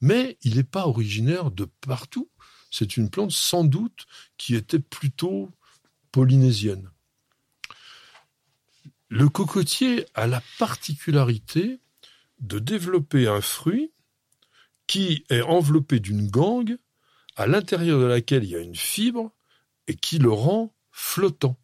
Mais 0.01 0.37
il 0.43 0.57
n'est 0.57 0.63
pas 0.63 0.87
originaire 0.87 1.51
de 1.51 1.65
partout. 1.81 2.29
C'est 2.71 2.95
une 2.95 3.09
plante 3.09 3.31
sans 3.31 3.63
doute 3.63 4.05
qui 4.37 4.55
était 4.55 4.79
plutôt 4.79 5.49
polynésienne. 6.11 6.89
Le 9.09 9.27
cocotier 9.27 10.05
a 10.13 10.27
la 10.27 10.41
particularité 10.59 11.79
de 12.39 12.59
développer 12.59 13.27
un 13.27 13.41
fruit 13.41 13.91
qui 14.87 15.25
est 15.29 15.41
enveloppé 15.41 15.99
d'une 15.99 16.27
gangue 16.29 16.77
à 17.35 17.47
l'intérieur 17.47 17.99
de 17.99 18.05
laquelle 18.05 18.43
il 18.43 18.49
y 18.51 18.55
a 18.55 18.59
une 18.59 18.75
fibre 18.75 19.31
et 19.87 19.95
qui 19.95 20.19
le 20.19 20.31
rend 20.31 20.73
flottant. 20.91 21.57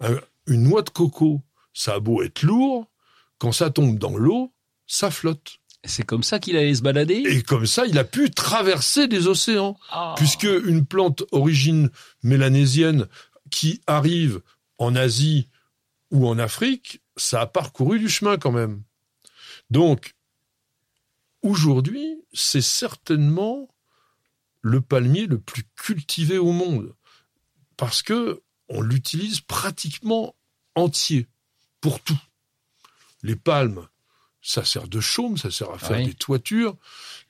Un- 0.00 0.20
une 0.46 0.64
noix 0.64 0.82
de 0.82 0.90
coco, 0.90 1.42
ça 1.72 1.94
a 1.94 2.00
beau 2.00 2.22
être 2.22 2.42
lourd, 2.42 2.90
quand 3.38 3.52
ça 3.52 3.70
tombe 3.70 3.98
dans 3.98 4.16
l'eau, 4.16 4.52
ça 4.86 5.10
flotte. 5.10 5.58
C'est 5.84 6.04
comme 6.04 6.22
ça 6.22 6.38
qu'il 6.38 6.56
allait 6.56 6.74
se 6.74 6.82
balader? 6.82 7.22
Et 7.26 7.42
comme 7.42 7.66
ça, 7.66 7.86
il 7.86 7.98
a 7.98 8.04
pu 8.04 8.30
traverser 8.30 9.08
des 9.08 9.26
océans. 9.26 9.76
Ah. 9.90 10.14
Puisque 10.16 10.44
une 10.44 10.84
plante 10.86 11.24
origine 11.32 11.90
mélanésienne 12.22 13.06
qui 13.50 13.80
arrive 13.86 14.40
en 14.78 14.94
Asie 14.94 15.48
ou 16.12 16.28
en 16.28 16.38
Afrique, 16.38 17.02
ça 17.16 17.40
a 17.40 17.46
parcouru 17.46 17.98
du 17.98 18.08
chemin 18.08 18.36
quand 18.38 18.52
même. 18.52 18.82
Donc, 19.70 20.14
aujourd'hui, 21.42 22.22
c'est 22.32 22.60
certainement 22.62 23.68
le 24.60 24.80
palmier 24.80 25.26
le 25.26 25.38
plus 25.40 25.64
cultivé 25.74 26.38
au 26.38 26.52
monde. 26.52 26.94
Parce 27.76 28.02
que 28.02 28.42
on 28.68 28.80
l'utilise 28.80 29.40
pratiquement 29.40 30.34
entier 30.74 31.26
pour 31.80 32.00
tout. 32.00 32.20
Les 33.22 33.36
palmes, 33.36 33.86
ça 34.40 34.64
sert 34.64 34.88
de 34.88 35.00
chaume, 35.00 35.36
ça 35.36 35.50
sert 35.50 35.70
à 35.70 35.78
faire 35.78 35.98
Oui. 35.98 36.06
des 36.06 36.14
toitures. 36.14 36.76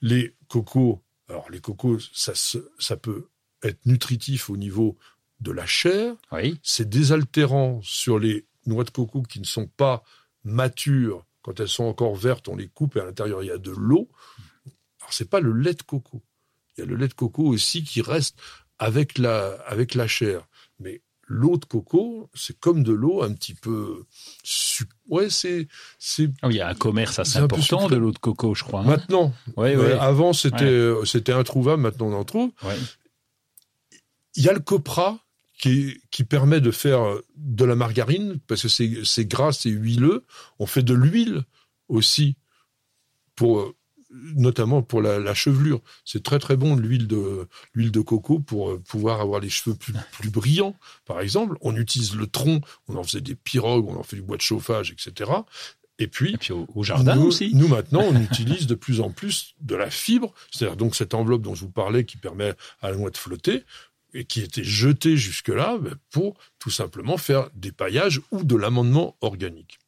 Les 0.01 0.35
cocos, 0.47 1.01
alors 1.27 1.49
les 1.49 1.59
cocos, 1.59 1.99
ça, 2.13 2.97
peut 2.97 3.29
être 3.63 3.85
nutritif 3.85 4.49
au 4.49 4.57
niveau 4.57 4.97
de 5.39 5.51
la 5.51 5.65
chair. 5.65 6.15
Oui. 6.31 6.59
C'est 6.63 6.87
désaltérant 6.89 7.81
sur 7.81 8.19
les 8.19 8.45
noix 8.65 8.83
de 8.83 8.89
coco 8.91 9.21
qui 9.23 9.39
ne 9.39 9.45
sont 9.45 9.67
pas 9.67 10.03
matures. 10.43 11.25
Quand 11.41 11.59
elles 11.59 11.67
sont 11.69 11.83
encore 11.85 12.15
vertes, 12.15 12.47
on 12.47 12.55
les 12.55 12.67
coupe 12.67 12.95
et 12.95 12.99
à 13.01 13.05
l'intérieur 13.05 13.43
il 13.43 13.47
y 13.47 13.51
a 13.51 13.57
de 13.57 13.71
l'eau. 13.71 14.09
Alors 15.01 15.11
c'est 15.13 15.29
pas 15.29 15.39
le 15.39 15.51
lait 15.53 15.73
de 15.73 15.83
coco. 15.83 16.21
Il 16.77 16.81
y 16.81 16.83
a 16.83 16.85
le 16.87 16.95
lait 16.95 17.07
de 17.07 17.13
coco 17.13 17.43
aussi 17.43 17.83
qui 17.83 18.01
reste 18.01 18.37
avec 18.79 19.17
la, 19.17 19.53
avec 19.67 19.93
la 19.93 20.07
chair. 20.07 20.47
Mais 20.79 21.01
l'eau 21.27 21.57
de 21.57 21.65
coco, 21.65 22.29
c'est 22.33 22.59
comme 22.59 22.83
de 22.83 22.91
l'eau 22.93 23.21
un 23.23 23.33
petit 23.33 23.53
peu 23.53 24.05
su- 24.43 24.87
Ouais, 25.07 25.29
c'est, 25.29 25.67
c'est 25.99 26.29
Oh, 26.43 26.49
Il 26.49 26.55
y 26.55 26.61
a 26.61 26.67
un 26.69 26.73
commerce 26.75 27.19
assez 27.19 27.37
important 27.39 27.87
de 27.89 27.95
l'eau 27.97 28.11
de 28.11 28.17
coco, 28.17 28.55
je 28.55 28.63
crois. 28.63 28.81
hein. 28.81 28.85
maintenant. 28.85 29.33
Ouais, 29.57 29.75
ouais. 29.75 29.93
avant, 29.93 30.33
c'était, 30.33 30.63
euh, 30.65 31.03
c'était 31.05 31.31
introuvable, 31.33 31.81
maintenant 31.81 32.07
on 32.07 32.13
en 32.13 32.23
trouve. 32.25 32.51
Il 34.35 34.43
y 34.43 34.49
a 34.49 34.53
le 34.53 34.59
copra 34.59 35.19
qui, 35.57 36.01
qui 36.11 36.23
permet 36.23 36.61
de 36.61 36.71
faire 36.71 37.17
de 37.35 37.65
la 37.65 37.75
margarine 37.75 38.39
parce 38.47 38.63
que 38.63 38.67
c'est, 38.67 39.25
gras, 39.25 39.53
c'est 39.53 39.69
huileux. 39.69 40.25
On 40.59 40.65
fait 40.65 40.83
de 40.83 40.93
l'huile 40.93 41.43
aussi 41.87 42.35
pour, 43.35 43.73
notamment 44.35 44.81
pour 44.81 45.01
la, 45.01 45.19
la 45.19 45.33
chevelure. 45.33 45.81
C'est 46.05 46.23
très 46.23 46.39
très 46.39 46.57
bon 46.57 46.75
l'huile 46.75 47.07
de 47.07 47.47
l'huile 47.73 47.91
de 47.91 48.01
coco 48.01 48.39
pour 48.39 48.71
euh, 48.71 48.79
pouvoir 48.79 49.21
avoir 49.21 49.39
les 49.39 49.49
cheveux 49.49 49.75
plus, 49.75 49.93
plus 50.11 50.29
brillants. 50.29 50.75
Par 51.05 51.19
exemple, 51.21 51.57
on 51.61 51.75
utilise 51.75 52.15
le 52.15 52.27
tronc, 52.27 52.61
on 52.87 52.95
en 52.95 53.03
faisait 53.03 53.21
des 53.21 53.35
pirogues, 53.35 53.87
on 53.87 53.97
en 53.97 54.03
fait 54.03 54.15
du 54.15 54.21
bois 54.21 54.37
de 54.37 54.41
chauffage, 54.41 54.91
etc. 54.91 55.31
Et 55.99 56.07
puis 56.07 56.33
Et 56.33 56.37
puis 56.37 56.53
au, 56.53 56.67
au 56.73 56.83
jardin 56.83 57.15
nous, 57.15 57.27
aussi. 57.27 57.51
Nous, 57.53 57.67
maintenant, 57.67 58.01
on 58.01 58.19
utilise 58.19 58.67
de 58.67 58.75
plus 58.75 58.99
en 58.99 59.11
plus 59.11 59.53
de 59.61 59.75
la 59.75 59.89
fibre, 59.89 60.33
c'est-à-dire 60.51 60.77
donc 60.77 60.95
cette 60.95 61.13
enveloppe 61.13 61.43
dont 61.43 61.55
je 61.55 61.61
vous 61.61 61.71
parlais 61.71 62.03
qui 62.03 62.17
permet 62.17 62.53
à 62.81 62.89
la 62.89 62.97
noix 62.97 63.11
de 63.11 63.17
flotter 63.17 63.63
et 64.13 64.25
qui 64.25 64.41
était 64.41 64.63
jetée 64.63 65.17
jusque-là 65.17 65.77
ben, 65.79 65.95
pour 66.11 66.37
tout 66.59 66.69
simplement 66.69 67.17
faire 67.17 67.49
des 67.55 67.71
paillages 67.71 68.21
ou 68.31 68.43
de 68.43 68.55
l'amendement 68.55 69.17
organique. 69.21 69.79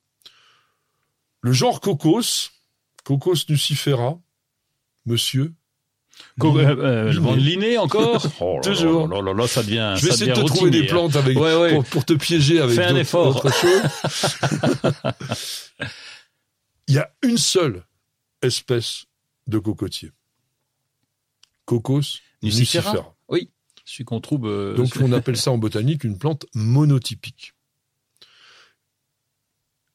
Le 1.42 1.52
genre 1.54 1.80
cocos, 1.80 2.52
cocos 3.04 3.48
nucifera, 3.50 4.20
monsieur. 5.06 5.54
Euh, 6.44 6.48
euh, 6.48 7.12
le 7.12 7.20
vent 7.20 7.36
de 7.36 7.42
Linné 7.42 7.78
encore 7.78 8.26
Oh 8.40 8.56
là 8.56 8.62
Toujours. 8.62 9.08
là 9.08 9.34
là 9.34 9.48
ça 9.48 9.62
devient. 9.64 9.96
Je 9.98 10.06
vais 10.06 10.14
essayer 10.14 10.32
de 10.32 10.42
te 10.42 10.46
trouver 10.46 10.72
des 10.72 10.84
hein. 10.84 10.88
plantes 10.88 11.16
avec, 11.18 11.38
Ouais, 11.38 11.56
ouais. 11.56 11.74
Pour, 11.74 11.84
pour 11.86 12.06
te 12.06 12.14
piéger 12.14 12.62
avec 12.62 12.76
Fais 12.76 12.86
un 12.86 12.96
effort. 12.96 13.46
Il 16.88 16.96
y 16.96 17.00
a 17.00 17.12
une 17.24 17.38
seule 17.38 17.84
espèce 18.42 19.06
de 19.48 19.60
cocotier. 19.60 20.12
Cocos 21.66 22.20
Nucifera. 22.42 22.92
nucifera. 22.92 23.16
Oui, 23.28 23.50
celui 23.86 24.04
qu'on 24.06 24.20
trouve. 24.20 24.48
euh, 24.48 24.76
Donc 24.76 24.98
on 25.02 25.12
appelle 25.12 25.38
ça 25.38 25.52
en 25.52 25.58
botanique 25.58 26.04
une 26.04 26.18
plante 26.18 26.46
monotypique. 26.54 27.54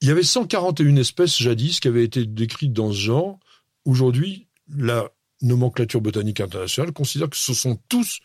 Il 0.01 0.09
y 0.09 0.11
avait 0.11 0.23
141 0.23 0.97
espèces 0.97 1.37
jadis 1.37 1.79
qui 1.81 1.89
avaient 1.89 2.05
été 2.05 2.25
décrites 2.25 2.73
dans 2.73 2.91
ce 2.93 2.99
genre. 2.99 3.39
Aujourd'hui, 3.85 4.47
la 4.75 5.09
nomenclature 5.43 6.01
botanique 6.01 6.41
internationale 6.41 6.93
considère 6.93 7.29
que 7.29 7.37
ce 7.37 7.53
sont 7.53 7.79
tous, 7.89 8.21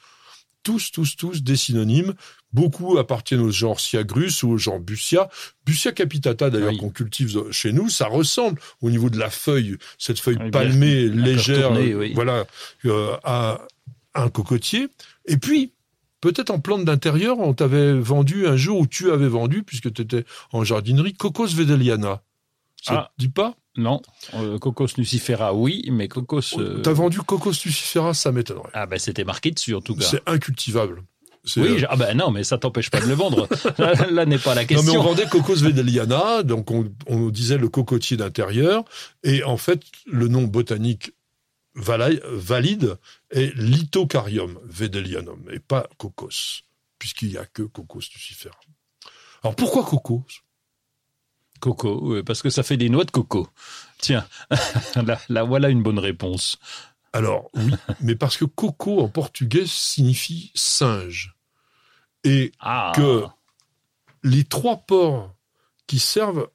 tous, 0.63 0.91
tous, 0.91 1.16
tous 1.18 1.43
des 1.43 1.57
synonymes. 1.57 2.13
Beaucoup 2.53 2.97
appartiennent 2.97 3.41
au 3.41 3.51
genre 3.51 3.82
Siagrus 3.82 4.43
ou 4.43 4.51
au 4.51 4.57
genre 4.57 4.80
Bussia. 4.80 5.30
Bussia 5.66 5.91
capitata, 5.91 6.49
d'ailleurs, 6.49 6.70
Oui. 6.72 6.78
qu'on 6.78 6.89
cultive 6.91 7.51
chez 7.51 7.74
nous, 7.74 7.89
ça 7.89 8.07
ressemble 8.07 8.61
au 8.82 8.89
niveau 8.89 9.09
de 9.09 9.18
la 9.20 9.30
feuille, 9.30 9.78
cette 9.97 10.20
feuille 10.22 10.38
Oui, 10.39 10.51
palmée, 10.51 11.09
légère, 11.09 11.74
oui. 11.74 12.13
voilà, 12.13 12.45
euh, 12.86 13.18
à 13.26 13.68
un 14.13 14.30
cocotier. 14.30 14.88
Et 15.28 15.38
puis, 15.38 15.73
peut-être 16.21 16.49
en 16.51 16.59
plante 16.59 16.86
d'intérieur, 16.86 17.39
on 17.39 17.53
t'avait 17.53 17.93
vendu 17.93 18.47
un 18.47 18.55
jour 18.57 18.80
où 18.80 18.88
tu 18.88 19.11
avais 19.11 19.28
vendu, 19.28 19.63
puisque 19.63 19.91
tu 19.93 20.01
étais 20.01 20.26
en 20.51 20.63
jardinerie, 20.63 21.13
Cocos 21.13 21.47
vedeliana. 21.47 22.21
Ça 22.84 22.93
Ah. 22.93 23.11
te 23.17 23.23
dit 23.23 23.30
pas? 23.30 23.55
Non, 23.78 24.01
euh, 24.36 24.57
Cocos 24.57 24.88
nucifera, 24.97 25.53
oui, 25.53 25.84
mais 25.91 26.07
Cocos. 26.07 26.39
euh, 26.59 26.80
T'as 26.82 26.93
vendu 26.93 27.19
Cocos 27.21 27.51
nucifera, 27.65 28.13
ça 28.13 28.32
m'étonnerait. 28.32 28.69
Ah 28.73 28.86
ben 28.86 28.97
c'était 28.99 29.26
marqué 29.26 29.51
dessus 29.51 29.76
en 29.76 29.82
tout 29.82 29.95
cas. 29.95 30.05
C'est 30.05 30.21
incultivable. 30.28 31.03
Oui, 31.57 31.84
euh, 31.84 31.86
ah 31.89 31.95
ben 31.97 32.15
non, 32.17 32.32
mais 32.32 32.43
ça 32.43 32.57
t'empêche 32.57 32.89
pas 32.89 33.01
de 33.01 33.05
le 33.07 33.13
vendre. 33.15 33.47
là, 33.78 33.93
là 34.09 34.26
n'est 34.26 34.38
pas 34.39 34.55
la 34.55 34.61
Non, 34.61 34.67
question. 34.67 34.93
mais 34.93 34.97
on 34.97 35.03
vendait 35.03 35.26
Cocos 35.26 35.55
vedeliana, 35.55 36.41
donc 36.43 36.71
on, 36.71 36.89
on 37.07 37.30
disait 37.30 37.57
le 37.57 37.67
cocotier 37.67 38.15
d'intérieur, 38.17 38.84
et 39.23 39.43
en 39.43 39.57
fait, 39.57 39.82
le 40.07 40.28
nom 40.30 40.43
botanique 40.43 41.11
valide 41.76 42.97
est 43.32 43.55
Lithocarium 43.55 44.59
vedelianum, 44.63 45.43
et 45.51 45.59
pas 45.59 45.88
Cocos, 45.97 46.63
puisqu'il 46.99 47.30
n'y 47.30 47.38
a 47.38 47.45
que 47.45 47.63
Cocos 47.63 47.99
nucifera. 48.13 48.59
Alors 49.43 49.55
pourquoi 49.55 49.84
Cocos? 49.84 50.26
Coco, 51.59 52.23
parce 52.23 52.41
que 52.41 52.49
ça 52.49 52.63
fait 52.63 52.78
des 52.78 52.89
noix 52.89 53.05
de 53.05 53.11
coco. 53.11 53.47
Tiens, 53.99 54.28
là, 54.95 55.19
là, 55.30 55.43
voilà 55.43 55.69
une 55.69 55.84
bonne 55.84 55.99
réponse. 55.99 56.57
Alors 57.13 57.49
oui, 57.53 57.71
mais 58.01 58.15
parce 58.15 58.38
que 58.38 58.45
coco 58.45 58.99
en 59.01 59.07
portugais 59.07 59.65
signifie 59.65 60.51
singe. 60.53 61.36
Et 62.23 62.51
Ah, 62.59 62.91
que 62.95 63.23
les 64.23 64.43
trois 64.43 64.78
ports 64.78 65.34
qui 65.88 65.99
servent, 65.99 66.49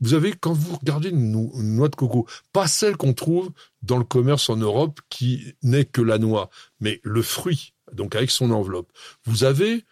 vous 0.00 0.14
avez, 0.14 0.32
quand 0.32 0.52
vous 0.52 0.76
regardez 0.76 1.10
une, 1.10 1.30
no- 1.30 1.52
une 1.56 1.76
noix 1.76 1.88
de 1.88 1.96
coco, 1.96 2.26
pas 2.52 2.66
celle 2.66 2.96
qu'on 2.96 3.12
trouve 3.12 3.50
dans 3.82 3.98
le 3.98 4.04
commerce 4.04 4.48
en 4.50 4.56
Europe 4.56 5.00
qui 5.10 5.54
n'est 5.62 5.84
que 5.84 6.00
la 6.02 6.18
noix, 6.18 6.50
mais 6.80 7.00
le 7.02 7.22
fruit, 7.22 7.74
donc 7.92 8.14
avec 8.16 8.30
son 8.30 8.50
enveloppe. 8.50 8.90
Vous 9.26 9.44
avez 9.44 9.84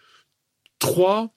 trois 0.79 1.33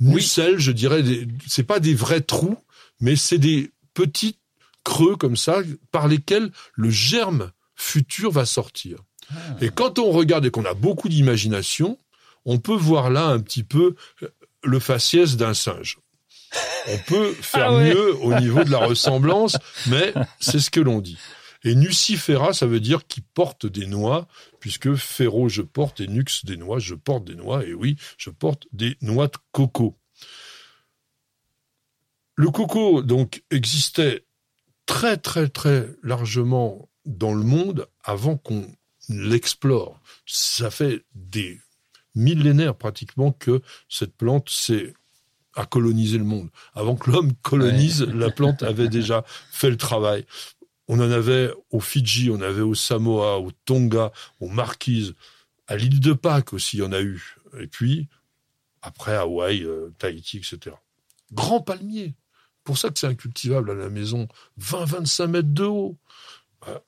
Oui. 0.00 0.14
nucelles, 0.14 0.58
je 0.58 0.72
dirais, 0.72 1.02
c'est 1.46 1.62
pas 1.64 1.80
des 1.80 1.94
vrais 1.94 2.20
trous, 2.20 2.56
mais 3.00 3.16
c'est 3.16 3.38
des 3.38 3.72
petits 3.94 4.36
creux 4.84 5.16
comme 5.16 5.36
ça 5.36 5.58
par 5.90 6.06
lesquels 6.08 6.50
le 6.74 6.90
germe 6.90 7.50
futur 7.74 8.30
va 8.30 8.46
sortir. 8.46 8.98
Et 9.60 9.70
quand 9.70 9.98
on 9.98 10.10
regarde 10.12 10.46
et 10.46 10.50
qu'on 10.50 10.64
a 10.64 10.74
beaucoup 10.74 11.08
d'imagination, 11.08 11.98
on 12.44 12.58
peut 12.58 12.76
voir 12.76 13.10
là 13.10 13.26
un 13.26 13.40
petit 13.40 13.64
peu 13.64 13.96
euh, 14.22 14.28
le 14.62 14.78
faciès 14.78 15.36
d'un 15.36 15.52
singe. 15.52 15.98
On 16.88 16.98
peut 16.98 17.32
faire 17.32 17.68
Ah 17.68 17.76
ouais. 17.76 17.94
mieux 17.94 18.14
au 18.16 18.38
niveau 18.38 18.62
de 18.64 18.70
la 18.70 18.78
ressemblance, 18.78 19.56
mais 19.88 20.14
c'est 20.40 20.60
ce 20.60 20.70
que 20.70 20.80
l'on 20.80 21.00
dit. 21.00 21.18
Et 21.64 21.74
nucifera, 21.74 22.52
ça 22.52 22.66
veut 22.66 22.80
dire 22.80 23.06
qui 23.06 23.20
porte 23.20 23.66
des 23.66 23.86
noix, 23.86 24.28
puisque 24.60 24.94
ferro, 24.94 25.48
je 25.48 25.62
porte, 25.62 26.00
et 26.00 26.06
nux, 26.06 26.24
des 26.44 26.56
noix, 26.56 26.78
je 26.78 26.94
porte 26.94 27.24
des 27.24 27.34
noix, 27.34 27.64
et 27.64 27.74
oui, 27.74 27.96
je 28.18 28.30
porte 28.30 28.66
des 28.72 28.96
noix 29.00 29.26
de 29.26 29.36
coco. 29.50 29.98
Le 32.36 32.50
coco, 32.50 33.02
donc, 33.02 33.42
existait 33.50 34.24
très, 34.84 35.16
très, 35.16 35.48
très 35.48 35.88
largement 36.02 36.88
dans 37.04 37.34
le 37.34 37.42
monde 37.42 37.88
avant 38.04 38.36
qu'on 38.36 38.66
l'explore. 39.08 40.00
Ça 40.26 40.70
fait 40.70 41.04
des 41.14 41.60
millénaires 42.14 42.76
pratiquement 42.76 43.32
que 43.32 43.62
cette 43.88 44.16
plante 44.16 44.50
s'est 44.50 44.94
a 45.56 45.64
colonisé 45.64 46.18
le 46.18 46.24
monde. 46.24 46.50
Avant 46.74 46.94
que 46.94 47.10
l'homme 47.10 47.32
colonise, 47.42 48.02
la 48.02 48.30
plante 48.30 48.62
avait 48.62 48.88
déjà 48.88 49.24
fait 49.50 49.70
le 49.70 49.76
travail. 49.76 50.24
On 50.86 51.00
en 51.00 51.10
avait 51.10 51.50
aux 51.70 51.80
Fidji, 51.80 52.30
on 52.30 52.40
avait 52.40 52.60
aux 52.60 52.74
Samoa, 52.74 53.38
aux 53.38 53.50
Tonga, 53.64 54.12
aux 54.38 54.48
Marquises, 54.48 55.14
à 55.66 55.76
l'île 55.76 55.98
de 55.98 56.12
Pâques 56.12 56.52
aussi, 56.52 56.76
il 56.76 56.80
y 56.80 56.82
en 56.84 56.92
a 56.92 57.00
eu. 57.00 57.36
Et 57.58 57.66
puis, 57.66 58.06
après, 58.82 59.16
Hawaï, 59.16 59.64
euh, 59.64 59.92
Tahiti, 59.98 60.36
etc. 60.36 60.76
Grand 61.32 61.60
palmier. 61.60 62.14
Pour 62.62 62.78
ça 62.78 62.90
que 62.90 62.98
c'est 62.98 63.06
incultivable 63.06 63.70
à 63.70 63.74
la 63.74 63.90
maison. 63.90 64.28
20-25 64.60 65.26
mètres 65.26 65.52
de 65.52 65.64
haut. 65.64 65.96
Euh, 66.68 66.78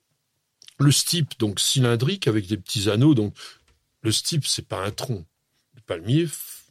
Le 0.79 0.93
stipe, 0.93 1.39
donc 1.41 1.59
cylindrique, 1.59 2.29
avec 2.29 2.47
des 2.47 2.57
petits 2.57 2.89
anneaux. 2.89 3.15
Donc, 3.15 3.35
le 4.03 4.13
stipe, 4.13 4.47
c'est 4.47 4.67
pas 4.67 4.85
un 4.85 4.93
tronc. 4.93 5.25
Les 5.75 5.83
palmiers 5.83 6.29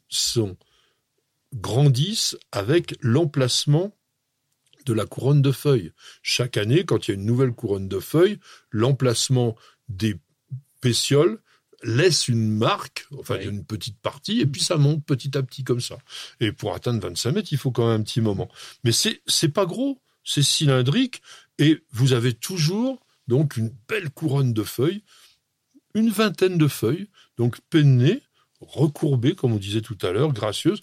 sont 0.08 0.56
grandissent 1.54 2.38
avec 2.52 2.96
l'emplacement 3.02 3.96
de 4.86 4.94
la 4.94 5.06
couronne 5.06 5.42
de 5.42 5.52
feuilles. 5.52 5.92
Chaque 6.22 6.58
année, 6.58 6.86
quand 6.86 7.08
il 7.08 7.12
y 7.12 7.14
a 7.14 7.18
une 7.18 7.26
nouvelle 7.26 7.52
couronne 7.52 7.88
de 7.90 8.00
feuilles, 8.00 8.40
l'emplacement 8.72 9.56
des 9.90 10.16
pétioles 10.82 11.42
laisse 11.84 12.28
une 12.28 12.50
marque, 12.50 13.06
enfin 13.20 13.38
Oui. 13.38 13.46
une 13.48 13.66
petite 13.66 14.00
partie, 14.00 14.40
et 14.40 14.46
puis 14.46 14.62
ça 14.62 14.78
monte 14.78 15.06
petit 15.06 15.38
à 15.38 15.44
petit 15.44 15.64
comme 15.64 15.82
ça. 15.82 15.98
Et 16.40 16.52
pour 16.52 16.74
atteindre 16.74 17.02
25 17.02 17.32
mètres, 17.34 17.50
il 17.52 17.58
faut 17.58 17.72
quand 17.72 17.88
même 17.88 18.02
un 18.02 18.04
petit 18.04 18.22
moment. 18.22 18.50
Mais 18.84 18.92
c'est 18.92 19.22
c'est 19.28 19.50
pas 19.50 19.66
gros, 19.66 20.02
c'est 20.24 20.44
cylindrique, 20.44 21.22
et 21.60 21.84
vous 21.92 22.14
avez 22.14 22.34
toujours 22.34 23.06
donc 23.28 23.58
une 23.58 23.72
belle 23.88 24.10
couronne 24.10 24.54
de 24.54 24.64
feuilles, 24.64 25.04
une 25.94 26.10
vingtaine 26.10 26.58
de 26.58 26.68
feuilles, 26.68 27.10
donc 27.38 27.60
pennées, 27.70 28.22
recourbées, 28.60 29.36
comme 29.36 29.54
on 29.54 29.58
disait 29.58 29.82
tout 29.82 29.98
à 30.02 30.12
l'heure, 30.12 30.34
gracieuses, 30.34 30.82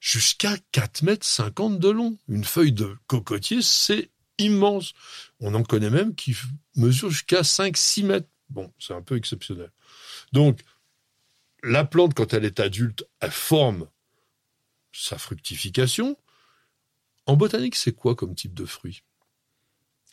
jusqu'à 0.00 0.56
4 0.72 1.02
mètres 1.02 1.26
50 1.26 1.78
de 1.78 1.88
long. 1.90 2.18
Une 2.28 2.44
feuille 2.44 2.72
de 2.72 2.96
cocotier, 3.06 3.62
c'est 3.62 4.10
immense. 4.38 4.94
On 5.38 5.54
en 5.54 5.62
connaît 5.62 5.90
même 5.90 6.14
qui 6.14 6.34
mesurent 6.74 7.10
jusqu'à 7.10 7.42
5-6 7.42 8.04
mètres. 8.04 8.28
Bon, 8.48 8.72
c'est 8.78 8.94
un 8.94 9.02
peu 9.02 9.16
exceptionnel. 9.16 9.70
Donc, 10.32 10.60
la 11.62 11.84
plante, 11.84 12.14
quand 12.14 12.32
elle 12.32 12.44
est 12.44 12.58
adulte, 12.58 13.04
elle 13.20 13.30
forme 13.30 13.86
sa 14.92 15.18
fructification. 15.18 16.16
En 17.26 17.36
botanique, 17.36 17.76
c'est 17.76 17.92
quoi 17.92 18.14
comme 18.16 18.34
type 18.34 18.54
de 18.54 18.64
fruit? 18.64 19.02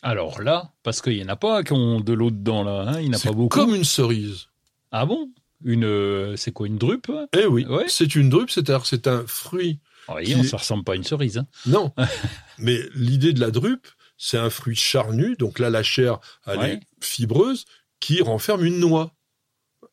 Alors 0.03 0.41
là, 0.41 0.73
parce 0.83 1.01
qu'il 1.01 1.13
n'y 1.15 1.23
en 1.23 1.29
a 1.29 1.35
pas 1.35 1.63
qui 1.63 1.73
ont 1.73 1.99
de 2.01 2.13
l'eau 2.13 2.29
dedans, 2.29 2.63
là. 2.63 2.81
hein, 2.87 2.99
il 3.01 3.09
n'y 3.09 3.15
en 3.15 3.19
a 3.19 3.21
pas 3.21 3.31
beaucoup. 3.31 3.57
comme 3.57 3.73
une 3.73 3.83
cerise. 3.83 4.47
Ah 4.91 5.05
bon? 5.05 5.31
Une, 5.63 5.85
euh, 5.85 6.35
c'est 6.37 6.51
quoi, 6.51 6.67
une 6.67 6.77
drupe 6.77 7.11
Eh 7.37 7.45
oui, 7.47 7.65
Ouais. 7.65 7.85
c'est 7.87 8.15
une 8.15 8.29
drupe, 8.29 8.49
c'est-à-dire 8.51 8.85
c'est 8.85 9.07
un 9.07 9.23
fruit. 9.25 9.79
Ah, 10.07 10.21
Qui- 10.21 10.33
voyez, 10.33 10.47
Ça 10.47 10.57
ressemble 10.57 10.83
pas 10.83 10.93
à 10.93 10.95
une 10.95 11.03
cerise. 11.03 11.37
hein. 11.39 11.47
Non, 11.65 11.91
mais 12.59 12.79
l'idée 12.95 13.33
de 13.33 13.39
la 13.39 13.51
drupe, 13.51 13.87
c'est 14.17 14.37
un 14.37 14.49
fruit 14.49 14.75
charnu, 14.75 15.35
donc 15.37 15.59
là 15.59 15.69
la 15.69 15.83
chair 15.83 16.19
elle 16.45 16.59
Ouais. 16.59 16.73
est 16.73 16.79
fibreuse, 17.03 17.65
qui 17.99 18.21
renferme 18.21 18.63
une 18.65 18.79
noix, 18.79 19.11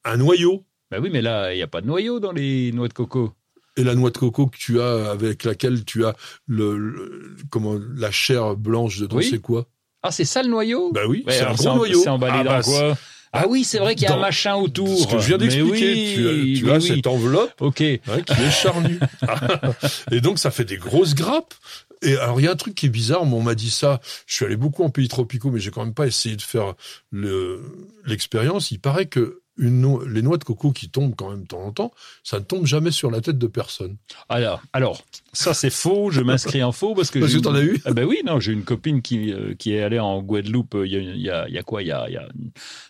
un 0.05 0.19
noyau. 0.19 0.65
Bah 0.91 0.99
oui, 1.01 1.09
mais 1.11 1.23
là, 1.23 1.53
il 1.53 1.57
n'y 1.57 1.63
a 1.63 1.67
pas 1.67 1.81
de 1.81 1.87
noyau 1.87 2.21
dans 2.21 2.33
les 2.33 2.71
noix 2.73 2.89
de 2.89 2.93
coco. 2.93 3.33
Et 3.77 3.83
la 3.83 3.95
noix 3.97 4.11
de 4.11 4.19
coco 4.19 4.47
que 4.47 4.57
tu 4.57 4.81
as, 4.81 5.11
avec 5.11 5.43
laquelle 5.45 5.85
tu 5.85 6.05
as 6.05 6.15
le, 6.47 6.77
le- 6.79 7.37
comment 7.51 7.77
la 7.97 8.11
chair 8.13 8.55
blanche 8.57 8.99
dedans, 9.01 9.17
Oui. 9.17 9.25
c'est 9.29 9.41
quoi? 9.41 9.67
Ah, 10.03 10.13
c'est 10.13 10.27
ça 10.27 10.43
le 10.43 10.51
noyau? 10.51 10.93
Bah 10.93 11.07
oui, 11.09 11.25
Ouais, 11.27 11.33
c'est 11.33 11.43
un 11.45 11.55
gros 11.55 11.75
noyau. 11.77 12.01
C'est 12.03 12.11
emballé 12.11 12.37
Ah 12.41 12.45
dans 12.45 12.51
bah, 12.51 12.63
quoi? 12.63 12.99
Ah 13.37 13.47
oui, 13.49 13.65
c'est 13.65 13.79
vrai 13.79 13.95
qu'il 13.97 14.05
y 14.09 14.11
a 14.11 14.15
un 14.15 14.21
machin 14.21 14.55
autour. 14.55 14.97
Ce 14.97 15.07
que 15.09 15.19
je 15.19 15.27
viens 15.27 15.39
Mais 15.39 15.49
d'expliquer, 15.49 15.93
oui, 15.93 16.13
tu 16.15 16.29
as, 16.29 16.59
tu 16.61 16.65
mais 16.67 16.71
as 16.71 16.77
oui. 16.77 16.83
cette 16.97 17.07
enveloppe 17.09 17.61
Ok. 17.61 17.81
hein, 17.81 17.99
qui 18.25 18.33
est 18.41 18.51
charnue. 18.51 19.01
et 20.13 20.21
donc 20.21 20.39
ça 20.39 20.51
fait 20.51 20.65
des 20.65 20.77
grosses 20.77 21.15
grappes. 21.15 21.55
Et 22.03 22.17
alors 22.17 22.41
il 22.41 22.45
y 22.45 22.49
a 22.49 22.53
un 22.53 22.57
truc 22.57 22.75
qui 22.75 22.87
est 22.87 22.91
bizarre, 22.91 23.25
moi, 23.25 23.41
on 23.41 23.43
m'a 23.43 23.55
dit 23.55 23.71
ça. 23.71 24.01
Je 24.27 24.35
suis 24.35 24.45
allé 24.45 24.57
beaucoup 24.57 24.85
en 24.85 24.91
pays 24.91 25.09
tropicaux, 25.09 25.51
mais 25.51 25.59
j'ai 25.59 25.71
quand 25.71 25.85
même 25.85 25.95
pas 25.95 26.07
essayé 26.07 26.37
de 26.37 26.43
faire 26.43 26.75
le 27.11 27.63
l'expérience. 28.07 28.71
Il 28.71 28.79
paraît 28.79 29.07
que 29.07 29.41
une 29.57 29.81
no- 29.81 30.05
les 30.05 30.23
noix 30.23 30.37
de 30.37 30.45
coco 30.45 30.73
qui 30.73 30.89
tombent 30.89 31.15
quand 31.17 31.31
même 31.31 31.43
de 31.43 31.47
temps 31.47 31.63
en 31.65 31.71
temps, 31.73 31.93
ça 32.23 32.39
ne 32.41 32.45
tombe 32.45 32.67
jamais 32.67 32.91
sur 32.91 33.11
la 33.11 33.21
tête 33.21 33.39
de 33.39 33.47
personne. 33.47 33.97
Alors, 34.29 34.63
alors, 34.73 35.03
ça 35.33 35.55
c'est 35.55 35.71
faux. 35.71 36.11
Je 36.11 36.21
m'inscris 36.23 36.63
en 36.63 36.73
faux 36.73 36.95
parce 36.95 37.11
que. 37.11 37.19
Parce 37.21 37.33
que 37.35 37.39
t'en 37.39 37.55
as 37.55 37.63
eu 37.63 37.81
Ah 37.85 37.93
ben 37.93 38.05
oui, 38.05 38.19
non, 38.27 38.41
j'ai 38.41 38.53
une 38.53 38.65
copine 38.65 39.01
qui 39.03 39.33
euh, 39.33 39.55
qui 39.59 39.73
est 39.75 39.83
allée 39.83 39.99
en 40.01 40.21
Guadeloupe. 40.23 40.75
euh, 40.75 40.87
Il 40.87 40.93
y 40.93 40.97
a, 40.97 41.01
il 41.01 41.21
y 41.21 41.31
a, 41.31 41.49
y 41.49 41.59
a 41.59 41.63
quoi 41.63 41.83
Il 41.83 41.89
y 41.89 41.93
a, 41.93 42.07
il 42.09 42.15
y 42.15 42.17
a 42.17 42.27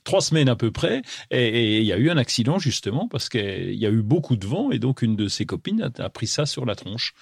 trois 0.04 0.20
semaines 0.20 0.48
à 0.48 0.56
peu 0.56 0.70
près, 0.70 1.02
et, 1.30 1.78
il 1.80 1.84
y 1.86 1.92
a 1.92 1.96
eu 1.98 2.10
un 2.10 2.16
accident 2.16 2.58
justement 2.58 3.08
parce 3.08 3.28
qu'il 3.28 3.74
y 3.74 3.86
a 3.86 3.90
eu 3.90 4.02
beaucoup 4.02 4.36
de 4.36 4.46
vent 4.46 4.70
et 4.70 4.78
donc 4.78 5.02
une 5.02 5.16
de 5.16 5.28
ses 5.28 5.44
copines 5.46 5.90
a, 5.98 6.02
a 6.02 6.08
pris 6.08 6.26
ça 6.26 6.46
sur 6.46 6.64
la 6.66 6.74
tronche. 6.76 7.14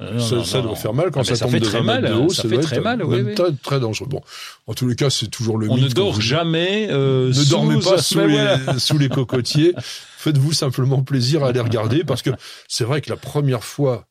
Euh, 0.00 0.18
ça 0.18 0.36
non, 0.36 0.44
ça 0.44 0.58
non, 0.58 0.62
doit 0.64 0.72
non. 0.72 0.76
faire 0.76 0.94
mal 0.94 1.10
quand 1.10 1.20
Ah 1.20 1.22
ben, 1.22 1.28
ça, 1.28 1.36
ça 1.36 1.44
tombe 1.44 1.52
fait 1.54 1.60
de 1.60 1.64
très 1.64 1.80
20 1.80 1.84
mètres 1.84 2.02
mal, 2.02 2.10
de 2.12 2.16
haut. 2.24 2.28
ça 2.30 2.48
fait 2.48 2.58
très 2.58 2.80
mal, 2.80 3.04
oui. 3.04 3.34
Très, 3.34 3.52
très 3.62 3.80
dangereux. 3.80 4.08
Bon, 4.08 4.20
en 4.66 4.74
tous 4.74 4.88
les 4.88 4.96
cas, 4.96 5.10
c'est 5.10 5.28
toujours 5.28 5.56
le 5.58 5.70
On 5.70 5.76
ne 5.76 5.82
mythe. 5.82 5.94
dort 5.94 6.20
jamais. 6.20 6.88
euh, 6.90 7.28
Ne 7.32 7.50
dormez 7.50 7.78
pas 7.80 7.98
sous 7.98 8.18
les. 8.20 8.58
Sous 8.88 8.98
les 8.98 9.08
cocotiers. 9.08 9.74
Faites-vous 9.78 10.52
simplement 10.52 11.02
plaisir 11.02 11.44
à 11.44 11.52
les 11.52 11.60
regarder 11.60 12.04
parce 12.04 12.22
que 12.22 12.30
c'est 12.68 12.84
vrai 12.84 13.00
que 13.00 13.10
la 13.10 13.16
première 13.16 13.64
fois 13.64 14.08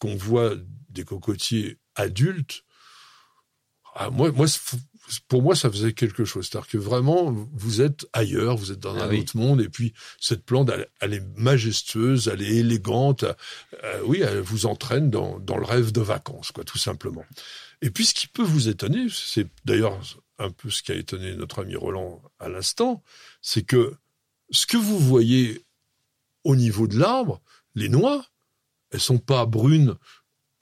qu'on 0.00 0.14
voit 0.16 0.52
des 0.90 1.04
cocotiers 1.04 1.78
adultes, 1.96 2.64
ah, 3.94 4.10
moi, 4.10 4.30
pour 5.28 5.42
moi, 5.42 5.56
ça 5.56 5.70
faisait 5.70 5.92
quelque 5.92 6.24
chose. 6.24 6.46
C'est-à-dire 6.48 6.68
que 6.68 6.78
vraiment, 6.78 7.32
vous 7.52 7.80
êtes 7.80 8.06
ailleurs, 8.12 8.56
vous 8.56 8.70
êtes 8.72 8.78
dans 8.78 8.94
Ah 8.96 9.04
un 9.04 9.08
oui. 9.08 9.20
autre 9.20 9.36
monde, 9.36 9.60
et 9.60 9.68
puis 9.68 9.92
cette 10.20 10.44
plante, 10.44 10.70
elle, 10.70 10.86
elle 11.00 11.14
est 11.14 11.24
majestueuse, 11.36 12.28
elle 12.32 12.42
est 12.42 12.56
élégante. 12.56 13.24
euh, 13.24 14.00
oui, 14.04 14.20
elle 14.20 14.40
vous 14.40 14.66
entraîne 14.66 15.10
dans, 15.10 15.38
dans 15.40 15.56
le 15.56 15.64
rêve 15.64 15.90
de 15.92 16.00
vacances, 16.02 16.52
quoi, 16.52 16.62
tout 16.64 16.78
simplement. 16.78 17.24
Et 17.82 17.90
puis, 17.90 18.04
ce 18.06 18.14
qui 18.14 18.28
peut 18.28 18.42
vous 18.42 18.68
étonner, 18.68 19.06
c'est 19.10 19.48
d'ailleurs 19.64 19.98
un 20.38 20.50
peu 20.50 20.70
ce 20.70 20.82
qui 20.82 20.92
a 20.92 20.94
étonné 20.94 21.34
notre 21.34 21.62
ami 21.62 21.74
Roland 21.74 22.22
à 22.38 22.48
l'instant, 22.48 23.02
c'est 23.42 23.62
que 23.62 23.94
ce 24.50 24.66
que 24.66 24.76
vous 24.76 24.98
voyez 24.98 25.64
au 26.44 26.56
niveau 26.56 26.86
de 26.86 26.98
l'arbre, 26.98 27.40
les 27.74 27.88
noix, 27.88 28.24
elles 28.90 29.00
sont 29.00 29.18
pas 29.18 29.44
brunes 29.46 29.96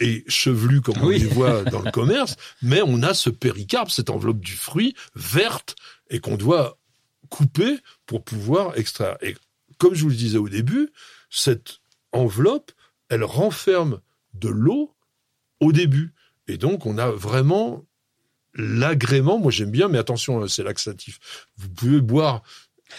et 0.00 0.24
chevelues 0.28 0.80
comme 0.82 0.98
on 0.98 1.06
Oui. 1.06 1.18
les 1.20 1.26
voit 1.26 1.62
dans 1.64 1.80
le 1.80 1.90
commerce, 1.92 2.36
mais 2.62 2.82
on 2.82 3.02
a 3.02 3.14
ce 3.14 3.30
péricarpe, 3.30 3.90
cette 3.90 4.10
enveloppe 4.10 4.40
du 4.40 4.52
fruit 4.56 4.94
verte 5.14 5.76
et 6.10 6.18
qu'on 6.20 6.36
doit 6.36 6.78
couper 7.30 7.78
pour 8.06 8.22
pouvoir 8.22 8.76
extraire. 8.78 9.16
Et 9.22 9.36
comme 9.78 9.94
je 9.94 10.02
vous 10.02 10.10
le 10.10 10.16
disais 10.16 10.38
au 10.38 10.48
début, 10.48 10.90
cette 11.30 11.78
enveloppe, 12.12 12.72
elle 13.08 13.24
renferme 13.24 14.00
de 14.34 14.48
l'eau 14.48 14.94
au 15.60 15.72
début. 15.72 16.12
Et 16.48 16.58
donc, 16.58 16.86
on 16.86 16.98
a 16.98 17.10
vraiment 17.10 17.84
l'agrément. 18.54 19.38
Moi, 19.38 19.50
j'aime 19.50 19.70
bien, 19.70 19.88
mais 19.88 19.98
attention, 19.98 20.42
hein, 20.42 20.48
c'est 20.48 20.62
laxatif. 20.62 21.46
Vous 21.56 21.68
pouvez 21.68 22.00
boire 22.00 22.42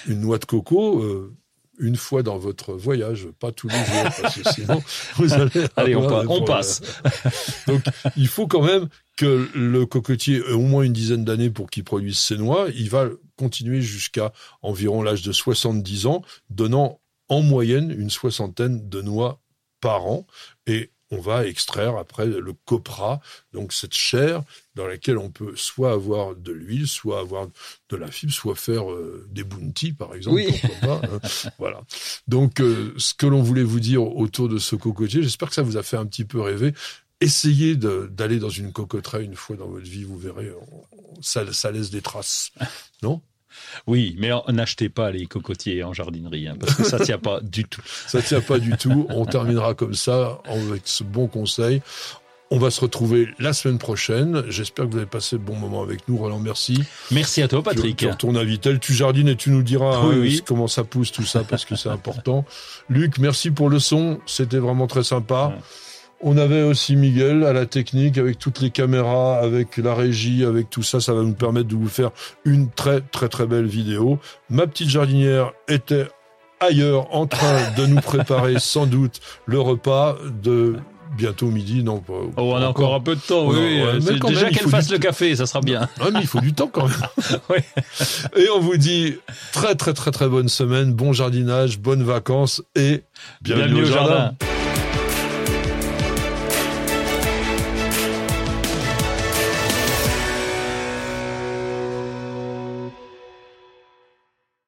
une 0.07 0.21
noix 0.21 0.37
de 0.37 0.45
coco 0.45 1.01
euh, 1.01 1.33
une 1.79 1.95
fois 1.95 2.23
dans 2.23 2.39
votre 2.39 2.73
voyage, 2.73 3.27
pas 3.39 3.51
tous 3.51 3.67
les 3.67 3.75
jours, 3.77 4.03
parce 4.21 4.35
que 4.39 4.51
sinon, 4.51 4.81
vous 5.17 5.31
allez. 5.33 5.67
Allez, 5.75 5.95
on, 5.95 6.07
pa- 6.07 6.23
on 6.27 6.43
passe. 6.43 6.81
Donc, 7.67 7.83
il 8.15 8.27
faut 8.27 8.47
quand 8.47 8.63
même 8.63 8.87
que 9.15 9.47
le 9.53 9.85
cocotier 9.85 10.37
ait 10.37 10.51
au 10.53 10.61
moins 10.61 10.81
une 10.83 10.93
dizaine 10.93 11.23
d'années 11.23 11.51
pour 11.51 11.69
qu'il 11.69 11.83
produise 11.83 12.17
ses 12.17 12.35
noix. 12.37 12.67
Il 12.73 12.89
va 12.89 13.09
continuer 13.35 13.81
jusqu'à 13.81 14.33
environ 14.63 15.03
l'âge 15.03 15.21
de 15.21 15.31
70 15.31 16.07
ans, 16.07 16.23
donnant 16.49 16.99
en 17.29 17.41
moyenne 17.43 17.91
une 17.91 18.09
soixantaine 18.09 18.89
de 18.89 19.01
noix 19.03 19.39
par 19.79 20.07
an. 20.07 20.25
Et 20.65 20.89
on 21.11 21.19
va 21.21 21.45
extraire 21.47 21.95
après 21.97 22.25
le 22.25 22.53
copra, 22.65 23.21
donc 23.53 23.71
cette 23.73 23.93
chair 23.93 24.43
dans 24.75 24.85
laquelle 24.85 25.17
on 25.17 25.29
peut 25.29 25.55
soit 25.55 25.91
avoir 25.93 26.35
de 26.35 26.51
l'huile, 26.51 26.87
soit 26.87 27.19
avoir 27.19 27.47
de 27.89 27.95
la 27.95 28.11
fibre, 28.11 28.33
soit 28.33 28.55
faire 28.55 28.91
euh, 28.91 29.25
des 29.31 29.43
bounty 29.43 29.93
par 29.93 30.13
exemple. 30.15 30.35
Oui. 30.35 30.53
pas, 30.81 31.01
hein. 31.03 31.19
voilà. 31.59 31.81
Donc 32.27 32.59
euh, 32.59 32.93
ce 32.97 33.13
que 33.13 33.25
l'on 33.25 33.41
voulait 33.41 33.63
vous 33.63 33.79
dire 33.79 34.03
autour 34.03 34.49
de 34.49 34.57
ce 34.57 34.75
cocotier, 34.75 35.23
j'espère 35.23 35.49
que 35.49 35.55
ça 35.55 35.63
vous 35.63 35.77
a 35.77 35.83
fait 35.83 35.97
un 35.97 36.05
petit 36.05 36.25
peu 36.25 36.41
rêver. 36.41 36.73
Essayez 37.19 37.75
d'aller 37.75 38.37
dans 38.37 38.49
une 38.49 38.71
cocoterie 38.71 39.25
une 39.25 39.35
fois 39.35 39.55
dans 39.55 39.67
votre 39.67 39.87
vie, 39.87 40.03
vous 40.03 40.19
verrez, 40.19 40.51
on- 40.51 41.21
ça, 41.21 41.51
ça 41.51 41.71
laisse 41.71 41.89
des 41.89 42.01
traces. 42.01 42.51
Non? 43.01 43.21
Oui, 43.85 44.15
mais 44.19 44.31
n'achetez 44.49 44.89
pas 44.89 45.11
les 45.11 45.25
cocotiers 45.25 45.83
en 45.83 45.93
jardinerie, 45.93 46.47
hein, 46.47 46.55
parce 46.59 46.75
que 46.75 46.83
ça 46.83 46.99
tient 46.99 47.17
pas 47.17 47.39
du 47.41 47.63
tout. 47.65 47.81
Ça 48.07 48.21
tient 48.21 48.41
pas 48.41 48.59
du 48.59 48.71
tout. 48.77 49.05
On 49.09 49.25
terminera 49.25 49.73
comme 49.73 49.93
ça 49.93 50.39
avec 50.45 50.83
ce 50.85 51.03
bon 51.03 51.27
conseil. 51.27 51.81
On 52.49 52.59
va 52.59 52.71
se 52.71 52.79
retrouver 52.79 53.27
la 53.39 53.51
semaine 53.51 53.77
prochaine. 53.77 54.43
J'espère 54.47 54.85
que 54.85 54.91
vous 54.91 54.97
avez 54.97 55.05
passé 55.05 55.35
de 55.35 55.41
bons 55.41 55.57
moments 55.57 55.83
avec 55.83 56.07
nous. 56.07 56.17
Roland, 56.17 56.39
merci. 56.39 56.81
Merci 57.11 57.41
à 57.41 57.49
toi, 57.49 57.61
Patrick. 57.61 57.97
tu 57.97 58.07
retournes 58.07 58.37
à 58.37 58.43
Vitel, 58.45 58.79
tu 58.79 58.93
jardines 58.93 59.27
et 59.27 59.35
tu 59.35 59.49
nous 59.49 59.63
diras 59.63 60.05
Oui, 60.05 60.15
hein, 60.15 60.19
oui. 60.21 60.43
comment 60.45 60.67
ça 60.67 60.85
pousse 60.85 61.11
tout 61.11 61.25
ça 61.25 61.43
parce 61.43 61.65
que 61.65 61.75
c'est 61.75 61.89
important. 61.89 62.45
Luc, 62.89 63.17
merci 63.17 63.51
pour 63.51 63.69
le 63.69 63.79
son. 63.79 64.19
C'était 64.25 64.59
vraiment 64.59 64.87
très 64.87 65.03
sympa. 65.03 65.47
Ouais. 65.47 65.61
On 66.21 66.37
avait 66.37 66.63
aussi 66.63 66.95
Miguel 66.95 67.43
à 67.43 67.53
la 67.53 67.65
technique 67.67 68.17
avec 68.17 68.39
toutes 68.39 68.59
les 68.59 68.71
caméras, 68.71 69.37
avec 69.37 69.77
la 69.77 69.93
régie, 69.93 70.43
avec 70.43 70.69
tout 70.69 70.81
ça. 70.81 70.99
Ça 70.99 71.13
va 71.13 71.21
nous 71.21 71.33
permettre 71.33 71.67
de 71.67 71.75
vous 71.75 71.89
faire 71.89 72.09
une 72.43 72.69
très 72.71 73.01
très 73.01 73.29
très 73.29 73.45
belle 73.45 73.67
vidéo. 73.67 74.19
Ma 74.49 74.65
petite 74.65 74.89
jardinière 74.89 75.51
était 75.67 76.07
ailleurs 76.59 77.13
en 77.15 77.27
train 77.27 77.71
de 77.77 77.85
nous 77.85 78.01
préparer 78.01 78.55
sans 78.59 78.87
doute 78.87 79.19
le 79.45 79.59
repas 79.59 80.17
de 80.41 80.77
bientôt 81.15 81.47
midi. 81.47 81.83
Non, 81.83 81.99
pas, 81.99 82.13
Oh, 82.35 82.53
on 82.53 82.55
a 82.55 82.67
encore 82.67 82.95
un 82.95 82.99
peu 82.99 83.15
de 83.15 83.21
temps, 83.21 83.47
oui. 83.47 83.55
Ouais, 83.55 83.81
euh, 83.81 83.99
mais 84.03 84.19
déjà 84.19 84.49
qu'elle 84.49 84.69
fasse 84.69 84.89
le 84.91 84.97
café, 84.97 85.35
ça 85.35 85.45
sera 85.45 85.61
bien. 85.61 85.87
Ah, 85.99 86.05
mais 86.11 86.21
il 86.21 86.27
faut 86.27 86.41
du 86.41 86.53
temps 86.53 86.69
quand 86.71 86.87
même. 86.87 87.39
Ouais. 87.49 87.63
Et 88.35 88.49
on 88.49 88.59
vous 88.59 88.77
dit 88.77 89.17
très 89.53 89.75
très 89.75 89.93
très 89.93 90.11
très 90.11 90.27
bonne 90.27 90.49
semaine, 90.49 90.93
bon 90.93 91.13
jardinage, 91.13 91.79
bonnes 91.79 92.03
vacances 92.03 92.63
et 92.75 93.03
bienvenue, 93.41 93.83
au 93.83 93.85
jardin. 93.85 94.33